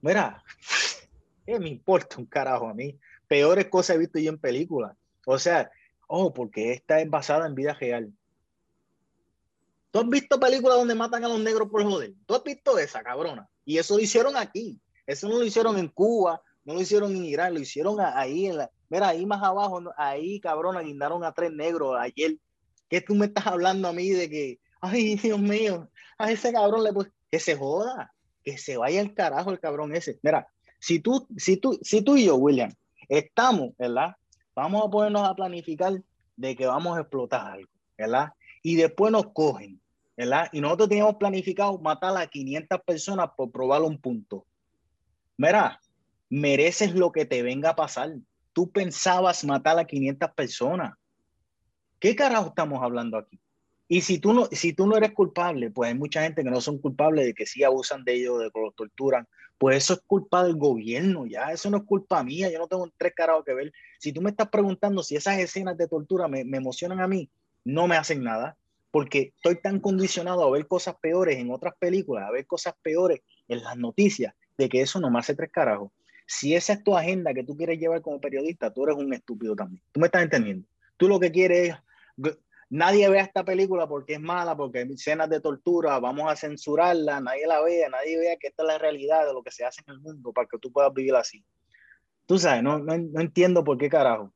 Mira, 0.00 0.44
¿qué 1.44 1.58
me 1.58 1.68
importa 1.68 2.16
un 2.18 2.26
carajo 2.26 2.68
a 2.68 2.74
mí? 2.74 2.98
Peores 3.28 3.68
cosas 3.68 3.96
he 3.96 3.98
visto 3.98 4.18
yo 4.18 4.30
en 4.30 4.38
películas. 4.38 4.96
O 5.26 5.38
sea, 5.38 5.70
oh, 6.06 6.32
porque 6.32 6.72
esta 6.72 7.00
es 7.00 7.08
basada 7.08 7.46
en 7.46 7.54
vida 7.54 7.74
real. 7.74 8.12
¿Tú 9.90 10.00
has 10.00 10.08
visto 10.08 10.40
películas 10.40 10.78
donde 10.78 10.94
matan 10.94 11.24
a 11.24 11.28
los 11.28 11.40
negros 11.40 11.68
por 11.70 11.82
joder? 11.84 12.12
¿Tú 12.26 12.34
has 12.34 12.42
visto 12.42 12.78
esa, 12.78 13.02
cabrona? 13.02 13.48
Y 13.64 13.78
eso 13.78 13.96
lo 13.96 14.02
hicieron 14.02 14.36
aquí. 14.36 14.80
Eso 15.06 15.28
no 15.28 15.38
lo 15.38 15.44
hicieron 15.44 15.78
en 15.78 15.88
Cuba, 15.88 16.42
no 16.64 16.74
lo 16.74 16.80
hicieron 16.80 17.14
en 17.14 17.24
Irán, 17.24 17.54
lo 17.54 17.60
hicieron 17.60 17.98
ahí. 18.00 18.50
Mira, 18.88 19.08
ahí 19.08 19.24
más 19.24 19.42
abajo, 19.42 19.82
ahí, 19.96 20.40
cabrona, 20.40 20.80
guindaron 20.80 21.24
a 21.24 21.32
tres 21.32 21.52
negros 21.52 21.96
ayer. 21.98 22.36
¿Qué 22.88 23.00
tú 23.00 23.14
me 23.14 23.26
estás 23.26 23.46
hablando 23.46 23.88
a 23.88 23.92
mí 23.92 24.10
de 24.10 24.28
que, 24.28 24.58
ay, 24.80 25.16
Dios 25.16 25.38
mío, 25.38 25.88
a 26.18 26.30
ese 26.30 26.52
cabrón 26.52 26.84
le... 26.84 26.90
Que 27.30 27.40
se 27.40 27.56
joda, 27.56 28.14
que 28.44 28.58
se 28.58 28.76
vaya 28.76 29.00
el 29.00 29.12
carajo 29.12 29.50
el 29.50 29.58
cabrón 29.58 29.94
ese. 29.94 30.18
Mira, 30.22 30.46
si 30.84 31.00
tú, 31.00 31.26
si 31.38 31.56
tú, 31.56 31.78
si 31.80 32.02
tú 32.02 32.14
y 32.14 32.26
yo, 32.26 32.36
William, 32.36 32.70
estamos, 33.08 33.74
¿verdad? 33.78 34.16
Vamos 34.54 34.84
a 34.84 34.90
ponernos 34.90 35.26
a 35.26 35.34
planificar 35.34 35.94
de 36.36 36.54
que 36.54 36.66
vamos 36.66 36.98
a 36.98 37.00
explotar 37.00 37.52
algo, 37.52 37.70
¿verdad? 37.96 38.34
Y 38.62 38.76
después 38.76 39.10
nos 39.10 39.32
cogen, 39.32 39.80
¿verdad? 40.14 40.50
Y 40.52 40.60
nosotros 40.60 40.90
teníamos 40.90 41.14
planificado 41.14 41.78
matar 41.78 42.14
a 42.18 42.26
500 42.26 42.82
personas 42.82 43.30
por 43.34 43.50
probar 43.50 43.80
un 43.80 43.98
punto. 43.98 44.44
Mira, 45.38 45.80
mereces 46.28 46.94
lo 46.94 47.12
que 47.12 47.24
te 47.24 47.42
venga 47.42 47.70
a 47.70 47.76
pasar. 47.76 48.16
Tú 48.52 48.70
pensabas 48.70 49.42
matar 49.42 49.78
a 49.78 49.86
500 49.86 50.32
personas. 50.32 50.92
¿Qué 51.98 52.14
carajo 52.14 52.48
estamos 52.48 52.82
hablando 52.82 53.16
aquí? 53.16 53.40
Y 53.88 54.02
si 54.02 54.18
tú 54.18 54.34
no, 54.34 54.46
si 54.52 54.74
tú 54.74 54.86
no 54.86 54.98
eres 54.98 55.12
culpable, 55.12 55.70
pues 55.70 55.88
hay 55.88 55.98
mucha 55.98 56.22
gente 56.22 56.44
que 56.44 56.50
no 56.50 56.60
son 56.60 56.76
culpables 56.76 57.24
de 57.24 57.32
que 57.32 57.46
sí 57.46 57.64
abusan 57.64 58.04
de 58.04 58.16
ellos, 58.16 58.38
de 58.40 58.50
que 58.50 58.60
los 58.60 58.74
torturan. 58.74 59.26
Pues 59.58 59.78
eso 59.78 59.94
es 59.94 60.00
culpa 60.06 60.44
del 60.44 60.56
gobierno, 60.56 61.26
ya. 61.26 61.52
Eso 61.52 61.70
no 61.70 61.78
es 61.78 61.84
culpa 61.84 62.22
mía. 62.22 62.50
Yo 62.50 62.58
no 62.58 62.68
tengo 62.68 62.88
tres 62.96 63.12
carajos 63.14 63.44
que 63.44 63.54
ver. 63.54 63.72
Si 63.98 64.12
tú 64.12 64.20
me 64.20 64.30
estás 64.30 64.48
preguntando 64.48 65.02
si 65.02 65.16
esas 65.16 65.38
escenas 65.38 65.76
de 65.76 65.88
tortura 65.88 66.28
me, 66.28 66.40
emocionan 66.40 67.00
a 67.00 67.08
mí, 67.08 67.30
no 67.64 67.86
me 67.86 67.96
hacen 67.96 68.22
nada. 68.22 68.56
Porque 68.90 69.32
estoy 69.36 69.60
tan 69.60 69.80
condicionado 69.80 70.44
a 70.44 70.50
ver 70.50 70.66
cosas 70.68 70.96
peores 71.00 71.38
en 71.38 71.50
otras 71.50 71.74
películas, 71.78 72.28
a 72.28 72.30
ver 72.30 72.46
cosas 72.46 72.74
peores 72.80 73.20
en 73.48 73.62
las 73.62 73.76
noticias, 73.76 74.34
de 74.56 74.68
que 74.68 74.82
eso 74.82 75.00
no 75.00 75.10
me 75.10 75.18
hace 75.18 75.34
tres 75.34 75.50
carajos. 75.50 75.90
Si 76.26 76.54
esa 76.54 76.74
es 76.74 76.84
tu 76.84 76.96
agenda 76.96 77.34
que 77.34 77.42
tú 77.42 77.56
quieres 77.56 77.78
llevar 77.78 78.02
como 78.02 78.20
periodista, 78.20 78.72
tú 78.72 78.84
eres 78.84 78.96
un 78.96 79.12
estúpido 79.12 79.56
también. 79.56 79.82
¿Tú 79.90 79.98
me 79.98 80.06
estás 80.06 80.22
entendiendo? 80.22 80.66
Tú 80.96 81.08
lo 81.08 81.18
que 81.18 81.32
quieres 81.32 81.70
es 81.70 82.38
nadie 82.74 83.08
vea 83.08 83.22
esta 83.22 83.44
película 83.44 83.86
porque 83.86 84.14
es 84.14 84.20
mala, 84.20 84.56
porque 84.56 84.80
hay 84.80 84.92
escenas 84.92 85.30
de 85.30 85.40
tortura, 85.40 86.00
vamos 86.00 86.30
a 86.30 86.34
censurarla, 86.34 87.20
nadie 87.20 87.46
la 87.46 87.62
vea, 87.62 87.88
nadie 87.88 88.18
vea 88.18 88.36
que 88.36 88.48
esta 88.48 88.64
es 88.64 88.66
la 88.66 88.78
realidad 88.78 89.24
de 89.24 89.32
lo 89.32 89.44
que 89.44 89.52
se 89.52 89.64
hace 89.64 89.80
en 89.86 89.94
el 89.94 90.00
mundo 90.00 90.32
para 90.32 90.48
que 90.48 90.58
tú 90.58 90.72
puedas 90.72 90.92
vivir 90.92 91.14
así. 91.14 91.44
Tú 92.26 92.36
sabes, 92.36 92.64
no, 92.64 92.80
no, 92.80 92.98
no 92.98 93.20
entiendo 93.20 93.62
por 93.62 93.78
qué 93.78 93.88
carajo. 93.88 94.34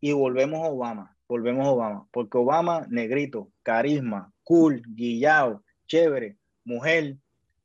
Y 0.00 0.12
volvemos 0.12 0.64
a 0.64 0.70
Obama, 0.70 1.16
volvemos 1.26 1.66
a 1.66 1.70
Obama, 1.70 2.06
porque 2.12 2.38
Obama, 2.38 2.86
negrito, 2.88 3.50
carisma, 3.64 4.32
cool, 4.44 4.82
guillao, 4.86 5.64
chévere, 5.88 6.36
mujer, 6.64 7.16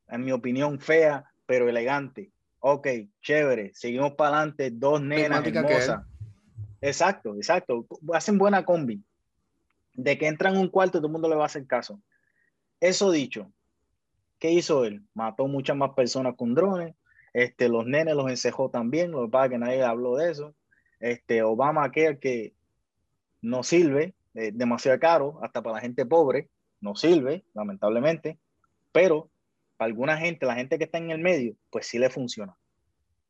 en 0.07 0.23
mi 0.25 0.31
opinión, 0.31 0.79
fea, 0.79 1.23
pero 1.45 1.69
elegante. 1.69 2.31
Ok, 2.61 2.87
chévere, 3.21 3.73
seguimos 3.75 4.13
para 4.13 4.37
adelante, 4.37 4.71
dos 4.71 4.99
nenas 5.03 5.45
hermosas. 5.45 6.01
Exacto, 6.81 7.35
exacto. 7.35 7.85
Hacen 8.11 8.39
buena 8.39 8.65
combi. 8.65 9.03
De 9.95 10.17
que 10.17 10.27
entran 10.27 10.55
en 10.55 10.61
un 10.61 10.69
cuarto, 10.69 10.99
todo 10.99 11.07
el 11.07 11.13
mundo 11.13 11.29
le 11.29 11.35
va 11.35 11.43
a 11.43 11.47
hacer 11.47 11.65
caso. 11.65 11.99
Eso 12.79 13.11
dicho, 13.11 13.51
¿qué 14.39 14.51
hizo 14.51 14.85
él? 14.85 15.01
Mató 15.13 15.47
muchas 15.47 15.75
más 15.75 15.91
personas 15.91 16.35
con 16.35 16.53
drones. 16.53 16.95
Este, 17.33 17.67
los 17.67 17.85
nenes 17.85 18.15
los 18.15 18.29
encejó 18.29 18.69
también. 18.69 19.11
Lo 19.11 19.25
que 19.25 19.31
pasa 19.31 19.45
es 19.45 19.51
que 19.51 19.57
nadie 19.57 19.83
habló 19.83 20.15
de 20.17 20.31
eso. 20.31 20.53
Este, 20.99 21.43
Obama, 21.43 21.83
aquel 21.83 22.19
que 22.19 22.53
no 23.41 23.63
sirve, 23.63 24.13
eh, 24.33 24.51
demasiado 24.53 24.99
caro, 24.99 25.39
hasta 25.41 25.61
para 25.61 25.75
la 25.75 25.81
gente 25.81 26.05
pobre, 26.05 26.49
no 26.81 26.95
sirve, 26.95 27.43
lamentablemente. 27.53 28.37
Pero 28.91 29.29
para 29.77 29.87
alguna 29.87 30.17
gente, 30.17 30.45
la 30.45 30.55
gente 30.55 30.77
que 30.77 30.85
está 30.85 30.97
en 30.97 31.11
el 31.11 31.19
medio, 31.19 31.55
pues 31.69 31.87
sí 31.87 31.99
le 31.99 32.09
funciona. 32.09 32.55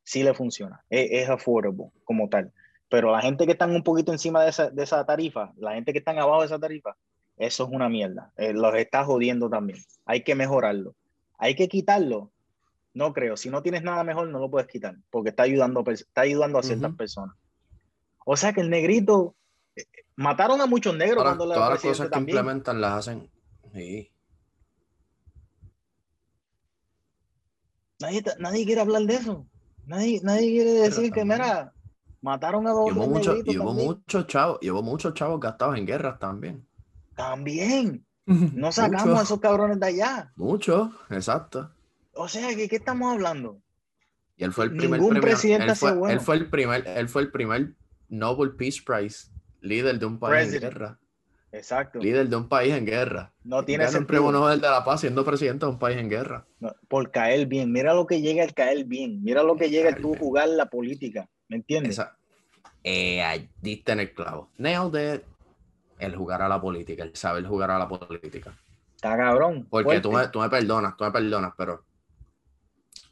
Sí 0.03 0.24
le 0.24 0.34
funciona. 0.34 0.84
Es, 0.89 1.09
es 1.11 1.30
affordable 1.30 1.91
como 2.03 2.30
tal. 2.30 2.51
Pero 2.90 3.12
la 3.12 3.22
gente 3.22 3.46
que 3.46 3.54
están 3.54 3.72
un 3.72 3.84
poquito 3.84 4.12
encima 4.12 4.44
de 4.44 4.50
esa, 4.50 4.70
de 4.70 4.84
esa 4.84 5.06
tarifa, 5.06 5.54
la 5.58 5.74
gente 5.74 5.92
que 5.92 6.00
están 6.00 6.20
abajo 6.20 6.42
de 6.42 6.48
esa 6.48 6.60
tarifa, 6.60 6.96
eso 7.38 7.64
es 7.64 7.70
una 7.72 7.90
mierda. 7.90 8.32
Eh, 8.38 8.54
los 8.54 8.74
está 8.76 9.04
jodiendo 9.04 9.50
también. 9.50 9.80
Hay 10.06 10.24
que 10.24 10.36
mejorarlo. 10.36 10.96
Hay 11.38 11.56
que 11.56 11.68
quitarlo. 11.68 12.32
No 12.94 13.12
creo. 13.14 13.36
Si 13.36 13.50
no 13.50 13.62
tienes 13.62 13.84
nada 13.84 14.04
mejor, 14.04 14.30
no 14.30 14.40
lo 14.40 14.50
puedes 14.50 14.68
quitar, 14.68 14.96
porque 15.10 15.30
está 15.30 15.44
ayudando, 15.44 15.84
está 15.88 16.22
ayudando 16.22 16.60
a 16.60 16.64
ciertas 16.64 16.96
personas. 16.96 17.36
O 18.26 18.38
sea 18.38 18.54
que 18.54 18.62
el 18.62 18.70
negrito 18.70 19.36
eh, 19.76 19.84
mataron 20.16 20.62
a 20.62 20.66
muchos 20.66 20.96
negros 20.96 21.24
Todas, 21.24 21.36
cuando 21.36 21.54
todas 21.54 21.70
las 21.72 21.82
cosas 21.82 22.10
que 22.10 22.20
implementan 22.20 22.80
las 22.80 22.94
hacen. 22.94 23.30
Sí. 23.74 24.12
Nadie, 28.00 28.24
nadie 28.40 28.66
quiere 28.66 28.82
hablar 28.82 29.02
de 29.04 29.16
eso. 29.16 29.46
Nadie, 29.86 30.22
nadie 30.24 30.52
quiere 30.52 30.72
decir 30.72 31.12
que, 31.12 31.24
mira, 31.26 31.75
mataron 32.26 32.66
a 32.68 32.72
dos 32.72 32.92
mucho, 32.94 33.36
también. 33.36 33.60
muchos 33.60 34.28
chavos, 34.28 34.60
hubo 34.62 34.82
muchos 34.84 35.14
chavos 35.14 35.40
gastados 35.40 35.78
en 35.78 35.86
guerras 35.86 36.18
también. 36.20 36.66
También. 37.16 38.06
No 38.26 38.72
sacamos 38.72 39.06
Mucho. 39.06 39.20
a 39.20 39.24
esos 39.24 39.40
cabrones 39.40 39.80
de 39.80 39.86
allá. 39.86 40.32
Muchos, 40.36 40.90
exacto. 41.12 41.72
O 42.14 42.28
sea, 42.28 42.48
¿de 42.56 42.68
qué 42.68 42.78
estamos 42.78 43.14
hablando? 43.14 43.62
Y 44.36 44.44
él 44.44 44.52
fue 44.52 44.66
el 44.66 44.76
primer 44.76 45.00
Ningún 45.00 45.16
premio- 45.18 45.22
presidente 45.22 45.66
él 45.72 45.76
fue, 45.76 45.94
bueno. 45.94 46.14
él 46.14 46.20
fue 46.20 46.36
el 46.36 46.50
primer, 46.50 46.88
él 46.88 47.08
fue 47.08 47.22
el 47.22 47.32
primer 47.32 47.76
Nobel 48.10 48.56
Peace 48.56 48.82
Prize, 48.86 49.30
líder 49.62 50.00
de 50.00 50.06
un 50.08 50.18
país 50.20 50.48
President. 50.48 50.64
en 50.64 50.70
guerra. 50.72 51.00
Exacto. 51.52 52.00
Líder 52.00 52.28
de 52.28 52.36
un 52.36 52.50
país 52.50 52.74
en 52.74 52.86
guerra. 52.86 53.32
No 53.44 53.64
tiene 53.64 53.86
Gana 53.86 53.98
el 54.00 54.06
premio 54.06 54.24
sentido. 54.26 54.42
Nobel 54.42 54.60
de 54.60 54.68
la 54.70 54.84
Paz 54.84 55.02
siendo 55.02 55.24
presidente 55.24 55.66
de 55.66 55.72
un 55.72 55.80
país 55.80 55.98
en 55.98 56.10
guerra. 56.10 56.46
No, 56.60 56.76
por 56.90 57.12
caer 57.12 57.46
bien. 57.46 57.72
Mira 57.72 57.94
lo 57.94 58.06
que 58.08 58.20
llega 58.22 58.44
el 58.44 58.54
caer 58.54 58.84
bien. 58.86 59.24
Mira 59.24 59.42
lo 59.44 59.56
que 59.56 59.70
llega 59.70 59.90
el 59.90 60.02
tú 60.02 60.10
bien. 60.10 60.20
jugar 60.20 60.50
la 60.50 60.66
política. 60.66 61.30
¿Me 61.50 61.58
entiendes? 61.58 61.93
Esa, 61.93 62.18
eh, 62.84 63.50
diste 63.62 63.91
en 63.91 64.00
el 64.02 64.14
clavo. 64.14 64.50
Nailed 64.58 65.16
it. 65.16 65.24
El 65.98 66.16
jugar 66.16 66.41
a 66.41 66.50
la 66.50 66.60
política, 66.60 67.04
el 67.04 67.16
saber 67.16 67.46
jugar 67.46 67.72
a 67.72 67.80
la 67.80 67.88
política. 67.88 68.58
Está 68.96 69.16
cabrón. 69.16 69.66
Porque 69.70 70.02
tú 70.02 70.12
me, 70.12 70.28
tú 70.28 70.39
me 70.41 70.50
perdonas, 70.50 70.98
tú 70.98 71.06
me 71.06 71.12
perdonas, 71.12 71.54
pero 71.58 71.86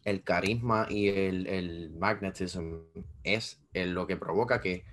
el 0.03 0.21
carisma 0.21 0.85
y 0.89 1.07
el, 1.07 1.47
el 1.47 1.91
magnetism 1.91 2.79
es 3.23 3.61
el- 3.73 3.93
lo 3.93 4.05
que 4.05 4.17
provoca 4.17 4.59
que 4.59 4.83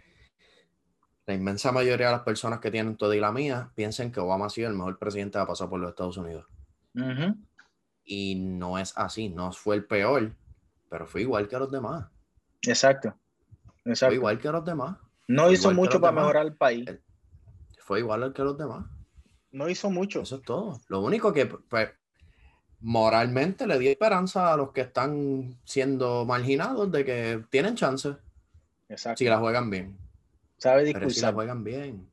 la 1.27 1.35
inmensa 1.35 1.73
mayoría 1.73 2.07
de 2.07 2.13
las 2.13 2.23
personas 2.23 2.61
que 2.61 2.71
tienen 2.71 2.97
toda 2.97 3.17
y 3.17 3.21
la 3.21 3.33
mía 3.33 3.73
piensen 3.75 4.13
que 4.13 4.21
Obama 4.21 4.47
ha 4.47 4.51
sido 4.51 4.69
el 4.69 4.77
mejor 4.77 4.99
presidente 4.99 5.39
que 5.39 5.43
ha 5.43 5.47
pasado 5.47 5.71
por 5.71 5.81
los 5.81 5.91
Estados 5.91 6.17
Unidos. 6.17 6.47
Y 8.05 8.37
no 8.37 8.79
es 8.79 8.97
así, 8.97 9.29
no 9.31 9.51
fue 9.53 9.77
el 9.77 9.85
peor, 9.85 10.33
pero 10.89 11.07
fue 11.07 11.23
igual 11.23 11.49
que 11.49 11.59
los 11.59 11.71
demás. 11.73 12.07
Exacto. 12.63 13.15
Fue 13.85 14.15
igual 14.15 14.39
que 14.39 14.49
los 14.51 14.65
demás. 14.65 14.97
No 15.29 15.51
hizo 15.51 15.73
mucho 15.73 16.01
para 16.01 16.11
demás. 16.13 16.25
mejorar 16.25 16.47
el 16.47 16.55
país. 16.57 16.87
El- 16.89 17.03
Fue 17.79 18.01
igual 18.01 18.33
que 18.33 18.43
los 18.43 18.57
demás. 18.59 18.87
No 19.53 19.69
hizo 19.69 19.91
mucho. 19.91 20.23
Eso 20.23 20.37
es 20.37 20.43
todo. 20.43 20.81
Lo 20.89 21.01
único 21.01 21.33
que, 21.33 21.47
pues, 21.47 21.91
moralmente 22.81 23.67
le 23.67 23.79
dio 23.79 23.91
esperanza 23.91 24.53
a 24.53 24.57
los 24.57 24.73
que 24.73 24.81
están 24.83 25.59
siendo 25.65 26.25
marginados 26.25 26.91
de 26.91 27.05
que 27.05 27.45
tienen 27.51 27.75
chance 27.77 28.17
Exacto. 28.89 29.19
si 29.19 29.25
la 29.27 29.39
juegan 29.39 29.71
bien. 29.71 29.99
Sabe 30.57 30.83
Pero 30.83 30.87
si 30.89 30.93
la 30.93 30.99
discursar. 31.01 31.35
juegan 31.35 31.65
bien. 31.65 32.11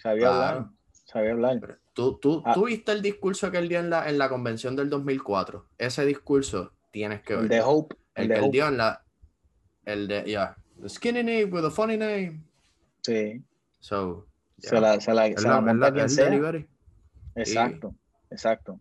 Sabía 0.00 0.28
Claro. 0.28 0.36
hablar. 0.58 0.70
Sabía 1.04 1.30
hablar. 1.32 1.58
Pero 1.60 1.76
tú, 1.94 2.18
tú, 2.18 2.42
Ah. 2.44 2.52
tú 2.54 2.66
viste 2.66 2.92
el 2.92 3.02
discurso 3.02 3.50
que 3.50 3.58
él 3.58 3.68
dio 3.68 3.80
en 3.80 3.90
la, 3.90 4.08
en 4.08 4.18
la 4.18 4.28
convención 4.28 4.76
del 4.76 4.90
2004. 4.90 5.66
Ese 5.78 6.04
discurso 6.04 6.72
tienes 6.90 7.22
que 7.22 7.34
ver. 7.34 7.42
El 7.44 7.48
de 7.48 7.62
Hope. 7.62 7.96
El 8.14 8.24
El 8.24 8.28
que 8.28 8.34
de 8.40 8.44
él 8.46 8.50
dio 8.52 8.68
en 8.68 8.76
la. 8.78 9.04
El 9.84 10.08
de, 10.08 10.22
yeah. 10.24 10.56
The 10.80 10.88
skinny 10.88 11.22
name 11.22 11.50
with 11.50 11.64
a 11.64 11.70
funny 11.70 11.96
name. 11.96 12.42
Sí. 13.02 13.42
So. 13.80 14.26
Se 14.58 14.80
la, 14.80 15.00
se 15.00 15.12
la, 15.14 15.26
Es 15.28 15.40
se 15.42 15.48
la- 15.48 15.60
monta 15.60 15.92
quien 15.92 16.08
sea. 16.08 16.24
delivery. 16.26 16.66
Exacto. 17.34 17.94
Exacto. 18.30 18.80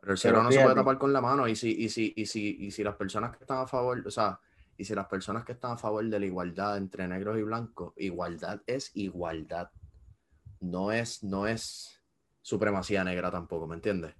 Pero 0.00 0.14
el 0.14 0.18
Pero 0.20 0.42
no 0.42 0.50
se 0.50 0.60
puede 0.60 0.74
tapar 0.74 0.98
con 0.98 1.12
la 1.12 1.20
mano. 1.20 1.46
Y 1.46 1.54
si, 1.54 1.70
y, 1.70 1.88
si, 1.88 2.12
y, 2.16 2.26
si, 2.26 2.56
y 2.60 2.70
si 2.72 2.82
las 2.82 2.96
personas 2.96 3.36
que 3.36 3.44
están 3.44 3.58
a 3.58 3.66
favor, 3.66 4.02
o 4.04 4.10
sea, 4.10 4.40
y 4.76 4.84
si 4.84 4.94
las 4.94 5.06
personas 5.06 5.44
que 5.44 5.52
están 5.52 5.72
a 5.72 5.76
favor 5.76 6.04
de 6.04 6.18
la 6.18 6.26
igualdad 6.26 6.76
entre 6.76 7.06
negros 7.06 7.38
y 7.38 7.42
blancos, 7.42 7.92
igualdad 7.96 8.60
es 8.66 8.90
igualdad. 8.94 9.70
No 10.60 10.90
es, 10.90 11.22
no 11.22 11.46
es 11.46 12.00
supremacía 12.40 13.04
negra 13.04 13.30
tampoco, 13.30 13.66
¿me 13.68 13.76
entiendes? 13.76 14.14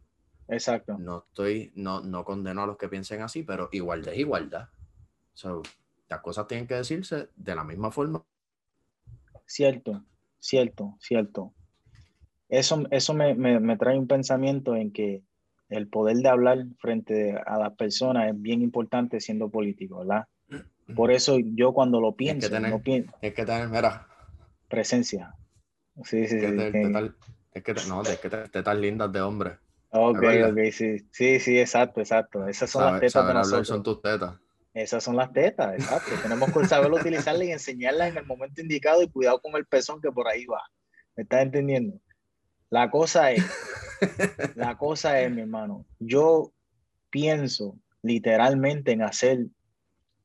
Exacto. 0.49 0.97
No 0.99 1.25
estoy, 1.29 1.73
no, 1.75 2.01
no 2.01 2.25
condeno 2.25 2.63
a 2.63 2.67
los 2.67 2.77
que 2.77 2.89
piensen 2.89 3.23
así, 3.23 3.43
pero 3.43 3.69
igualdad 3.73 4.13
es 4.15 4.21
igualdad. 4.21 4.69
So, 5.35 5.63
las 6.13 6.21
cosas 6.23 6.47
tienen 6.47 6.67
que 6.67 6.75
decirse 6.75 7.29
de 7.37 7.55
la 7.55 7.65
misma 7.65 7.91
forma. 7.91 8.25
Cierto. 9.47 10.05
Cierto. 10.39 10.97
Cierto. 11.01 11.53
eso, 12.49 12.85
eso 12.91 13.15
me, 13.15 13.35
me, 13.35 13.61
me 13.61 13.77
trae 13.77 13.99
un 13.99 14.07
pensamiento 14.07 14.75
en 14.77 14.93
que 14.93 15.23
el 15.69 15.89
poder 15.89 16.19
de 16.19 16.29
hablar 16.29 16.65
frente 16.79 17.35
a 17.47 17.59
las 17.59 17.73
personas 17.75 18.29
es 18.29 18.41
bien 18.41 18.61
importante 18.63 19.21
siendo 19.21 19.49
político, 19.49 19.99
¿verdad? 19.99 20.27
Por 20.95 21.11
eso 21.11 21.39
yo 21.39 21.73
cuando 21.73 22.01
lo 22.01 22.15
pienso, 22.15 22.47
es 22.47 22.51
que 22.51 22.57
tener, 22.57 22.71
no 22.71 22.81
pienso 22.81 23.11
es 23.23 23.33
que 23.33 23.47
tener, 23.47 23.69
mira, 23.69 24.07
presencia. 24.69 25.35
Sí, 26.05 26.27
sí, 26.29 26.37
es 26.37 26.43
que 26.43 26.51
sí. 26.51 26.57
te- 26.57 26.73
tetas- 26.73 27.15
es 27.55 27.63
que 27.63 27.75
te- 27.75 27.87
no, 27.87 28.03
es 28.03 28.19
que 28.19 28.29
te- 28.29 28.49
tetas 28.49 28.77
lindas 28.77 29.11
de 29.13 29.21
hombre. 29.23 29.59
Ok, 29.91 30.19
ok, 30.51 30.59
sí. 30.71 30.99
Sí, 31.11 31.41
sí, 31.41 31.59
exacto, 31.59 32.01
exacto. 32.01 32.47
Esas 32.47 32.71
son 32.71 32.85
las 32.85 33.01
tetas 33.01 33.27
de 33.27 33.35
nosotros. 33.35 33.69
son 33.69 33.83
tus 33.83 34.03
tetas. 34.03 34.39
Esas 34.75 35.05
son 35.05 35.17
las 35.17 35.33
tetas, 35.33 35.75
exacto. 35.75 36.13
Tenemos 36.23 36.51
que 36.53 36.65
saber 36.67 36.91
utilizarlas 36.91 37.47
y 37.47 37.53
enseñarlas 37.53 38.11
en 38.11 38.17
el 38.19 38.27
momento 38.27 38.63
indicado 38.63 39.03
y 39.03 39.09
cuidado 39.09 39.41
con 39.41 39.55
el 39.57 39.67
pezón 39.67 40.01
que 40.01 40.11
por 40.11 40.27
ahí 40.29 40.47
va. 40.47 40.63
¿Me 41.15 41.25
estás 41.25 41.43
entendiendo? 41.43 42.01
La 42.71 42.91
cosa 42.91 43.33
es, 43.33 43.45
la 44.55 44.79
cosa 44.79 45.21
es, 45.21 45.31
mi 45.31 45.43
hermano, 45.43 45.85
yo 45.99 46.53
pienso 47.11 47.79
literalmente 48.01 48.93
en 48.93 49.03
hacer 49.03 49.47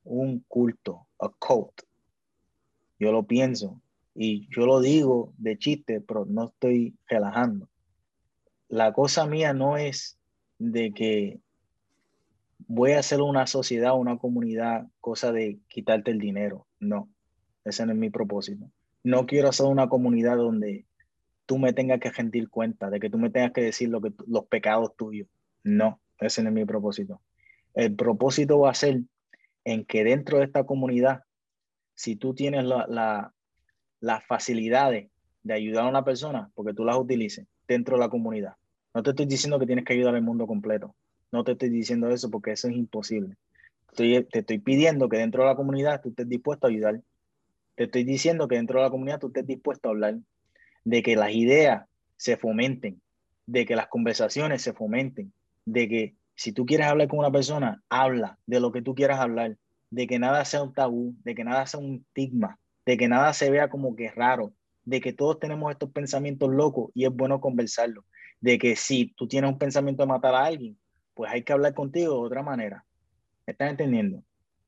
un 0.05 0.39
culto, 0.47 1.07
a 1.19 1.29
cult. 1.29 1.81
Yo 2.99 3.11
lo 3.11 3.23
pienso 3.23 3.81
y 4.15 4.47
yo 4.49 4.65
lo 4.65 4.79
digo 4.79 5.33
de 5.37 5.57
chiste, 5.57 5.99
pero 5.99 6.25
no 6.25 6.45
estoy 6.45 6.95
relajando. 7.07 7.69
La 8.69 8.93
cosa 8.93 9.27
mía 9.27 9.53
no 9.53 9.75
es 9.75 10.17
de 10.57 10.93
que 10.93 11.41
voy 12.67 12.91
a 12.93 12.99
hacer 12.99 13.21
una 13.21 13.47
sociedad, 13.47 13.97
una 13.97 14.17
comunidad, 14.17 14.87
cosa 14.99 15.31
de 15.31 15.59
quitarte 15.67 16.11
el 16.11 16.19
dinero. 16.19 16.67
No, 16.79 17.09
ese 17.63 17.85
no 17.85 17.93
es 17.93 17.97
mi 17.97 18.09
propósito. 18.09 18.69
No 19.03 19.25
quiero 19.25 19.49
hacer 19.49 19.65
una 19.67 19.87
comunidad 19.89 20.37
donde 20.37 20.85
tú 21.45 21.57
me 21.57 21.73
tengas 21.73 21.99
que 21.99 22.11
rendir 22.11 22.49
cuenta, 22.49 22.89
de 22.89 22.99
que 22.99 23.09
tú 23.09 23.17
me 23.17 23.29
tengas 23.29 23.53
que 23.53 23.61
decir 23.61 23.89
lo 23.89 24.01
que, 24.01 24.11
los 24.27 24.45
pecados 24.47 24.95
tuyos. 24.97 25.27
No, 25.63 26.01
ese 26.19 26.43
no 26.43 26.49
es 26.49 26.55
mi 26.55 26.65
propósito. 26.65 27.21
El 27.73 27.95
propósito 27.95 28.59
va 28.59 28.71
a 28.71 28.75
ser 28.75 29.01
en 29.63 29.85
que 29.85 30.03
dentro 30.03 30.39
de 30.39 30.45
esta 30.45 30.65
comunidad, 30.65 31.23
si 31.95 32.15
tú 32.15 32.33
tienes 32.33 32.65
la, 32.65 32.85
la- 32.87 33.33
las 33.99 34.25
facilidades 34.25 35.09
de 35.43 35.53
ayudar 35.53 35.85
a 35.85 35.89
una 35.89 36.03
persona, 36.05 36.51
porque 36.53 36.73
tú 36.73 36.83
las 36.85 36.97
utilices 36.97 37.47
dentro 37.67 37.95
de 37.97 38.01
la 38.01 38.09
comunidad. 38.09 38.53
No 38.93 39.01
te 39.03 39.11
estoy 39.11 39.25
diciendo 39.25 39.59
que 39.59 39.65
tienes 39.65 39.85
que 39.85 39.93
ayudar 39.93 40.15
al 40.15 40.21
mundo 40.21 40.45
completo. 40.47 40.95
No 41.31 41.43
te 41.43 41.53
estoy 41.53 41.69
diciendo 41.69 42.09
eso 42.09 42.29
porque 42.29 42.51
eso 42.51 42.67
es 42.67 42.75
imposible. 42.75 43.35
Te 43.95 44.27
estoy 44.31 44.59
pidiendo 44.59 45.09
que 45.09 45.17
dentro 45.17 45.43
de 45.43 45.49
la 45.49 45.55
comunidad 45.55 46.01
tú 46.01 46.09
estés 46.09 46.29
dispuesto 46.29 46.67
a 46.67 46.69
ayudar. 46.69 47.01
Te 47.75 47.85
estoy 47.85 48.03
diciendo 48.03 48.47
que 48.47 48.55
dentro 48.55 48.79
de 48.79 48.85
la 48.85 48.91
comunidad 48.91 49.19
tú 49.19 49.27
estés 49.27 49.45
dispuesto 49.45 49.89
a 49.89 49.91
hablar, 49.91 50.17
de 50.83 51.03
que 51.03 51.15
las 51.15 51.31
ideas 51.31 51.85
se 52.15 52.37
fomenten, 52.37 53.01
de 53.45 53.65
que 53.65 53.75
las 53.75 53.87
conversaciones 53.87 54.61
se 54.61 54.73
fomenten, 54.73 55.33
de 55.65 55.87
que 55.87 56.15
si 56.35 56.51
tú 56.51 56.65
quieres 56.65 56.87
hablar 56.87 57.07
con 57.07 57.19
una 57.19 57.31
persona, 57.31 57.83
habla 57.89 58.37
de 58.45 58.59
lo 58.59 58.71
que 58.71 58.81
tú 58.81 58.95
quieras 58.95 59.19
hablar, 59.19 59.57
de 59.89 60.07
que 60.07 60.19
nada 60.19 60.45
sea 60.45 60.63
un 60.63 60.73
tabú, 60.73 61.15
de 61.23 61.35
que 61.35 61.43
nada 61.43 61.65
sea 61.65 61.79
un 61.79 62.05
estigma, 62.07 62.59
de 62.85 62.97
que 62.97 63.07
nada 63.07 63.33
se 63.33 63.49
vea 63.49 63.69
como 63.69 63.95
que 63.95 64.09
raro, 64.11 64.53
de 64.85 65.01
que 65.01 65.13
todos 65.13 65.39
tenemos 65.39 65.71
estos 65.71 65.91
pensamientos 65.91 66.49
locos 66.49 66.91
y 66.93 67.05
es 67.05 67.11
bueno 67.11 67.41
conversarlo, 67.41 68.05
de 68.39 68.57
que 68.57 68.75
si 68.75 69.13
tú 69.15 69.27
tienes 69.27 69.51
un 69.51 69.57
pensamiento 69.57 70.03
de 70.03 70.07
matar 70.07 70.35
a 70.35 70.45
alguien, 70.45 70.77
pues 71.17 71.31
hay 71.31 71.43
que 71.43 71.51
hablar 71.51 71.73
contigo 71.73 72.13
de 72.13 72.19
otra 72.27 72.43
manera. 72.43 72.85
¿Me 73.45 73.51
estás 73.51 73.71
entendiendo? 73.71 74.23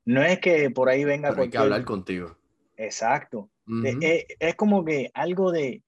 No 0.06 0.24
es 0.24 0.40
que 0.40 0.70
por 0.72 0.90
ahí 0.90 1.04
venga 1.04 1.30
Pero 1.30 1.44
hay 1.44 1.50
que 1.50 1.58
hablar 1.60 1.86
contigo. 1.86 2.36
Exacto. 2.76 3.50
De- 3.66 3.92
Ujú. 3.92 4.00
es, 4.02 4.26
es 4.40 4.56
como 4.56 4.84
que 4.84 5.12
algo 5.14 5.52
de, 5.52 5.84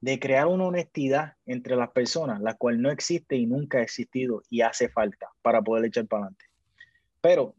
de 0.00 0.18
crear 0.18 0.46
una 0.46 0.64
honestidad 0.64 1.34
entre 1.44 1.76
las 1.76 1.90
personas, 1.90 2.40
la 2.40 2.54
cual 2.54 2.80
no 2.80 2.90
existe 2.90 3.36
y 3.36 3.46
nunca 3.46 3.78
ha 3.78 3.82
existido 3.82 4.42
y 4.48 4.62
hace 4.62 4.88
falta 4.88 5.28
para 5.42 5.60
poder 5.60 5.84
echar 5.84 6.06
para 6.06 6.22
adelante. 6.22 6.46
Pero, 7.20 7.54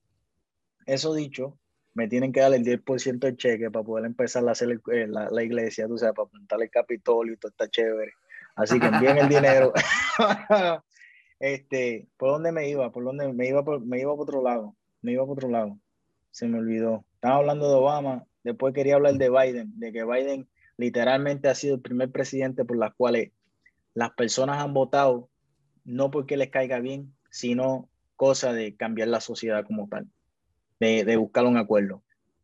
eso 0.87 1.13
dicho, 1.13 1.59
me 1.93 2.07
tienen 2.07 2.31
que 2.31 2.39
dar 2.39 2.53
el 2.53 2.63
10% 2.63 3.27
del 3.27 3.37
cheque 3.37 3.69
para 3.69 3.85
poder 3.85 4.05
empezar 4.05 4.47
a 4.47 4.51
hacer 4.51 4.71
el- 4.71 4.81
eh, 4.91 5.05
la, 5.07 5.29
la 5.29 5.43
iglesia, 5.43 5.87
tú 5.87 5.97
sabes, 5.97 6.15
para 6.15 6.25
apuntar 6.27 6.59
el 6.61 6.71
Capitolio 6.71 7.33
y 7.33 7.37
todo 7.37 7.51
está 7.51 7.69
chévere. 7.69 8.13
Así 8.55 8.79
que 8.79 8.87
envíen 8.87 9.17
el 9.19 9.29
dinero. 9.29 9.73
Este, 11.39 12.07
¿por 12.17 12.31
dónde 12.31 12.51
me 12.51 12.69
iba? 12.69 12.91
¿Por 12.91 13.03
dónde 13.03 13.31
me 13.31 13.47
iba? 13.47 13.63
Por, 13.63 13.85
me 13.85 13.99
iba 13.99 14.15
por 14.15 14.23
otro 14.23 14.43
lado. 14.43 14.75
Me 15.01 15.13
iba 15.13 15.25
por 15.25 15.37
otro 15.37 15.49
lado. 15.49 15.77
Se 16.31 16.47
me 16.47 16.59
olvidó. 16.59 17.05
Estaba 17.15 17.37
hablando 17.37 17.67
de 17.67 17.75
Obama, 17.75 18.25
después 18.43 18.73
quería 18.73 18.95
hablar 18.95 19.15
de 19.15 19.29
Biden, 19.29 19.79
de 19.79 19.91
que 19.91 20.05
Biden 20.05 20.47
literalmente 20.77 21.49
ha 21.49 21.55
sido 21.55 21.75
el 21.75 21.81
primer 21.81 22.11
presidente 22.11 22.63
por 22.63 22.77
las 22.77 22.93
cuales 22.95 23.31
las 23.93 24.11
personas 24.11 24.63
han 24.63 24.73
votado 24.73 25.29
no 25.83 26.11
porque 26.11 26.37
les 26.37 26.49
caiga 26.49 26.79
bien, 26.79 27.13
sino 27.31 27.89
cosa 28.15 28.53
de 28.53 28.75
cambiar 28.75 29.07
la 29.07 29.21
sociedad 29.21 29.65
como 29.65 29.87
tal, 29.87 30.07
de, 30.79 31.03
de 31.03 31.17
buscar 31.17 31.45
un 31.45 31.57
acuerdo. 31.57 32.03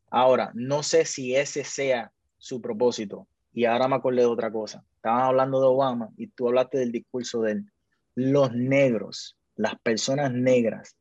Ahora, 0.09 0.51
no 0.55 0.83
sé 0.83 1.05
si 1.05 1.35
ese 1.35 1.63
sea 1.63 2.11
su 2.37 2.61
propósito. 2.61 3.27
Y 3.53 3.65
ahora 3.65 3.87
me 3.87 3.95
acordé 3.95 4.21
de 4.21 4.27
otra 4.27 4.51
cosa. 4.51 4.83
Estaban 4.95 5.21
hablando 5.21 5.61
de 5.61 5.67
Obama 5.67 6.09
y 6.17 6.27
tú 6.27 6.47
hablaste 6.47 6.77
del 6.77 6.91
discurso 6.91 7.41
de 7.41 7.53
él. 7.53 7.71
Los 8.15 8.53
negros, 8.53 9.37
las 9.55 9.75
personas 9.79 10.31
negras 10.31 10.95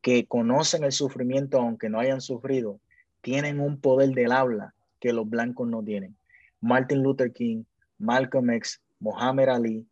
que 0.00 0.26
conocen 0.26 0.84
el 0.84 0.92
sufrimiento 0.92 1.58
aunque 1.60 1.88
no 1.88 2.00
hayan 2.00 2.20
sufrido, 2.20 2.80
tienen 3.20 3.60
un 3.60 3.80
poder 3.80 4.10
del 4.10 4.32
habla 4.32 4.74
que 5.00 5.12
los 5.12 5.28
blancos 5.28 5.68
no 5.68 5.82
tienen. 5.82 6.16
Martin 6.60 7.02
Luther 7.02 7.32
King, 7.32 7.64
Malcolm 7.98 8.50
X, 8.50 8.80
Muhammad 8.98 9.48
Ali. 9.48 9.86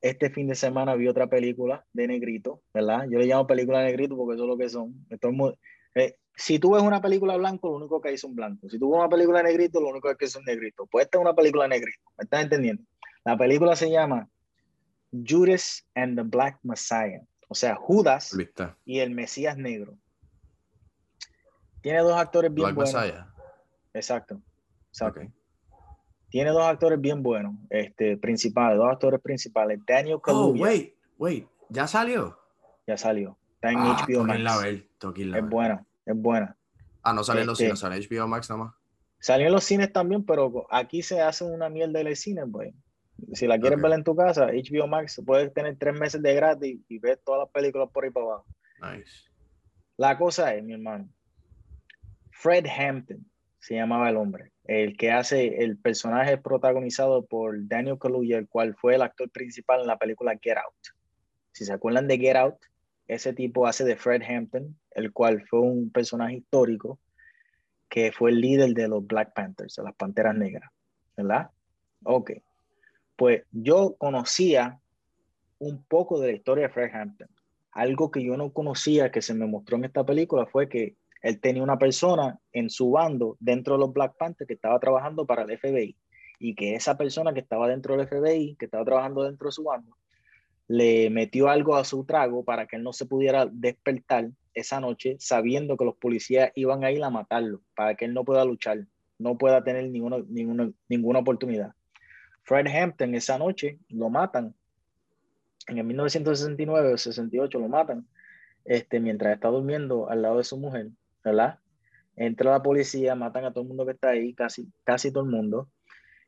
Este 0.00 0.30
fin 0.30 0.46
de 0.48 0.54
semana 0.54 0.94
vi 0.94 1.08
otra 1.08 1.26
película 1.26 1.84
de 1.92 2.06
negrito, 2.06 2.62
¿verdad? 2.72 3.06
Yo 3.10 3.18
le 3.18 3.26
llamo 3.26 3.46
película 3.46 3.80
de 3.80 3.86
negrito 3.86 4.16
porque 4.16 4.34
eso 4.34 4.44
es 4.44 4.48
lo 4.48 4.58
que 4.58 4.68
son. 4.68 5.06
Muy- 5.32 5.54
eh, 5.94 6.16
si 6.34 6.58
tú 6.58 6.72
ves 6.72 6.82
una 6.82 7.00
película 7.00 7.36
blanco, 7.36 7.68
lo 7.68 7.76
único 7.76 8.00
que 8.00 8.12
es 8.12 8.22
un 8.24 8.34
blanco. 8.34 8.68
Si 8.68 8.78
tú 8.78 8.90
ves 8.90 8.98
una 8.98 9.08
película 9.08 9.38
de 9.38 9.44
negrito, 9.44 9.80
lo 9.80 9.88
único 9.88 10.14
que 10.14 10.26
es 10.26 10.36
un 10.36 10.44
negrito. 10.44 10.86
Pues 10.86 11.06
esta 11.06 11.18
es 11.18 11.22
una 11.22 11.34
película 11.34 11.64
de 11.64 11.70
negrito. 11.70 12.00
¿Me 12.18 12.24
estás 12.24 12.42
entendiendo? 12.42 12.82
La 13.24 13.36
película 13.36 13.74
se 13.74 13.90
llama 13.90 14.28
Judas 15.24 15.86
and 15.94 16.16
the 16.16 16.22
Black 16.22 16.58
Messiah. 16.62 17.22
O 17.48 17.54
sea, 17.54 17.76
Judas 17.76 18.36
y 18.84 18.98
el 19.00 19.10
Mesías 19.10 19.56
Negro. 19.56 19.96
Tiene 21.80 22.00
dos 22.00 22.16
actores 22.18 22.52
bien 22.52 22.66
Black 22.66 22.74
buenos. 22.76 22.94
Messiah. 22.94 23.26
Exacto. 23.94 24.40
Exacto. 24.88 25.20
Tiene 26.28 26.50
dos 26.50 26.64
actores 26.64 27.00
bien 27.00 27.22
buenos, 27.22 27.54
este, 27.70 28.16
principales, 28.16 28.78
dos 28.78 28.90
actores 28.90 29.20
principales. 29.20 29.78
Daniel 29.86 30.16
Oh, 30.16 30.20
Kaluuya 30.22 30.62
wait, 30.62 30.94
wait. 31.18 31.48
¿Ya 31.68 31.86
salió? 31.86 32.38
ya 32.86 32.96
salió. 32.96 33.36
Está 33.54 33.70
en 33.72 33.78
ah, 33.78 33.96
HBO 34.06 34.06
que 34.26 34.38
Max. 34.38 34.38
a 34.38 34.68
Es 35.38 35.48
buena, 35.48 35.86
es 36.04 36.16
buena. 36.16 36.56
Ah, 37.02 37.12
no 37.12 37.22
sale 37.24 37.40
en 37.42 37.46
los 37.46 37.58
Este- 37.58 37.66
cines, 37.68 37.78
sale 37.80 37.96
en 37.96 38.02
HBO 38.02 38.28
Max 38.28 38.50
nada 38.50 38.64
más. 38.64 38.74
Salió 39.18 39.46
en 39.46 39.52
los 39.52 39.64
cines 39.64 39.92
también, 39.92 40.24
pero 40.24 40.66
aquí 40.70 41.02
se 41.02 41.20
hace 41.20 41.44
una 41.44 41.68
mierda 41.68 42.00
en 42.00 42.08
el 42.08 42.16
cine, 42.16 42.46
pues. 42.46 42.74
Si 43.32 43.46
la 43.46 43.58
quieres 43.58 43.80
ver 43.80 43.92
en 43.92 44.04
tu 44.04 44.14
casa, 44.14 44.46
HBO 44.46 44.86
Max, 44.86 45.20
puedes 45.24 45.52
tener 45.52 45.76
tres 45.76 45.98
meses 45.98 46.22
de 46.22 46.34
gratis 46.34 46.80
y 46.88 46.98
ver 46.98 47.18
todas 47.24 47.40
las 47.40 47.50
películas 47.50 47.88
por 47.92 48.04
ahí 48.04 48.10
para 48.10 48.26
abajo. 48.26 48.46
Nice. 48.82 49.30
La 49.96 50.18
cosa 50.18 50.54
es, 50.54 50.62
mi 50.62 50.74
hermano, 50.74 51.08
Fred 52.30 52.66
Hampton 52.66 53.24
se 53.58 53.74
llamaba 53.74 54.10
el 54.10 54.16
hombre, 54.16 54.52
el 54.64 54.96
que 54.96 55.10
hace 55.10 55.64
el 55.64 55.78
personaje 55.78 56.36
protagonizado 56.36 57.24
por 57.24 57.66
Daniel 57.66 57.98
Kaluuya, 57.98 58.38
el 58.38 58.48
cual 58.48 58.76
fue 58.76 58.94
el 58.94 59.02
actor 59.02 59.30
principal 59.30 59.80
en 59.80 59.86
la 59.86 59.98
película 59.98 60.38
Get 60.40 60.58
Out. 60.58 60.74
Si 61.52 61.64
se 61.64 61.72
acuerdan 61.72 62.06
de 62.06 62.18
Get 62.18 62.36
Out, 62.36 62.56
ese 63.08 63.32
tipo 63.32 63.66
hace 63.66 63.84
de 63.84 63.96
Fred 63.96 64.22
Hampton, 64.22 64.78
el 64.92 65.12
cual 65.12 65.44
fue 65.48 65.60
un 65.60 65.90
personaje 65.90 66.36
histórico 66.36 67.00
que 67.88 68.12
fue 68.12 68.30
el 68.30 68.40
líder 68.40 68.74
de 68.74 68.88
los 68.88 69.06
Black 69.06 69.32
Panthers, 69.34 69.76
de 69.76 69.82
las 69.82 69.94
Panteras 69.94 70.36
Negras, 70.36 70.70
¿verdad? 71.16 71.50
Ok. 72.04 72.32
Pues 73.16 73.42
yo 73.50 73.96
conocía 73.98 74.80
un 75.58 75.82
poco 75.84 76.20
de 76.20 76.28
la 76.28 76.36
historia 76.36 76.68
de 76.68 76.72
Fred 76.72 76.94
Hampton. 76.94 77.28
Algo 77.72 78.10
que 78.10 78.22
yo 78.22 78.36
no 78.36 78.52
conocía 78.52 79.10
que 79.10 79.22
se 79.22 79.34
me 79.34 79.46
mostró 79.46 79.76
en 79.76 79.84
esta 79.84 80.04
película 80.04 80.46
fue 80.46 80.68
que 80.68 80.96
él 81.22 81.40
tenía 81.40 81.62
una 81.62 81.78
persona 81.78 82.38
en 82.52 82.70
su 82.70 82.90
bando 82.90 83.36
dentro 83.40 83.74
de 83.74 83.80
los 83.80 83.92
Black 83.92 84.16
Panthers 84.16 84.46
que 84.46 84.54
estaba 84.54 84.78
trabajando 84.78 85.26
para 85.26 85.42
el 85.42 85.58
FBI 85.58 85.96
y 86.38 86.54
que 86.54 86.74
esa 86.74 86.96
persona 86.96 87.32
que 87.32 87.40
estaba 87.40 87.68
dentro 87.68 87.96
del 87.96 88.06
FBI, 88.06 88.56
que 88.56 88.66
estaba 88.66 88.84
trabajando 88.84 89.24
dentro 89.24 89.48
de 89.48 89.52
su 89.52 89.64
bando, 89.64 89.96
le 90.68 91.10
metió 91.10 91.48
algo 91.48 91.76
a 91.76 91.84
su 91.84 92.04
trago 92.04 92.44
para 92.44 92.66
que 92.66 92.76
él 92.76 92.82
no 92.82 92.92
se 92.92 93.06
pudiera 93.06 93.46
despertar 93.46 94.30
esa 94.54 94.80
noche 94.80 95.16
sabiendo 95.18 95.76
que 95.76 95.84
los 95.84 95.96
policías 95.96 96.50
iban 96.54 96.84
a 96.84 96.90
ir 96.90 97.02
a 97.04 97.10
matarlo, 97.10 97.60
para 97.74 97.94
que 97.94 98.04
él 98.04 98.14
no 98.14 98.24
pueda 98.24 98.44
luchar, 98.44 98.86
no 99.18 99.38
pueda 99.38 99.62
tener 99.62 99.88
ninguna, 99.90 100.18
ninguna, 100.28 100.70
ninguna 100.88 101.18
oportunidad. 101.20 101.72
Fred 102.46 102.68
Hampton 102.68 103.14
esa 103.16 103.38
noche 103.38 103.78
lo 103.88 104.08
matan. 104.08 104.54
En 105.66 105.78
el 105.78 105.84
1969 105.84 106.92
o 106.92 106.96
68 106.96 107.58
lo 107.58 107.68
matan 107.68 108.06
este, 108.64 109.00
mientras 109.00 109.34
está 109.34 109.48
durmiendo 109.48 110.08
al 110.08 110.22
lado 110.22 110.38
de 110.38 110.44
su 110.44 110.56
mujer, 110.56 110.90
¿verdad? 111.24 111.58
Entra 112.14 112.52
la 112.52 112.62
policía, 112.62 113.16
matan 113.16 113.44
a 113.44 113.52
todo 113.52 113.62
el 113.62 113.68
mundo 113.68 113.84
que 113.84 113.92
está 113.92 114.10
ahí, 114.10 114.32
casi, 114.32 114.70
casi 114.84 115.10
todo 115.10 115.24
el 115.24 115.30
mundo. 115.30 115.68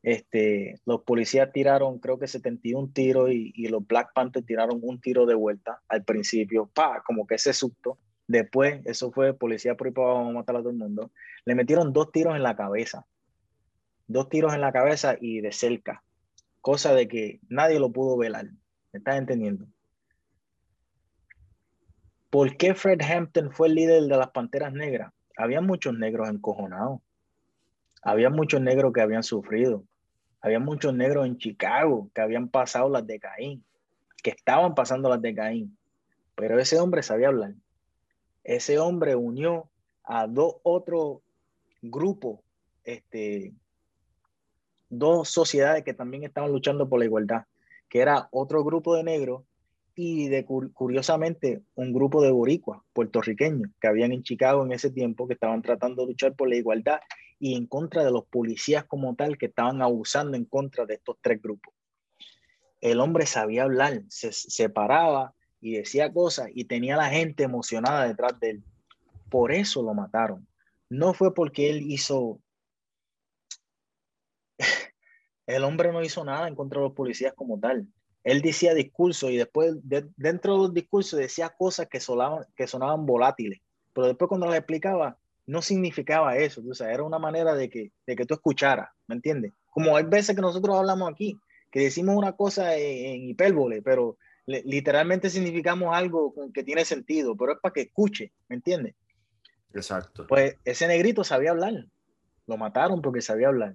Este, 0.03 0.81
los 0.87 1.03
policías 1.03 1.53
tiraron, 1.53 2.01
creo 2.01 2.19
que 2.19 2.27
71 2.27 2.91
tiros 2.93 3.31
y, 3.31 3.53
y 3.55 3.69
los 3.69 3.87
Black 3.87 4.13
Panthers 4.13 4.45
tiraron 4.45 4.81
un 4.83 5.01
tiro 5.01 5.25
de 5.25 5.35
vuelta 5.35 5.83
al 5.89 6.05
principio, 6.05 6.67
pa, 6.67 7.03
como 7.07 7.29
que 7.29 7.37
ese 7.37 7.53
susto. 7.53 7.97
Después, 8.27 8.85
eso 8.87 9.13
fue 9.13 9.35
policía 9.35 9.77
por 9.77 9.87
ahí 9.87 9.93
para 9.93 10.09
vamos 10.09 10.31
a 10.31 10.39
matar 10.39 10.57
a 10.57 10.59
todo 10.59 10.71
el 10.71 10.77
mundo. 10.77 11.13
Le 11.45 11.55
metieron 11.55 11.93
dos 11.93 12.11
tiros 12.11 12.35
en 12.35 12.43
la 12.43 12.57
cabeza. 12.57 13.07
Dos 14.09 14.29
tiros 14.29 14.53
en 14.53 14.61
la 14.61 14.73
cabeza 14.73 15.17
y 15.21 15.41
de 15.41 15.53
cerca. 15.53 16.03
Cosa 16.69 16.93
de 16.93 17.09
que 17.09 17.41
nadie 17.49 17.81
lo 17.81 17.91
pudo 17.91 18.19
velar. 18.19 18.45
¿Me 18.93 18.99
estás 18.99 19.17
entendiendo? 19.17 19.65
¿Por 22.29 22.59
qué 22.59 22.75
Fred 22.75 23.01
Hampton 23.01 23.51
fue 23.51 23.69
el 23.69 23.75
líder 23.75 24.03
de 24.03 24.17
las 24.19 24.29
Panteras 24.33 24.75
Negras? 24.75 25.11
Había 25.39 25.63
muchos 25.63 25.97
negros 25.97 26.29
encojonados. 26.29 27.01
Había 28.03 28.29
muchos 28.29 28.61
negros 28.61 28.93
que 28.93 29.01
habían 29.01 29.23
sufrido. 29.23 29.83
Había 30.43 30.59
muchos 30.59 30.93
negros 30.93 31.25
en 31.25 31.39
Chicago 31.39 32.11
que 32.15 32.21
habían 32.21 32.51
pasado 32.51 32.91
las 32.91 33.07
de 33.07 33.19
Caín, 33.19 33.65
que 34.23 34.29
estaban 34.29 34.75
pasando 34.75 35.09
las 35.09 35.23
de 35.23 35.35
Caín. 35.35 35.79
Pero 36.35 36.59
ese 36.59 36.79
hombre 36.79 37.03
sabía 37.03 37.29
hablar. 37.29 37.55
Ese 38.45 38.79
hombre 38.79 39.17
unió 39.17 39.71
a 40.05 40.27
dos 40.27 40.57
otros 40.65 41.21
grupos, 41.81 42.41
este, 42.85 43.55
dos 44.89 45.29
sociedades 45.29 45.85
que 45.85 45.95
también 45.95 46.25
estaban 46.25 46.53
luchando 46.53 46.89
por 46.89 46.99
la 46.99 47.05
igualdad, 47.05 47.45
que 47.89 48.01
era 48.01 48.29
otro 48.31 48.65
grupo 48.65 48.95
de 48.97 49.05
negros 49.05 49.43
y 49.95 50.29
de 50.29 50.45
curiosamente 50.45 51.63
un 51.75 51.93
grupo 51.93 52.23
de 52.23 52.31
boricuas 52.31 52.81
puertorriqueños 52.93 53.71
que 53.81 53.89
habían 53.89 54.13
en 54.13 54.23
Chicago 54.23 54.65
en 54.65 54.73
ese 54.73 54.91
tiempo 54.91 55.27
que 55.27 55.35
estaban 55.35 55.61
tratando 55.61 56.03
de 56.03 56.13
luchar 56.13 56.35
por 56.35 56.49
la 56.49 56.55
igualdad 56.55 57.01
y 57.41 57.57
en 57.57 57.67
contra 57.67 58.05
de 58.05 58.11
los 58.11 58.25
policías 58.27 58.85
como 58.85 59.15
tal 59.17 59.39
que 59.39 59.47
estaban 59.47 59.83
abusando 59.83 60.37
en 60.37 60.45
contra 60.45 60.87
de 60.87 60.95
estos 60.95 61.17
tres 61.21 61.43
grupos. 61.43 61.75
El 62.81 63.01
hombre 63.01 63.27
sabía 63.27 63.65
hablar, 63.65 64.03
se, 64.09 64.33
se 64.33 64.69
paraba 64.69 65.35
y 65.61 65.75
decía 65.75 66.13
cosas 66.13 66.49
y 66.55 66.65
tenía 66.65 66.97
la 66.97 67.11
gente 67.11 67.43
emocionada 67.43 68.07
detrás 68.07 68.39
de 68.39 68.51
él. 68.51 68.65
Por 69.29 69.53
eso 69.53 69.83
lo 69.83 69.95
mataron. 69.95 70.47
No 70.89 71.13
fue 71.13 71.35
porque 71.35 71.71
él 71.71 71.91
hizo... 71.91 72.41
El 75.49 75.65
hombre 75.65 75.93
no 75.93 76.03
hizo 76.03 76.25
nada 76.25 76.47
en 76.47 76.55
contra 76.55 76.81
de 76.81 76.87
los 76.87 76.95
policías 76.95 77.33
como 77.35 77.59
tal 77.59 77.89
él 78.25 78.43
decía 78.43 78.75
discursos 78.75 79.31
y 79.31 79.37
después 79.39 79.75
dentro 79.83 80.53
de 80.53 80.59
los 80.59 80.75
discursos 80.75 81.19
decía 81.19 81.49
cosas 81.49 81.89
que 81.89 81.99
sonaban, 81.99 82.45
que 82.55 82.67
sonaban 82.67 83.07
volátiles, 83.07 83.61
pero 83.95 84.09
después 84.09 84.29
cuando 84.29 84.47
las 84.47 84.57
explicaba 84.57 85.17
no 85.47 85.63
significaba 85.63 86.37
eso, 86.37 86.63
o 86.69 86.75
sea, 86.75 86.93
era 86.93 87.03
una 87.03 87.19
manera 87.19 87.55
de 87.55 87.71
que, 87.71 87.91
de 88.07 88.17
que 88.17 88.27
tú 88.27 88.35
escucharas, 88.35 88.91
¿me 89.07 89.15
entiendes? 89.15 89.53
Como 89.71 89.97
hay 89.97 90.05
veces 90.05 90.37
que 90.37 90.43
nosotros 90.43 90.77
hablamos 90.77 91.11
aquí, 91.11 91.39
que 91.71 91.81
decimos 91.81 92.17
una 92.17 92.33
cosa 92.33 92.77
en, 92.77 93.31
hipérbole, 93.31 93.81
pero 93.81 94.19
literalmente 94.45 95.31
significamos 95.31 95.95
algo 95.95 96.35
que 96.53 96.65
tiene 96.65 96.85
sentido, 96.85 97.35
pero 97.35 97.53
es 97.53 97.59
para 97.61 97.73
que 97.73 97.83
escuche, 97.83 98.33
¿me 98.49 98.57
entiendes? 98.57 98.95
Exacto. 99.73 100.27
Pues 100.27 100.57
ese 100.67 100.87
negrito 100.87 101.25
sabía 101.25 101.53
hablar, 101.53 101.87
lo 102.47 102.57
mataron 102.59 103.01
porque 103.01 103.23
sabía 103.23 103.49
hablar. 103.49 103.75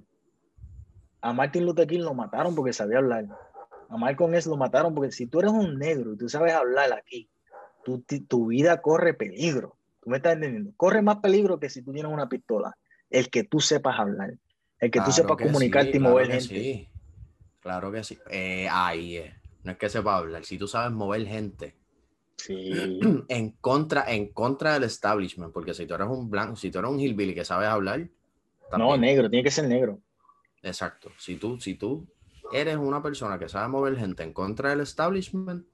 A 1.23 1.33
Martin 1.33 1.65
Luther 1.65 1.87
King 1.87 2.01
lo 2.01 2.13
mataron 2.13 2.53
porque 2.53 2.73
sabía 2.73 2.99
hablar 2.99 3.25
a 3.93 3.97
Malcolm 3.97 4.33
X 4.33 4.47
lo 4.47 4.57
mataron 4.57 4.95
porque 4.95 5.11
si 5.11 5.27
tú 5.27 5.39
eres 5.39 5.51
un 5.51 5.77
negro 5.77 6.13
y 6.13 6.17
tú 6.17 6.27
sabes 6.27 6.53
hablar 6.53 6.91
aquí, 6.93 7.29
tu, 7.85 8.03
tu 8.27 8.47
vida 8.47 8.81
corre 8.81 9.13
peligro. 9.13 9.77
¿Tú 10.01 10.09
me 10.09 10.17
estás 10.17 10.33
entendiendo? 10.33 10.71
Corre 10.75 11.01
más 11.03 11.17
peligro 11.17 11.59
que 11.59 11.69
si 11.69 11.83
tú 11.83 11.93
tienes 11.93 12.11
una 12.11 12.27
pistola. 12.27 12.75
El 13.09 13.29
que 13.29 13.43
tú 13.43 13.59
sepas 13.59 13.99
hablar, 13.99 14.33
el 14.79 14.91
que 14.91 14.99
tú 14.99 15.11
sepas 15.11 15.37
comunicarte 15.37 15.97
y 15.97 15.99
mover 15.99 16.27
gente. 16.27 16.47
Sí. 16.47 16.89
Claro 17.59 17.91
que 17.91 18.03
sí. 18.03 18.17
Eh, 18.29 18.67
ahí 18.69 19.17
es. 19.17 19.33
No 19.63 19.73
es 19.73 19.77
que 19.77 19.89
sepa 19.89 20.17
hablar. 20.17 20.43
Si 20.43 20.57
tú 20.57 20.67
sabes 20.67 20.91
mover 20.91 21.25
gente. 21.27 21.75
Sí. 22.37 22.99
En 23.29 23.51
contra, 23.51 24.11
en 24.11 24.33
contra 24.33 24.73
del 24.73 24.83
establishment, 24.83 25.53
porque 25.53 25.75
si 25.75 25.85
tú 25.85 25.93
eres 25.93 26.07
un 26.07 26.29
blanco, 26.31 26.55
si 26.55 26.71
tú 26.71 26.79
eres 26.79 26.89
un 26.89 26.99
hillbilly 26.99 27.35
que 27.35 27.45
sabes 27.45 27.69
hablar. 27.69 28.09
No, 28.75 28.97
negro, 28.97 29.29
tiene 29.29 29.43
que 29.43 29.51
ser 29.51 29.67
negro. 29.67 29.99
Exacto. 30.63 31.11
Si 31.17 31.35
tú, 31.35 31.59
si 31.59 31.75
tú 31.75 32.07
eres 32.51 32.77
una 32.77 33.03
persona 33.03 33.37
que 33.37 33.49
sabe 33.49 33.67
mover 33.67 33.97
gente 33.97 34.23
en 34.23 34.33
contra 34.33 34.69
del 34.69 34.81
establishment, 34.81 35.65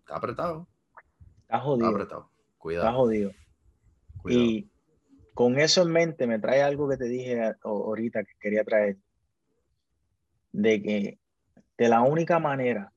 está 0.00 0.16
apretado. 0.16 0.68
Está 1.42 1.58
jodido. 1.58 1.86
Está 1.88 1.96
apretado. 1.96 2.30
Cuidado. 2.58 2.86
Está 2.86 2.96
jodido. 2.96 3.32
Y 4.26 4.68
con 5.34 5.58
eso 5.58 5.82
en 5.82 5.90
mente 5.90 6.26
me 6.26 6.38
trae 6.38 6.62
algo 6.62 6.88
que 6.88 6.96
te 6.96 7.06
dije 7.06 7.54
ahorita 7.62 8.22
que 8.24 8.32
quería 8.38 8.64
traer. 8.64 8.98
De 10.52 10.82
que 10.82 11.18
de 11.78 11.88
la 11.88 12.02
única 12.02 12.38
manera, 12.38 12.92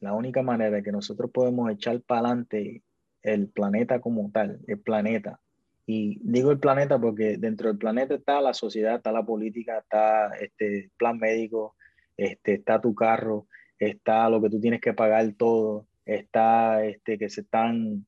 la 0.00 0.12
única 0.12 0.42
manera 0.42 0.82
que 0.82 0.92
nosotros 0.92 1.30
podemos 1.32 1.70
echar 1.70 2.00
para 2.00 2.20
adelante 2.20 2.82
el 3.22 3.48
planeta 3.48 4.00
como 4.00 4.30
tal, 4.30 4.60
el 4.66 4.78
planeta. 4.78 5.40
Y 5.86 6.18
digo 6.22 6.50
el 6.50 6.58
planeta 6.58 6.98
porque 6.98 7.36
dentro 7.36 7.68
del 7.68 7.78
planeta 7.78 8.14
está 8.14 8.40
la 8.40 8.54
sociedad, 8.54 8.96
está 8.96 9.12
la 9.12 9.24
política, 9.24 9.78
está 9.78 10.34
este 10.36 10.90
plan 10.96 11.18
médico, 11.18 11.76
este, 12.16 12.54
está 12.54 12.80
tu 12.80 12.94
carro, 12.94 13.46
está 13.78 14.28
lo 14.30 14.40
que 14.40 14.50
tú 14.50 14.60
tienes 14.60 14.80
que 14.80 14.94
pagar 14.94 15.32
todo, 15.36 15.86
está 16.06 16.84
este, 16.84 17.18
que 17.18 17.28
se 17.28 17.42
están, 17.42 18.06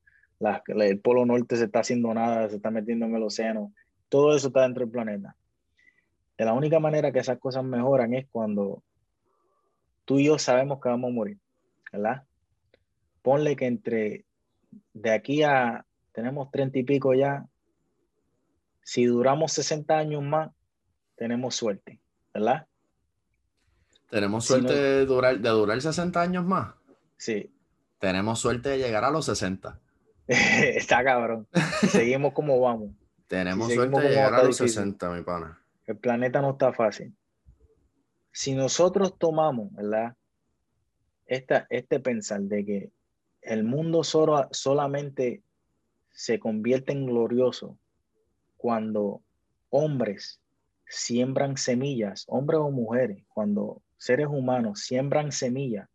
el 0.67 0.99
polo 0.99 1.25
norte 1.25 1.55
se 1.55 1.65
está 1.65 1.79
haciendo 1.79 2.13
nada, 2.13 2.49
se 2.49 2.55
está 2.55 2.71
metiendo 2.71 3.05
en 3.05 3.15
el 3.15 3.23
océano, 3.23 3.73
todo 4.09 4.35
eso 4.35 4.47
está 4.47 4.63
dentro 4.63 4.81
del 4.85 4.91
planeta. 4.91 5.35
De 6.37 6.45
la 6.45 6.53
única 6.53 6.79
manera 6.79 7.11
que 7.11 7.19
esas 7.19 7.39
cosas 7.39 7.63
mejoran 7.63 8.13
es 8.13 8.27
cuando 8.31 8.83
tú 10.05 10.19
y 10.19 10.25
yo 10.25 10.39
sabemos 10.39 10.79
que 10.79 10.89
vamos 10.89 11.11
a 11.11 11.13
morir, 11.13 11.37
¿verdad? 11.91 12.23
Ponle 13.21 13.55
que 13.55 13.65
entre 13.65 14.25
de 14.93 15.11
aquí 15.11 15.43
a, 15.43 15.85
tenemos 16.11 16.49
treinta 16.51 16.79
y 16.79 16.83
pico 16.83 17.13
ya, 17.13 17.45
si 18.87 19.03
duramos 19.03 19.51
60 19.51 19.97
años 19.97 20.23
más, 20.23 20.49
tenemos 21.17 21.55
suerte, 21.55 21.99
¿verdad? 22.33 22.67
Tenemos 24.09 24.45
suerte 24.45 24.73
de, 24.73 25.05
durar, 25.05 25.41
de 25.41 25.49
durar 25.49 25.81
60 25.81 26.21
años 26.21 26.45
más. 26.45 26.73
Sí. 27.17 27.53
Tenemos 27.99 28.39
suerte 28.39 28.69
de 28.69 28.77
llegar 28.77 29.03
a 29.03 29.11
los 29.11 29.25
60. 29.25 29.77
Está 30.27 31.03
cabrón. 31.03 31.49
Seguimos 31.89 32.31
como 32.31 32.61
vamos. 32.61 32.91
Tenemos 33.27 33.73
suerte 33.73 33.99
de 33.99 34.07
llegar 34.07 34.33
a 34.33 34.43
los 34.43 34.55
60, 34.55 35.09
mi 35.09 35.21
pana. 35.21 35.61
El 35.85 35.97
planeta 35.97 36.39
no 36.39 36.51
está 36.51 36.71
fácil. 36.71 37.13
Si 38.31 38.55
nosotros 38.55 39.19
tomamos, 39.19 39.73
¿verdad? 39.73 40.15
Esta, 41.25 41.67
este 41.69 41.99
pensar 41.99 42.39
de 42.39 42.63
que 42.63 42.91
el 43.41 43.65
mundo 43.65 44.05
solo, 44.05 44.47
solamente 44.51 45.43
se 46.09 46.39
convierte 46.39 46.93
en 46.93 47.05
glorioso 47.05 47.77
cuando 48.57 49.21
hombres 49.69 50.39
siembran 50.87 51.57
semillas, 51.57 52.25
hombres 52.27 52.59
o 52.59 52.71
mujeres, 52.71 53.23
cuando 53.29 53.81
seres 53.97 54.27
humanos 54.27 54.81
siembran 54.81 55.31
semillas 55.31 55.89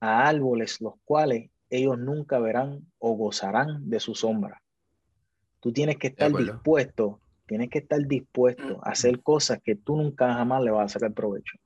a 0.00 0.28
árboles 0.28 0.80
los 0.80 0.94
cuales 1.04 1.50
ellos 1.68 1.98
nunca 1.98 2.38
verán 2.38 2.80
o 2.98 3.14
gozarán 3.14 3.88
de 3.88 4.00
su 4.00 4.14
sombra. 4.14 4.62
Tú 5.60 5.72
tienes 5.72 5.98
que 5.98 6.08
estar 6.08 6.32
dispuesto, 6.32 7.20
tienes 7.46 7.68
que 7.68 7.78
estar 7.78 8.00
dispuesto 8.06 8.80
a 8.82 8.90
hacer 8.90 9.22
cosas 9.22 9.60
que 9.62 9.76
tú 9.76 9.96
nunca 9.96 10.32
jamás 10.34 10.62
le 10.62 10.70
vas 10.70 10.86
a 10.86 10.98
sacar 10.98 11.12
provecho. 11.12 11.58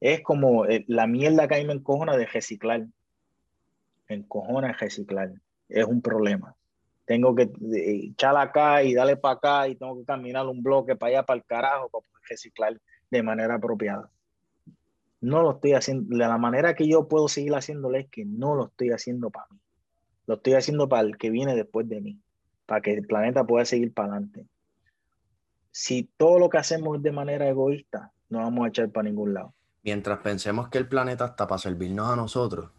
Es 0.00 0.22
como 0.22 0.64
eh, 0.64 0.84
la 0.88 1.06
mierda 1.06 1.46
que 1.46 1.56
hay 1.56 1.66
me 1.66 1.74
encojona 1.74 2.16
de 2.16 2.24
reciclar. 2.24 2.86
Encojona 4.08 4.72
reciclar. 4.72 5.30
Es 5.68 5.84
un 5.84 6.00
problema. 6.00 6.56
Tengo 7.10 7.34
que 7.34 7.50
echarla 7.72 8.42
acá 8.42 8.84
y 8.84 8.94
darle 8.94 9.16
para 9.16 9.34
acá 9.34 9.66
y 9.66 9.74
tengo 9.74 9.98
que 9.98 10.04
caminar 10.04 10.46
un 10.46 10.62
bloque 10.62 10.94
para 10.94 11.10
allá, 11.10 11.26
para 11.26 11.38
el 11.38 11.44
carajo, 11.44 11.88
para 11.88 12.04
reciclar 12.28 12.80
de 13.10 13.22
manera 13.24 13.56
apropiada. 13.56 14.08
No 15.20 15.42
lo 15.42 15.54
estoy 15.54 15.72
haciendo, 15.72 16.16
de 16.16 16.18
la 16.18 16.38
manera 16.38 16.76
que 16.76 16.88
yo 16.88 17.08
puedo 17.08 17.26
seguir 17.26 17.52
haciéndolo 17.56 17.98
es 17.98 18.08
que 18.10 18.24
no 18.24 18.54
lo 18.54 18.66
estoy 18.66 18.90
haciendo 18.90 19.28
para 19.30 19.48
mí. 19.50 19.58
Lo 20.28 20.36
estoy 20.36 20.52
haciendo 20.52 20.88
para 20.88 21.02
el 21.02 21.18
que 21.18 21.30
viene 21.30 21.56
después 21.56 21.88
de 21.88 22.00
mí, 22.00 22.20
para 22.64 22.80
que 22.80 22.94
el 22.94 23.04
planeta 23.04 23.42
pueda 23.42 23.64
seguir 23.64 23.92
para 23.92 24.12
adelante. 24.12 24.46
Si 25.72 26.04
todo 26.16 26.38
lo 26.38 26.48
que 26.48 26.58
hacemos 26.58 26.98
es 26.98 27.02
de 27.02 27.10
manera 27.10 27.48
egoísta, 27.48 28.12
no 28.28 28.38
vamos 28.38 28.66
a 28.66 28.68
echar 28.68 28.88
para 28.92 29.08
ningún 29.08 29.34
lado. 29.34 29.52
Mientras 29.82 30.20
pensemos 30.20 30.68
que 30.68 30.78
el 30.78 30.86
planeta 30.86 31.24
está 31.24 31.48
para 31.48 31.58
servirnos 31.58 32.08
a 32.08 32.14
nosotros, 32.14 32.70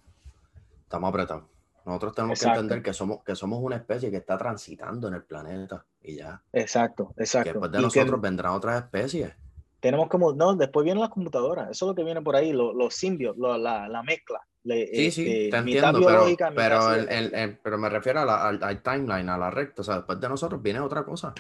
estamos 0.84 1.10
apretados. 1.10 1.51
Nosotros 1.86 2.14
tenemos 2.14 2.40
que 2.40 2.48
entender 2.48 2.84
que 2.84 2.94
somos, 2.94 3.24
que 3.24 3.36
somos 3.36 3.60
una 3.62 3.76
especie 3.76 4.12
que 4.12 4.18
está 4.18 4.38
transitando 4.38 5.08
en 5.08 5.16
el 5.16 5.24
planeta 5.24 5.86
y 6.02 6.18
ya. 6.18 6.42
Exacto, 6.54 7.14
exacto. 7.18 7.50
Que 7.50 7.54
después 7.54 7.72
de 7.72 7.82
nosotros 7.82 8.22
vendrán 8.22 8.54
otras 8.54 8.84
especies 8.84 9.34
tenemos 9.82 10.10
como, 10.10 10.32
no, 10.32 10.56
después 10.56 10.84
vienen 10.86 11.02
las 11.02 11.10
computadoras, 11.10 11.72
eso 11.72 11.86
es 11.86 11.88
lo 11.90 11.96
que 11.96 12.04
viene 12.04 12.22
por 12.22 12.36
ahí, 12.36 12.54
los, 12.54 12.94
simbios, 12.94 13.36
la, 13.38 13.58
la, 13.58 14.04
mezcla. 14.04 14.40
sí, 14.64 15.12
sí, 15.12 15.28
este, 15.28 15.50
te 15.50 15.58
entiendo, 15.58 16.00
pero, 16.06 16.26
pero, 16.56 16.94
el, 16.94 17.58
pero 17.58 17.78
me 17.80 17.90
refiero 17.90 18.22
a 18.22 18.26
la, 18.26 18.48
al, 18.48 18.82
timeline, 18.84 19.28
a 19.28 19.38
la 19.40 19.50
recta, 19.50 19.82
o 19.82 19.84
sea, 19.84 19.96
después 19.98 20.20
de 20.22 20.30
nosotros 20.30 20.62
viene 20.62 20.80
otra 20.80 21.04
cosa. 21.04 21.34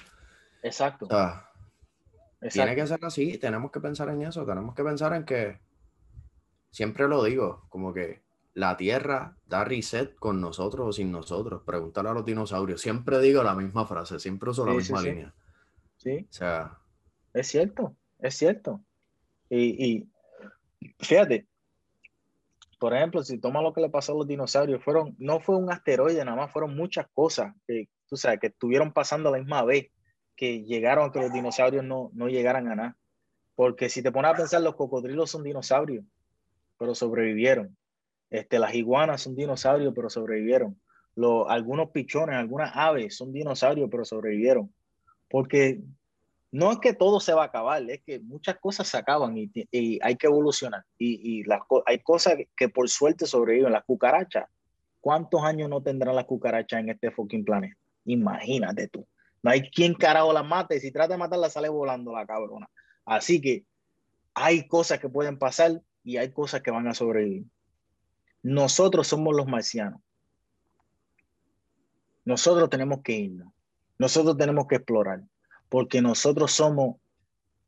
Exacto. 0.63 1.07
Tiene 1.07 1.31
exacto. 2.41 2.76
que 2.76 2.88
ser 2.88 3.05
así, 3.05 3.38
tenemos 3.38 3.72
que 3.72 3.80
pensar 3.80 4.09
en 4.09 4.23
eso, 4.23 4.43
tenemos 4.43 4.73
que 4.73 4.84
pensar 4.84 5.13
en 5.13 5.23
que, 5.23 5.59
siempre 6.72 7.07
lo 7.07 7.23
digo, 7.23 7.68
como 7.69 7.93
que 7.93 8.23
la 8.53 8.76
Tierra 8.78 9.38
da 9.45 9.64
reset 9.64 10.15
con 10.15 10.41
nosotros 10.41 10.88
o 10.88 10.91
sin 10.91 11.11
nosotros. 11.11 11.64
Pregúntale 11.65 12.10
a 12.10 12.14
los 12.14 12.26
dinosaurios. 12.26 12.82
Siempre 12.82 13.19
digo 13.19 13.44
la 13.44 13.56
misma 13.56 13.86
frase, 13.86 14.19
siempre 14.19 14.49
uso 14.49 14.65
la 14.65 14.73
Sí, 14.73 14.78
sí, 14.78 14.84
misma 14.94 15.02
sí. 15.02 15.10
línea. 15.10 15.34
Sí, 15.98 16.28
O 16.30 16.34
sea, 16.34 16.78
es 17.34 17.48
cierto, 17.48 17.95
es 18.19 18.36
cierto. 18.36 18.82
Y, 19.49 19.86
y 19.86 20.10
fíjate, 20.99 21.48
por 22.80 22.95
ejemplo, 22.95 23.22
si 23.23 23.38
toma 23.38 23.61
lo 23.61 23.73
que 23.73 23.82
le 23.82 23.90
pasó 23.90 24.14
a 24.14 24.15
los 24.15 24.28
dinosaurios, 24.28 24.84
fueron, 24.84 25.15
no 25.19 25.40
fue 25.40 25.56
un 25.56 25.72
asteroide, 25.72 26.26
nada 26.26 26.36
más 26.36 26.52
fueron 26.52 26.76
muchas 26.76 27.06
cosas 27.14 27.53
que, 27.68 27.90
tú 28.07 28.18
sabes, 28.18 28.40
que 28.40 28.48
estuvieron 28.48 28.91
pasando 28.91 29.30
a 29.30 29.34
la 29.34 29.38
misma 29.38 29.64
vez, 29.64 29.91
que 30.36 30.64
llegaron 30.64 31.10
a 31.10 31.11
que 31.11 31.19
los 31.19 31.32
dinosaurios 31.32 31.84
no, 31.84 32.10
no 32.14 32.28
llegaran 32.28 32.68
a 32.69 32.76
nada. 32.76 32.98
Porque 33.53 33.90
si 33.90 34.02
te 34.02 34.11
pones 34.11 34.32
a 34.32 34.36
pensar, 34.36 34.61
los 34.61 34.76
cocodrilos 34.76 35.30
son 35.30 35.44
dinosaurios, 35.44 36.03
pero 36.80 36.95
sobrevivieron. 36.95 37.78
Este, 38.31 38.57
las 38.57 38.73
iguanas 38.73 39.21
son 39.21 39.35
dinosaurios, 39.35 39.93
pero 39.93 40.09
sobrevivieron. 40.09 40.79
Los, 41.15 41.45
algunos 41.49 41.89
pichones, 41.89 42.35
algunas 42.35 42.71
aves 42.73 43.15
son 43.17 43.33
dinosaurios, 43.33 43.89
pero 43.91 44.05
sobrevivieron. 44.05 44.73
Porque 45.29 45.81
no 46.51 46.71
es 46.71 46.79
que 46.79 46.93
todo 46.93 47.19
se 47.19 47.33
va 47.33 47.43
a 47.43 47.47
acabar, 47.47 47.87
es 47.89 48.01
que 48.01 48.19
muchas 48.19 48.57
cosas 48.57 48.87
se 48.87 48.97
acaban 48.97 49.37
y, 49.37 49.51
y 49.71 49.99
hay 50.01 50.15
que 50.15 50.27
evolucionar. 50.27 50.85
Y, 50.97 51.39
y 51.39 51.43
las, 51.43 51.61
hay 51.85 51.99
cosas 51.99 52.35
que 52.55 52.69
por 52.69 52.89
suerte 52.89 53.25
sobreviven. 53.25 53.73
Las 53.73 53.83
cucarachas, 53.83 54.49
¿cuántos 55.01 55.43
años 55.43 55.69
no 55.69 55.83
tendrán 55.83 56.15
las 56.15 56.25
cucarachas 56.25 56.79
en 56.79 56.89
este 56.89 57.11
fucking 57.11 57.43
planeta? 57.43 57.77
Imagínate 58.05 58.87
tú. 58.87 59.05
No 59.43 59.51
hay 59.51 59.69
quien 59.69 59.93
carajo 59.93 60.31
las 60.31 60.45
mate. 60.45 60.79
Si 60.79 60.91
trata 60.91 61.13
de 61.13 61.17
matarla, 61.17 61.49
sale 61.49 61.67
volando 61.67 62.13
la 62.13 62.25
cabrona. 62.25 62.69
Así 63.05 63.41
que 63.41 63.65
hay 64.33 64.67
cosas 64.67 64.99
que 64.99 65.09
pueden 65.09 65.37
pasar 65.37 65.81
y 66.03 66.17
hay 66.17 66.31
cosas 66.31 66.61
que 66.61 66.71
van 66.71 66.87
a 66.87 66.93
sobrevivir. 66.93 67.45
Nosotros 68.43 69.07
somos 69.07 69.35
los 69.35 69.47
marcianos. 69.47 70.01
Nosotros 72.26 72.69
tenemos 72.69 73.01
que 73.01 73.13
irnos. 73.13 73.53
Nosotros 73.97 74.38
tenemos 74.38 74.68
que 74.68 74.76
explorar. 74.76 75.22
Porque 75.69 76.01
nosotros 76.01 76.51
somos 76.51 76.97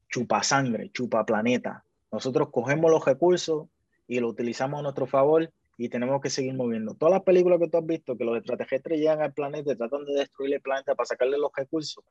chupasangre, 0.10 0.91
chupaplaneta. 0.91 1.86
Nosotros 2.12 2.50
cogemos 2.52 2.91
los 2.91 3.04
recursos 3.06 3.68
y 4.08 4.20
lo 4.20 4.28
utilizamos 4.30 4.80
a 4.80 4.84
nuestro 4.84 5.08
favor 5.08 5.52
y 5.78 5.90
tenemos 5.90 6.22
que 6.22 6.30
seguir 6.30 6.54
moviendo. 6.54 6.94
Todas 6.94 7.14
las 7.14 7.24
películas 7.24 7.60
que 7.60 7.70
tú 7.70 7.78
has 7.78 7.86
visto, 7.86 8.18
que 8.18 8.24
los 8.24 8.38
extraterrestres 8.38 9.00
llegan 9.00 9.22
al 9.22 9.34
planeta 9.34 9.72
y 9.72 9.76
tratan 9.76 10.06
de 10.06 10.14
destruir 10.14 10.56
el 10.56 10.62
planeta 10.62 10.95
para 10.95 11.06
sacarle 11.08 11.38
los 11.38 11.52
recursos, 11.56 12.04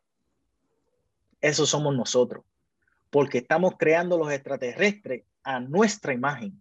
eso 1.41 1.67
somos 1.67 1.95
nosotros. 1.95 2.45
Porque 3.11 3.39
estamos 3.39 3.75
creando 3.79 4.19
los 4.19 4.33
extraterrestres 4.33 5.25
a 5.43 5.61
nuestra 5.61 6.13
imagen. 6.13 6.61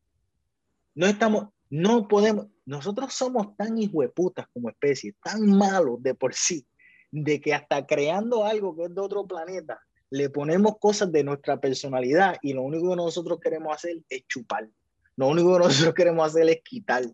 No 0.93 1.07
estamos, 1.07 1.49
no 1.71 2.07
podemos, 2.09 2.47
nosotros 2.65 3.13
somos 3.13 3.55
tan 3.55 3.77
hijueputas 3.77 4.45
como 4.53 4.69
especie, 4.69 5.15
tan 5.23 5.49
malos 5.49 6.03
de 6.03 6.13
por 6.13 6.33
sí, 6.33 6.67
de 7.09 7.39
que 7.39 7.53
hasta 7.53 7.87
creando 7.87 8.45
algo 8.45 8.75
que 8.75 8.83
es 8.83 8.93
de 8.93 9.01
otro 9.01 9.25
planeta, 9.25 9.79
le 10.09 10.29
ponemos 10.29 10.77
cosas 10.79 11.09
de 11.13 11.23
nuestra 11.23 11.61
personalidad 11.61 12.35
y 12.41 12.51
lo 12.51 12.63
único 12.63 12.89
que 12.89 12.97
nosotros 12.97 13.39
queremos 13.39 13.73
hacer 13.73 14.01
es 14.09 14.27
chupar. 14.27 14.69
Lo 15.15 15.29
único 15.29 15.53
que 15.53 15.59
nosotros 15.59 15.93
queremos 15.93 16.27
hacer 16.27 16.49
es 16.49 16.61
quitar, 16.61 17.05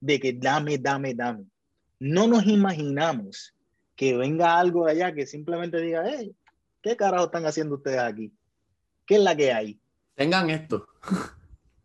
de 0.00 0.18
que 0.18 0.32
dame, 0.32 0.78
dame, 0.78 1.14
dame. 1.14 1.44
No 2.00 2.26
nos 2.26 2.46
imaginamos 2.46 3.54
que 3.94 4.16
venga 4.16 4.58
algo 4.58 4.86
de 4.86 4.92
allá 4.92 5.14
que 5.14 5.26
simplemente 5.26 5.78
diga, 5.78 6.04
hey, 6.06 6.34
¿qué 6.80 6.96
carajo 6.96 7.26
están 7.26 7.44
haciendo 7.44 7.74
ustedes 7.76 8.00
aquí? 8.00 8.32
¿Qué 9.04 9.16
es 9.16 9.20
la 9.20 9.36
que 9.36 9.52
hay? 9.52 9.78
tengan 10.14 10.48
esto. 10.48 10.88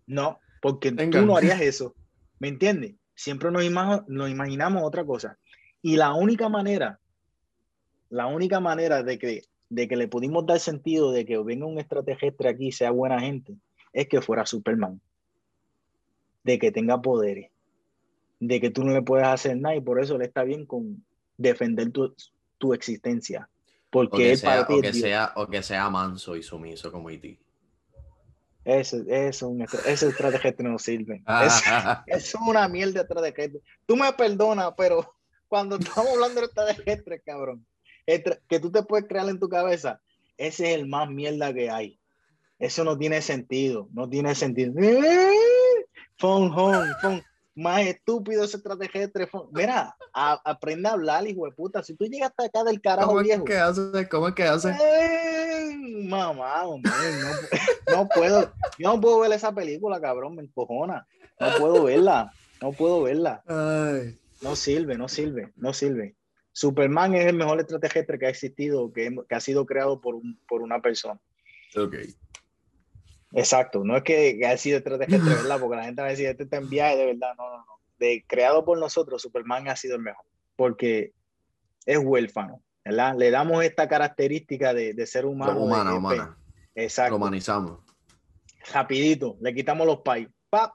No, 0.08 0.40
porque 0.62 0.92
tú 0.92 1.22
no 1.22 1.36
harías 1.36 1.60
eso. 1.60 1.94
¿Me 2.42 2.48
entiendes? 2.48 2.96
Siempre 3.14 3.52
nos, 3.52 3.64
ima- 3.64 4.04
nos 4.08 4.28
imaginamos 4.32 4.82
otra 4.84 5.06
cosa. 5.06 5.38
Y 5.84 5.96
la 5.96 6.16
única 6.16 6.50
manera, 6.50 7.00
la 8.10 8.26
única 8.26 8.60
manera 8.60 9.04
de 9.04 9.20
que, 9.20 9.44
de 9.70 9.88
que 9.88 9.96
le 9.96 10.08
pudimos 10.08 10.48
dar 10.48 10.60
sentido 10.60 11.12
de 11.12 11.24
que 11.24 11.38
venga 11.38 11.68
un 11.68 11.78
extraterrestre 11.78 12.50
aquí 12.50 12.70
y 12.70 12.72
sea 12.72 12.90
buena 12.90 13.20
gente, 13.20 13.54
es 13.94 14.08
que 14.08 14.22
fuera 14.24 14.48
Superman. 14.48 15.00
De 16.44 16.58
que 16.58 16.72
tenga 16.72 17.00
poderes. 17.00 17.52
De 18.40 18.60
que 18.60 18.72
tú 18.72 18.84
no 18.84 18.92
le 18.92 19.04
puedes 19.04 19.28
hacer 19.28 19.56
nada 19.58 19.76
y 19.76 19.82
por 19.82 20.02
eso 20.02 20.18
le 20.18 20.26
está 20.26 20.44
bien 20.44 20.66
con 20.66 21.06
defender 21.38 21.92
tu, 21.92 22.16
tu 22.58 22.74
existencia. 22.74 23.48
O 23.52 23.92
Porque 23.92 24.18
que, 24.18 24.32
él 24.32 24.38
sea, 24.38 24.62
o, 24.62 24.66
que 24.68 24.82
Dios. 24.82 24.98
sea, 25.00 25.34
o 25.36 25.46
que 25.46 25.62
sea 25.62 25.88
manso 25.92 26.36
y 26.36 26.42
sumiso 26.42 26.92
como 26.92 27.12
E 27.12 27.14
IT. 27.22 27.40
Un 28.64 29.62
extra- 29.62 29.82
ese 29.92 30.08
extraterrestre 30.08 30.68
no 30.70 30.78
sirve. 30.80 31.24
Ese- 31.46 31.70
Eso 32.08 32.38
es 32.42 32.48
una 32.48 32.68
mierda 32.68 33.02
extraterrestre. 33.02 33.62
Tú 33.86 33.96
me 33.96 34.12
perdonas, 34.14 34.74
pero 34.78 35.16
cuando 35.48 35.78
estamos 35.78 36.12
hablando 36.14 36.42
de 36.42 36.46
extraterrestres, 36.48 37.22
cabrón, 37.26 37.66
que 38.06 38.60
tú 38.60 38.72
te 38.72 38.84
puedes 38.84 39.08
crear 39.08 39.28
en 39.30 39.40
tu 39.40 39.50
cabeza, 39.50 40.00
ese 40.38 40.70
es 40.72 40.76
el 40.80 40.88
más 40.88 41.10
mierda 41.10 41.54
que 41.54 41.70
hay. 41.70 42.00
Eso 42.60 42.84
no 42.84 42.98
tiene 42.98 43.22
sentido, 43.22 43.88
no 43.94 44.08
tiene 44.08 44.36
sentido. 44.36 44.74
Fon, 46.18 46.52
hon, 46.54 46.86
fon. 47.02 47.24
Más 47.56 47.82
estúpido 47.86 48.44
ese 48.44 48.58
extraterrestre. 48.58 49.28
fon. 49.28 49.50
Mira, 49.52 49.96
a- 50.14 50.42
aprende 50.46 50.88
a 50.88 50.94
hablar, 50.94 51.28
hijo 51.28 51.46
de 51.46 51.52
puta. 51.52 51.84
Si 51.84 51.96
tú 51.96 52.06
llegaste 52.06 52.46
acá 52.46 52.64
del 52.64 52.80
carajo 52.82 53.10
¿Cómo 53.10 53.20
es 53.22 53.26
viejo. 53.28 53.44
que 53.44 53.58
hace? 53.58 54.08
¿Cómo 54.10 54.28
es 54.30 54.36
que 54.36 54.44
hace? 54.44 54.70
Ay, 54.72 55.76
mamá, 56.08 56.64
hombre, 56.66 56.92
no, 56.92 57.30
no 58.04 58.08
puedo, 58.10 58.54
yo 58.78 58.94
no 58.94 59.02
puedo 59.02 59.20
ver 59.20 59.34
esa 59.34 59.54
película, 59.54 60.00
cabrón, 60.00 60.36
me 60.36 60.44
encojona. 60.44 61.06
No 61.40 61.48
puedo 61.60 61.84
verla, 61.84 62.32
no 62.62 62.72
puedo 62.72 63.02
verla. 63.04 63.44
Ay, 63.48 64.18
No 64.42 64.56
sirve, 64.56 64.98
no 64.98 65.08
sirve, 65.08 65.52
no 65.56 65.74
sirve. 65.74 66.16
Superman 66.54 67.16
es 67.16 67.26
el 67.28 67.36
mejor 67.36 67.60
extraterrestre 67.60 68.20
que 68.20 68.26
ha 68.28 68.30
existido, 68.30 68.92
que, 68.94 69.16
que 69.28 69.36
ha 69.36 69.40
sido 69.40 69.66
creado 69.66 70.00
por, 70.02 70.16
un- 70.16 70.40
por 70.48 70.62
una 70.62 70.82
persona. 70.82 71.20
ok. 71.76 71.96
Exacto, 73.34 73.84
no 73.84 73.96
es 73.98 74.04
que, 74.04 74.38
que 74.38 74.46
ha 74.46 74.58
sido 74.58 74.78
extraterrestre, 74.78 75.36
¿verdad? 75.36 75.60
Porque 75.60 75.78
la 75.78 75.86
gente 75.86 76.02
va 76.02 76.08
a 76.08 76.12
decir, 76.12 76.26
este 76.28 76.44
está 76.44 76.58
en 76.58 76.70
viaje, 76.70 76.98
de 76.98 77.06
verdad, 77.08 77.34
no, 77.38 77.50
no, 77.50 77.58
no. 77.58 77.66
De, 77.98 78.24
creado 78.28 78.66
por 78.66 78.78
nosotros, 78.78 79.22
Superman 79.22 79.68
ha 79.70 79.76
sido 79.76 79.96
el 79.96 80.02
mejor, 80.02 80.26
porque 80.56 81.14
es 81.86 81.98
huérfano, 81.98 82.62
¿verdad? 82.84 83.16
Le 83.18 83.32
damos 83.32 83.64
esta 83.64 83.88
característica 83.88 84.74
de, 84.74 84.94
de 84.94 85.06
ser 85.08 85.26
humano. 85.26 85.54
de- 85.60 85.66
humana, 85.66 85.92
de- 85.92 85.98
humana. 85.98 86.38
Exacto. 86.76 87.12
Lo 87.12 87.18
humanizamos. 87.18 87.80
rapidito, 88.74 89.38
le 89.42 89.54
quitamos 89.54 89.86
los 89.88 90.00
pais. 90.02 90.28
¡Pap! 90.50 90.74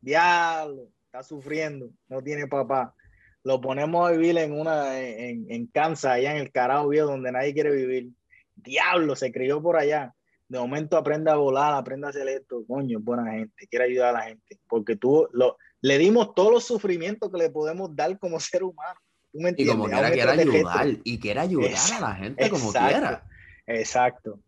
Diablo, 0.00 0.88
está 1.06 1.22
sufriendo, 1.22 1.90
no 2.08 2.20
tiene 2.22 2.46
papá. 2.46 2.94
Lo 3.42 3.60
ponemos 3.60 4.08
a 4.08 4.12
vivir 4.12 4.36
en 4.38 4.58
una, 4.58 4.98
en, 5.00 5.46
en 5.50 5.66
Kansas, 5.66 6.12
allá 6.12 6.32
en 6.32 6.38
el 6.42 6.50
carajo 6.52 6.88
viejo, 6.88 7.06
donde 7.08 7.32
nadie 7.32 7.52
quiere 7.54 7.70
vivir. 7.70 8.08
Diablo, 8.56 9.16
se 9.16 9.32
crió 9.32 9.62
por 9.62 9.76
allá. 9.76 10.14
De 10.48 10.58
momento 10.58 10.96
aprende 10.96 11.30
a 11.30 11.36
volar, 11.36 11.74
aprende 11.74 12.06
a 12.06 12.10
hacer 12.10 12.28
esto. 12.28 12.64
Coño, 12.66 12.98
buena 13.00 13.32
gente, 13.32 13.66
quiere 13.68 13.86
ayudar 13.86 14.10
a 14.10 14.18
la 14.20 14.22
gente. 14.24 14.58
Porque 14.68 14.96
tú 14.96 15.26
lo, 15.32 15.56
le 15.80 15.98
dimos 15.98 16.34
todos 16.34 16.52
los 16.52 16.64
sufrimientos 16.64 17.30
que 17.30 17.38
le 17.38 17.50
podemos 17.50 17.94
dar 17.96 18.18
como 18.18 18.38
ser 18.40 18.62
humano. 18.62 19.00
¿Tú 19.32 19.40
me 19.40 19.52
Y 19.56 19.66
como 19.66 19.84
quiera, 19.86 20.08
extraterrestre. 20.08 20.58
ayudar. 20.58 20.86
Y 21.02 21.18
quiere 21.18 21.40
ayudar 21.40 21.72
a 21.96 22.00
la 22.00 22.14
gente 22.14 22.50
como 22.50 22.66
Exacto. 22.66 22.88
quiera. 22.88 23.26
Exacto. 23.66 24.30
Digo, 24.30 24.42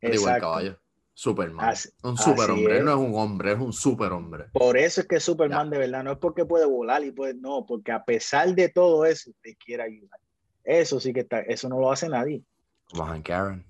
el 0.00 0.12
Exacto. 0.14 0.40
caballo. 0.40 0.78
Superman. 1.14 1.68
Así- 1.68 1.90
un 2.02 2.16
superhombre. 2.16 2.82
no 2.82 2.90
es 2.92 2.96
un 2.96 3.14
hombre, 3.14 3.52
es 3.52 3.58
un 3.58 3.72
superhombre. 3.72 4.46
Por 4.52 4.76
eso 4.78 5.02
es 5.02 5.06
que 5.06 5.20
Superman 5.20 5.68
de 5.70 5.78
verdad 5.78 6.02
no 6.02 6.12
es 6.12 6.18
porque 6.18 6.46
puede 6.46 6.64
volar 6.64 7.04
y 7.04 7.12
puede, 7.12 7.34
no, 7.34 7.66
porque 7.66 7.92
a 7.92 8.02
pesar 8.02 8.54
de 8.54 8.70
todo 8.70 9.04
eso, 9.04 9.30
te 9.42 9.54
quiere 9.54 9.82
ayudar. 9.84 10.18
Eso 10.64 10.98
sí 10.98 11.12
que 11.12 11.20
está, 11.20 11.40
eso 11.40 11.68
no 11.68 11.78
lo 11.78 11.92
hace 11.92 12.08
nadie. 12.08 12.42
Aaron. 12.98 13.64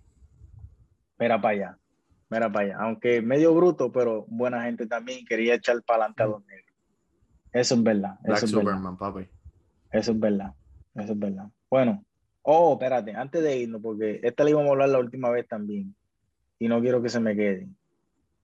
Mira 1.23 1.40
para 1.40 1.55
allá, 1.55 1.78
mira 2.31 2.51
para 2.51 2.66
allá. 2.66 2.77
Aunque 2.81 3.23
medio 3.23 3.55
bruto, 3.55 3.93
pero 3.93 4.24
buena 4.27 4.65
gente 4.65 4.89
también 4.89 5.24
quería 5.24 5.55
echar 5.55 5.81
para 5.85 6.07
adelante 6.07 6.23
a 6.24 6.27
los 6.27 6.44
negros. 6.47 6.77
Eso 7.53 7.74
es 7.77 7.82
verdad. 7.85 8.19
Black 8.24 8.39
Eso 8.39 8.47
es 8.47 8.53
verdad. 8.53 8.70
Superman, 8.73 8.97
papi. 8.97 9.28
Eso 9.93 10.11
es 10.11 10.19
verdad. 10.19 10.53
Eso 10.97 11.12
es 11.12 11.19
verdad. 11.20 11.47
Bueno, 11.70 12.05
oh, 12.43 12.73
espérate, 12.73 13.15
antes 13.15 13.40
de 13.40 13.57
irnos, 13.57 13.81
porque 13.81 14.19
esta 14.20 14.43
le 14.43 14.51
íbamos 14.51 14.70
a 14.70 14.73
hablar 14.73 14.89
la 14.89 14.99
última 14.99 15.31
vez 15.31 15.47
también. 15.47 15.94
Y 16.59 16.66
no 16.66 16.81
quiero 16.81 17.01
que 17.01 17.09
se 17.09 17.20
me 17.20 17.36
quede. 17.36 17.69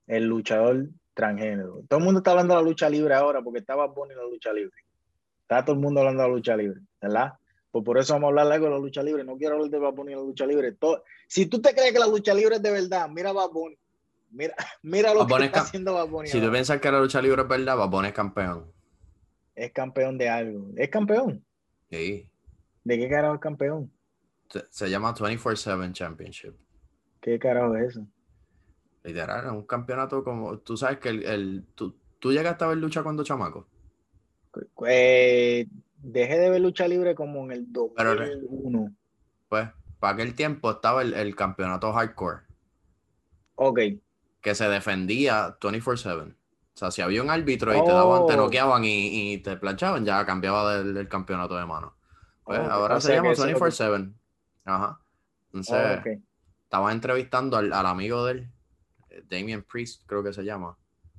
El 0.07 0.27
luchador 0.27 0.91
transgénero. 1.15 1.83
Todo 1.89 1.99
el 1.99 2.05
mundo 2.05 2.19
está 2.19 2.31
hablando 2.31 2.55
de 2.55 2.63
la 2.63 2.69
lucha 2.69 2.89
libre 2.89 3.13
ahora 3.13 3.43
porque 3.43 3.59
estaba 3.59 3.89
Bunny 3.89 4.13
en 4.13 4.19
la 4.19 4.25
lucha 4.25 4.53
libre. 4.53 4.77
Está 5.43 5.65
todo 5.65 5.75
el 5.75 5.83
mundo 5.83 5.99
hablando 5.99 6.23
de 6.23 6.29
la 6.29 6.35
lucha 6.37 6.57
libre, 6.57 6.81
¿verdad? 7.03 7.33
Pues 7.71 7.85
por 7.85 7.99
eso 7.99 8.15
vamos 8.15 8.27
a 8.27 8.31
hablar 8.31 8.53
algo 8.53 8.67
de 8.67 8.73
la 8.73 8.79
lucha 8.79 9.03
libre. 9.03 9.25
No 9.25 9.37
quiero 9.37 9.57
hablar 9.57 9.71
de 9.71 9.79
Bad 9.79 9.93
Bunny 9.93 10.13
en 10.13 10.19
la 10.21 10.25
lucha 10.25 10.47
libre. 10.47 10.73
Todo- 10.73 11.05
si 11.27 11.47
tú 11.47 11.61
te 11.61 11.75
crees 11.75 11.93
que 11.93 11.99
la 11.99 12.07
lucha 12.07 12.33
libre 12.35 12.57
es 12.57 12.63
de 12.63 12.71
verdad, 12.71 13.09
mira 13.11 13.33
Bad 13.33 13.51
Bunny. 13.51 13.79
Mira, 14.31 14.55
mira 14.83 15.13
lo 15.13 15.21
Bad 15.21 15.27
que 15.29 15.33
Bunny 15.35 15.47
está 15.47 15.59
es 15.61 15.65
haciendo 15.67 15.95
Bad 15.95 16.09
Bunny. 16.09 16.29
Si 16.29 16.41
tú 16.41 16.51
piensas 16.51 16.81
que 16.81 16.91
la 16.91 17.01
lucha 17.01 17.21
libre 17.21 17.43
es 17.43 17.49
verdad, 17.49 17.79
va 17.79 17.85
a 17.85 17.91
poner 17.91 18.13
campeón. 18.15 18.73
Es 19.55 19.73
campeón 19.73 20.17
de 20.19 20.29
algo. 20.29 20.69
Es 20.77 20.89
campeón. 20.89 21.45
Sí. 21.91 22.29
¿De 22.85 22.99
qué 22.99 23.09
carajo 23.09 23.35
es 23.35 23.41
campeón? 23.41 23.91
Se, 24.49 24.65
se 24.71 24.89
llama 24.89 25.15
24-7 25.15 25.93
Championship. 25.93 26.55
¿Qué 27.21 27.39
carajo 27.39 27.75
es 27.77 27.91
eso? 27.91 28.07
Literal, 29.03 29.45
es 29.47 29.53
un 29.53 29.67
campeonato 29.67 30.23
como. 30.25 30.59
Tú 30.59 30.77
sabes 30.77 30.99
que 30.99 31.09
el. 31.11 31.25
el 31.25 31.65
tú, 31.75 31.95
tú 32.19 32.33
llegaste 32.33 32.65
a 32.65 32.69
ver 32.69 32.79
lucha 32.79 33.03
cuando 33.03 33.25
chamaco. 33.25 33.67
Eh, 34.87 35.67
dejé 35.99 36.39
de 36.39 36.51
ver 36.51 36.61
lucha 36.61 36.87
libre 36.89 37.15
como 37.15 37.45
en 37.45 37.53
el 37.53 37.67
Pero- 37.97 38.15
2001. 38.17 38.95
Pues, 39.49 39.69
para 39.99 40.15
aquel 40.15 40.35
tiempo 40.35 40.71
estaba 40.71 41.03
el, 41.03 41.15
el 41.15 41.35
campeonato 41.35 41.93
hardcore, 41.93 42.43
Ok, 43.57 43.81
que 44.41 44.55
se 44.55 44.69
defendía 44.69 45.59
24-7. 45.59 46.33
O 46.33 46.79
sea, 46.79 46.91
si 46.93 47.03
había 47.03 47.23
un 47.23 47.31
árbitro 47.31 47.77
y 47.77 47.83
te 47.85 47.91
daban, 47.91 48.27
te 48.27 48.35
Oh. 48.35 48.37
noqueaban 48.37 48.85
y, 48.85 49.33
y 49.33 49.39
te 49.39 49.57
planchaban, 49.57 50.05
ya 50.05 50.25
cambiaba 50.25 50.77
del, 50.77 50.95
del 50.95 51.09
campeonato 51.09 51.57
de 51.57 51.67
mano. 51.67 51.95
Pues 52.45 52.61
ahora 52.61 52.97
o 52.97 53.01
se 53.01 53.15
llama 53.15 53.29
que 53.29 53.33
eso 53.33 53.47
es 53.47 53.53
lo 53.53 53.59
que- 53.59 53.65
24-7. 53.65 54.13
Ajá. 54.65 55.01
Entonces, 55.53 55.99
ok. 55.99 56.07
estaba 56.63 56.93
entrevistando 56.93 57.57
al, 57.57 57.73
al 57.73 57.87
amigo 57.87 58.25
de 58.27 58.33
él, 58.33 58.49
eh, 59.11 59.25
Damien 59.29 59.63
Priest, 59.65 60.03
creo 60.07 60.23
que 60.23 60.33
se 60.33 60.45
llama, 60.45 60.77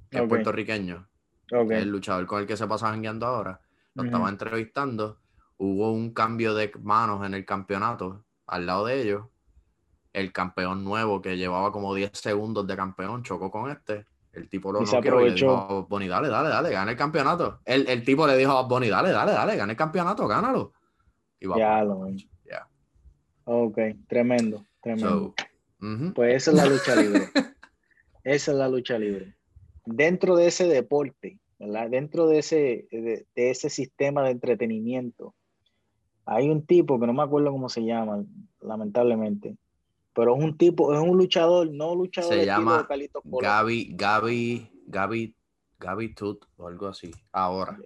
que 0.10 0.18
es 0.18 0.24
Ok. 0.24 0.30
puertorriqueño, 0.30 1.08
es 1.52 1.72
el 1.72 1.90
luchador 1.90 2.26
con 2.26 2.40
el 2.42 2.48
que 2.48 2.56
se 2.56 2.66
pasa 2.68 2.88
jangueando 2.90 3.26
ahora. 3.26 3.60
Lo 3.96 4.04
estaba 4.04 4.30
entrevistando. 4.30 5.20
Hubo 5.58 5.92
un 5.92 6.14
cambio 6.14 6.54
de 6.54 6.72
manos 6.82 7.26
en 7.26 7.34
el 7.34 7.46
campeonato. 7.46 8.26
Al 8.48 8.66
lado 8.66 8.86
de 8.86 9.02
ellos, 9.02 9.26
el 10.14 10.32
campeón 10.32 10.84
nuevo 10.84 11.22
que 11.22 11.38
llevaba 11.38 11.72
como 11.72 11.94
10 11.94 12.12
segundos 12.14 12.66
de 12.68 12.76
campeón 12.76 13.24
chocó 13.24 13.52
con 13.52 13.70
este. 13.70 14.06
El 14.32 14.48
tipo 14.48 14.72
lo 14.72 14.84
Y 14.84 14.88
se 14.88 14.96
noqueó 14.96 15.22
y 15.22 15.30
le 15.30 15.36
dijo 15.36 15.52
a 15.52 15.74
Bad 15.74 15.88
Bunny, 15.88 16.08
dale, 16.08 16.30
dale, 16.30 16.50
dale, 16.50 16.70
gana 16.72 16.92
el 16.92 16.98
campeonato. 16.98 17.60
El, 17.66 17.88
el 17.88 18.04
tipo 18.04 18.28
le 18.28 18.38
dijo 18.38 18.52
a 18.52 18.62
Bad 18.62 18.70
Bunny, 18.70 18.90
dale, 18.90 19.12
dale, 19.12 19.32
dale, 19.32 19.56
gana 19.56 19.72
el 19.72 19.78
campeonato, 19.78 20.28
gánalo. 20.28 20.74
Y 21.40 21.48
Ya 21.58 21.84
lo 21.84 22.08
ya. 22.46 22.68
Ok, 23.46 23.78
tremendo, 24.08 24.64
tremendo. 24.82 25.34
So. 25.80 26.14
Pues 26.14 26.36
esa 26.36 26.52
es 26.52 26.58
la 26.58 26.66
lucha 26.66 26.96
libre. 27.02 27.30
Esa 28.24 28.52
es 28.52 28.58
la 28.58 28.68
lucha 28.68 29.00
libre. 29.00 29.36
Dentro 29.86 30.36
de 30.36 30.48
ese 30.48 30.68
deporte, 30.68 31.40
¿verdad? 31.60 31.90
Dentro 31.90 32.28
de 32.28 32.40
ese, 32.40 32.88
de, 32.92 33.26
de 33.36 33.50
ese 33.52 33.70
sistema 33.70 34.24
de 34.24 34.32
entretenimiento, 34.32 35.36
hay 36.26 36.50
un 36.50 36.66
tipo 36.66 37.00
que 37.00 37.06
no 37.08 37.14
me 37.14 37.24
acuerdo 37.24 37.52
cómo 37.52 37.70
se 37.70 37.84
llama, 37.84 38.24
lamentablemente, 38.62 39.58
pero 40.14 40.36
es 40.36 40.44
un 40.44 40.58
tipo, 40.58 40.94
es 40.94 41.00
un 41.00 41.18
luchador, 41.18 41.72
no 41.72 41.96
luchador 41.96 42.34
Se 42.34 42.46
llama 42.46 42.88
Colón. 42.88 43.42
Gaby, 43.42 43.92
Gaby, 43.96 44.72
Gaby, 44.88 45.36
Gaby 45.80 46.14
Tut 46.16 46.46
o 46.58 46.68
algo 46.68 46.88
así. 46.88 47.12
Ahora. 47.32 47.80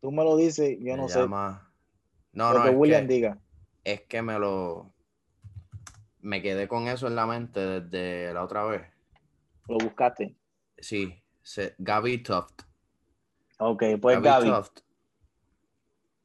Tú 0.00 0.10
me 0.12 0.22
lo 0.24 0.36
dices, 0.36 0.78
yo 0.80 0.96
no 0.96 1.08
sé. 1.08 1.20
llama... 1.20 1.66
No, 2.32 2.52
lo 2.52 2.58
no, 2.60 2.64
que 2.64 2.70
es 2.70 2.76
William 2.76 3.06
que- 3.08 3.14
diga. 3.14 3.38
es 3.84 4.02
que 4.02 4.22
me 4.22 4.38
lo. 4.38 4.92
Me 6.20 6.40
quedé 6.42 6.68
con 6.68 6.86
eso 6.86 7.08
en 7.08 7.16
la 7.16 7.26
mente 7.26 7.58
desde 7.80 8.32
la 8.32 8.44
otra 8.44 8.64
vez. 8.64 8.82
Lo 9.68 9.78
buscaste. 9.78 10.36
Sí, 10.78 11.12
se, 11.42 11.74
Gaby 11.78 12.22
Tuft. 12.22 12.62
Ok, 13.60 13.84
pues 14.00 14.22
Gaby. 14.22 14.48
Tuft. 14.48 14.80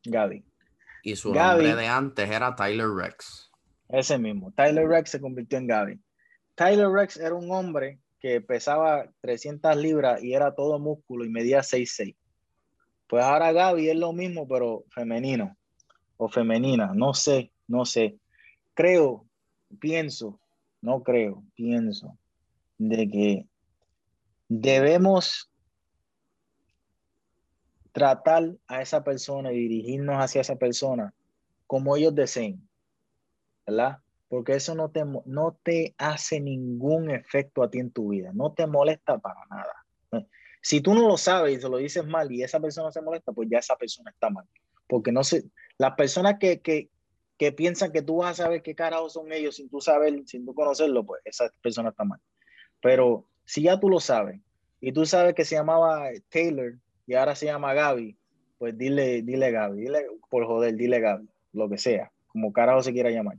Gaby. 0.06 0.46
Y 1.04 1.16
su 1.18 1.34
Gaby. 1.34 1.66
nombre 1.66 1.82
de 1.82 1.88
antes 1.88 2.30
era 2.30 2.56
Tyler 2.56 2.88
Rex. 2.90 3.52
Ese 3.90 4.18
mismo. 4.18 4.54
Tyler 4.54 4.88
Rex 4.88 5.12
se 5.12 5.20
convirtió 5.20 5.58
en 5.58 5.68
Gaby. 5.68 6.00
Tyler 6.56 6.90
Rex 6.90 7.18
era 7.18 7.36
un 7.36 7.52
hombre 7.52 8.00
que 8.22 8.40
pesaba 8.40 9.12
300 9.20 9.76
libras 9.76 10.24
y 10.24 10.34
era 10.34 10.56
todo 10.56 10.80
músculo 10.80 11.26
y 11.26 11.30
medía 11.30 11.60
6'6". 11.60 12.16
Pues 13.08 13.24
ahora 13.24 13.52
Gaby 13.52 13.90
es 13.90 13.98
lo 13.98 14.14
mismo, 14.14 14.48
pero 14.48 14.86
femenino 14.90 15.58
o 16.16 16.30
femenina. 16.30 16.94
No 16.96 17.14
sé, 17.14 17.52
no 17.68 17.84
sé. 17.84 18.18
Creo, 18.74 19.26
pienso, 19.80 20.40
no 20.82 21.04
creo, 21.04 21.44
pienso 21.54 22.18
de 22.78 23.10
que 23.10 23.46
debemos 24.48 25.52
tratar 27.96 28.58
a 28.68 28.82
esa 28.82 29.06
persona 29.06 29.54
y 29.54 29.58
dirigirnos 29.58 30.18
hacia 30.18 30.42
esa 30.42 30.58
persona 30.58 31.14
como 31.66 31.96
ellos 31.96 32.14
deseen. 32.14 32.68
¿verdad? 33.66 34.00
Porque 34.28 34.54
eso 34.54 34.76
no 34.76 34.92
te, 34.92 35.06
no 35.06 35.58
te 35.64 35.96
hace 35.98 36.42
ningún 36.42 37.10
efecto 37.10 37.64
a 37.64 37.70
ti 37.70 37.80
en 37.80 37.92
tu 37.92 38.10
vida, 38.10 38.32
no 38.34 38.52
te 38.52 38.68
molesta 38.68 39.18
para 39.18 39.40
nada. 39.50 40.28
Si 40.62 40.82
tú 40.82 40.94
no 40.94 41.08
lo 41.08 41.16
sabes 41.16 41.58
y 41.58 41.62
se 41.62 41.70
lo 41.70 41.78
dices 41.78 42.06
mal 42.06 42.30
y 42.30 42.44
esa 42.44 42.60
persona 42.60 42.92
se 42.92 43.02
molesta, 43.02 43.32
pues 43.32 43.48
ya 43.50 43.60
esa 43.60 43.78
persona 43.78 44.12
está 44.12 44.30
mal. 44.30 44.46
Porque 44.88 45.14
no 45.14 45.24
sé, 45.24 45.46
las 45.78 45.94
personas 45.94 46.36
que, 46.38 46.60
que, 46.60 46.90
que 47.38 47.54
piensan 47.54 47.94
que 47.94 48.02
tú 48.02 48.18
vas 48.18 48.40
a 48.40 48.44
saber 48.44 48.62
qué 48.62 48.76
carajo 48.76 49.10
son 49.10 49.32
ellos 49.32 49.56
sin 49.56 49.70
tú 49.70 49.80
saber, 49.80 50.24
sin 50.26 50.46
tú 50.46 50.54
conocerlo, 50.54 51.06
pues 51.06 51.22
esa 51.24 51.50
persona 51.62 51.92
está 51.92 52.04
mal. 52.04 52.20
Pero 52.82 53.26
si 53.46 53.62
ya 53.62 53.80
tú 53.80 53.90
lo 53.90 54.02
sabes 54.02 54.42
y 54.82 54.92
tú 54.92 55.06
sabes 55.06 55.34
que 55.34 55.46
se 55.46 55.56
llamaba 55.56 56.10
Taylor 56.30 56.74
y 57.08 57.14
ahora 57.14 57.36
se 57.36 57.46
llama 57.46 57.74
Gaby, 57.74 58.18
pues 58.58 58.78
dile, 58.78 59.22
dile 59.22 59.52
Gaby, 59.52 59.82
dile 59.82 60.08
por 60.30 60.46
joder, 60.46 60.76
dile 60.76 61.00
Gaby, 61.00 61.28
lo 61.54 61.70
que 61.70 61.78
sea, 61.78 62.12
como 62.28 62.52
carajo 62.54 62.82
se 62.84 62.94
quiera 62.94 63.10
llamar. 63.12 63.38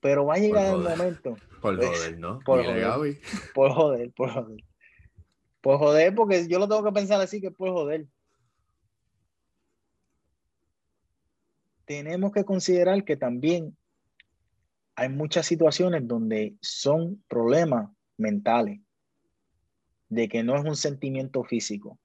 Pero 0.00 0.26
va 0.26 0.34
a 0.34 0.38
llegar 0.38 0.66
el 0.66 0.80
momento, 0.80 1.36
Por 1.60 1.76
Pues, 1.76 1.88
joder, 1.88 2.18
¿no? 2.18 2.38
por 2.44 2.60
Dile, 2.60 2.72
joder. 2.72 2.84
Gaby. 2.86 3.18
por 3.54 3.72
joder, 3.72 4.12
por 4.12 4.30
joder. 4.30 4.64
Por 5.60 5.78
joder, 5.78 6.14
porque 6.14 6.46
yo 6.48 6.58
lo 6.60 6.68
tengo 6.68 6.84
que 6.84 6.92
pensar 6.92 7.20
así 7.20 7.40
que 7.40 7.50
por 7.50 7.70
joder. 7.70 8.06
Tenemos 11.84 12.32
que 12.32 12.44
considerar 12.44 13.02
que 13.04 13.16
también 13.16 13.76
hay 14.94 15.08
muchas 15.08 15.46
situaciones 15.46 16.06
donde 16.06 16.54
son 16.60 17.22
problemas 17.28 17.88
mentales, 18.16 18.80
de 20.08 20.28
que 20.28 20.42
no 20.42 20.56
es 20.56 20.64
un 20.64 20.76
sentimiento 20.76 21.44
físico, 21.44 21.98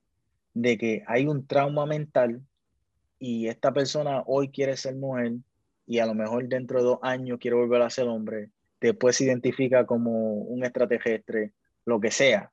de 0.53 0.77
que 0.77 1.03
hay 1.07 1.25
un 1.25 1.47
trauma 1.47 1.85
mental 1.85 2.41
y 3.19 3.47
esta 3.47 3.73
persona 3.73 4.23
hoy 4.25 4.49
quiere 4.49 4.75
ser 4.77 4.95
mujer 4.95 5.33
y 5.85 5.99
a 5.99 6.05
lo 6.05 6.13
mejor 6.13 6.47
dentro 6.47 6.79
de 6.79 6.85
dos 6.85 6.99
años 7.01 7.39
quiere 7.39 7.57
volver 7.57 7.81
a 7.81 7.89
ser 7.89 8.07
hombre, 8.07 8.49
después 8.79 9.15
se 9.15 9.25
identifica 9.25 9.85
como 9.85 10.33
un 10.33 10.63
extraterrestre, 10.63 11.53
lo 11.85 11.99
que 11.99 12.11
sea. 12.11 12.51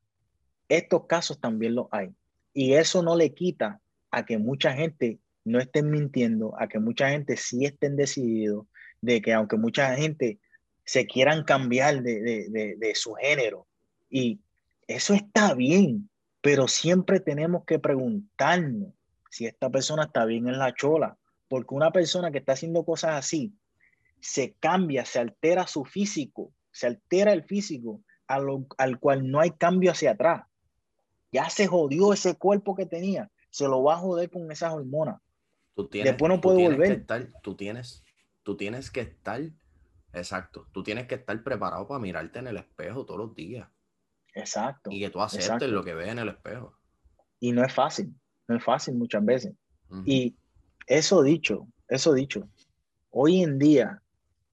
Estos 0.69 1.07
casos 1.07 1.41
también 1.41 1.75
los 1.75 1.87
hay. 1.91 2.15
Y 2.53 2.75
eso 2.75 3.03
no 3.03 3.17
le 3.17 3.35
quita 3.35 3.81
a 4.11 4.25
que 4.25 4.39
mucha 4.39 4.73
gente 4.73 5.19
no 5.45 5.59
estén 5.59 5.91
mintiendo, 5.91 6.55
a 6.61 6.69
que 6.69 6.79
mucha 6.79 7.11
gente 7.11 7.37
sí 7.37 7.65
estén 7.65 7.97
decididos, 7.97 8.67
de 9.01 9.21
que 9.21 9.33
aunque 9.33 9.57
mucha 9.57 9.95
gente 9.97 10.39
se 10.85 11.07
quieran 11.07 11.45
cambiar 11.45 12.03
de, 12.03 12.77
de 12.79 12.95
su 12.95 13.15
género. 13.15 13.67
Y 14.09 14.41
eso 14.97 15.15
está 15.15 15.55
bien, 15.55 16.11
pero 16.41 16.67
siempre 16.67 17.21
tenemos 17.21 17.65
que 17.65 17.79
preguntarnos 17.79 18.93
si 19.31 19.47
esta 19.47 19.71
persona 19.71 20.05
está 20.05 20.25
bien 20.25 20.49
en 20.49 20.59
la 20.59 20.75
chola, 20.75 21.17
porque 21.49 21.75
una 21.75 21.93
persona 21.93 22.33
que 22.33 22.39
está 22.39 22.55
haciendo 22.55 22.85
cosas 22.85 23.13
así, 23.13 23.55
se 24.21 24.55
cambia, 24.55 25.05
se 25.05 25.21
altera 25.21 25.69
su 25.69 25.85
físico, 25.85 26.53
se 26.73 26.89
altera 26.89 27.33
el 27.33 27.45
físico 27.45 28.03
lo- 28.29 28.67
al 28.79 28.99
cual 28.99 29.31
no 29.31 29.41
hay 29.41 29.53
cambio 29.53 29.93
hacia 29.93 30.13
atrás. 30.13 30.45
Ya 31.33 31.49
se 31.51 31.69
jodió 31.69 32.13
ese 32.13 32.35
cuerpo 32.37 32.75
que 32.75 32.87
tenía, 32.87 33.31
se 33.51 33.69
lo 33.69 33.85
va 33.85 33.95
a 33.95 33.99
joder 33.99 34.29
con 34.29 34.51
esas 34.51 34.73
hormonas. 34.73 35.21
Tú 35.75 35.89
tienes, 35.89 36.13
Después 36.13 36.29
no 36.31 36.41
puede 36.41 36.59
volver. 36.59 36.93
estar, 36.93 37.29
tú 37.43 37.55
tienes, 37.55 38.03
tú 38.43 38.57
tienes 38.57 38.91
que 38.91 39.03
estar, 39.03 39.41
exacto, 40.13 40.67
tú 40.73 40.83
tienes 40.83 41.07
que 41.07 41.15
estar 41.15 41.41
preparado 41.45 41.87
para 41.87 42.01
mirarte 42.01 42.41
en 42.41 42.49
el 42.49 42.57
espejo 42.57 43.05
todos 43.07 43.21
los 43.21 43.35
días 43.37 43.69
Exacto. 44.41 44.91
y 44.91 45.01
que 45.01 45.11
tú 45.11 45.21
aceptes 45.21 45.47
Exacto. 45.47 45.69
lo 45.69 45.85
que 45.85 45.95
ves 45.95 46.09
en 46.09 46.19
el 46.19 46.29
espejo. 46.29 46.75
Y 47.39 47.53
no 47.53 47.65
es 47.65 47.73
fácil, 47.73 48.15
no 48.49 48.57
es 48.57 48.65
fácil 48.65 48.95
muchas 48.95 49.25
veces. 49.25 49.55
Y 50.05 50.37
eso 50.87 51.23
dicho, 51.23 51.67
eso 51.89 52.13
dicho, 52.13 52.49
hoy 53.11 53.43
en 53.43 53.59
día, 53.59 54.03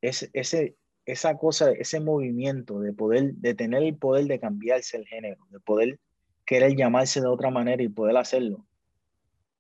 ese, 0.02 0.30
ese, 0.34 0.76
esa 1.06 1.38
cosa, 1.38 1.72
ese 1.72 2.00
movimiento 2.00 2.80
de 2.80 2.94
poder, 2.94 3.34
de 3.36 3.54
tener 3.54 3.84
el 3.84 3.96
poder 3.96 4.26
de 4.26 4.40
cambiarse 4.40 4.98
el 4.98 5.08
género, 5.08 5.46
de 5.50 5.60
poder 5.60 6.00
querer 6.46 6.76
llamarse 6.76 7.22
de 7.22 7.28
otra 7.28 7.52
manera 7.52 7.84
y 7.84 7.90
poder 7.90 8.18
hacerlo, 8.18 8.66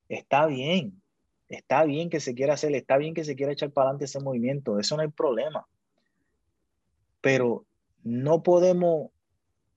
está 0.10 0.46
bien, 0.46 1.02
está 1.48 1.84
bien 1.84 2.10
que 2.10 2.20
se 2.20 2.34
quiera 2.34 2.54
hacer, 2.54 2.74
está 2.76 2.98
bien 2.98 3.14
que 3.14 3.24
se 3.24 3.36
quiera 3.36 3.52
echar 3.52 3.72
para 3.72 3.90
adelante 3.90 4.06
ese 4.06 4.20
movimiento, 4.20 4.80
eso 4.80 4.96
no 4.96 5.04
hay 5.04 5.10
problema. 5.10 5.68
Pero 7.22 7.66
no 8.04 8.44
podemos, 8.44 9.12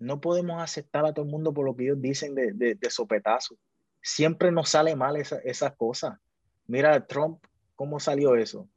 no 0.00 0.20
podemos 0.20 0.60
aceptar 0.62 1.04
a 1.06 1.12
todo 1.12 1.24
el 1.24 1.30
mundo 1.30 1.52
por 1.54 1.64
lo 1.64 1.76
que 1.76 1.84
ellos 1.84 2.00
dicen 2.02 2.34
de, 2.34 2.52
de, 2.52 2.74
de 2.74 2.90
sopetazo. 2.90 3.54
Siempre 4.02 4.50
nos 4.50 4.70
sale 4.70 4.96
mal 4.96 5.16
esa- 5.16 5.38
esas 5.44 5.76
cosas. 5.76 6.18
Mira 6.66 7.06
Trump, 7.06 7.44
cómo 7.76 8.00
salió 8.00 8.34
eso. 8.34 8.68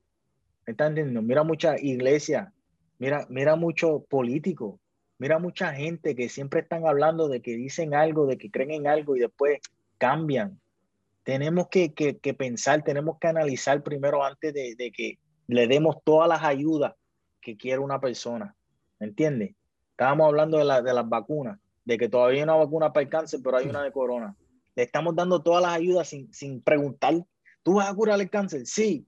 ¿Me 0.67 0.71
están? 0.71 0.95
Mira 1.25 1.43
mucha 1.43 1.77
iglesia, 1.79 2.53
mira, 2.99 3.25
mira 3.29 3.55
mucho 3.55 4.03
político, 4.09 4.79
mira 5.17 5.39
mucha 5.39 5.73
gente 5.73 6.15
que 6.15 6.29
siempre 6.29 6.61
están 6.61 6.85
hablando 6.87 7.27
de 7.27 7.41
que 7.41 7.55
dicen 7.55 7.93
algo, 7.95 8.25
de 8.27 8.37
que 8.37 8.51
creen 8.51 8.71
en 8.71 8.87
algo 8.87 9.15
y 9.15 9.19
después 9.21 9.59
cambian. 9.97 10.59
Tenemos 11.23 11.69
que, 11.69 11.93
que- 11.93 12.17
que 12.17 12.33
pensar, 12.33 12.83
tenemos 12.83 13.17
que 13.19 13.27
analizar 13.27 13.81
primero 13.81 14.23
antes 14.23 14.53
de, 14.53 14.75
de 14.75 14.91
que 14.91 15.19
le 15.47 15.67
demos 15.67 15.97
todas 16.03 16.27
las 16.27 16.43
ayudas 16.43 16.93
que 17.41 17.55
quiere 17.55 17.79
una 17.79 17.99
persona. 18.01 18.55
¿Me 18.99 19.07
entiendes? 19.07 19.55
Estábamos 20.03 20.27
hablando 20.27 20.57
de, 20.57 20.65
la, 20.65 20.81
de 20.81 20.93
las 20.93 21.07
vacunas, 21.07 21.57
de 21.85 21.97
que 21.97 22.09
todavía 22.09 22.39
hay 22.39 22.43
una 22.43 22.55
vacuna 22.55 22.91
para 22.91 23.05
el 23.05 23.09
cáncer, 23.09 23.39
pero 23.41 23.55
hay 23.55 23.69
una 23.69 23.81
de 23.81 23.93
corona. 23.93 24.35
Le 24.75 24.83
estamos 24.83 25.15
dando 25.15 25.41
todas 25.41 25.63
las 25.63 25.71
ayudas 25.71 26.09
sin, 26.09 26.33
sin 26.33 26.61
preguntar, 26.61 27.25
¿tú 27.63 27.75
vas 27.75 27.89
a 27.89 27.95
curar 27.95 28.19
el 28.19 28.29
cáncer? 28.29 28.65
Sí. 28.65 29.07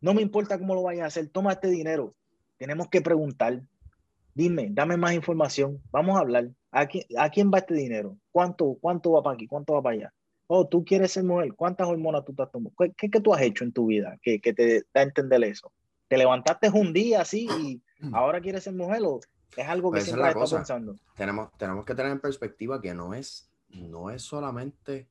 No 0.00 0.14
me 0.14 0.22
importa 0.22 0.58
cómo 0.58 0.74
lo 0.74 0.82
vayas 0.82 1.04
a 1.04 1.06
hacer, 1.08 1.28
toma 1.28 1.52
este 1.52 1.68
dinero. 1.68 2.14
Tenemos 2.56 2.88
que 2.88 3.02
preguntar. 3.02 3.60
Dime, 4.32 4.68
dame 4.70 4.96
más 4.96 5.12
información. 5.12 5.82
Vamos 5.90 6.16
a 6.16 6.20
hablar. 6.20 6.48
¿A 6.70 6.86
quién, 6.86 7.04
a 7.18 7.28
quién 7.28 7.50
va 7.52 7.58
este 7.58 7.74
dinero? 7.74 8.16
¿Cuánto, 8.32 8.78
¿Cuánto 8.80 9.12
va 9.12 9.22
para 9.22 9.34
aquí? 9.34 9.46
¿Cuánto 9.46 9.74
va 9.74 9.82
para 9.82 9.96
allá? 9.96 10.14
Oh, 10.46 10.66
tú 10.66 10.86
quieres 10.86 11.12
ser 11.12 11.24
mujer. 11.24 11.52
¿Cuántas 11.52 11.86
hormonas 11.86 12.24
tú 12.24 12.32
estás 12.32 12.50
tomando? 12.50 12.72
¿Qué, 12.96 13.10
qué, 13.10 13.20
tú 13.20 13.34
has 13.34 13.42
hecho 13.42 13.62
en 13.62 13.72
tu 13.72 13.88
vida 13.88 14.16
que, 14.22 14.40
que, 14.40 14.54
te 14.54 14.84
da 14.94 15.02
a 15.02 15.02
entender 15.02 15.44
eso? 15.44 15.70
¿Te 16.08 16.16
levantaste 16.16 16.70
un 16.70 16.94
día 16.94 17.20
así 17.20 17.46
y 17.60 17.82
ahora 18.14 18.40
quieres 18.40 18.64
ser 18.64 18.72
mujer 18.72 19.02
o 19.02 19.20
es 19.56 19.68
algo 19.68 19.90
que 19.90 19.96
Pues 19.96 20.04
siempre 20.04 20.32
cosa. 20.34 20.56
pensando? 20.56 20.96
Tenemos, 21.16 21.50
tenemos 21.56 21.84
que 21.84 21.94
tener 21.94 22.12
en 22.12 22.20
perspectiva 22.20 22.80
que 22.80 22.94
no 22.94 23.14
es, 23.14 23.50
no 23.68 24.10
es 24.10 24.22
solamente, 24.22 25.08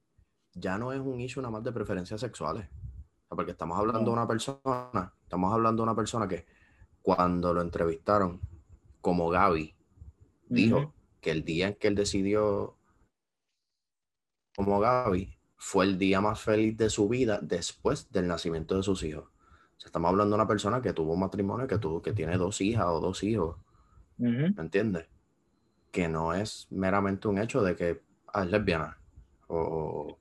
ya 0.54 0.78
no 0.78 0.92
es 0.94 1.00
un 1.00 1.20
issue 1.20 1.42
nada 1.42 1.52
más 1.52 1.64
de 1.64 1.72
preferencias 1.72 2.20
sexuales. 2.22 2.68
Porque 3.30 3.52
estamos 3.52 3.78
hablando 3.80 4.02
No. 4.02 4.06
de 4.08 4.12
una 4.12 4.28
persona, 4.28 5.14
estamos 5.24 5.54
hablando 5.54 5.82
de 5.82 5.90
una 5.90 5.96
persona 5.96 6.28
que 6.28 6.46
cuando 7.02 7.54
lo 7.54 7.62
entrevistaron 7.62 8.40
como 9.02 9.30
Gaby, 9.30 9.76
dijo 10.48 10.94
que 11.20 11.32
el 11.32 11.44
día 11.44 11.70
en 11.70 11.76
que 11.76 11.88
él 11.88 11.96
decidió 11.96 12.78
como 14.56 14.80
Gaby 14.80 15.38
fue 15.58 15.86
el 15.86 15.98
día 15.98 16.22
más 16.22 16.40
feliz 16.42 16.78
de 16.78 16.90
su 16.90 17.08
vida 17.10 17.40
después 17.42 18.12
del 18.12 18.28
nacimiento 18.28 18.76
de 18.76 18.84
sus 18.84 19.02
hijos. 19.04 19.26
O 19.26 19.80
sea, 19.80 19.88
estamos 19.88 20.10
hablando 20.10 20.36
de 20.36 20.42
una 20.42 20.48
persona 20.48 20.82
que 20.82 20.94
tuvo 20.94 21.14
un 21.14 21.22
matrimonio, 21.22 21.68
que, 21.68 21.78
tuvo, 21.80 22.02
que 22.02 22.14
tiene 22.14 22.38
dos 22.38 22.62
hijas 22.62 22.86
o 22.88 23.00
dos 23.00 23.24
hijos, 23.24 23.58
¿me 24.56 24.64
entiendes? 24.64 25.08
Que 25.92 26.08
no 26.08 26.34
es 26.34 26.68
meramente 26.72 27.28
un 27.28 27.38
hecho 27.38 27.62
de 27.62 27.76
que 27.76 28.02
ah, 28.34 28.44
es 28.44 28.52
lesbiana. 28.52 28.98
O, 29.48 30.18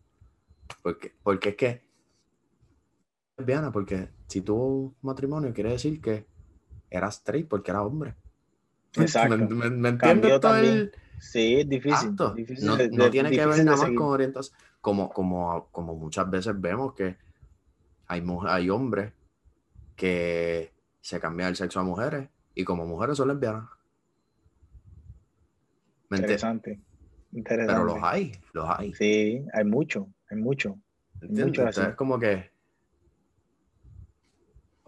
porque, 0.82 1.14
porque 1.22 1.48
es 1.50 1.56
que 1.56 1.66
es 1.68 1.80
lesbiana, 3.38 3.72
porque 3.72 4.10
si 4.28 4.40
tuvo 4.42 4.66
un 4.66 4.96
matrimonio 5.02 5.52
quiere 5.52 5.70
decir 5.70 6.00
que 6.00 6.26
era 6.90 7.08
straight 7.08 7.48
porque 7.48 7.70
era 7.70 7.82
hombre. 7.82 8.14
Exacto. 8.96 9.36
¿Me, 9.36 9.46
me- 9.46 9.70
me 9.70 9.98
Cambió 9.98 10.34
entiendes 10.36 10.40
todo 10.40 10.52
también. 10.52 10.74
el- 10.74 10.92
Sí, 11.18 11.60
es 11.60 11.68
difícil. 12.34 12.66
No, 12.66 12.76
de- 12.76 12.90
no 12.90 13.04
de- 13.04 13.10
tiene 13.10 13.30
que 13.30 13.46
ver 13.46 13.64
nada 13.64 13.76
más 13.76 13.80
seguir. 13.86 13.96
con 13.98 14.08
orientación. 14.08 14.58
Como, 14.80 15.08
como, 15.10 15.68
como 15.70 15.94
muchas 15.94 16.28
veces 16.28 16.60
vemos 16.60 16.94
que 16.94 17.16
hay, 18.08 18.24
hay 18.48 18.70
hombres 18.70 19.12
que 19.94 20.72
se 21.00 21.20
cambian 21.20 21.50
el 21.50 21.56
sexo 21.56 21.78
a 21.78 21.84
mujeres 21.84 22.28
y 22.54 22.64
como 22.64 22.84
mujeres 22.86 23.16
son 23.16 23.28
lesbianas. 23.28 23.68
Interesante. 26.20 26.80
Interesante. 27.32 27.72
Pero 27.72 27.84
los 27.84 27.98
hay, 28.02 28.32
los 28.52 28.68
hay. 28.68 28.92
Sí, 28.94 29.44
hay 29.52 29.64
mucho, 29.64 30.08
hay 30.30 30.36
mucho. 30.38 30.78
¿entiendes? 31.20 31.46
mucho 31.46 31.62
así. 31.66 31.80
Entonces, 31.80 31.96
como 31.96 32.18
que. 32.18 32.50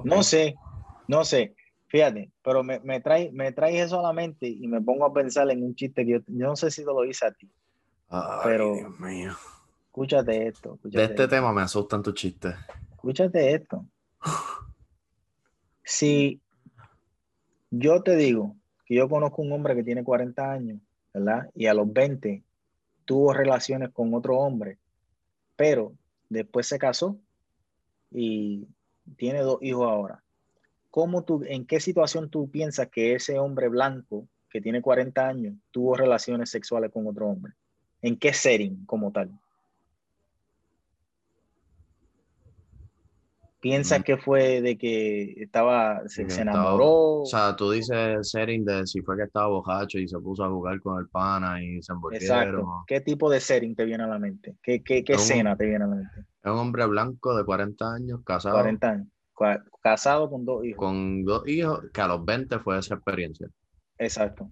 No 0.04 0.22
sé, 0.22 0.54
no 1.08 1.24
sé. 1.24 1.54
Fíjate, 1.88 2.32
pero 2.42 2.64
me, 2.64 2.80
me 2.80 3.00
trae, 3.00 3.30
me 3.32 3.52
trae 3.52 3.80
eso 3.80 4.00
a 4.00 4.02
la 4.02 4.12
mente 4.12 4.48
y 4.48 4.66
me 4.66 4.80
pongo 4.80 5.04
a 5.06 5.12
pensar 5.12 5.48
en 5.50 5.62
un 5.62 5.74
chiste 5.76 6.04
que 6.04 6.12
yo, 6.12 6.18
yo 6.26 6.46
no 6.48 6.56
sé 6.56 6.70
si 6.70 6.82
te 6.82 6.86
lo 6.86 7.04
hice 7.04 7.26
a 7.26 7.30
ti. 7.32 7.48
Ay, 8.08 8.40
pero- 8.44 8.74
Dios 8.74 9.00
mío. 9.00 9.32
Escúchate 9.86 10.48
esto. 10.48 10.74
Escúchate, 10.74 10.98
De 10.98 11.04
este 11.04 11.22
esto, 11.22 11.28
tema 11.36 11.52
me 11.52 11.62
asustan 11.62 12.02
tus 12.02 12.14
chistes. 12.14 12.54
escúchate 12.92 13.54
esto. 13.54 13.86
Si 15.86 16.40
yo 17.70 18.02
te 18.02 18.16
digo 18.16 18.56
que 18.86 18.94
yo 18.94 19.06
conozco 19.06 19.42
un 19.42 19.52
hombre 19.52 19.74
que 19.74 19.84
tiene 19.84 20.02
40 20.02 20.50
años, 20.50 20.80
¿verdad? 21.14 21.50
Y 21.54 21.66
a 21.66 21.74
los 21.74 21.90
20 21.90 22.42
tuvo 23.04 23.32
relaciones 23.32 23.90
con 23.90 24.12
otro 24.12 24.36
hombre, 24.36 24.78
pero 25.56 25.92
después 26.28 26.66
se 26.66 26.78
casó 26.78 27.16
y 28.10 28.66
tiene 29.16 29.40
dos 29.40 29.58
hijos 29.62 29.88
ahora. 29.88 30.22
¿Cómo 30.90 31.22
tú, 31.24 31.42
en 31.46 31.66
qué 31.66 31.80
situación 31.80 32.28
tú 32.28 32.50
piensas 32.50 32.88
que 32.88 33.14
ese 33.14 33.38
hombre 33.38 33.68
blanco 33.68 34.26
que 34.50 34.60
tiene 34.60 34.82
40 34.82 35.26
años 35.26 35.54
tuvo 35.70 35.96
relaciones 35.96 36.50
sexuales 36.50 36.90
con 36.92 37.06
otro 37.06 37.28
hombre? 37.28 37.54
¿En 38.02 38.16
qué 38.16 38.32
setting 38.32 38.84
como 38.84 39.10
tal? 39.10 39.30
¿Piensas 43.64 44.04
que 44.04 44.18
fue 44.18 44.60
de 44.60 44.76
que 44.76 45.36
estaba, 45.38 46.06
se, 46.06 46.24
Que 46.26 46.30
se 46.32 46.40
estaba- 46.42 46.58
enamoró? 46.64 47.22
O 47.22 47.24
sea, 47.24 47.56
tú 47.56 47.70
dices 47.70 48.30
setting 48.30 48.62
de 48.62 48.86
si 48.86 49.00
fue 49.00 49.16
que 49.16 49.22
estaba 49.22 49.46
bojacho 49.46 49.98
y 49.98 50.06
se 50.06 50.18
puso 50.18 50.44
a 50.44 50.50
jugar 50.50 50.78
con 50.82 51.00
el 51.00 51.08
pana 51.08 51.62
y 51.64 51.80
se 51.82 51.94
envolvieron. 51.94 52.26
Exacto. 52.38 52.84
¿Qué 52.86 53.00
tipo 53.00 53.30
de 53.30 53.40
setting 53.40 53.74
te 53.74 53.86
viene 53.86 54.04
a 54.04 54.06
la 54.06 54.18
mente? 54.18 54.58
¿Qué, 54.62 54.82
qué, 54.82 55.02
qué 55.02 55.14
Un- 55.14 55.18
escena 55.18 55.56
te 55.56 55.64
viene 55.64 55.84
a 55.84 55.88
la 55.88 55.94
mente? 55.96 56.20
Es 56.20 56.52
un 56.52 56.58
hombre 56.58 56.84
blanco 56.84 57.34
de 57.34 57.42
40 57.42 57.90
años, 57.94 58.20
casado, 58.22 58.56
40 58.56 58.90
años. 58.90 59.08
Casado 59.82 60.28
con 60.28 60.44
dos 60.44 60.62
hijos. 60.66 60.78
con 60.78 61.24
dos 61.24 61.48
hijos, 61.48 61.84
que 61.90 62.00
a 62.02 62.06
los 62.08 62.22
20 62.22 62.58
fue 62.58 62.78
esa 62.78 62.96
experiencia. 62.96 63.48
Exacto. 63.96 64.50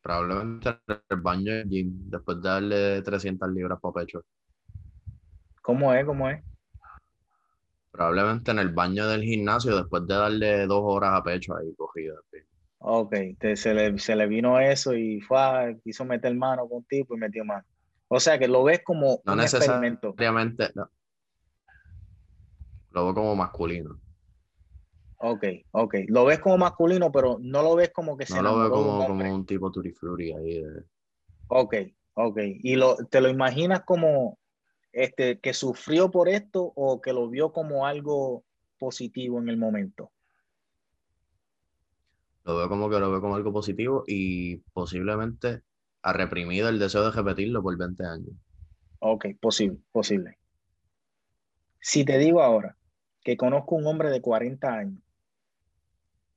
Probablemente 0.00 0.68
en 0.86 0.96
el 1.10 1.20
baño 1.20 1.52
gym, 1.68 2.08
después 2.08 2.40
de 2.40 2.48
darle 2.48 3.02
300 3.02 3.50
libras 3.50 3.80
para 3.82 3.94
pecho. 3.94 4.22
¿Cómo 5.66 5.92
es? 5.92 6.04
¿Cómo 6.04 6.30
es? 6.30 6.40
Probablemente 7.90 8.52
en 8.52 8.60
el 8.60 8.68
baño 8.68 9.08
del 9.08 9.24
gimnasio, 9.24 9.74
después 9.76 10.06
de 10.06 10.14
darle 10.14 10.66
dos 10.68 10.80
horas 10.84 11.10
a 11.14 11.24
pecho 11.24 11.56
ahí 11.56 11.74
cogido. 11.74 12.22
sí. 12.30 12.38
Ok, 12.78 13.14
te- 13.40 13.56
se, 13.56 13.74
le, 13.74 13.98
se 13.98 14.14
le 14.14 14.28
vino 14.28 14.60
eso 14.60 14.94
y 14.94 15.20
fue, 15.20 15.76
quiso 15.82 16.04
meter 16.04 16.32
mano 16.36 16.68
con 16.68 16.84
tipo 16.84 17.16
y 17.16 17.18
metió 17.18 17.44
mano. 17.44 17.64
O 18.06 18.20
sea 18.20 18.38
que 18.38 18.46
lo 18.46 18.62
ves 18.62 18.82
como 18.84 19.20
No 19.24 19.32
un 19.32 19.40
experimento. 19.40 20.14
necesariamente, 20.14 20.70
no. 20.76 20.88
Lo 22.90 23.04
veo 23.06 23.14
como 23.14 23.34
masculino. 23.34 24.00
Ok, 25.16 25.44
ok. 25.72 25.94
Lo 26.06 26.26
ves 26.26 26.38
como 26.38 26.58
masculino, 26.58 27.10
pero 27.10 27.38
no 27.40 27.62
lo 27.62 27.74
ves 27.74 27.90
como 27.92 28.16
que 28.16 28.26
se 28.26 28.36
No 28.36 28.42
lo 28.42 28.56
veo 28.58 28.66
un 28.66 28.72
como, 28.72 28.90
hombre. 29.00 29.06
como 29.08 29.34
un 29.34 29.46
tipo 29.46 29.72
turifluri 29.72 30.32
ahí. 30.32 30.62
de- 30.62 30.84
Ok, 31.48 31.74
ok. 32.14 32.38
¿Y 32.62 32.76
lo, 32.76 32.94
te 33.10 33.20
lo 33.20 33.28
imaginas 33.30 33.82
como 33.84 34.38
este, 34.96 35.38
que 35.40 35.52
sufrió 35.52 36.10
por 36.10 36.26
esto 36.26 36.72
o 36.74 37.02
que 37.02 37.12
lo 37.12 37.28
vio 37.28 37.52
como 37.52 37.84
algo 37.84 38.44
positivo 38.78 39.38
en 39.38 39.50
el 39.50 39.58
momento? 39.58 40.10
Lo 42.44 42.56
veo 42.56 42.68
como 42.70 42.88
que 42.88 42.98
lo 42.98 43.10
veo 43.10 43.20
como 43.20 43.36
algo 43.36 43.52
positivo 43.52 44.04
y 44.06 44.56
posiblemente 44.72 45.60
ha 46.00 46.12
reprimido 46.14 46.70
el 46.70 46.78
deseo 46.78 47.04
de 47.04 47.10
repetirlo 47.10 47.62
por 47.62 47.76
20 47.76 48.06
años. 48.06 48.30
Ok, 49.00 49.26
posible, 49.38 49.78
posible. 49.92 50.38
Si 51.78 52.06
te 52.06 52.16
digo 52.16 52.40
ahora 52.40 52.78
que 53.22 53.36
conozco 53.36 53.74
un 53.74 53.86
hombre 53.86 54.08
de 54.08 54.22
40 54.22 54.72
años, 54.72 55.02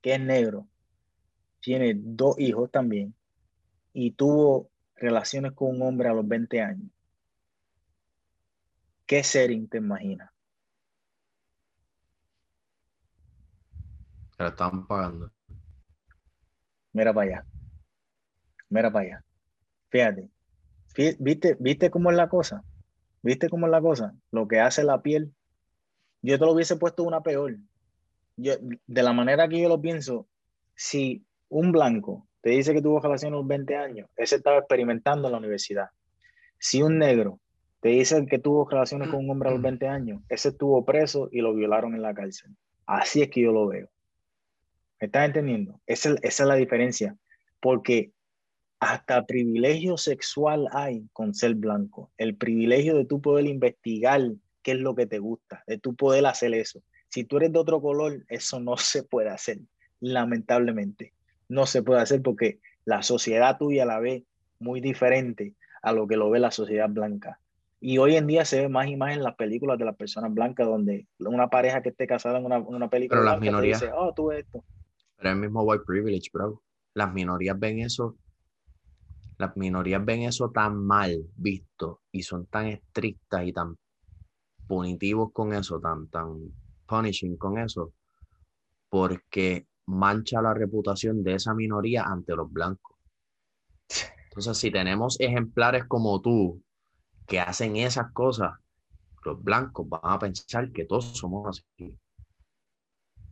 que 0.02 0.16
es 0.16 0.20
negro, 0.20 0.68
tiene 1.60 1.94
dos 1.96 2.38
hijos 2.38 2.70
también, 2.70 3.14
y 3.94 4.10
tuvo 4.10 4.68
relaciones 4.96 5.52
con 5.52 5.76
un 5.76 5.80
hombre 5.80 6.10
a 6.10 6.12
los 6.12 6.28
20 6.28 6.60
años, 6.60 6.90
¿qué 9.10 9.24
setting 9.24 9.66
te 9.68 9.78
imaginas? 9.78 10.30
Que 14.36 14.44
le 14.44 14.50
estaban 14.50 14.86
pagando. 14.86 15.32
Mira 16.92 17.12
para 17.12 17.26
allá. 17.26 17.46
Mira 18.68 18.92
para 18.92 19.04
allá. 19.04 19.24
Fíjate. 19.88 20.28
Fí- 20.94 21.16
¿Viste, 21.18 21.56
¿Viste 21.58 21.90
cómo 21.90 22.12
es 22.12 22.16
la 22.16 22.28
cosa? 22.28 22.62
¿Viste 23.22 23.48
cómo 23.48 23.66
es 23.66 23.72
la 23.72 23.80
cosa? 23.80 24.14
Lo 24.30 24.46
que 24.46 24.60
hace 24.60 24.84
la 24.84 25.02
piel. 25.02 25.34
Yo 26.22 26.38
te 26.38 26.44
lo 26.44 26.52
hubiese 26.52 26.76
puesto 26.76 27.02
una 27.02 27.20
peor. 27.20 27.56
Yo, 28.36 28.52
de 28.60 29.02
la 29.02 29.12
manera 29.12 29.48
que 29.48 29.60
yo 29.60 29.68
lo 29.68 29.80
pienso, 29.80 30.28
si 30.76 31.26
un 31.48 31.72
blanco 31.72 32.28
te 32.42 32.50
dice 32.50 32.72
que 32.72 32.80
tuvo 32.80 33.00
relación 33.00 33.32
a 33.34 33.38
los 33.38 33.46
20 33.48 33.74
años, 33.76 34.08
ese 34.14 34.36
estaba 34.36 34.58
experimentando 34.58 35.26
en 35.26 35.32
la 35.32 35.38
universidad. 35.38 35.88
Si 36.58 36.80
un 36.80 36.98
negro 36.98 37.40
te 37.80 37.88
dice 37.90 38.26
que 38.26 38.38
tuvo 38.38 38.68
relaciones 38.68 39.08
con 39.08 39.24
un 39.24 39.30
hombre 39.30 39.48
a 39.48 39.52
los 39.52 39.62
20 39.62 39.88
años, 39.88 40.22
ese 40.28 40.50
estuvo 40.50 40.84
preso 40.84 41.28
y 41.32 41.40
lo 41.40 41.54
violaron 41.54 41.94
en 41.94 42.02
la 42.02 42.12
cárcel. 42.14 42.54
Así 42.86 43.22
es 43.22 43.30
que 43.30 43.40
yo 43.42 43.52
lo 43.52 43.68
veo. 43.68 43.88
¿Me 45.00 45.06
estás 45.06 45.26
entendiendo? 45.26 45.80
Esa, 45.86 46.10
es- 46.10 46.16
esa 46.22 46.42
es 46.42 46.48
la 46.48 46.54
diferencia. 46.56 47.16
Porque 47.60 48.12
hasta 48.80 49.24
privilegio 49.26 49.96
sexual 49.96 50.68
hay 50.72 51.06
con 51.12 51.34
ser 51.34 51.54
blanco. 51.54 52.10
El 52.18 52.36
privilegio 52.36 52.94
de 52.96 53.04
tú 53.04 53.20
poder 53.20 53.46
investigar 53.46 54.20
qué 54.62 54.72
es 54.72 54.78
lo 54.78 54.94
que 54.94 55.06
te 55.06 55.18
gusta, 55.18 55.64
de 55.66 55.78
tú 55.78 55.94
poder 55.94 56.26
hacer 56.26 56.52
eso. 56.54 56.82
Si 57.08 57.24
tú 57.24 57.38
eres 57.38 57.52
de 57.52 57.58
otro 57.58 57.80
color, 57.80 58.24
eso 58.28 58.60
no 58.60 58.76
se 58.76 59.02
puede 59.02 59.30
hacer, 59.30 59.58
lamentablemente. 60.00 61.12
No 61.48 61.66
se 61.66 61.82
puede 61.82 62.00
hacer 62.00 62.22
porque 62.22 62.60
la 62.84 63.02
sociedad 63.02 63.58
tuya 63.58 63.84
la 63.84 63.98
ve 64.00 64.24
muy 64.58 64.80
diferente 64.80 65.54
a 65.82 65.92
lo 65.92 66.06
que 66.06 66.16
lo 66.16 66.30
ve 66.30 66.38
la 66.40 66.50
sociedad 66.50 66.88
blanca. 66.90 67.40
Y 67.82 67.96
hoy 67.96 68.16
en 68.16 68.26
día 68.26 68.44
se 68.44 68.60
ve 68.60 68.68
más 68.68 68.88
y 68.88 68.96
más 68.96 69.14
en 69.14 69.22
las 69.22 69.36
películas 69.36 69.78
de 69.78 69.86
las 69.86 69.96
personas 69.96 70.32
blancas, 70.34 70.66
donde 70.66 71.06
una 71.18 71.48
pareja 71.48 71.80
que 71.82 71.88
esté 71.88 72.06
casada 72.06 72.38
en 72.38 72.44
una, 72.44 72.56
en 72.56 72.66
una 72.66 72.90
película 72.90 73.20
Pero 73.20 73.30
las 73.30 73.40
minorías- 73.40 73.80
dice, 73.80 73.92
oh, 73.96 74.12
tú 74.14 74.26
ves 74.26 74.40
esto. 74.44 74.62
Pero 75.16 75.30
es 75.30 75.34
el 75.34 75.40
mismo 75.40 75.62
white 75.62 75.84
privilege, 75.86 76.28
bro. 76.32 76.62
Las 76.94 77.12
minorías 77.12 77.58
ven 77.58 77.78
eso, 77.80 78.16
las 79.38 79.56
minorías 79.56 80.04
ven 80.04 80.22
eso 80.22 80.50
tan 80.50 80.76
mal 80.76 81.24
visto 81.36 82.02
y 82.12 82.22
son 82.22 82.46
tan 82.46 82.66
estrictas 82.66 83.46
y 83.46 83.52
tan 83.52 83.76
punitivos 84.66 85.32
con 85.32 85.54
eso, 85.54 85.80
tan, 85.80 86.08
tan 86.08 86.52
punishing 86.86 87.36
con 87.38 87.58
eso, 87.58 87.94
porque 88.90 89.66
mancha 89.86 90.42
la 90.42 90.52
reputación 90.52 91.22
de 91.22 91.34
esa 91.34 91.54
minoría 91.54 92.04
ante 92.04 92.36
los 92.36 92.52
blancos. 92.52 92.96
Entonces, 94.24 94.58
si 94.58 94.70
tenemos 94.70 95.18
ejemplares 95.18 95.84
como 95.86 96.20
tú 96.20 96.62
que 97.30 97.38
hacen 97.38 97.76
esas 97.76 98.10
cosas, 98.12 98.50
los 99.24 99.40
blancos 99.40 99.88
van 99.88 100.00
a 100.02 100.18
pensar 100.18 100.72
que 100.72 100.84
todos 100.84 101.16
somos 101.16 101.48
así. 101.48 101.96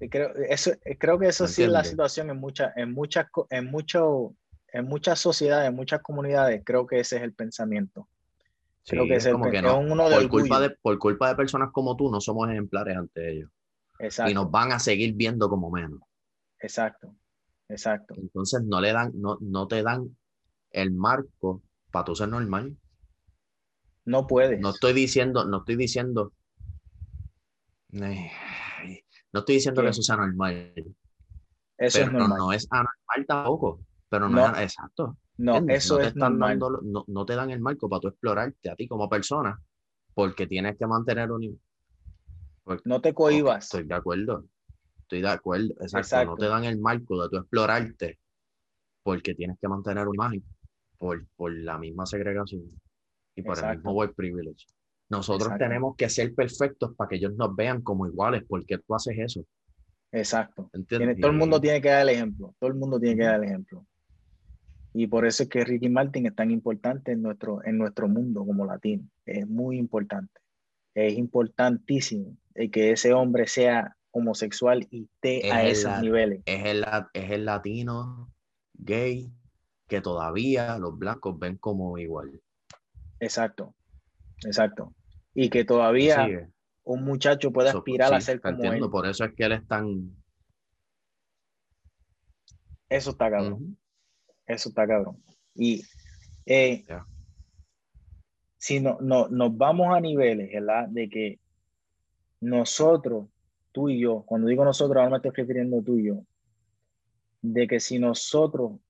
creo, 0.09 0.33
eso, 0.49 0.71
creo 1.01 1.19
que 1.19 1.27
eso 1.27 1.49
sí 1.49 1.65
es 1.65 1.69
la 1.69 1.83
situación 1.83 2.31
en, 2.31 2.39
muchas 2.39 2.75
en, 2.77 2.95
muchas, 2.95 3.27
en, 3.51 3.69
mucho, 3.69 4.37
en 4.73 4.85
muchas 4.85 5.19
sociedades, 5.19 5.69
en 5.69 5.75
muchas 5.75 6.01
comunidades. 6.01 6.63
Creo 6.65 6.87
que 6.87 7.01
ese 7.01 7.17
es 7.17 7.23
el 7.23 7.35
pensamiento. 7.35 8.09
creo 8.87 9.05
que 9.05 9.17
es, 9.17 9.27
como 9.27 9.51
que 9.51 9.61
no, 9.61 9.81
uno 9.81 10.09
por, 10.09 10.29
culpa 10.29 10.61
de, 10.61 10.71
por 10.71 10.97
culpa 11.01 11.31
de 11.31 11.35
personas 11.35 11.71
como 11.73 11.97
tú, 11.97 12.09
no 12.09 12.21
somos 12.21 12.49
ejemplares 12.49 12.97
ante 12.97 13.33
ellos. 13.33 13.51
Exacto. 13.99 14.31
Y 14.31 14.35
nos 14.35 14.49
van 14.49 14.71
a 14.71 14.79
seguir 14.79 15.15
viendo 15.15 15.49
como 15.49 15.73
menos. 15.73 15.99
Exacto, 16.61 17.17
exacto. 17.69 18.15
Entonces 18.17 18.63
no 18.63 18.81
le 18.81 18.93
dan, 18.93 19.11
no, 19.17 19.39
no 19.41 19.67
te 19.67 19.83
dan 19.83 20.17
el 20.71 20.93
marco 20.93 21.65
para 21.91 22.05
tú 22.05 22.15
ser 22.15 22.29
normal. 22.29 22.77
No 24.09 24.27
puedes. 24.27 24.59
No 24.59 24.71
estoy 24.71 24.95
diciendo, 24.95 25.45
no 25.45 25.59
estoy 25.59 25.77
diciendo. 25.77 26.33
no 27.91 28.09
estoy 29.35 29.55
diciendo 29.57 29.83
que 29.83 29.89
eso 29.89 30.01
sea 30.01 30.17
normal. 30.17 30.73
Eso 31.77 32.01
es 32.01 32.11
normal. 32.11 32.39
No, 32.39 32.51
es 32.51 32.67
anormal 32.71 33.27
tampoco. 33.27 33.81
Pero 34.09 34.31
no, 34.31 34.47
es 34.57 34.63
exacto. 34.63 35.19
No, 35.37 35.59
eso 35.69 36.01
es 36.01 36.17
normal. 36.17 36.59
no, 36.59 37.27
te 37.27 37.37
dan 37.37 37.51
el 37.51 37.61
marco 37.61 37.87
para 37.91 38.01
tú 38.01 38.09
explorarte 38.09 38.71
a 38.71 38.77
ti 38.77 38.89
como 38.89 39.11
persona, 39.11 39.61
porque 40.15 40.47
tienes 40.47 40.79
que 40.79 40.87
mantener 40.87 41.31
un. 41.31 41.61
no 42.87 43.03
te 43.03 43.13
cohibas. 43.13 43.65
estoy 43.65 43.85
de 43.85 43.95
acuerdo. 43.95 44.47
Estoy 45.01 45.21
de 45.21 45.29
acuerdo. 45.29 45.75
Exacto. 45.83 46.31
No 46.31 46.37
te 46.37 46.47
dan 46.47 46.65
el 46.65 46.81
marco 46.81 47.23
de 47.23 47.29
tú 47.29 47.37
explorarte, 47.37 48.19
porque 49.03 49.35
tienes 49.35 49.59
que 49.61 49.69
mantener 49.69 50.09
una 50.09 50.17
imagen 50.17 50.45
por, 50.97 51.27
por 51.37 51.53
la 51.53 51.77
misma 51.77 52.07
segregación 52.07 52.63
y 53.39 53.43
por 53.43 53.59
el 53.59 53.77
mismo 53.77 53.93
white 53.93 54.15
privilege. 54.15 54.67
Nosotros 55.09 55.51
tenemos 55.59 55.97
que 55.97 56.09
ser 56.11 56.35
perfectos 56.35 56.95
para 56.97 57.09
que 57.09 57.17
ellos 57.17 57.35
nos 57.37 57.55
vean 57.55 57.81
como 57.83 58.07
iguales. 58.07 58.43
¿Por 58.45 58.67
qué 58.67 58.79
tú 58.79 58.95
haces 58.95 59.17
eso? 59.17 59.45
Exacto. 60.11 60.71
todo 60.89 61.31
el 61.31 61.37
mundo 61.37 61.61
tiene 61.61 61.81
que 61.81 61.89
dar 61.89 62.03
el 62.03 62.11
ejemplo. 62.11 62.55
Todo 62.59 62.69
el 62.69 62.77
mundo 62.77 62.99
tiene 62.99 63.17
que 63.17 63.25
dar 63.25 63.37
el 63.37 63.45
ejemplo. 63.45 63.87
Y 64.93 65.07
por 65.07 65.25
eso 65.25 65.45
es 65.45 65.49
que 65.49 65.65
Ricky 65.65 65.89
Martin 65.89 66.27
es 66.27 66.35
tan 66.35 66.51
importante 66.51 67.13
en 67.13 67.23
nuestro, 67.23 67.65
en 67.65 67.79
nuestro 67.79 68.09
mundo 68.09 68.45
como 68.45 68.67
latino. 68.67 69.05
Es 69.25 69.47
muy 69.47 69.79
importante. 69.79 70.41
Es 70.95 71.17
importantísimo 71.17 72.37
que 72.73 72.91
ese 72.91 73.13
hombre 73.13 73.47
sea 73.47 73.97
homosexual 74.11 74.87
y 74.91 75.05
esté 75.05 75.53
a 75.53 75.65
esos 75.65 76.03
niveles. 76.03 76.43
Es 76.45 76.65
el, 76.65 76.85
es 77.13 77.31
el 77.31 77.45
latino 77.45 78.33
gay 78.75 79.31
que 79.87 80.01
todavía 80.01 80.77
los 80.79 80.99
blancos 80.99 81.39
ven 81.39 81.57
como 81.57 81.97
igual. 81.99 82.41
Exacto, 83.21 83.75
exacto. 84.45 84.95
Y 85.35 85.51
que 85.51 85.65
todavía 85.65 86.49
un 86.85 87.05
muchacho 87.05 87.53
puede 87.53 87.71
aspirar 87.71 88.15
a 88.15 88.21
ser 88.21 88.41
como 88.41 88.57
entiendo, 88.57 88.91
Por 88.91 89.07
eso 89.07 89.25
es 89.25 89.35
que 89.35 89.45
él 89.45 89.53
es 89.53 89.67
tan... 89.67 90.17
Eso 92.89 93.11
está 93.11 93.31
cabrón. 93.31 93.77
Eso 94.47 94.71
está 94.71 94.87
cabrón. 94.87 95.23
Y 95.55 95.85
eh, 96.47 96.85
si 98.57 98.81
no, 98.81 98.99
no, 99.01 99.29
nos 99.29 99.57
vamos 99.57 99.95
a 99.95 100.01
niveles, 100.01 100.51
¿verdad? 100.53 100.89
De 100.89 101.09
que 101.11 101.39
nosotros, 102.41 103.29
tú 103.73 103.89
y 103.89 104.01
yo, 104.01 104.23
cuando 104.23 104.49
digo 104.49 104.65
nosotros, 104.65 104.97
ahora 104.97 105.11
me 105.11 105.17
estoy 105.17 105.33
refiriendo 105.33 105.83
tú 105.83 105.99
y 105.99 106.07
yo, 106.07 106.25
de 107.43 107.67
que 107.69 107.81
si 107.81 107.99
nosotros 107.99 108.81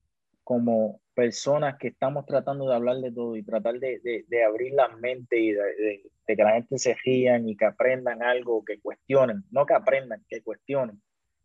como 0.49 0.99
personas 1.13 1.77
que 1.77 1.89
estamos 1.89 2.25
tratando 2.25 2.67
de 2.67 2.73
hablar 2.73 2.97
de 2.97 3.11
todo 3.11 3.35
y 3.35 3.43
tratar 3.43 3.75
de, 3.79 4.25
de, 4.27 4.43
abrir 4.43 4.73
la 4.73 4.87
mente 4.87 5.39
y 5.39 5.51
de, 5.51 6.01
que 6.25 6.35
la 6.37 6.53
gente 6.53 6.79
se 6.79 6.95
rían 7.05 7.47
y 7.47 7.55
que 7.55 7.65
aprendan 7.65 8.23
algo, 8.23 8.65
que 8.65 8.79
cuestionen, 8.79 9.43
no 9.51 9.67
que 9.67 9.75
aprendan, 9.75 10.25
que 10.27 10.41
cuestionen, 10.41 10.99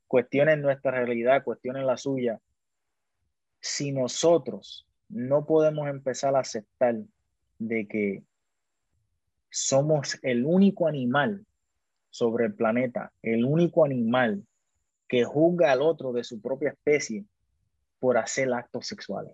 cuestionen 0.06 0.62
nuestra 0.62 0.90
realidad, 1.04 1.44
cuestionen 1.44 1.86
la 1.86 1.98
suya. 1.98 2.40
Si 3.60 3.92
nosotros 3.92 4.86
no 5.10 5.44
podemos 5.44 5.86
empezar 5.88 6.34
a 6.34 6.40
aceptar 6.40 6.96
de 7.58 7.86
que 7.86 8.22
somos 9.50 10.18
el 10.22 10.46
único 10.46 10.88
animal 10.88 11.44
sobre 12.08 12.46
el 12.46 12.54
planeta, 12.54 13.12
el 13.20 13.44
único 13.44 13.84
animal 13.84 14.46
que 15.06 15.24
juzga 15.24 15.72
al 15.72 15.82
otro 15.82 16.14
de 16.14 16.24
su 16.24 16.40
propia 16.40 16.70
especie 16.70 17.26
por 18.04 18.18
hacer 18.18 18.52
actos 18.52 18.86
sexuales. 18.86 19.32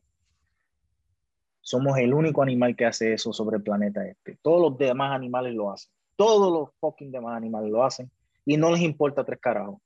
Somos 1.60 1.98
el 1.98 2.14
único 2.14 2.40
animal 2.40 2.76
que 2.76 2.86
hace 2.86 3.12
eso 3.12 3.32
sobre 3.32 3.56
el 3.56 3.64
planeta 3.64 4.06
este. 4.06 4.38
Todos 4.42 4.60
los 4.62 4.78
demás 4.78 5.10
animales 5.10 5.54
lo 5.54 5.72
hacen. 5.72 5.90
Todos 6.14 6.52
los 6.52 6.68
fucking 6.78 7.10
demás 7.10 7.36
animales 7.36 7.68
lo 7.68 7.82
hacen 7.82 8.08
y 8.46 8.56
no 8.56 8.70
les 8.70 8.82
importa 8.82 9.24
tres 9.24 9.40
carajos. 9.40 9.80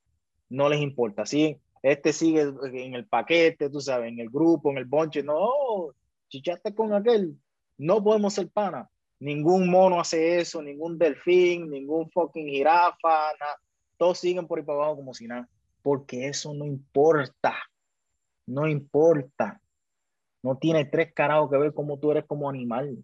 No 0.50 0.68
les 0.68 0.82
importa. 0.82 1.24
Sí, 1.24 1.56
este 1.82 2.12
sigue 2.12 2.42
en 2.42 2.92
el 2.92 3.06
paquete, 3.06 3.70
tú 3.70 3.80
sabes, 3.80 4.12
en 4.12 4.20
el 4.20 4.28
grupo, 4.28 4.70
en 4.70 4.76
el 4.76 4.84
bonche. 4.84 5.22
No, 5.22 5.94
chichaste 6.28 6.74
con 6.74 6.92
aquel. 6.92 7.38
No 7.78 8.04
podemos 8.04 8.34
ser 8.34 8.50
pana. 8.50 8.90
Ningún 9.18 9.70
mono 9.70 9.98
hace 9.98 10.40
eso, 10.40 10.60
ningún 10.60 10.98
delfín, 10.98 11.70
ningún 11.70 12.10
fucking 12.10 12.48
jirafa, 12.48 13.32
nada. 13.40 13.56
Todos 13.96 14.18
siguen 14.18 14.46
por 14.46 14.58
ahí 14.58 14.64
para 14.66 14.80
abajo 14.80 14.96
como 14.96 15.14
si 15.14 15.26
nada. 15.26 15.48
Porque 15.80 16.28
eso 16.28 16.52
no 16.52 16.66
importa. 16.66 17.54
No 18.46 18.66
importa. 18.66 19.60
No 20.42 20.58
tiene 20.58 20.84
tres 20.84 21.12
carajos 21.14 21.50
que 21.50 21.56
ver 21.56 21.72
cómo 21.72 21.98
tú 21.98 22.10
eres 22.10 22.24
como 22.26 22.48
animal. 22.48 23.02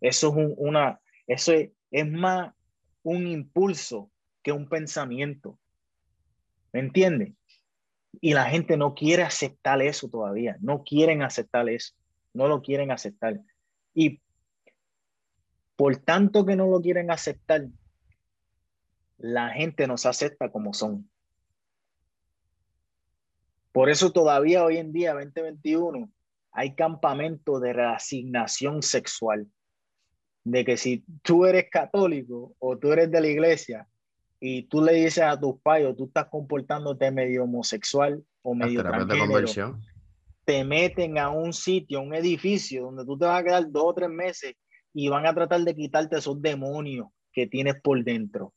Eso 0.00 0.28
es 0.28 0.54
una, 0.58 1.00
eso 1.26 1.52
es, 1.52 2.10
más 2.10 2.52
un 3.02 3.26
impulso 3.26 4.10
que 4.42 4.52
un 4.52 4.68
pensamiento. 4.68 5.58
¿Me 6.72 6.80
entiendes? 6.80 7.32
Y 8.20 8.34
la 8.34 8.44
gente 8.44 8.76
no 8.76 8.94
quiere 8.94 9.22
aceptar 9.22 9.80
eso 9.80 10.08
todavía. 10.08 10.56
No 10.60 10.84
quieren 10.84 11.22
aceptar 11.22 11.68
eso. 11.68 11.94
No 12.34 12.48
lo 12.48 12.60
quieren 12.60 12.90
aceptar. 12.90 13.40
Y 13.94 14.20
por 15.76 15.96
tanto 15.96 16.44
que 16.44 16.56
no 16.56 16.66
lo 16.66 16.80
quieren 16.80 17.10
aceptar, 17.10 17.66
la 19.18 19.50
gente 19.50 19.86
nos 19.86 20.06
acepta 20.06 20.50
como 20.50 20.74
son. 20.74 21.08
Por 23.76 23.90
eso 23.90 24.10
todavía 24.10 24.64
hoy 24.64 24.78
en 24.78 24.90
día, 24.90 25.12
2021, 25.12 26.10
hay 26.52 26.74
campamentos 26.74 27.60
de 27.60 27.74
reasignación 27.74 28.82
sexual. 28.82 29.46
De 30.44 30.64
que 30.64 30.78
si 30.78 31.04
tú 31.20 31.44
eres 31.44 31.68
católico 31.70 32.56
o 32.58 32.78
tú 32.78 32.92
eres 32.92 33.10
de 33.10 33.20
la 33.20 33.26
iglesia 33.26 33.86
y 34.40 34.62
tú 34.62 34.80
le 34.80 34.94
dices 34.94 35.24
a 35.24 35.38
tus 35.38 35.60
padres, 35.60 35.94
tú 35.94 36.06
estás 36.06 36.28
comportándote 36.30 37.10
medio 37.10 37.44
homosexual 37.44 38.24
o 38.40 38.54
medio 38.54 38.82
transgénero, 38.82 39.78
te 40.46 40.64
meten 40.64 41.18
a 41.18 41.28
un 41.28 41.52
sitio, 41.52 41.98
a 41.98 42.02
un 42.02 42.14
edificio 42.14 42.84
donde 42.84 43.04
tú 43.04 43.18
te 43.18 43.26
vas 43.26 43.42
a 43.42 43.44
quedar 43.44 43.70
dos 43.70 43.84
o 43.84 43.92
tres 43.92 44.08
meses 44.08 44.54
y 44.94 45.10
van 45.10 45.26
a 45.26 45.34
tratar 45.34 45.60
de 45.60 45.76
quitarte 45.76 46.16
esos 46.16 46.40
demonios 46.40 47.08
que 47.30 47.46
tienes 47.46 47.78
por 47.82 48.02
dentro. 48.02 48.54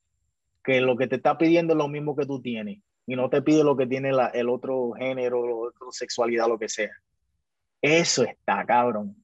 Que 0.64 0.80
lo 0.80 0.96
que 0.96 1.08
te 1.08 1.18
está 1.18 1.38
pidiendo 1.38 1.74
es 1.74 1.78
lo 1.78 1.90
mismo 1.90 2.16
que 2.16 2.26
tú 2.26 2.42
tienes 2.42 2.80
y 3.10 3.16
no 3.16 3.28
te 3.28 3.42
pide 3.42 3.64
lo 3.64 3.76
que 3.76 3.88
tiene 3.88 4.12
el 4.34 4.50
otro 4.50 4.92
género, 4.92 5.44
la 5.44 5.56
otra 5.56 5.88
sexualidad, 5.90 6.48
lo 6.48 6.60
que 6.60 6.70
sea. 6.70 6.92
Eso 7.82 8.24
está 8.24 8.64
cabrón. 8.68 9.16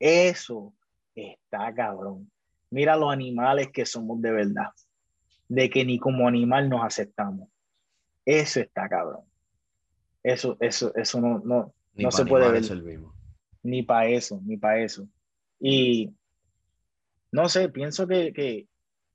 Eso 0.00 0.74
está 1.14 1.72
cabrón. 1.72 2.28
Mira 2.70 2.96
los 2.96 3.12
animales 3.12 3.70
que 3.70 3.86
somos 3.86 4.20
de 4.20 4.32
verdad. 4.32 4.70
De 5.48 5.70
que 5.70 5.84
ni 5.84 5.96
como 5.96 6.26
animal 6.26 6.68
nos 6.68 6.84
aceptamos. 6.84 7.48
Eso 8.26 8.58
está 8.58 8.88
cabrón. 8.88 9.22
Eso, 10.24 10.56
eso, 10.58 10.92
eso 10.96 11.20
no, 11.20 11.38
no, 11.38 11.72
no 11.94 12.10
se 12.10 12.26
puede 12.26 12.50
ver. 12.50 12.64
Ni 13.62 13.84
para 13.84 14.08
eso, 14.08 14.40
ni 14.44 14.56
para 14.56 14.80
eso. 14.80 15.06
Y 15.60 16.12
no 17.30 17.48
sé, 17.48 17.68
pienso 17.68 18.08
que, 18.08 18.32
que, 18.32 18.66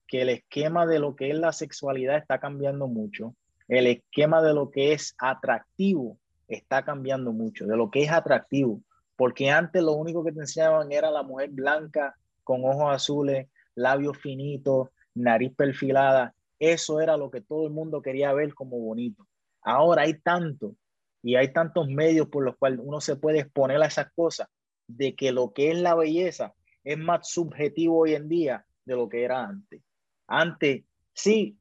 que 0.08 0.22
el 0.22 0.30
esquema 0.30 0.86
de 0.86 1.00
lo 1.00 1.18
que 1.18 1.32
es 1.32 1.38
la 1.38 1.52
sexualidad 1.52 2.16
está 2.16 2.40
cambiando 2.40 2.88
mucho. 2.88 3.36
El 3.70 3.88
esquema 3.88 4.42
de 4.42 4.54
lo 4.54 4.72
que 4.72 4.94
es 4.94 5.16
atractivo 5.20 6.18
está 6.48 6.84
cambiando 6.84 7.32
mucho, 7.32 7.68
de 7.68 7.78
lo 7.78 7.92
que 7.92 8.04
es 8.04 8.12
atractivo, 8.12 8.82
porque 9.16 9.52
antes 9.52 9.84
lo 9.84 9.94
único 9.94 10.24
que 10.24 10.32
te 10.32 10.40
enseñaban 10.40 10.92
era 10.92 11.12
la 11.12 11.22
mujer 11.22 11.52
blanca 11.52 12.16
con 12.44 12.66
ojos 12.66 12.92
azules, 12.92 13.48
labios 13.76 14.18
finitos, 14.18 14.90
nariz 15.14 15.54
perfilada, 15.56 16.34
eso 16.58 17.00
era 17.00 17.16
lo 17.16 17.30
que 17.30 17.42
todo 17.42 17.68
el 17.68 17.72
mundo 17.72 18.02
quería 18.02 18.34
ver 18.34 18.56
como 18.56 18.80
bonito. 18.80 19.28
Ahora 19.62 20.02
hay 20.02 20.16
tanto 20.16 20.76
y 21.22 21.36
hay 21.36 21.54
tantos 21.54 21.88
medios 21.88 22.28
por 22.28 22.44
los 22.44 22.58
cuales 22.58 22.80
uno 22.82 23.00
se 23.02 23.18
puede 23.18 23.40
exponer 23.40 23.82
a 23.82 23.86
esas 23.86 24.12
cosas, 24.14 24.48
de 24.88 25.16
que 25.16 25.32
lo 25.32 25.54
que 25.54 25.70
es 25.70 25.78
la 25.78 25.94
belleza 25.94 26.56
es 26.84 26.98
más 26.98 27.30
subjetivo 27.30 28.00
hoy 28.00 28.16
en 28.16 28.28
día 28.28 28.66
de 28.86 28.96
lo 28.96 29.08
que 29.08 29.24
era 29.24 29.44
antes. 29.44 29.82
Antes, 30.26 30.84
sí, 31.14 31.56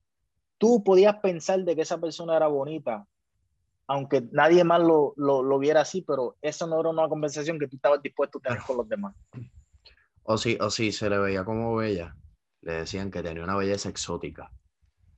tú 0.58 0.82
podías 0.84 1.16
pensar 1.16 1.60
de 1.64 1.74
que 1.74 1.82
esa 1.82 1.98
persona 1.98 2.36
era 2.36 2.48
bonita, 2.48 3.06
aunque 3.86 4.22
nadie 4.32 4.64
más 4.64 4.80
lo, 4.80 5.14
lo, 5.16 5.58
viera 5.58 5.80
así, 5.80 6.02
pero 6.02 6.36
eso 6.42 6.66
no 6.66 6.78
era 6.78 6.90
una 6.90 7.08
conversación 7.08 7.58
que 7.58 7.68
tú 7.68 7.76
estabas 7.76 8.02
dispuesto 8.02 8.38
a 8.38 8.42
tener 8.42 8.62
con 8.66 8.76
los 8.76 8.88
demás. 8.88 9.14
O 10.24 10.36
si, 10.36 10.58
o 10.60 10.68
si 10.68 10.92
se 10.92 11.08
le 11.08 11.18
veía 11.18 11.44
como 11.44 11.74
bella, 11.76 12.14
le 12.60 12.72
decían 12.74 13.10
que 13.10 13.22
tenía 13.22 13.42
una 13.42 13.56
belleza 13.56 13.88
exótica. 13.88 14.50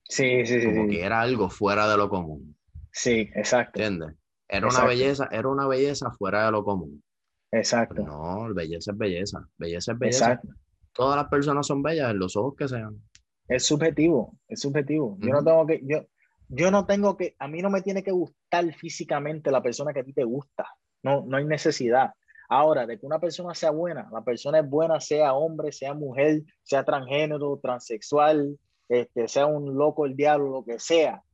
Sí, 0.04 0.46
sí, 0.46 0.60
sí. 0.60 0.66
Como 0.66 0.88
que 0.88 1.02
era 1.02 1.20
algo 1.20 1.50
fuera 1.50 1.88
de 1.88 1.96
lo 1.96 2.08
común. 2.08 2.56
Sí, 2.92 3.28
exacto. 3.34 3.80
¿Entiendes? 3.80 4.16
Era 4.48 4.68
una 4.68 4.84
belleza, 4.84 5.28
era 5.30 5.48
una 5.48 5.66
belleza 5.66 6.10
fuera 6.12 6.46
de 6.46 6.52
lo 6.52 6.64
común. 6.64 7.02
Exacto. 7.52 8.02
no, 8.04 8.52
belleza 8.54 8.92
es 8.92 8.98
belleza. 8.98 9.48
Belleza 9.58 9.92
es 9.92 9.98
belleza. 9.98 10.24
Exacto. 10.26 10.48
Todas 10.92 11.16
las 11.16 11.28
personas 11.28 11.66
son 11.66 11.82
bellas 11.82 12.10
en 12.10 12.18
los 12.18 12.36
ojos 12.36 12.54
que 12.56 12.68
sean. 12.68 13.00
Es 13.50 13.66
subjetivo, 13.66 14.38
es 14.46 14.60
subjetivo. 14.60 15.16
Yo 15.18 15.32
no 15.32 15.42
tengo 15.42 15.66
que, 15.66 15.80
yo, 15.82 16.06
yo 16.46 16.70
no 16.70 16.86
tengo 16.86 17.16
que, 17.16 17.34
a 17.36 17.48
mí 17.48 17.60
no 17.60 17.68
me 17.68 17.82
tiene 17.82 18.04
que 18.04 18.12
gustar 18.12 18.72
físicamente 18.74 19.50
la 19.50 19.60
persona 19.60 19.92
que 19.92 20.00
a 20.00 20.04
ti 20.04 20.12
te 20.12 20.22
gusta. 20.22 20.68
No, 21.02 21.24
no 21.26 21.36
hay 21.36 21.44
necesidad. 21.44 22.12
Ahora, 22.48 22.86
de 22.86 23.00
que 23.00 23.06
una 23.06 23.18
persona 23.18 23.52
sea 23.56 23.72
buena, 23.72 24.08
la 24.12 24.22
persona 24.22 24.60
es 24.60 24.70
buena, 24.70 25.00
sea 25.00 25.34
hombre, 25.34 25.72
sea 25.72 25.94
mujer, 25.94 26.42
sea 26.62 26.84
transgénero, 26.84 27.58
transexual, 27.60 28.56
este, 28.88 29.26
sea 29.26 29.46
un 29.46 29.76
loco, 29.76 30.06
el 30.06 30.14
diablo, 30.14 30.48
lo 30.50 30.64
que 30.64 30.78
sea. 30.78 31.24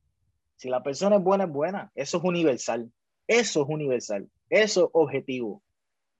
Si 0.57 0.71
la 0.71 0.83
persona 0.83 1.17
es 1.17 1.23
buena, 1.23 1.45
es 1.45 1.51
buena. 1.51 1.93
Eso 1.95 2.17
es 2.17 2.25
universal. 2.25 2.91
Eso 3.27 3.63
es 3.63 3.69
universal. 3.69 4.27
Eso 4.49 4.85
es 4.85 4.91
objetivo. 4.95 5.63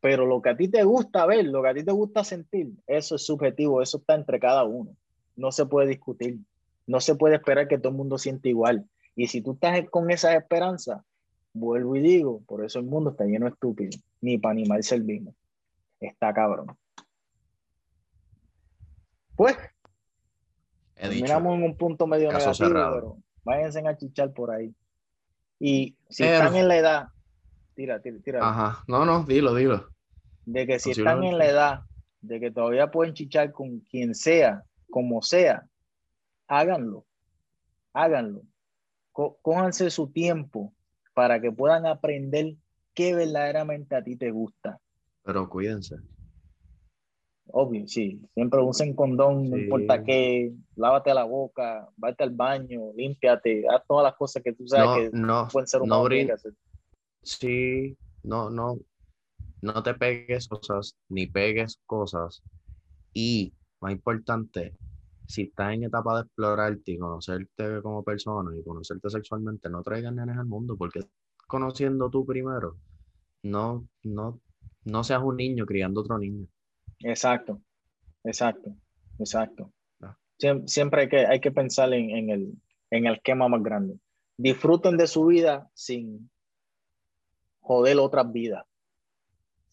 Pero 0.01 0.27
lo 0.27 0.43
que 0.43 0.51
a 0.51 0.57
ti 0.59 0.69
te 0.69 0.85
gusta 0.85 1.25
ver, 1.25 1.47
lo 1.47 1.63
que 1.63 1.69
a 1.71 1.75
ti 1.75 1.85
te 1.85 1.93
gusta 1.93 2.23
sentir, 2.23 2.69
eso 2.87 3.15
es 3.15 3.25
subjetivo. 3.25 3.81
Eso 3.81 3.97
está 3.97 4.15
entre 4.15 4.39
cada 4.39 4.65
uno. 4.65 4.95
No 5.37 5.53
se 5.53 5.67
puede 5.67 5.89
discutir. 5.89 6.39
No 6.87 7.01
se 7.01 7.15
puede 7.15 7.37
esperar 7.37 7.69
que 7.69 7.79
todo 7.79 7.91
el 7.91 7.97
mundo 7.97 8.19
siente 8.19 8.49
igual. 8.49 8.89
Y 9.15 9.29
si 9.29 9.43
tú 9.43 9.53
estás 9.53 9.89
con 9.91 10.11
esa 10.11 10.35
esperanza, 10.35 11.05
vuelvo 11.53 11.97
y 11.97 12.01
digo, 12.01 12.43
por 12.47 12.65
eso 12.65 12.79
el 12.79 12.87
mundo 12.87 13.11
está 13.11 13.25
lleno 13.25 13.47
de 13.47 13.53
estúpidos. 13.53 14.01
Ni 14.21 14.39
para 14.39 14.53
animal 14.53 14.83
servimos. 14.83 15.35
Está 16.01 16.33
cabrón. 16.33 16.77
Pues, 19.35 19.57
terminamos 20.95 21.57
en 21.57 21.63
un 21.65 21.77
punto 21.77 22.07
medio 22.07 22.33
negativo, 22.33 22.69
pero 22.71 23.17
váyanse 23.45 23.87
a 23.87 23.97
chichar 23.97 24.33
por 24.33 24.51
ahí. 24.51 24.75
Y 25.59 25.97
si 26.09 26.25
están 26.25 26.57
en 26.57 26.69
la 26.69 26.77
edad, 26.77 27.09
tira, 27.75 28.01
tira, 28.01 28.19
tira. 28.23 28.49
Ajá, 28.49 28.85
no, 28.89 29.05
no, 29.05 29.25
dilo, 29.25 29.55
dilo. 29.55 29.89
De 30.45 30.67
que 30.67 30.79
si 30.79 30.93
están 30.93 31.23
en 31.25 31.39
la 31.39 31.47
edad 31.47 31.81
de 32.21 32.41
que 32.41 32.51
todavía 32.51 32.91
pueden 32.91 33.15
chichar 33.15 33.53
con 33.53 33.81
quien 33.81 34.15
sea, 34.15 34.65
como 34.91 35.23
sea, 35.23 35.67
háganlo, 36.49 37.07
háganlo. 37.93 38.43
cójanse 39.13 39.91
su 39.91 40.09
tiempo 40.09 40.73
para 41.15 41.41
que 41.41 41.51
puedan 41.51 41.87
aprender 41.87 42.57
qué 42.95 43.15
verdaderamente 43.15 43.95
a 43.97 44.03
ti 44.03 44.17
te 44.17 44.31
gusta. 44.31 44.79
Pero 45.23 45.49
cuídense. 45.49 45.97
Obvio, 47.49 47.87
sí. 47.87 48.21
Siempre 48.35 48.61
usen 48.61 48.95
condón, 48.95 49.51
no 49.51 49.57
importa 49.57 50.03
qué. 50.03 50.53
Lávate 50.75 51.15
la 51.15 51.25
boca, 51.25 51.89
vete 51.97 52.25
al 52.25 52.31
baño, 52.31 52.93
límpiate, 52.97 53.65
haz 53.69 53.83
todas 53.87 54.05
las 54.05 54.15
cosas 54.17 54.43
que 54.43 54.53
tú 54.53 54.67
sabes 54.67 55.11
que 55.11 55.17
no, 55.17 55.49
pueden 55.53 55.67
ser 55.67 55.83
un 55.83 55.89
no 55.89 56.07
Sí, 57.23 57.97
no, 58.23 58.51
no. 58.51 58.79
No 59.63 59.83
te 59.83 59.95
pegues 59.95 60.49
cosas, 60.49 60.97
ni 61.09 61.27
pegues 61.27 61.81
cosas. 61.87 62.43
Y, 63.13 63.55
más 63.81 63.93
importante, 63.93 64.77
si 65.27 65.43
estás 65.43 65.75
en 65.75 65.85
etapa 65.85 66.17
de 66.17 66.23
explorarte 66.23 66.93
y 66.93 66.99
conocerte 66.99 67.83
como 67.83 68.03
persona 68.03 68.57
y 68.57 68.63
conocerte 68.63 69.11
sexualmente, 69.11 69.69
no 69.69 69.83
traigas 69.83 70.13
nenes 70.13 70.37
al 70.39 70.47
mundo, 70.47 70.77
porque 70.77 71.01
conociendo 71.47 72.11
tú 72.11 72.25
primero, 72.25 72.77
no, 73.43 73.87
no, 74.05 74.41
no 74.85 75.05
seas 75.05 75.23
un 75.23 75.37
niño 75.37 75.67
criando 75.67 76.01
otro 76.01 76.19
niño. 76.19 76.47
Exacto, 77.01 77.61
exacto, 78.25 78.75
exacto. 79.19 79.73
Ah. 80.01 80.17
Siempre, 80.67 81.03
hay, 81.03 81.09
que, 81.09 81.27
hay 81.27 81.41
que 81.41 81.51
pensar 81.51 81.93
en, 81.93 82.31
el, 82.31 82.53
en 82.91 83.07
el 83.07 83.15
esquema 83.15 83.49
más 83.49 83.63
grande. 83.63 83.99
Disfruten 84.39 84.97
de 84.97 85.07
su 85.07 85.27
vida 85.27 85.71
sin 85.75 86.31
joder 87.61 87.99
otras 87.99 88.31
vidas 88.31 88.65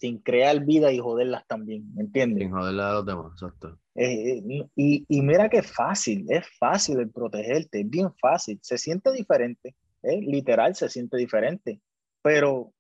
sin 0.03 0.17
crear 0.17 0.59
vida 0.65 0.91
y 0.91 0.99
joderlas 0.99 1.47
también, 1.47 1.95
¿me 1.95 2.01
entiendes? 2.01 2.43
Sin 2.43 2.51
joderlas 2.51 2.87
a 2.87 2.93
los 2.95 3.05
demás, 3.05 3.31
exacto. 3.31 3.79
Eh, 3.95 4.31
eh, 4.31 4.67
y, 4.75 5.05
y, 5.07 5.21
mira 5.21 5.47
que 5.47 5.63
fácil, 5.63 6.25
es 6.27 6.45
fácil 6.59 6.99
el 6.99 7.09
protegerte, 7.09 7.79
es 7.79 7.89
bien 7.89 8.13
fácil, 8.15 8.59
se 8.61 8.77
siente 8.77 9.13
diferente, 9.13 9.77
¿eh? 10.01 10.19
literal 10.19 10.75
se 10.75 10.89
siente 10.89 11.15
diferente, 11.15 11.79
pero 12.21 12.73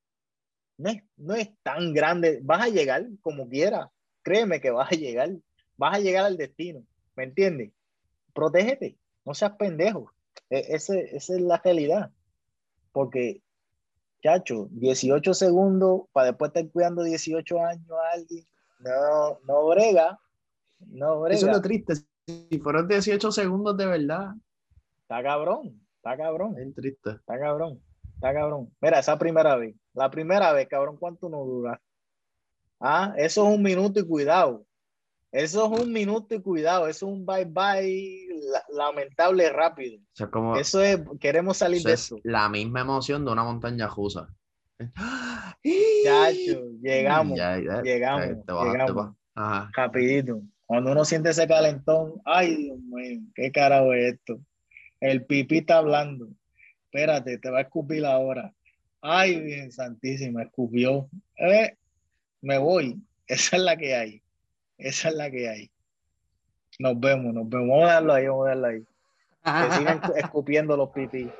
no 0.77 0.89
es, 0.89 1.01
no 1.15 1.33
es 1.33 1.49
tan 1.63 1.93
grande, 1.93 2.41
vas 2.43 2.65
a 2.65 2.67
llegar 2.67 3.07
como 3.21 3.47
quieras, 3.47 3.87
créeme 4.21 4.59
que 4.59 4.71
vas 4.71 4.91
a 4.91 4.95
llegar, 4.95 5.29
vas 5.77 5.95
a 5.95 6.01
llegar 6.01 6.25
al 6.25 6.35
destino, 6.35 6.85
¿me 7.15 7.23
entiendes? 7.23 7.71
Protégete, 8.33 8.97
no 9.23 9.33
seas 9.33 9.53
pendejo, 9.53 10.11
e, 10.49 10.75
ese, 10.75 11.15
esa 11.15 11.35
es 11.35 11.41
la 11.41 11.61
realidad, 11.63 12.11
porque 12.91 13.41
chacho, 14.23 14.67
18 14.71 15.33
segundos 15.33 16.03
para 16.13 16.27
después 16.27 16.49
estar 16.49 16.67
cuidando 16.71 17.03
18 17.03 17.59
años 17.59 17.91
a 17.91 18.13
alguien, 18.15 18.45
no, 18.79 19.39
no 19.45 19.67
brega, 19.67 20.19
no 20.79 21.21
brega. 21.21 21.37
Eso 21.37 21.47
es 21.47 21.55
lo 21.55 21.61
triste, 21.61 21.93
si 22.25 22.59
fueron 22.59 22.87
18 22.87 23.31
segundos 23.31 23.75
de 23.77 23.85
verdad. 23.85 24.33
Está 25.01 25.21
cabrón, 25.21 25.81
está 25.97 26.17
cabrón. 26.17 26.57
Es 26.57 26.73
triste. 26.73 27.11
Está 27.11 27.37
cabrón, 27.37 27.81
está 28.15 28.33
cabrón. 28.33 28.73
Mira, 28.81 28.99
esa 28.99 29.17
primera 29.19 29.57
vez, 29.57 29.75
la 29.93 30.09
primera 30.09 30.53
vez, 30.53 30.67
cabrón, 30.69 30.97
¿cuánto 30.97 31.29
no 31.29 31.43
dura? 31.43 31.81
Ah, 32.79 33.13
eso 33.17 33.47
es 33.47 33.55
un 33.55 33.61
minuto 33.61 33.99
y 33.99 34.07
cuidado. 34.07 34.65
Eso 35.33 35.65
es 35.65 35.81
un 35.81 35.91
minuto 35.91 36.35
y 36.35 36.41
cuidado, 36.41 36.87
eso 36.87 37.07
es 37.07 37.11
un 37.11 37.25
bye 37.25 37.45
bye 37.45 38.27
lamentable 38.69 39.49
rápido. 39.49 39.99
eso 40.59 40.83
es, 40.83 40.99
queremos 41.19 41.57
salir 41.57 41.81
de 41.81 41.93
eso. 41.93 42.19
la 42.23 42.47
misma 42.49 42.81
emoción 42.81 43.25
de 43.25 43.31
una 43.31 43.43
montaña 43.43 43.87
rusa. 43.87 44.27
Chacho, 44.77 46.69
llegamos, 46.79 47.35
llegamos, 47.83 47.83
llegamos. 47.83 49.15
Rapidito. 49.75 50.43
Cuando 50.67 50.91
uno 50.91 51.03
siente 51.03 51.31
ese 51.31 51.47
calentón, 51.47 52.21
ay 52.25 52.55
Dios 52.55 52.77
mío, 52.79 53.21
qué 53.33 53.51
carajo 53.51 53.91
es 53.93 54.13
esto. 54.13 54.39
El 54.99 55.25
pipí 55.25 55.57
está 55.57 55.79
hablando. 55.79 56.29
Espérate, 56.85 57.39
te 57.39 57.49
va 57.49 57.57
a 57.57 57.61
escupir 57.63 58.05
ahora. 58.05 58.53
Ay, 59.01 59.41
bien 59.41 59.71
santísima, 59.71 60.43
escupió. 60.43 61.09
Eh, 61.37 61.75
me 62.41 62.59
voy. 62.59 63.01
Esa 63.27 63.55
es 63.55 63.63
la 63.63 63.75
que 63.75 63.95
hay. 63.95 64.22
Esa 64.83 65.07
es 65.07 65.15
la 65.15 65.31
que 65.31 65.47
hay. 65.47 65.71
Nos 66.77 66.99
vemos, 66.99 67.33
nos 67.33 67.47
vemos. 67.47 67.69
Vamos 67.69 67.89
a 67.89 67.93
darlo 67.93 68.13
ahí, 68.13 68.27
vamos 68.27 68.45
a 68.45 68.49
darlo 68.49 68.67
ahí. 68.67 68.85
Que 69.45 69.75
sigan 69.77 70.01
escupiendo 70.17 70.75
los 70.75 70.89
pipí. 70.89 71.31